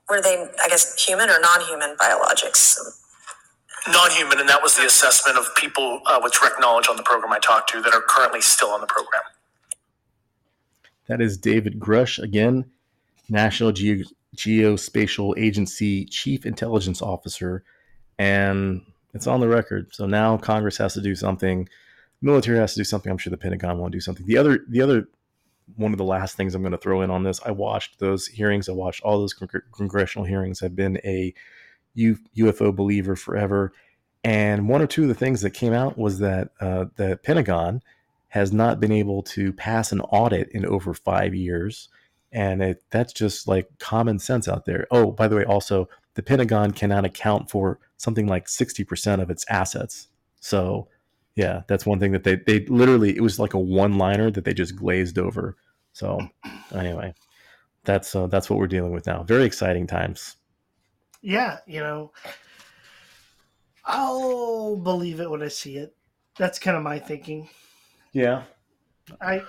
were 0.08 0.20
they, 0.20 0.48
I 0.62 0.68
guess, 0.68 1.02
human 1.02 1.30
or 1.30 1.40
non-human 1.40 1.96
biologics? 1.96 2.78
Non-human, 3.88 4.40
and 4.40 4.48
that 4.48 4.62
was 4.62 4.76
the 4.76 4.86
assessment 4.86 5.36
of 5.36 5.54
people 5.56 6.00
uh, 6.06 6.20
with 6.22 6.32
direct 6.32 6.60
knowledge 6.60 6.88
on 6.88 6.96
the 6.96 7.02
program 7.02 7.32
I 7.32 7.38
talked 7.38 7.70
to 7.70 7.82
that 7.82 7.92
are 7.92 8.02
currently 8.02 8.40
still 8.40 8.68
on 8.70 8.80
the 8.80 8.86
program. 8.86 9.22
That 11.06 11.20
is 11.20 11.36
David 11.36 11.78
Grush 11.78 12.18
again, 12.18 12.70
National 13.28 13.72
Geo- 13.72 14.04
Geospatial 14.36 15.34
Agency 15.38 16.04
Chief 16.06 16.46
Intelligence 16.46 17.00
Officer, 17.02 17.64
and 18.18 18.82
it's 19.14 19.26
on 19.26 19.40
the 19.40 19.48
record. 19.48 19.94
So 19.94 20.06
now 20.06 20.36
Congress 20.36 20.76
has 20.78 20.94
to 20.94 21.00
do 21.00 21.14
something, 21.14 21.68
military 22.20 22.58
has 22.58 22.74
to 22.74 22.80
do 22.80 22.84
something. 22.84 23.10
I'm 23.10 23.18
sure 23.18 23.30
the 23.30 23.36
Pentagon 23.36 23.78
won't 23.78 23.92
do 23.92 24.00
something. 24.00 24.26
The 24.26 24.38
other, 24.38 24.64
the 24.68 24.80
other, 24.80 25.08
one 25.76 25.92
of 25.92 25.98
the 25.98 26.04
last 26.04 26.36
things 26.36 26.54
I'm 26.54 26.62
going 26.62 26.72
to 26.72 26.78
throw 26.78 27.02
in 27.02 27.10
on 27.10 27.22
this. 27.22 27.40
I 27.44 27.50
watched 27.50 27.98
those 27.98 28.26
hearings. 28.26 28.68
I 28.68 28.72
watched 28.72 29.02
all 29.02 29.18
those 29.18 29.32
con- 29.32 29.48
congressional 29.72 30.26
hearings. 30.26 30.62
I've 30.62 30.76
been 30.76 30.98
a 31.04 31.32
U- 31.94 32.18
UFO 32.36 32.74
believer 32.74 33.16
forever, 33.16 33.72
and 34.24 34.68
one 34.68 34.82
or 34.82 34.86
two 34.86 35.02
of 35.02 35.08
the 35.08 35.14
things 35.14 35.42
that 35.42 35.50
came 35.50 35.72
out 35.72 35.98
was 35.98 36.18
that 36.18 36.50
uh, 36.60 36.86
the 36.96 37.18
Pentagon 37.22 37.82
has 38.28 38.52
not 38.52 38.80
been 38.80 38.90
able 38.90 39.22
to 39.22 39.52
pass 39.52 39.92
an 39.92 40.00
audit 40.00 40.48
in 40.50 40.66
over 40.66 40.92
five 40.92 41.34
years. 41.34 41.88
And 42.34 42.62
it, 42.62 42.82
that's 42.90 43.12
just 43.12 43.46
like 43.46 43.68
common 43.78 44.18
sense 44.18 44.48
out 44.48 44.64
there. 44.64 44.86
Oh, 44.90 45.12
by 45.12 45.28
the 45.28 45.36
way, 45.36 45.44
also, 45.44 45.88
the 46.14 46.22
Pentagon 46.22 46.72
cannot 46.72 47.04
account 47.04 47.48
for 47.48 47.78
something 47.96 48.26
like 48.26 48.46
60% 48.46 49.22
of 49.22 49.30
its 49.30 49.44
assets. 49.48 50.08
So, 50.40 50.88
yeah, 51.36 51.62
that's 51.68 51.86
one 51.86 52.00
thing 52.00 52.10
that 52.12 52.24
they, 52.24 52.36
they 52.36 52.66
literally, 52.66 53.16
it 53.16 53.22
was 53.22 53.38
like 53.38 53.54
a 53.54 53.58
one 53.58 53.98
liner 53.98 54.30
that 54.32 54.44
they 54.44 54.52
just 54.52 54.74
glazed 54.74 55.18
over. 55.18 55.56
So, 55.92 56.18
anyway, 56.74 57.14
that's, 57.84 58.14
uh, 58.14 58.26
that's 58.26 58.50
what 58.50 58.58
we're 58.58 58.66
dealing 58.66 58.92
with 58.92 59.06
now. 59.06 59.22
Very 59.22 59.44
exciting 59.44 59.86
times. 59.86 60.36
Yeah, 61.22 61.58
you 61.66 61.80
know, 61.80 62.10
I'll 63.84 64.76
believe 64.76 65.20
it 65.20 65.30
when 65.30 65.42
I 65.42 65.48
see 65.48 65.76
it. 65.76 65.94
That's 66.36 66.58
kind 66.58 66.76
of 66.76 66.82
my 66.82 66.98
thinking. 66.98 67.48
Yeah. 68.12 68.42
I 69.20 69.42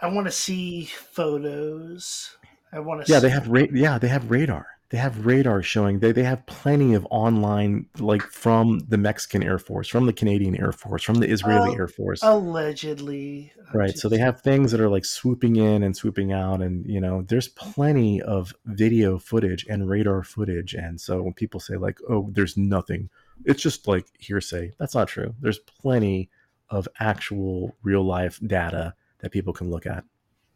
I 0.00 0.08
want 0.08 0.26
to 0.26 0.32
see 0.32 0.84
photos. 0.86 2.36
I 2.72 2.80
want 2.80 3.04
to. 3.06 3.10
Yeah, 3.12 3.18
see, 3.18 3.26
they 3.26 3.30
have 3.32 3.48
ra- 3.48 3.66
yeah, 3.72 3.98
they 3.98 4.08
have 4.08 4.30
radar. 4.30 4.66
They 4.90 4.98
have 4.98 5.26
radar 5.26 5.62
showing 5.64 5.98
they, 5.98 6.12
they 6.12 6.22
have 6.22 6.46
plenty 6.46 6.94
of 6.94 7.04
online 7.10 7.86
like 7.98 8.22
from 8.22 8.78
the 8.88 8.96
Mexican 8.98 9.42
Air 9.42 9.58
Force, 9.58 9.88
from 9.88 10.06
the 10.06 10.12
Canadian 10.12 10.54
Air 10.60 10.70
Force, 10.70 11.02
from 11.02 11.16
the 11.16 11.28
Israeli 11.28 11.70
Oh, 11.72 11.74
Air 11.74 11.88
Force. 11.88 12.20
allegedly. 12.22 13.52
Right. 13.74 13.98
So 13.98 14.08
they 14.08 14.18
have 14.18 14.42
things 14.42 14.70
that 14.70 14.80
are 14.80 14.88
like 14.88 15.04
swooping 15.04 15.56
in 15.56 15.82
and 15.82 15.96
swooping 15.96 16.32
out 16.32 16.62
and 16.62 16.86
you 16.86 17.00
know, 17.00 17.22
there's 17.22 17.48
plenty 17.48 18.22
of 18.22 18.54
video 18.64 19.18
footage 19.18 19.66
and 19.68 19.88
radar 19.88 20.22
footage 20.22 20.72
and 20.74 21.00
so 21.00 21.20
when 21.22 21.32
people 21.32 21.58
say 21.58 21.76
like, 21.76 21.98
"Oh, 22.08 22.28
there's 22.32 22.56
nothing." 22.56 23.08
It's 23.44 23.62
just 23.62 23.88
like 23.88 24.06
hearsay. 24.18 24.72
That's 24.78 24.94
not 24.94 25.08
true. 25.08 25.34
There's 25.40 25.58
plenty 25.58 26.30
of 26.70 26.86
actual 27.00 27.76
real 27.82 28.04
life 28.04 28.38
data 28.46 28.94
that 29.20 29.32
people 29.32 29.52
can 29.52 29.70
look 29.70 29.86
at. 29.86 30.04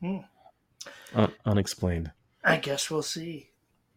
Hmm. 0.00 0.18
Un- 1.14 1.32
unexplained. 1.44 2.10
I 2.44 2.56
guess 2.56 2.90
we'll 2.90 3.02
see. 3.02 3.50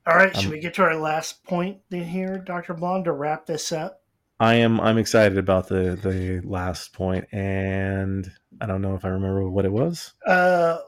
All 0.06 0.16
right, 0.16 0.36
should 0.36 0.48
Um, 0.48 0.52
we 0.52 0.60
get 0.60 0.74
to 0.76 0.84
our 0.84 0.96
last 0.96 1.44
point 1.46 1.78
in 1.92 2.04
here, 2.04 2.38
Doctor 2.38 2.74
Blom, 2.74 3.04
to 3.06 3.14
wrap 3.14 3.46
this 3.46 3.72
up? 3.72 4.02
I 4.40 4.56
am 4.56 4.82
I'm 4.82 4.98
excited 4.98 5.38
about 5.38 5.68
the 5.70 5.96
the 5.96 6.42
last 6.44 6.92
point, 6.92 7.26
and 7.32 8.30
I 8.60 8.66
don't 8.66 8.82
know 8.82 8.96
if 8.96 9.06
I 9.06 9.10
remember 9.10 9.48
what 9.50 9.64
it 9.64 9.72
was. 9.72 10.12
Uh, 10.28 10.80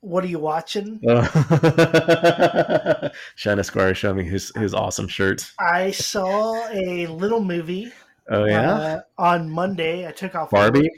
what 0.00 0.22
are 0.22 0.26
you 0.26 0.38
watching? 0.40 1.00
Uh, 1.08 3.08
Sean 3.36 3.58
Esquire 3.58 3.94
showed 3.94 4.16
me 4.16 4.24
his 4.24 4.52
his 4.56 4.74
awesome 4.74 5.08
shirt. 5.08 5.50
I 5.58 5.92
saw 5.92 6.68
a 6.70 7.06
little 7.06 7.42
movie. 7.42 7.90
Oh 8.28 8.44
yeah, 8.44 8.72
uh, 8.72 9.00
on 9.16 9.48
Monday. 9.48 10.06
I 10.06 10.12
took 10.12 10.34
off 10.34 10.50
Barbie. 10.50 10.80
work. 10.80 10.88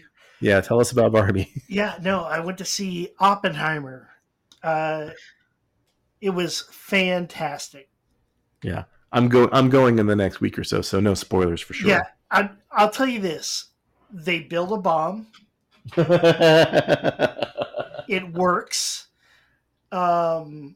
Yeah, 0.40 0.60
tell 0.60 0.80
us 0.80 0.92
about 0.92 1.12
Barbie. 1.12 1.52
Yeah, 1.68 1.96
no, 2.02 2.24
I 2.24 2.40
went 2.40 2.58
to 2.58 2.64
see 2.64 3.10
Oppenheimer. 3.20 4.08
Uh, 4.62 5.10
it 6.20 6.30
was 6.30 6.62
fantastic. 6.70 7.88
Yeah, 8.62 8.84
I'm 9.12 9.28
go 9.28 9.48
I'm 9.52 9.70
going 9.70 9.98
in 9.98 10.06
the 10.06 10.16
next 10.16 10.40
week 10.40 10.58
or 10.58 10.64
so, 10.64 10.82
so 10.82 11.00
no 11.00 11.14
spoilers 11.14 11.60
for 11.60 11.74
sure. 11.74 11.90
Yeah, 11.90 12.02
I, 12.30 12.50
I'll 12.70 12.90
tell 12.90 13.06
you 13.06 13.20
this: 13.20 13.66
they 14.12 14.40
build 14.40 14.72
a 14.72 14.78
bomb. 14.78 15.28
It 18.08 18.32
works, 18.32 19.06
um, 19.92 20.74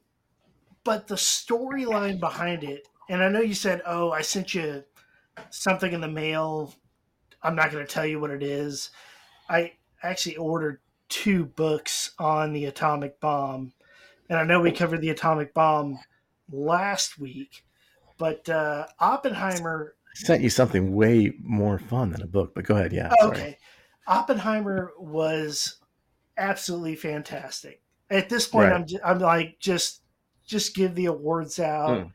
but 0.85 1.09
the 1.09 1.17
storyline 1.17 2.21
behind 2.21 2.63
it. 2.63 2.87
And 3.09 3.25
I 3.25 3.29
know 3.29 3.41
you 3.41 3.55
said, 3.55 3.83
"Oh, 3.85 4.13
I 4.13 4.23
sent 4.23 4.55
you 4.55 4.85
something 5.51 5.93
in 5.93 6.01
the 6.01 6.07
mail." 6.07 6.73
I'm 7.43 7.57
not 7.57 7.73
going 7.73 7.85
to 7.85 7.93
tell 7.93 8.07
you 8.07 8.21
what 8.21 8.31
it 8.31 8.45
is. 8.45 8.91
I 9.49 9.73
actually 10.03 10.37
ordered 10.37 10.81
two 11.09 11.45
books 11.45 12.13
on 12.19 12.53
the 12.53 12.65
atomic 12.67 13.21
bomb, 13.21 13.73
and 14.29 14.39
I 14.39 14.45
know 14.45 14.61
we 14.61 14.73
covered 14.73 15.01
the 15.01 15.11
atomic 15.11 15.55
bomb 15.55 15.99
last 16.51 17.19
week, 17.19 17.65
but 18.19 18.49
uh, 18.49 18.87
Oppenheimer 19.01 19.95
sent 20.15 20.43
you 20.43 20.51
something 20.51 20.95
way 20.95 21.33
more 21.43 21.79
fun 21.79 22.11
than 22.11 22.23
a 22.23 22.27
book, 22.27 22.55
but 22.55 22.65
go 22.65 22.77
ahead. 22.77 22.93
Yeah. 22.93 23.13
Okay. 23.23 23.59
Oppenheimer 24.07 24.93
was 24.99 25.77
absolutely 26.37 26.97
fantastic. 26.97 27.81
At 28.11 28.29
this 28.29 28.47
point, 28.47 28.71
Right. 28.71 28.75
I'm 28.75 28.87
ju- 28.87 29.01
I'm 29.05 29.19
like 29.19 29.59
just 29.59 30.03
just 30.47 30.75
give 30.75 30.95
the 30.95 31.07
awards 31.07 31.59
out. 31.59 32.05
Mm. 32.05 32.13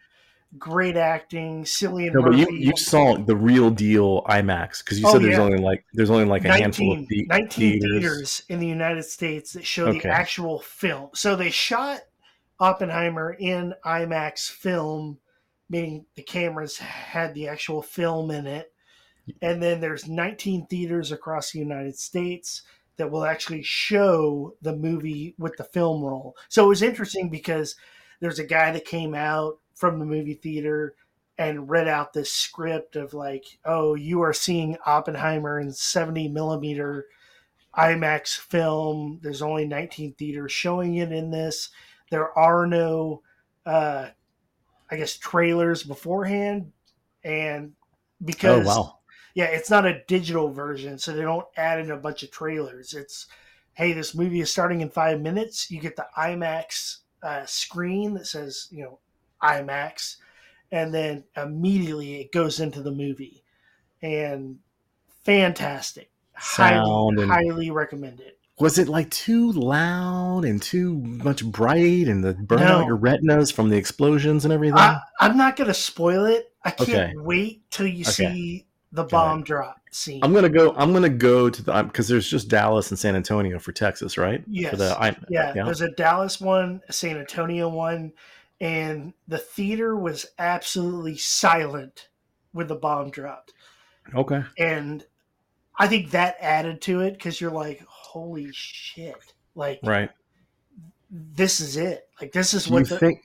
Great 0.58 0.98
acting, 0.98 1.64
Cillian 1.64 2.12
No, 2.14 2.24
but 2.24 2.36
you, 2.36 2.50
you 2.52 2.76
saw 2.76 3.16
the 3.16 3.36
real 3.36 3.70
deal 3.70 4.24
IMAX 4.24 4.84
because 4.84 5.00
you 5.00 5.08
Oh, 5.08 5.14
said 5.14 5.22
there's 5.22 5.38
yeah. 5.38 5.44
only 5.44 5.60
like 5.60 5.86
there's 5.94 6.10
only 6.10 6.26
like 6.26 6.44
a 6.44 6.52
handful 6.52 6.94
of 6.94 7.08
the- 7.08 7.28
19 7.30 7.80
theaters. 7.82 8.42
in 8.50 8.60
the 8.60 8.66
United 8.66 9.04
States 9.04 9.54
that 9.54 9.64
show 9.66 9.88
Okay. 9.88 10.00
the 10.00 10.08
actual 10.10 10.60
film. 10.60 11.10
So 11.14 11.36
they 11.36 11.52
shot 11.52 12.02
Oppenheimer 12.60 13.36
in 13.40 13.76
IMAX 13.86 14.50
film, 14.50 15.20
meaning 15.70 16.06
the 16.16 16.24
cameras 16.24 16.78
had 16.80 17.36
the 17.36 17.48
actual 17.48 17.84
film 17.84 18.32
in 18.32 18.48
it. 18.48 18.74
And 19.44 19.62
then 19.62 19.80
there's 19.80 20.08
19 20.08 20.66
theaters 20.66 21.12
across 21.12 21.52
the 21.52 21.60
United 21.60 21.96
States 22.00 22.64
that 22.98 23.12
will 23.12 23.24
actually 23.24 23.62
show 23.62 24.56
the 24.64 24.76
movie 24.76 25.36
with 25.38 25.56
the 25.58 25.64
film 25.64 26.02
roll. 26.02 26.36
So 26.50 26.66
it 26.66 26.70
was 26.70 26.82
interesting 26.82 27.30
because 27.30 27.76
there's 28.20 28.40
a 28.40 28.44
guy 28.44 28.72
that 28.72 28.84
came 28.86 29.14
out 29.14 29.60
from 29.80 29.98
the 29.98 30.06
movie 30.06 30.34
theater 30.34 30.96
and 31.38 31.70
read 31.70 31.88
out 31.88 32.12
this 32.12 32.32
script 32.32 32.98
of 32.98 33.14
like, 33.14 33.46
oh, 33.64 33.96
you 33.96 34.22
are 34.22 34.34
seeing 34.34 34.76
Oppenheimer 34.86 35.62
in 35.62 35.72
70 35.72 36.28
millimeter 36.28 37.08
IMAX 37.78 38.38
film. 38.38 39.20
There's 39.24 39.42
only 39.42 39.66
19 39.66 40.16
theaters 40.16 40.52
showing 40.52 40.96
it 40.96 41.14
in 41.14 41.32
this. 41.32 41.70
There 42.12 42.38
are 42.38 42.68
no, 42.68 43.22
uh, 43.66 44.10
I 44.92 44.96
guess, 44.98 45.18
trailers 45.18 45.84
beforehand. 45.84 46.74
And 47.24 47.72
because, 48.24 48.68
Oh 48.68 48.70
wow! 48.70 49.00
yeah, 49.34 49.46
it's 49.46 49.70
not 49.70 49.86
a 49.86 50.04
digital 50.08 50.52
version, 50.52 50.98
so 50.98 51.14
they 51.14 51.22
don't 51.22 51.48
add 51.56 51.80
in 51.80 51.92
a 51.92 51.98
bunch 51.98 52.24
of 52.24 52.32
trailers. 52.32 52.94
It's, 52.94 53.28
hey, 53.74 53.94
this 53.94 54.14
movie 54.14 54.42
is 54.42 54.52
starting 54.52 54.82
in 54.82 54.90
five 54.90 55.22
minutes. 55.22 55.72
You 55.72 55.80
get 55.80 55.96
the 55.96 56.08
IMAX 56.18 56.98
uh, 57.24 57.46
screen 57.46 58.14
that 58.16 58.28
says, 58.28 58.68
you 58.72 58.84
know, 58.84 59.00
IMAX, 59.44 60.18
and 60.72 60.94
then 60.94 61.24
immediately 61.38 62.22
it 62.22 62.32
goes 62.32 62.60
into 62.60 62.82
the 62.82 62.92
movie. 62.92 63.44
And 64.02 64.60
fantastic. 65.24 66.10
Sound 66.40 67.20
highly, 67.20 67.24
and- 67.24 67.32
highly 67.32 67.72
recommended. 67.72 68.34
Was 68.60 68.78
it 68.78 68.90
like 68.90 69.10
too 69.10 69.54
loud 69.54 70.44
and 70.44 70.62
too 70.62 70.96
much 71.00 71.46
bright 71.46 72.10
and 72.10 72.22
the 72.22 72.34
burn 72.34 72.62
out 72.64 72.86
your 72.88 72.98
retinas 72.98 73.52
from 73.52 73.70
the 73.70 73.78
explosions 73.78 74.44
and 74.44 74.54
everything? 74.54 74.78
I, 74.78 75.00
I'm 75.22 75.38
not 75.38 75.56
going 75.56 75.70
to 75.70 75.74
spoil 75.74 76.26
it. 76.26 76.52
I 76.66 76.72
can't 76.72 76.90
Okay. 76.90 77.14
wait 77.16 77.62
till 77.72 77.88
you 77.88 78.02
Okay. 78.02 78.12
see 78.12 78.66
the 78.92 79.06
bomb 79.06 79.44
drop 79.44 79.80
scene. 79.92 80.20
I'm 80.24 80.34
gonna 80.34 80.50
go. 80.50 80.74
I'm 80.76 80.92
gonna 80.92 81.08
go 81.08 81.50
to 81.50 81.62
the 81.64 81.84
because 81.84 82.10
there's 82.10 82.28
just 82.30 82.50
Dallas 82.50 82.90
and 82.90 83.00
San 83.00 83.16
Antonio 83.16 83.60
for 83.60 83.72
Texas, 83.72 84.18
right? 84.18 84.44
Yes. 84.46 84.72
For 84.72 84.76
the, 84.76 85.02
I, 85.02 85.16
Yeah, 85.30 85.54
yeah. 85.56 85.64
there's 85.64 85.80
a 85.82 85.92
Dallas 85.92 86.42
one, 86.42 86.82
a 86.90 86.92
San 86.92 87.18
Antonio 87.18 87.70
one, 87.70 88.12
and 88.62 89.14
the 89.28 89.38
theater 89.38 89.96
was 89.96 90.26
absolutely 90.38 91.18
silent 91.18 92.10
when 92.52 92.68
the 92.68 92.76
bomb 92.76 93.10
dropped. 93.12 93.54
Okay. 94.14 94.44
And 94.58 95.06
I 95.78 95.88
think 95.88 96.12
that 96.12 96.36
added 96.42 96.82
to 96.84 97.02
it 97.02 97.14
because 97.14 97.40
you're 97.40 97.52
like, 97.52 97.82
holy 97.88 98.50
shit. 98.52 99.34
Like, 99.56 99.80
Right. 99.84 100.10
this 101.10 101.60
is 101.60 101.78
it. 101.78 102.08
Like, 102.22 102.32
this 102.32 102.54
is 102.54 102.66
Do 102.66 102.70
you 102.72 102.74
what 102.76 102.90
the. 102.90 102.98
think? 103.00 103.22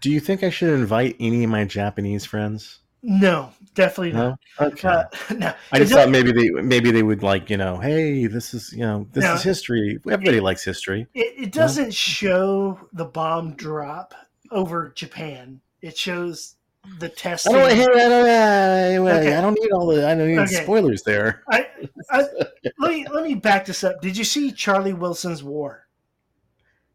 Do 0.00 0.10
you 0.10 0.20
think 0.20 0.42
I 0.42 0.50
should 0.50 0.74
invite 0.74 1.16
any 1.18 1.42
of 1.44 1.50
my 1.50 1.64
Japanese 1.64 2.24
friends? 2.24 2.80
no, 3.02 3.50
definitely 3.74 4.12
not. 4.12 4.38
No. 4.60 4.66
Okay. 4.66 4.88
Uh, 4.88 5.04
no. 5.34 5.54
I 5.70 5.78
just 5.78 5.92
It 5.92 5.94
thought 5.94 6.08
maybe 6.10 6.32
they 6.32 6.50
maybe 6.50 6.90
they 6.90 7.02
would 7.04 7.22
like 7.22 7.48
you 7.50 7.56
know 7.56 7.76
hey 7.78 8.26
this 8.26 8.52
is 8.52 8.72
you 8.72 8.80
know 8.80 9.06
this 9.12 9.22
No. 9.22 9.34
is 9.34 9.42
history 9.44 9.98
everybody 10.10 10.40
likes 10.40 10.64
history 10.64 11.06
It, 11.14 11.34
it 11.44 11.52
doesn't 11.52 11.94
show 11.94 12.80
the 12.92 13.04
bomb 13.04 13.54
drop 13.54 14.12
over 14.50 14.92
Japan. 14.94 15.60
It 15.82 15.96
shows 15.96 16.56
the 16.98 17.06
I 17.06 17.52
don't 17.52 17.74
hear 17.74 17.88
I 17.90 18.08
don't, 18.08 19.08
uh, 19.08 19.18
Okay. 19.18 19.34
I 19.36 19.40
don't 19.40 19.58
need 19.60 19.72
all 19.72 19.86
the 19.88 20.06
I 20.08 20.14
don't 20.14 20.28
need 20.28 20.38
Okay. 20.38 20.62
spoilers 20.62 21.02
there 21.02 21.42
I, 21.50 21.66
I, 22.10 22.20
let 22.78 22.90
me 22.92 23.06
let 23.08 23.24
me 23.24 23.34
back 23.34 23.64
this 23.66 23.82
up. 23.82 24.00
Did 24.00 24.16
you 24.16 24.22
see 24.24 24.52
Charlie 24.52 24.92
Wilson's 24.92 25.42
War? 25.42 25.86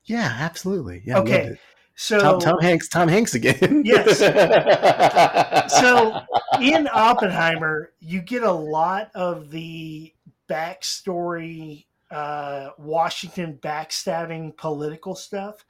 yeah 0.06 0.38
absolutely 0.40 1.04
yeah 1.06 1.20
Okay. 1.20 1.58
So 1.96 2.20
Tom, 2.22 2.40
Tom 2.40 2.60
Hanks 2.62 2.88
Tom 2.88 3.08
Hanks 3.10 3.36
again 3.36 3.84
Yes. 3.86 4.20
so 5.82 6.22
in 6.62 6.88
Oppenheimer, 6.92 7.92
you 8.00 8.22
get 8.22 8.44
a 8.44 8.52
lot 8.52 9.12
of 9.14 9.52
the 9.52 10.14
backstory, 10.50 11.86
uh, 12.10 12.70
Washington 12.78 13.58
backstabbing 13.62 14.56
political 14.58 15.16
stuff. 15.16 15.66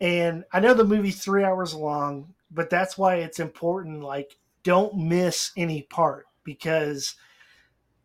And 0.00 0.44
I 0.52 0.60
know 0.60 0.74
the 0.74 0.84
movie's 0.84 1.22
three 1.22 1.44
hours 1.44 1.74
long, 1.74 2.34
but 2.50 2.70
that's 2.70 2.98
why 2.98 3.16
it's 3.16 3.40
important. 3.40 4.02
Like, 4.02 4.36
don't 4.62 4.96
miss 4.96 5.52
any 5.56 5.82
part 5.82 6.26
because 6.44 7.14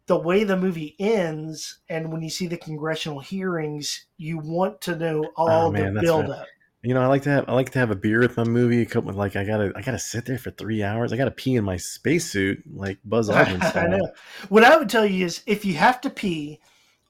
the 0.05 0.17
way 0.17 0.43
the 0.43 0.57
movie 0.57 0.95
ends, 0.99 1.79
and 1.89 2.11
when 2.11 2.21
you 2.21 2.29
see 2.29 2.47
the 2.47 2.57
congressional 2.57 3.19
hearings, 3.19 4.05
you 4.17 4.37
want 4.37 4.81
to 4.81 4.95
know 4.95 5.23
ah, 5.37 5.41
all 5.41 5.67
Oh, 5.67 5.71
man, 5.71 5.93
the 5.93 6.01
build-up 6.01 6.47
you 6.83 6.93
know 6.93 7.01
I 7.01 7.07
like 7.07 7.21
to 7.23 7.29
have 7.29 7.45
I 7.47 7.53
like 7.53 7.69
to 7.71 7.79
have 7.79 7.91
a 7.91 7.95
beer 7.95 8.19
with 8.19 8.37
my 8.37 8.43
movie 8.43 8.81
a 8.81 8.85
couple 8.85 9.13
like 9.13 9.35
I 9.35 9.43
gotta 9.43 9.71
I 9.75 9.81
gotta 9.81 9.99
sit 9.99 10.25
there 10.25 10.37
for 10.37 10.51
three 10.51 10.83
hours 10.83 11.13
I 11.13 11.17
gotta 11.17 11.31
pee 11.31 11.55
in 11.55 11.63
my 11.63 11.77
spacesuit 11.77 12.63
like 12.73 12.97
Buzz 13.05 13.29
Aldrin 13.29 13.75
I 13.75 13.87
know. 13.87 14.11
What 14.49 14.63
I 14.63 14.77
would 14.77 14.89
tell 14.89 15.05
you 15.05 15.25
is 15.25 15.43
if 15.45 15.63
you 15.63 15.75
have 15.75 16.01
to 16.01 16.09
pee, 16.09 16.59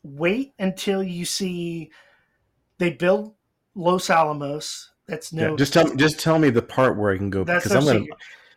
wait 0.04 0.54
until 0.60 1.02
you 1.02 1.26
see 1.26 1.92
they 2.80 2.92
build 2.92 3.34
Los 3.76 4.10
Alamos. 4.10 4.92
That's 5.08 5.34
no 5.34 5.52
Yeah, 5.52 5.56
just 5.56 5.74
tell 5.74 5.88
me 5.88 5.96
just 5.96 6.20
tell 6.20 6.40
me 6.40 6.50
the 6.50 6.62
part 6.62 6.98
where 6.98 7.12
I 7.14 7.18
can 7.18 7.30
go 7.30 7.44
because 7.44 7.72
I'm 7.74 7.86
gonna 7.86 8.06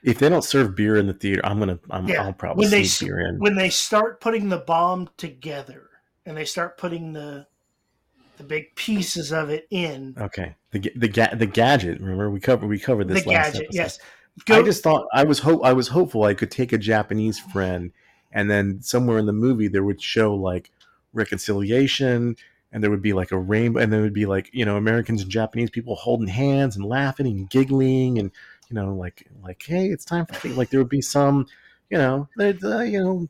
if 0.02 0.18
they 0.18 0.28
don't 0.28 0.44
serve 0.44 0.76
beer 0.76 0.96
in 0.96 1.06
the 1.06 1.14
theater 1.14 1.40
I'm 1.44 1.58
gonna 1.58 1.78
I'm, 1.90 2.06
Yeah, 2.06 2.22
I'll 2.22 2.32
probably 2.32 2.64
when 2.64 2.70
they 2.70 2.86
beer 3.00 3.20
in 3.26 3.38
when 3.38 3.56
they 3.56 3.70
start 3.70 4.20
putting 4.20 4.48
the 4.48 4.58
bomb 4.58 5.08
together 5.16 5.88
and 6.26 6.36
they 6.36 6.44
start 6.44 6.78
putting 6.78 7.12
the 7.12 7.46
the 8.36 8.44
big 8.44 8.74
pieces 8.76 9.32
of 9.32 9.50
it 9.50 9.66
in 9.70 10.14
Okay. 10.18 10.54
The 10.72 10.92
the 10.96 11.08
ga- 11.08 11.34
the 11.34 11.46
gadget. 11.46 12.00
Remember 12.00 12.30
we 12.30 12.40
covered 12.40 12.66
we 12.66 12.78
covered 12.78 13.08
the 13.08 13.14
this 13.14 13.26
last 13.26 13.54
gadget. 13.54 13.66
episode. 13.66 13.76
Yes. 13.76 13.98
I 14.48 14.62
just 14.62 14.82
thought 14.82 15.06
I 15.12 15.24
was 15.24 15.38
hope 15.38 15.64
I 15.64 15.72
was 15.72 15.88
hopeful 15.88 16.24
I 16.24 16.34
could 16.34 16.50
take 16.50 16.72
a 16.72 16.78
Japanese 16.78 17.38
friend 17.38 17.92
and 18.32 18.50
then 18.50 18.82
somewhere 18.82 19.18
in 19.18 19.26
the 19.26 19.32
movie 19.32 19.68
there 19.68 19.84
would 19.84 20.02
show 20.02 20.34
like 20.34 20.70
reconciliation 21.12 22.36
and 22.74 22.82
there 22.82 22.90
would 22.90 23.00
be 23.00 23.14
like 23.14 23.32
a 23.32 23.38
rainbow 23.38 23.80
and 23.80 23.90
there 23.90 24.02
would 24.02 24.12
be 24.12 24.26
like 24.26 24.50
you 24.52 24.66
know 24.66 24.76
Americans 24.76 25.22
and 25.22 25.30
Japanese 25.30 25.70
people 25.70 25.94
holding 25.94 26.26
hands 26.28 26.76
and 26.76 26.84
laughing 26.84 27.26
and 27.26 27.48
giggling 27.48 28.18
and 28.18 28.30
you 28.68 28.74
know 28.74 28.92
like 28.94 29.26
like 29.42 29.62
hey 29.66 29.86
it's 29.86 30.04
time 30.04 30.26
for 30.26 30.48
like 30.50 30.68
there 30.68 30.80
would 30.80 30.88
be 30.90 31.00
some 31.00 31.46
you 31.88 31.96
know 31.96 32.28
uh, 32.38 32.80
you 32.80 33.02
know 33.02 33.28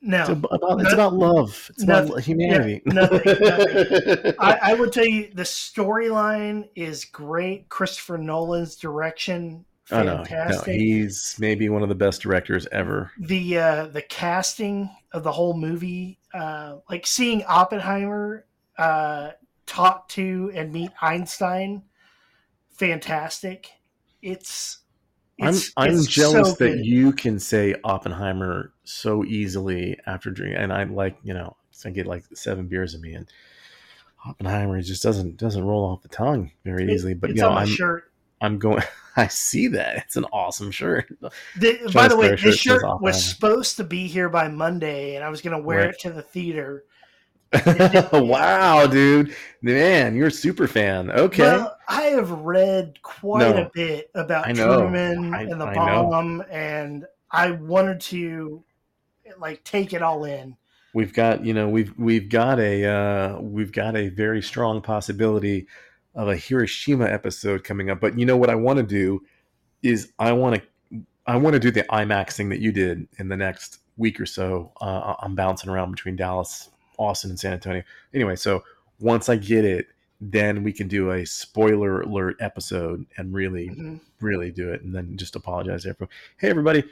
no. 0.00 0.20
it's 0.22 0.28
about 0.30 0.80
it's 0.80 0.92
No- 0.92 0.94
about 0.94 1.14
love 1.14 1.66
it's 1.70 1.84
nothing. 1.84 2.10
about 2.12 2.22
humanity 2.24 2.82
Yeah, 2.84 2.92
nothing, 2.94 3.44
nothing. 3.44 4.34
I, 4.38 4.58
I 4.62 4.74
would 4.74 4.92
tell 4.92 5.04
you 5.06 5.30
the 5.32 5.42
storyline 5.44 6.68
is 6.74 7.04
great. 7.04 7.68
Christopher 7.68 8.18
Nolan's 8.18 8.76
direction, 8.76 9.64
Oh 9.90 10.02
no, 10.02 10.16
no, 10.16 10.24
fantastic. 10.24 10.74
he's 10.74 11.36
maybe 11.38 11.68
one 11.68 11.82
of 11.82 11.88
the 11.88 11.94
best 11.94 12.22
directors 12.22 12.66
ever. 12.72 13.12
the 13.18 13.58
uh, 13.58 13.86
the 13.86 14.02
casting 14.02 14.90
of 15.12 15.22
the 15.22 15.32
whole 15.32 15.54
movie, 15.54 16.18
uh, 16.34 16.76
like 16.88 17.06
seeing 17.06 17.44
Oppenheimer 17.44 18.46
uh, 18.78 19.30
talk 19.66 20.08
to 20.10 20.50
and 20.54 20.72
meet 20.72 20.90
Einstein, 21.00 21.82
fantastic. 22.70 23.70
It's, 24.20 24.78
it's 25.38 25.72
I'm 25.76 25.84
I'm 25.88 25.94
it's 25.94 26.06
jealous 26.06 26.50
so 26.50 26.64
that 26.64 26.78
you 26.84 27.12
can 27.12 27.38
say 27.38 27.74
Oppenheimer 27.84 28.72
so 28.84 29.24
easily 29.24 29.98
after 30.06 30.30
drinking, 30.30 30.58
and 30.58 30.72
I'm 30.72 30.94
like 30.94 31.16
you 31.22 31.34
know 31.34 31.56
I 31.84 31.90
get 31.90 32.06
like 32.06 32.24
seven 32.34 32.66
beers 32.68 32.94
in 32.94 33.00
me, 33.00 33.14
and 33.14 33.28
Oppenheimer 34.26 34.80
just 34.82 35.02
doesn't 35.02 35.36
doesn't 35.36 35.64
roll 35.64 35.84
off 35.84 36.02
the 36.02 36.08
tongue 36.08 36.52
very 36.64 36.92
easily. 36.92 37.14
But 37.14 37.30
you 37.30 37.42
know 37.42 37.50
I'm 37.50 37.66
shirt. 37.66 38.12
I'm 38.40 38.58
going. 38.58 38.82
I 39.16 39.26
see 39.26 39.68
that 39.68 39.98
it's 39.98 40.16
an 40.16 40.24
awesome 40.32 40.70
shirt. 40.70 41.12
The, 41.20 41.90
by 41.92 42.08
the 42.08 42.16
way, 42.16 42.34
this 42.34 42.56
shirt 42.56 42.82
was 43.00 43.22
supposed 43.22 43.76
to 43.76 43.84
be 43.84 44.06
here 44.06 44.30
by 44.30 44.48
Monday, 44.48 45.16
and 45.16 45.24
I 45.24 45.28
was 45.28 45.42
going 45.42 45.54
to 45.54 45.62
wear 45.62 45.80
Right. 45.80 45.90
it 45.90 45.98
to 46.00 46.10
the 46.10 46.22
theater. 46.22 46.84
wow, 48.12 48.86
dude, 48.86 49.34
man, 49.60 50.14
you're 50.16 50.28
a 50.28 50.30
super 50.32 50.66
fan. 50.66 51.10
Okay, 51.10 51.42
Well, 51.42 51.76
I 51.88 52.02
have 52.04 52.30
read 52.30 52.98
quite 53.02 53.40
No. 53.54 53.62
a 53.64 53.70
bit 53.74 54.10
about 54.14 54.48
know. 54.54 54.78
Truman 54.80 55.34
I- 55.34 55.42
and 55.42 55.60
the 55.60 55.66
I 55.66 55.74
know. 55.74 56.08
bomb, 56.10 56.44
and 56.50 57.06
I 57.30 57.50
wanted 57.52 58.00
to 58.02 58.62
like 59.38 59.62
take 59.64 59.92
it 59.92 60.02
all 60.02 60.24
in. 60.24 60.56
we've 60.94 61.14
got 61.14 61.44
you 61.44 61.54
know 61.54 61.68
we've 61.68 61.92
we've 61.98 62.28
got 62.28 62.58
a 62.60 62.84
uh, 62.84 63.40
we've 63.40 63.72
got 63.72 63.96
a 63.96 64.08
very 64.08 64.42
strong 64.42 64.80
possibility 64.82 65.66
of 66.14 66.28
a 66.28 66.36
Hiroshima 66.36 67.06
episode 67.06 67.64
coming 67.64 67.88
up. 67.90 68.00
But 68.00 68.18
you 68.18 68.26
know 68.26 68.36
what 68.36 68.50
I 68.50 68.54
want 68.54 68.78
to 68.78 68.82
do 68.82 69.22
is 69.82 70.12
I 70.18 70.32
want 70.32 70.56
to 70.90 71.02
I 71.26 71.36
want 71.36 71.54
to 71.54 71.60
do 71.60 71.70
the 71.70 71.84
IMAX 71.84 72.32
thing 72.32 72.48
that 72.50 72.60
you 72.60 72.72
did 72.72 73.06
in 73.18 73.28
the 73.28 73.36
next 73.36 73.78
week 73.96 74.20
or 74.20 74.26
so. 74.26 74.72
Uh, 74.80 75.14
I'm 75.20 75.34
bouncing 75.34 75.70
around 75.70 75.92
between 75.92 76.16
Dallas, 76.16 76.68
Austin, 77.02 77.30
and 77.30 77.38
San 77.38 77.52
Antonio. 77.52 77.82
Anyway, 78.14 78.36
so 78.36 78.62
once 79.00 79.28
I 79.28 79.36
get 79.36 79.64
it, 79.64 79.86
then 80.20 80.62
we 80.62 80.72
can 80.72 80.86
do 80.88 81.10
a 81.10 81.24
spoiler 81.26 82.02
alert 82.02 82.36
episode 82.40 83.04
and 83.16 83.34
really 83.34 83.70
Mhm. 83.70 84.00
really 84.20 84.50
do 84.52 84.72
it 84.72 84.82
and 84.82 84.94
then 84.94 85.16
just 85.16 85.34
apologize 85.34 85.82
to 85.82 85.88
everyone. 85.90 86.10
Hey 86.38 86.48
everybody, 86.48 86.84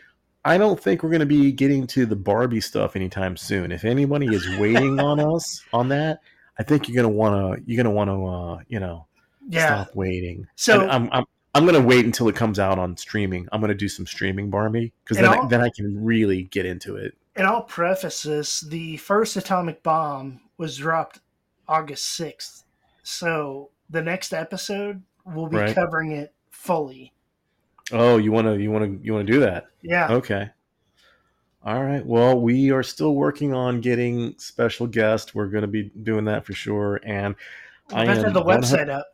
I 0.45 0.59
don't 0.59 0.81
think 0.81 1.03
we're 1.03 1.11
going 1.11 1.21
to 1.21 1.27
be 1.27 1.53
getting 1.53 1.87
to 1.89 2.07
the 2.07 2.17
Barbie 2.17 2.61
stuff 2.61 2.97
anytime 2.97 3.37
soon. 3.37 3.71
If 3.71 3.85
anybody 3.85 4.27
is 4.27 4.49
waiting 4.59 4.99
on 4.99 5.21
us 5.35 5.63
on 5.73 5.89
that, 5.91 6.21
I 6.59 6.65
think 6.65 6.89
you're 6.89 6.97
going 7.01 7.13
to 7.13 7.17
want 7.17 7.57
to 7.59 7.63
you're 7.71 7.77
going 7.83 7.85
to 7.85 7.91
want 7.97 8.11
to 8.11 8.27
uh, 8.27 8.63
you 8.69 8.81
know, 8.81 9.07
Yeah. 9.49 9.85
stop 9.85 9.95
waiting. 9.95 10.49
So- 10.57 10.81
And 10.81 10.91
I'm 10.91 11.09
I'm 11.13 11.25
I'm 11.55 11.65
going 11.67 11.81
to 11.81 11.87
wait 11.87 12.05
until 12.05 12.29
it 12.29 12.35
comes 12.37 12.59
out 12.59 12.79
on 12.79 12.97
streaming. 12.97 13.49
I'm 13.53 13.61
going 13.61 13.69
to 13.71 13.75
do 13.77 13.89
some 13.89 14.07
streaming 14.07 14.51
Barbie 14.51 14.93
cuz 15.05 15.17
then 15.19 15.27
I, 15.27 15.47
then 15.49 15.61
I 15.61 15.69
can 15.71 16.05
really 16.05 16.45
get 16.45 16.65
into 16.67 16.97
it. 16.97 17.17
And 17.41 17.49
I'll 17.49 17.63
preface 17.63 18.23
this: 18.23 18.61
the 18.61 18.99
first 18.99 19.35
atomic 19.35 19.83
bomb 19.83 20.43
was 20.59 20.77
dropped 20.77 21.21
August 21.67 22.05
sixth, 22.11 22.65
so 23.03 23.71
the 23.89 24.03
next 24.03 24.35
episode 24.35 25.03
will 25.25 25.47
be 25.49 25.57
Right. 25.57 25.75
covering 25.75 26.13
it 26.13 26.35
fully. 26.51 27.15
Oh, 27.93 28.19
you 28.19 28.31
want 28.31 28.47
to 28.47 28.61
you 28.61 28.71
want 28.71 28.85
to 28.85 29.03
you 29.03 29.15
want 29.15 29.27
to 29.27 29.33
do 29.33 29.41
that? 29.41 29.69
Yeah. 29.81 30.13
Okay. 30.13 30.51
All 31.65 31.83
right. 31.83 32.05
Well, 32.05 32.39
we 32.39 32.73
are 32.73 32.83
still 32.83 33.15
working 33.15 33.55
on 33.55 33.81
getting 33.81 34.35
special 34.37 34.87
guests. 34.87 35.35
We're 35.35 35.47
going 35.47 35.63
to 35.63 35.69
be 35.69 35.85
doing 35.85 36.27
that 36.27 36.45
for 36.45 36.53
sure. 36.53 37.01
And 37.05 37.35
I 37.91 38.03
I 38.03 38.15
have 38.17 38.27
am 38.27 38.33
the 38.35 38.43
100 38.43 38.65
website 38.67 38.91
up. 38.91 39.10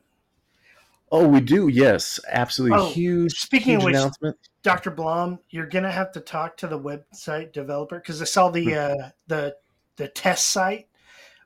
Oh, 1.13 1.27
we 1.29 1.41
do. 1.41 1.69
Yes, 1.69 2.19
absolutely. 2.29 2.79
Oh, 2.79 2.89
huge. 2.91 3.33
speaking 3.35 3.73
huge 3.75 3.81
of 3.81 3.85
which- 3.85 3.95
announcement. 3.95 4.37
Dr. 4.63 4.91
Blom, 4.91 5.39
you're 5.51 5.67
gonna 5.69 5.93
have 5.93 6.11
to 6.13 6.21
talk 6.21 6.57
to 6.57 6.67
the 6.67 6.79
website 6.79 7.53
developer 7.53 7.99
because 8.01 8.21
I 8.21 8.25
saw 8.25 8.51
the 8.51 8.65
Hmm. 8.65 9.03
uh, 9.03 9.09
the 9.29 9.57
the 9.97 10.09
test 10.09 10.49
site. 10.49 10.89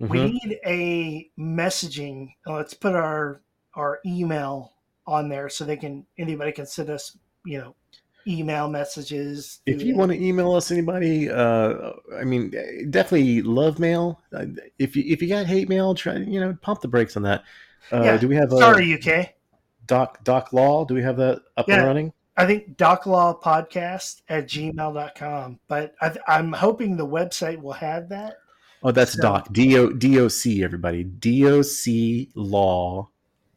We 0.00 0.08
Mhm. 0.18 0.32
need 0.32 0.58
a 0.66 1.30
messaging. 1.38 2.30
uh, 2.46 2.54
Let's 2.54 2.74
put 2.74 2.94
our 2.94 3.42
our 3.74 4.00
email 4.06 4.72
on 5.06 5.28
there 5.28 5.48
so 5.50 5.64
they 5.64 5.76
can 5.76 6.06
anybody 6.18 6.52
can 6.52 6.64
send 6.66 6.88
us 6.90 7.16
you 7.44 7.58
know 7.58 7.74
email 8.26 8.68
messages. 8.68 9.60
If 9.66 9.82
you 9.82 9.94
want 9.96 10.12
to 10.12 10.22
email 10.22 10.52
us, 10.54 10.70
anybody, 10.70 11.30
uh, 11.30 11.92
I 12.18 12.24
mean, 12.24 12.50
definitely 12.90 13.42
love 13.42 13.78
mail. 13.78 14.20
Uh, 14.34 14.46
If 14.78 14.96
you 14.96 15.04
if 15.06 15.20
you 15.20 15.28
got 15.28 15.44
hate 15.46 15.68
mail, 15.68 15.94
try 15.94 16.16
you 16.16 16.40
know 16.40 16.56
pump 16.62 16.80
the 16.80 16.88
brakes 16.88 17.16
on 17.18 17.22
that. 17.24 17.44
Uh, 17.92 18.02
Yeah, 18.04 18.16
Do 18.16 18.28
we 18.28 18.36
have 18.36 18.50
a 18.52 18.56
sorry 18.56 18.92
UK. 18.94 19.34
Doc 19.86 20.22
doc 20.24 20.52
law? 20.52 20.84
Do 20.84 20.94
we 20.94 21.02
have 21.02 21.16
that 21.16 21.40
up 21.56 21.68
Yeah. 21.68 21.76
and 21.78 21.86
running? 21.86 22.12
I 22.36 22.46
think 22.46 22.76
doclawpodcast 22.78 24.22
at 24.28 24.46
gmail.com, 24.48 25.60
but 25.68 25.94
I, 26.00 26.16
I'm 26.26 26.52
hoping 26.52 26.96
the 26.96 27.06
website 27.06 27.60
will 27.60 27.72
have 27.72 28.08
that. 28.10 28.36
Oh, 28.82 28.92
that's 28.92 29.12
So- 29.12 29.22
doc 29.22 29.52
D 29.52 29.76
O 29.76 29.90
D 29.90 30.18
O 30.20 30.28
C. 30.28 30.64
Everybody, 30.64 31.04
D 31.04 31.46
O 31.46 31.62
C 31.62 32.30
law 32.34 33.08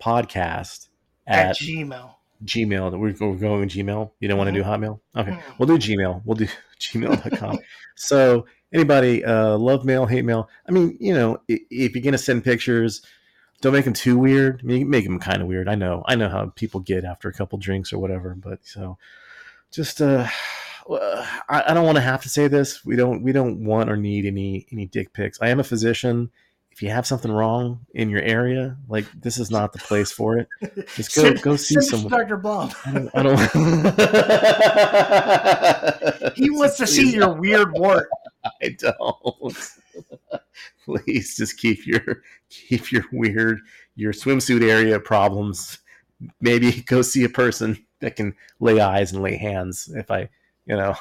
podcast 0.01 0.87
At, 1.27 1.49
at 1.51 1.55
Gmail. 1.57 2.15
Gmail. 2.43 2.91
We're, 2.99 3.15
we're 3.29 3.37
going 3.37 3.69
Gmail. 3.69 4.11
You 4.19 4.27
don't 4.27 4.37
want 4.37 4.49
to 4.49 4.51
do 4.53 4.63
Hotmail? 4.63 4.99
Okay. 5.15 5.31
Mm. 5.31 5.41
We'll 5.57 5.67
do 5.67 5.77
Gmail. 5.77 6.21
We'll 6.25 6.35
do 6.35 6.47
gmail.com. 6.81 7.59
so 7.95 8.45
anybody, 8.73 9.23
uh, 9.23 9.57
love 9.57 9.85
mail, 9.85 10.05
hate 10.05 10.25
mail. 10.25 10.49
I 10.67 10.71
mean, 10.73 10.97
you 10.99 11.13
know, 11.13 11.37
if, 11.47 11.61
if 11.69 11.95
you're 11.95 12.03
going 12.03 12.11
to 12.11 12.17
send 12.17 12.43
pictures, 12.43 13.01
don't 13.63 13.73
make 13.73 13.85
them 13.85 13.93
too 13.93 14.17
weird. 14.17 14.59
I 14.61 14.65
mean, 14.65 14.89
make 14.89 15.05
them 15.05 15.19
kind 15.19 15.41
of 15.41 15.47
weird. 15.47 15.69
I 15.69 15.75
know. 15.75 16.03
I 16.05 16.15
know 16.15 16.27
how 16.27 16.51
people 16.53 16.81
get 16.81 17.05
after 17.05 17.29
a 17.29 17.33
couple 17.33 17.57
drinks 17.57 17.93
or 17.93 17.97
whatever, 17.97 18.35
but 18.35 18.59
so 18.63 18.97
just, 19.71 20.01
uh, 20.01 20.27
I, 20.89 21.63
I 21.67 21.73
don't 21.73 21.85
want 21.85 21.95
to 21.95 22.01
have 22.01 22.21
to 22.23 22.29
say 22.29 22.49
this. 22.49 22.83
We 22.83 22.97
don't, 22.97 23.23
we 23.23 23.31
don't 23.31 23.63
want 23.63 23.89
or 23.89 23.95
need 23.95 24.25
any, 24.25 24.67
any 24.73 24.85
dick 24.85 25.13
pics. 25.13 25.39
I 25.41 25.47
am 25.47 25.61
a 25.61 25.63
physician. 25.63 26.29
If 26.71 26.81
you 26.81 26.89
have 26.89 27.07
something 27.07 27.31
wrong 27.31 27.85
in 27.93 28.09
your 28.09 28.21
area, 28.21 28.75
like 28.89 29.05
this 29.13 29.37
is 29.37 29.49
not 29.49 29.71
the 29.71 29.79
place 29.79 30.11
for 30.11 30.39
it. 30.39 30.49
Just 30.95 31.15
go, 31.15 31.21
Send- 31.21 31.41
go 31.41 31.55
see 31.55 31.75
send 31.75 31.83
it 31.83 31.89
to 31.89 31.91
someone. 31.91 32.11
Dr. 32.19 32.35
Blom. 32.37 32.71
I 32.83 32.91
don't. 32.91 33.15
I 33.15 33.23
don't 36.23 36.33
He 36.35 36.49
wants 36.49 36.77
to 36.77 36.87
see 36.87 37.13
your 37.13 37.33
weird 37.33 37.71
wart. 37.73 38.09
I 38.61 38.75
don't. 38.77 39.55
Please 40.85 41.37
just 41.37 41.57
keep 41.57 41.85
your 41.85 42.21
keep 42.49 42.91
your 42.91 43.03
weird 43.11 43.59
your 43.95 44.13
swimsuit 44.13 44.67
area 44.67 44.99
problems. 44.99 45.79
Maybe 46.41 46.71
go 46.87 47.01
see 47.01 47.23
a 47.23 47.29
person 47.29 47.85
that 47.99 48.15
can 48.15 48.35
lay 48.59 48.79
eyes 48.79 49.11
and 49.11 49.21
lay 49.21 49.37
hands. 49.37 49.91
If 49.95 50.11
I, 50.11 50.29
you 50.65 50.75
know, 50.75 50.95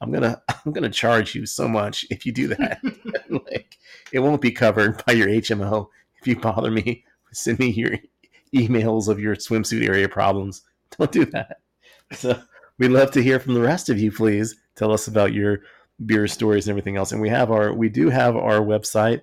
I'm 0.00 0.12
gonna 0.12 0.40
I'm 0.66 0.72
gonna 0.72 0.90
charge 0.90 1.34
you 1.34 1.46
so 1.46 1.68
much 1.68 2.06
if 2.10 2.24
you 2.24 2.32
do 2.32 2.48
that. 2.48 2.80
like 3.30 3.78
it 4.12 4.20
won't 4.20 4.40
be 4.40 4.50
covered 4.50 5.04
by 5.04 5.12
your 5.12 5.28
HMO 5.28 5.88
if 6.20 6.26
you 6.26 6.36
bother 6.36 6.70
me. 6.70 7.04
Send 7.32 7.58
me 7.58 7.68
your 7.70 7.92
emails 8.54 9.08
of 9.08 9.20
your 9.20 9.36
swimsuit 9.36 9.86
area 9.86 10.08
problems. 10.08 10.62
Don't 10.96 11.12
do 11.12 11.26
that. 11.26 11.58
So 12.12 12.40
we'd 12.78 12.88
love 12.88 13.10
to 13.12 13.22
hear 13.22 13.38
from 13.38 13.54
the 13.54 13.60
rest 13.60 13.90
of 13.90 13.98
you. 13.98 14.10
Please 14.10 14.56
tell 14.76 14.92
us 14.92 15.08
about 15.08 15.34
your 15.34 15.60
beer 16.04 16.28
stories 16.28 16.66
and 16.66 16.70
everything 16.70 16.96
else. 16.96 17.12
And 17.12 17.20
we 17.20 17.28
have 17.28 17.50
our 17.50 17.72
we 17.72 17.88
do 17.88 18.10
have 18.10 18.36
our 18.36 18.60
website 18.60 19.22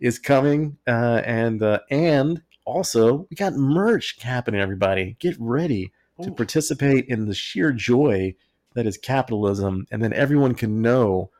is 0.00 0.18
coming, 0.18 0.76
uh, 0.86 1.22
and 1.24 1.62
uh, 1.62 1.80
and 1.90 2.42
also 2.64 3.26
we 3.30 3.36
got 3.36 3.54
merch 3.54 4.20
happening. 4.20 4.60
Everybody, 4.60 5.16
get 5.18 5.36
ready 5.38 5.92
to 6.22 6.30
Ooh. 6.30 6.34
participate 6.34 7.06
in 7.06 7.26
the 7.26 7.34
sheer 7.34 7.72
joy 7.72 8.34
that 8.74 8.86
is 8.86 8.98
capitalism, 8.98 9.86
and 9.90 10.02
then 10.02 10.12
everyone 10.12 10.54
can 10.54 10.82
know 10.82 11.30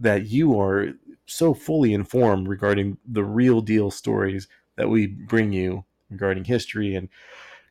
that 0.00 0.26
you 0.26 0.58
are 0.58 0.94
so 1.26 1.52
fully 1.54 1.92
informed 1.92 2.48
regarding 2.48 2.98
the 3.06 3.24
real 3.24 3.60
deal 3.60 3.90
stories 3.90 4.48
that 4.76 4.88
we 4.88 5.06
bring 5.06 5.52
you 5.52 5.84
regarding 6.10 6.44
history 6.44 6.94
and 6.94 7.08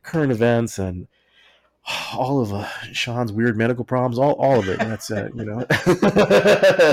current 0.02 0.30
events 0.30 0.78
and 0.78 1.08
all 2.14 2.40
of 2.40 2.52
uh, 2.52 2.66
Sean's 2.92 3.32
weird 3.32 3.56
medical 3.56 3.84
problems, 3.84 4.18
all, 4.18 4.32
all 4.32 4.58
of 4.58 4.68
it. 4.68 4.78
That's 4.78 5.10
uh, 5.10 5.28
you 5.34 5.44
know, 5.44 5.66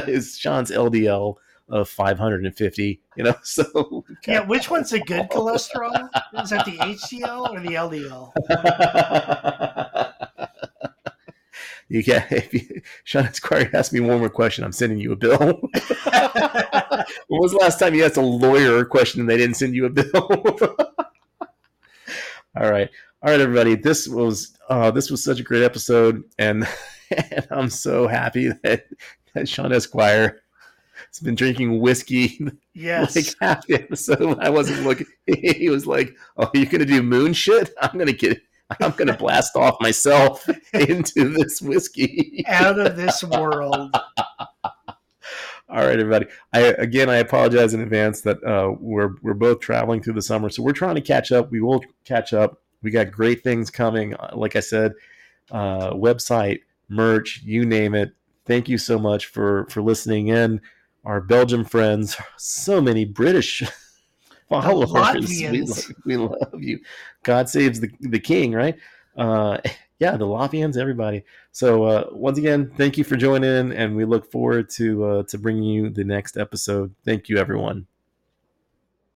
is 0.07 0.37
Sean's 0.37 0.71
LDL 0.71 1.35
of 1.69 1.89
550. 1.89 2.99
You 3.15 3.23
know, 3.23 3.35
so 3.43 4.05
Yeah, 4.27 4.45
which 4.45 4.69
one's 4.69 4.93
a 4.93 4.99
good 4.99 5.29
cholesterol? 5.29 6.09
Is 6.41 6.49
that 6.51 6.65
the 6.65 6.77
HDL 6.77 7.49
or 7.49 7.59
the 7.59 7.69
LDL? 7.69 8.31
you 11.89 12.03
if 12.05 12.53
you, 12.53 12.81
Sean 13.03 13.25
Esquire 13.25 13.69
asked 13.73 13.93
me 13.93 13.99
one 13.99 14.19
more 14.19 14.29
question. 14.29 14.63
I'm 14.63 14.71
sending 14.71 14.99
you 14.99 15.11
a 15.11 15.15
bill. 15.15 15.37
when 15.37 15.51
was 17.27 17.51
the 17.51 17.59
last 17.59 17.79
time 17.79 17.93
you 17.93 18.03
asked 18.05 18.17
a 18.17 18.21
lawyer 18.21 18.79
a 18.79 18.85
question 18.85 19.21
and 19.21 19.29
they 19.29 19.37
didn't 19.37 19.55
send 19.55 19.75
you 19.75 19.85
a 19.85 19.89
bill? 19.89 20.47
all 22.55 22.71
right, 22.71 22.89
all 23.23 23.31
right, 23.31 23.39
everybody. 23.39 23.75
This 23.75 24.07
was 24.07 24.57
uh, 24.69 24.91
this 24.91 25.09
was 25.09 25.23
such 25.23 25.39
a 25.39 25.43
great 25.43 25.63
episode, 25.63 26.23
and, 26.39 26.67
and 27.31 27.47
I'm 27.51 27.69
so 27.69 28.05
happy 28.07 28.49
that, 28.63 28.85
that 29.33 29.47
Sean 29.47 29.71
Esquire 29.71 30.41
has 31.07 31.19
been 31.19 31.35
drinking 31.35 31.79
whiskey 31.79 32.39
Yes. 32.73 33.15
like 33.15 33.35
half 33.39 33.65
the 33.67 33.75
episode 33.75 34.39
I 34.39 34.49
wasn't 34.49 34.83
looking. 34.83 35.07
He 35.25 35.69
was 35.69 35.87
like, 35.87 36.17
"Oh, 36.35 36.49
you're 36.53 36.65
gonna 36.65 36.85
do 36.85 37.01
moon 37.01 37.31
shit? 37.31 37.73
I'm 37.81 37.97
gonna 37.97 38.11
get 38.11 38.41
I'm 38.81 38.91
going 38.91 39.07
to 39.07 39.13
blast 39.13 39.55
off 39.55 39.75
myself 39.81 40.47
into 40.73 41.29
this 41.29 41.61
whiskey. 41.61 42.43
Out 42.47 42.79
of 42.79 42.95
this 42.95 43.23
world. 43.23 43.93
All 45.69 45.85
right, 45.85 45.99
everybody. 45.99 46.25
I 46.53 46.59
again, 46.77 47.09
I 47.09 47.17
apologize 47.17 47.73
in 47.73 47.81
advance 47.81 48.21
that 48.21 48.43
uh, 48.43 48.73
we're 48.79 49.15
we're 49.21 49.33
both 49.33 49.59
traveling 49.59 50.01
through 50.01 50.13
the 50.13 50.21
summer, 50.21 50.49
so 50.49 50.63
we're 50.63 50.71
trying 50.73 50.95
to 50.95 51.01
catch 51.01 51.31
up. 51.31 51.51
We 51.51 51.61
will 51.61 51.83
catch 52.05 52.33
up. 52.33 52.62
We 52.83 52.91
got 52.91 53.11
great 53.11 53.43
things 53.43 53.69
coming. 53.69 54.13
Uh, 54.13 54.31
like 54.33 54.55
I 54.55 54.59
said, 54.59 54.93
uh, 55.51 55.91
website, 55.91 56.61
merch, 56.89 57.41
you 57.43 57.65
name 57.65 57.95
it. 57.95 58.13
Thank 58.45 58.67
you 58.69 58.77
so 58.77 58.99
much 58.99 59.27
for 59.27 59.65
for 59.69 59.81
listening 59.81 60.27
in. 60.27 60.61
Our 61.05 61.19
Belgium 61.19 61.65
friends, 61.65 62.15
so 62.37 62.81
many 62.81 63.03
British 63.03 63.61
followers. 64.49 64.91
We, 64.91 65.43
Latvians. 65.51 65.93
we 66.05 66.17
love 66.17 66.61
you. 66.61 66.79
God 67.23 67.49
saves 67.49 67.79
the 67.79 67.89
the 67.99 68.19
king, 68.19 68.53
right? 68.53 68.77
Uh, 69.17 69.57
yeah, 69.99 70.17
the 70.17 70.25
Latvians, 70.25 70.77
everybody. 70.77 71.23
So 71.51 71.83
uh, 71.83 72.07
once 72.11 72.37
again, 72.37 72.71
thank 72.77 72.97
you 72.97 73.03
for 73.03 73.15
joining 73.15 73.49
in, 73.49 73.71
and 73.73 73.95
we 73.95 74.05
look 74.05 74.31
forward 74.31 74.69
to 74.71 75.05
uh, 75.05 75.23
to 75.23 75.37
bringing 75.37 75.63
you 75.63 75.89
the 75.89 76.03
next 76.03 76.37
episode. 76.37 76.93
Thank 77.05 77.29
you, 77.29 77.37
everyone. 77.37 77.87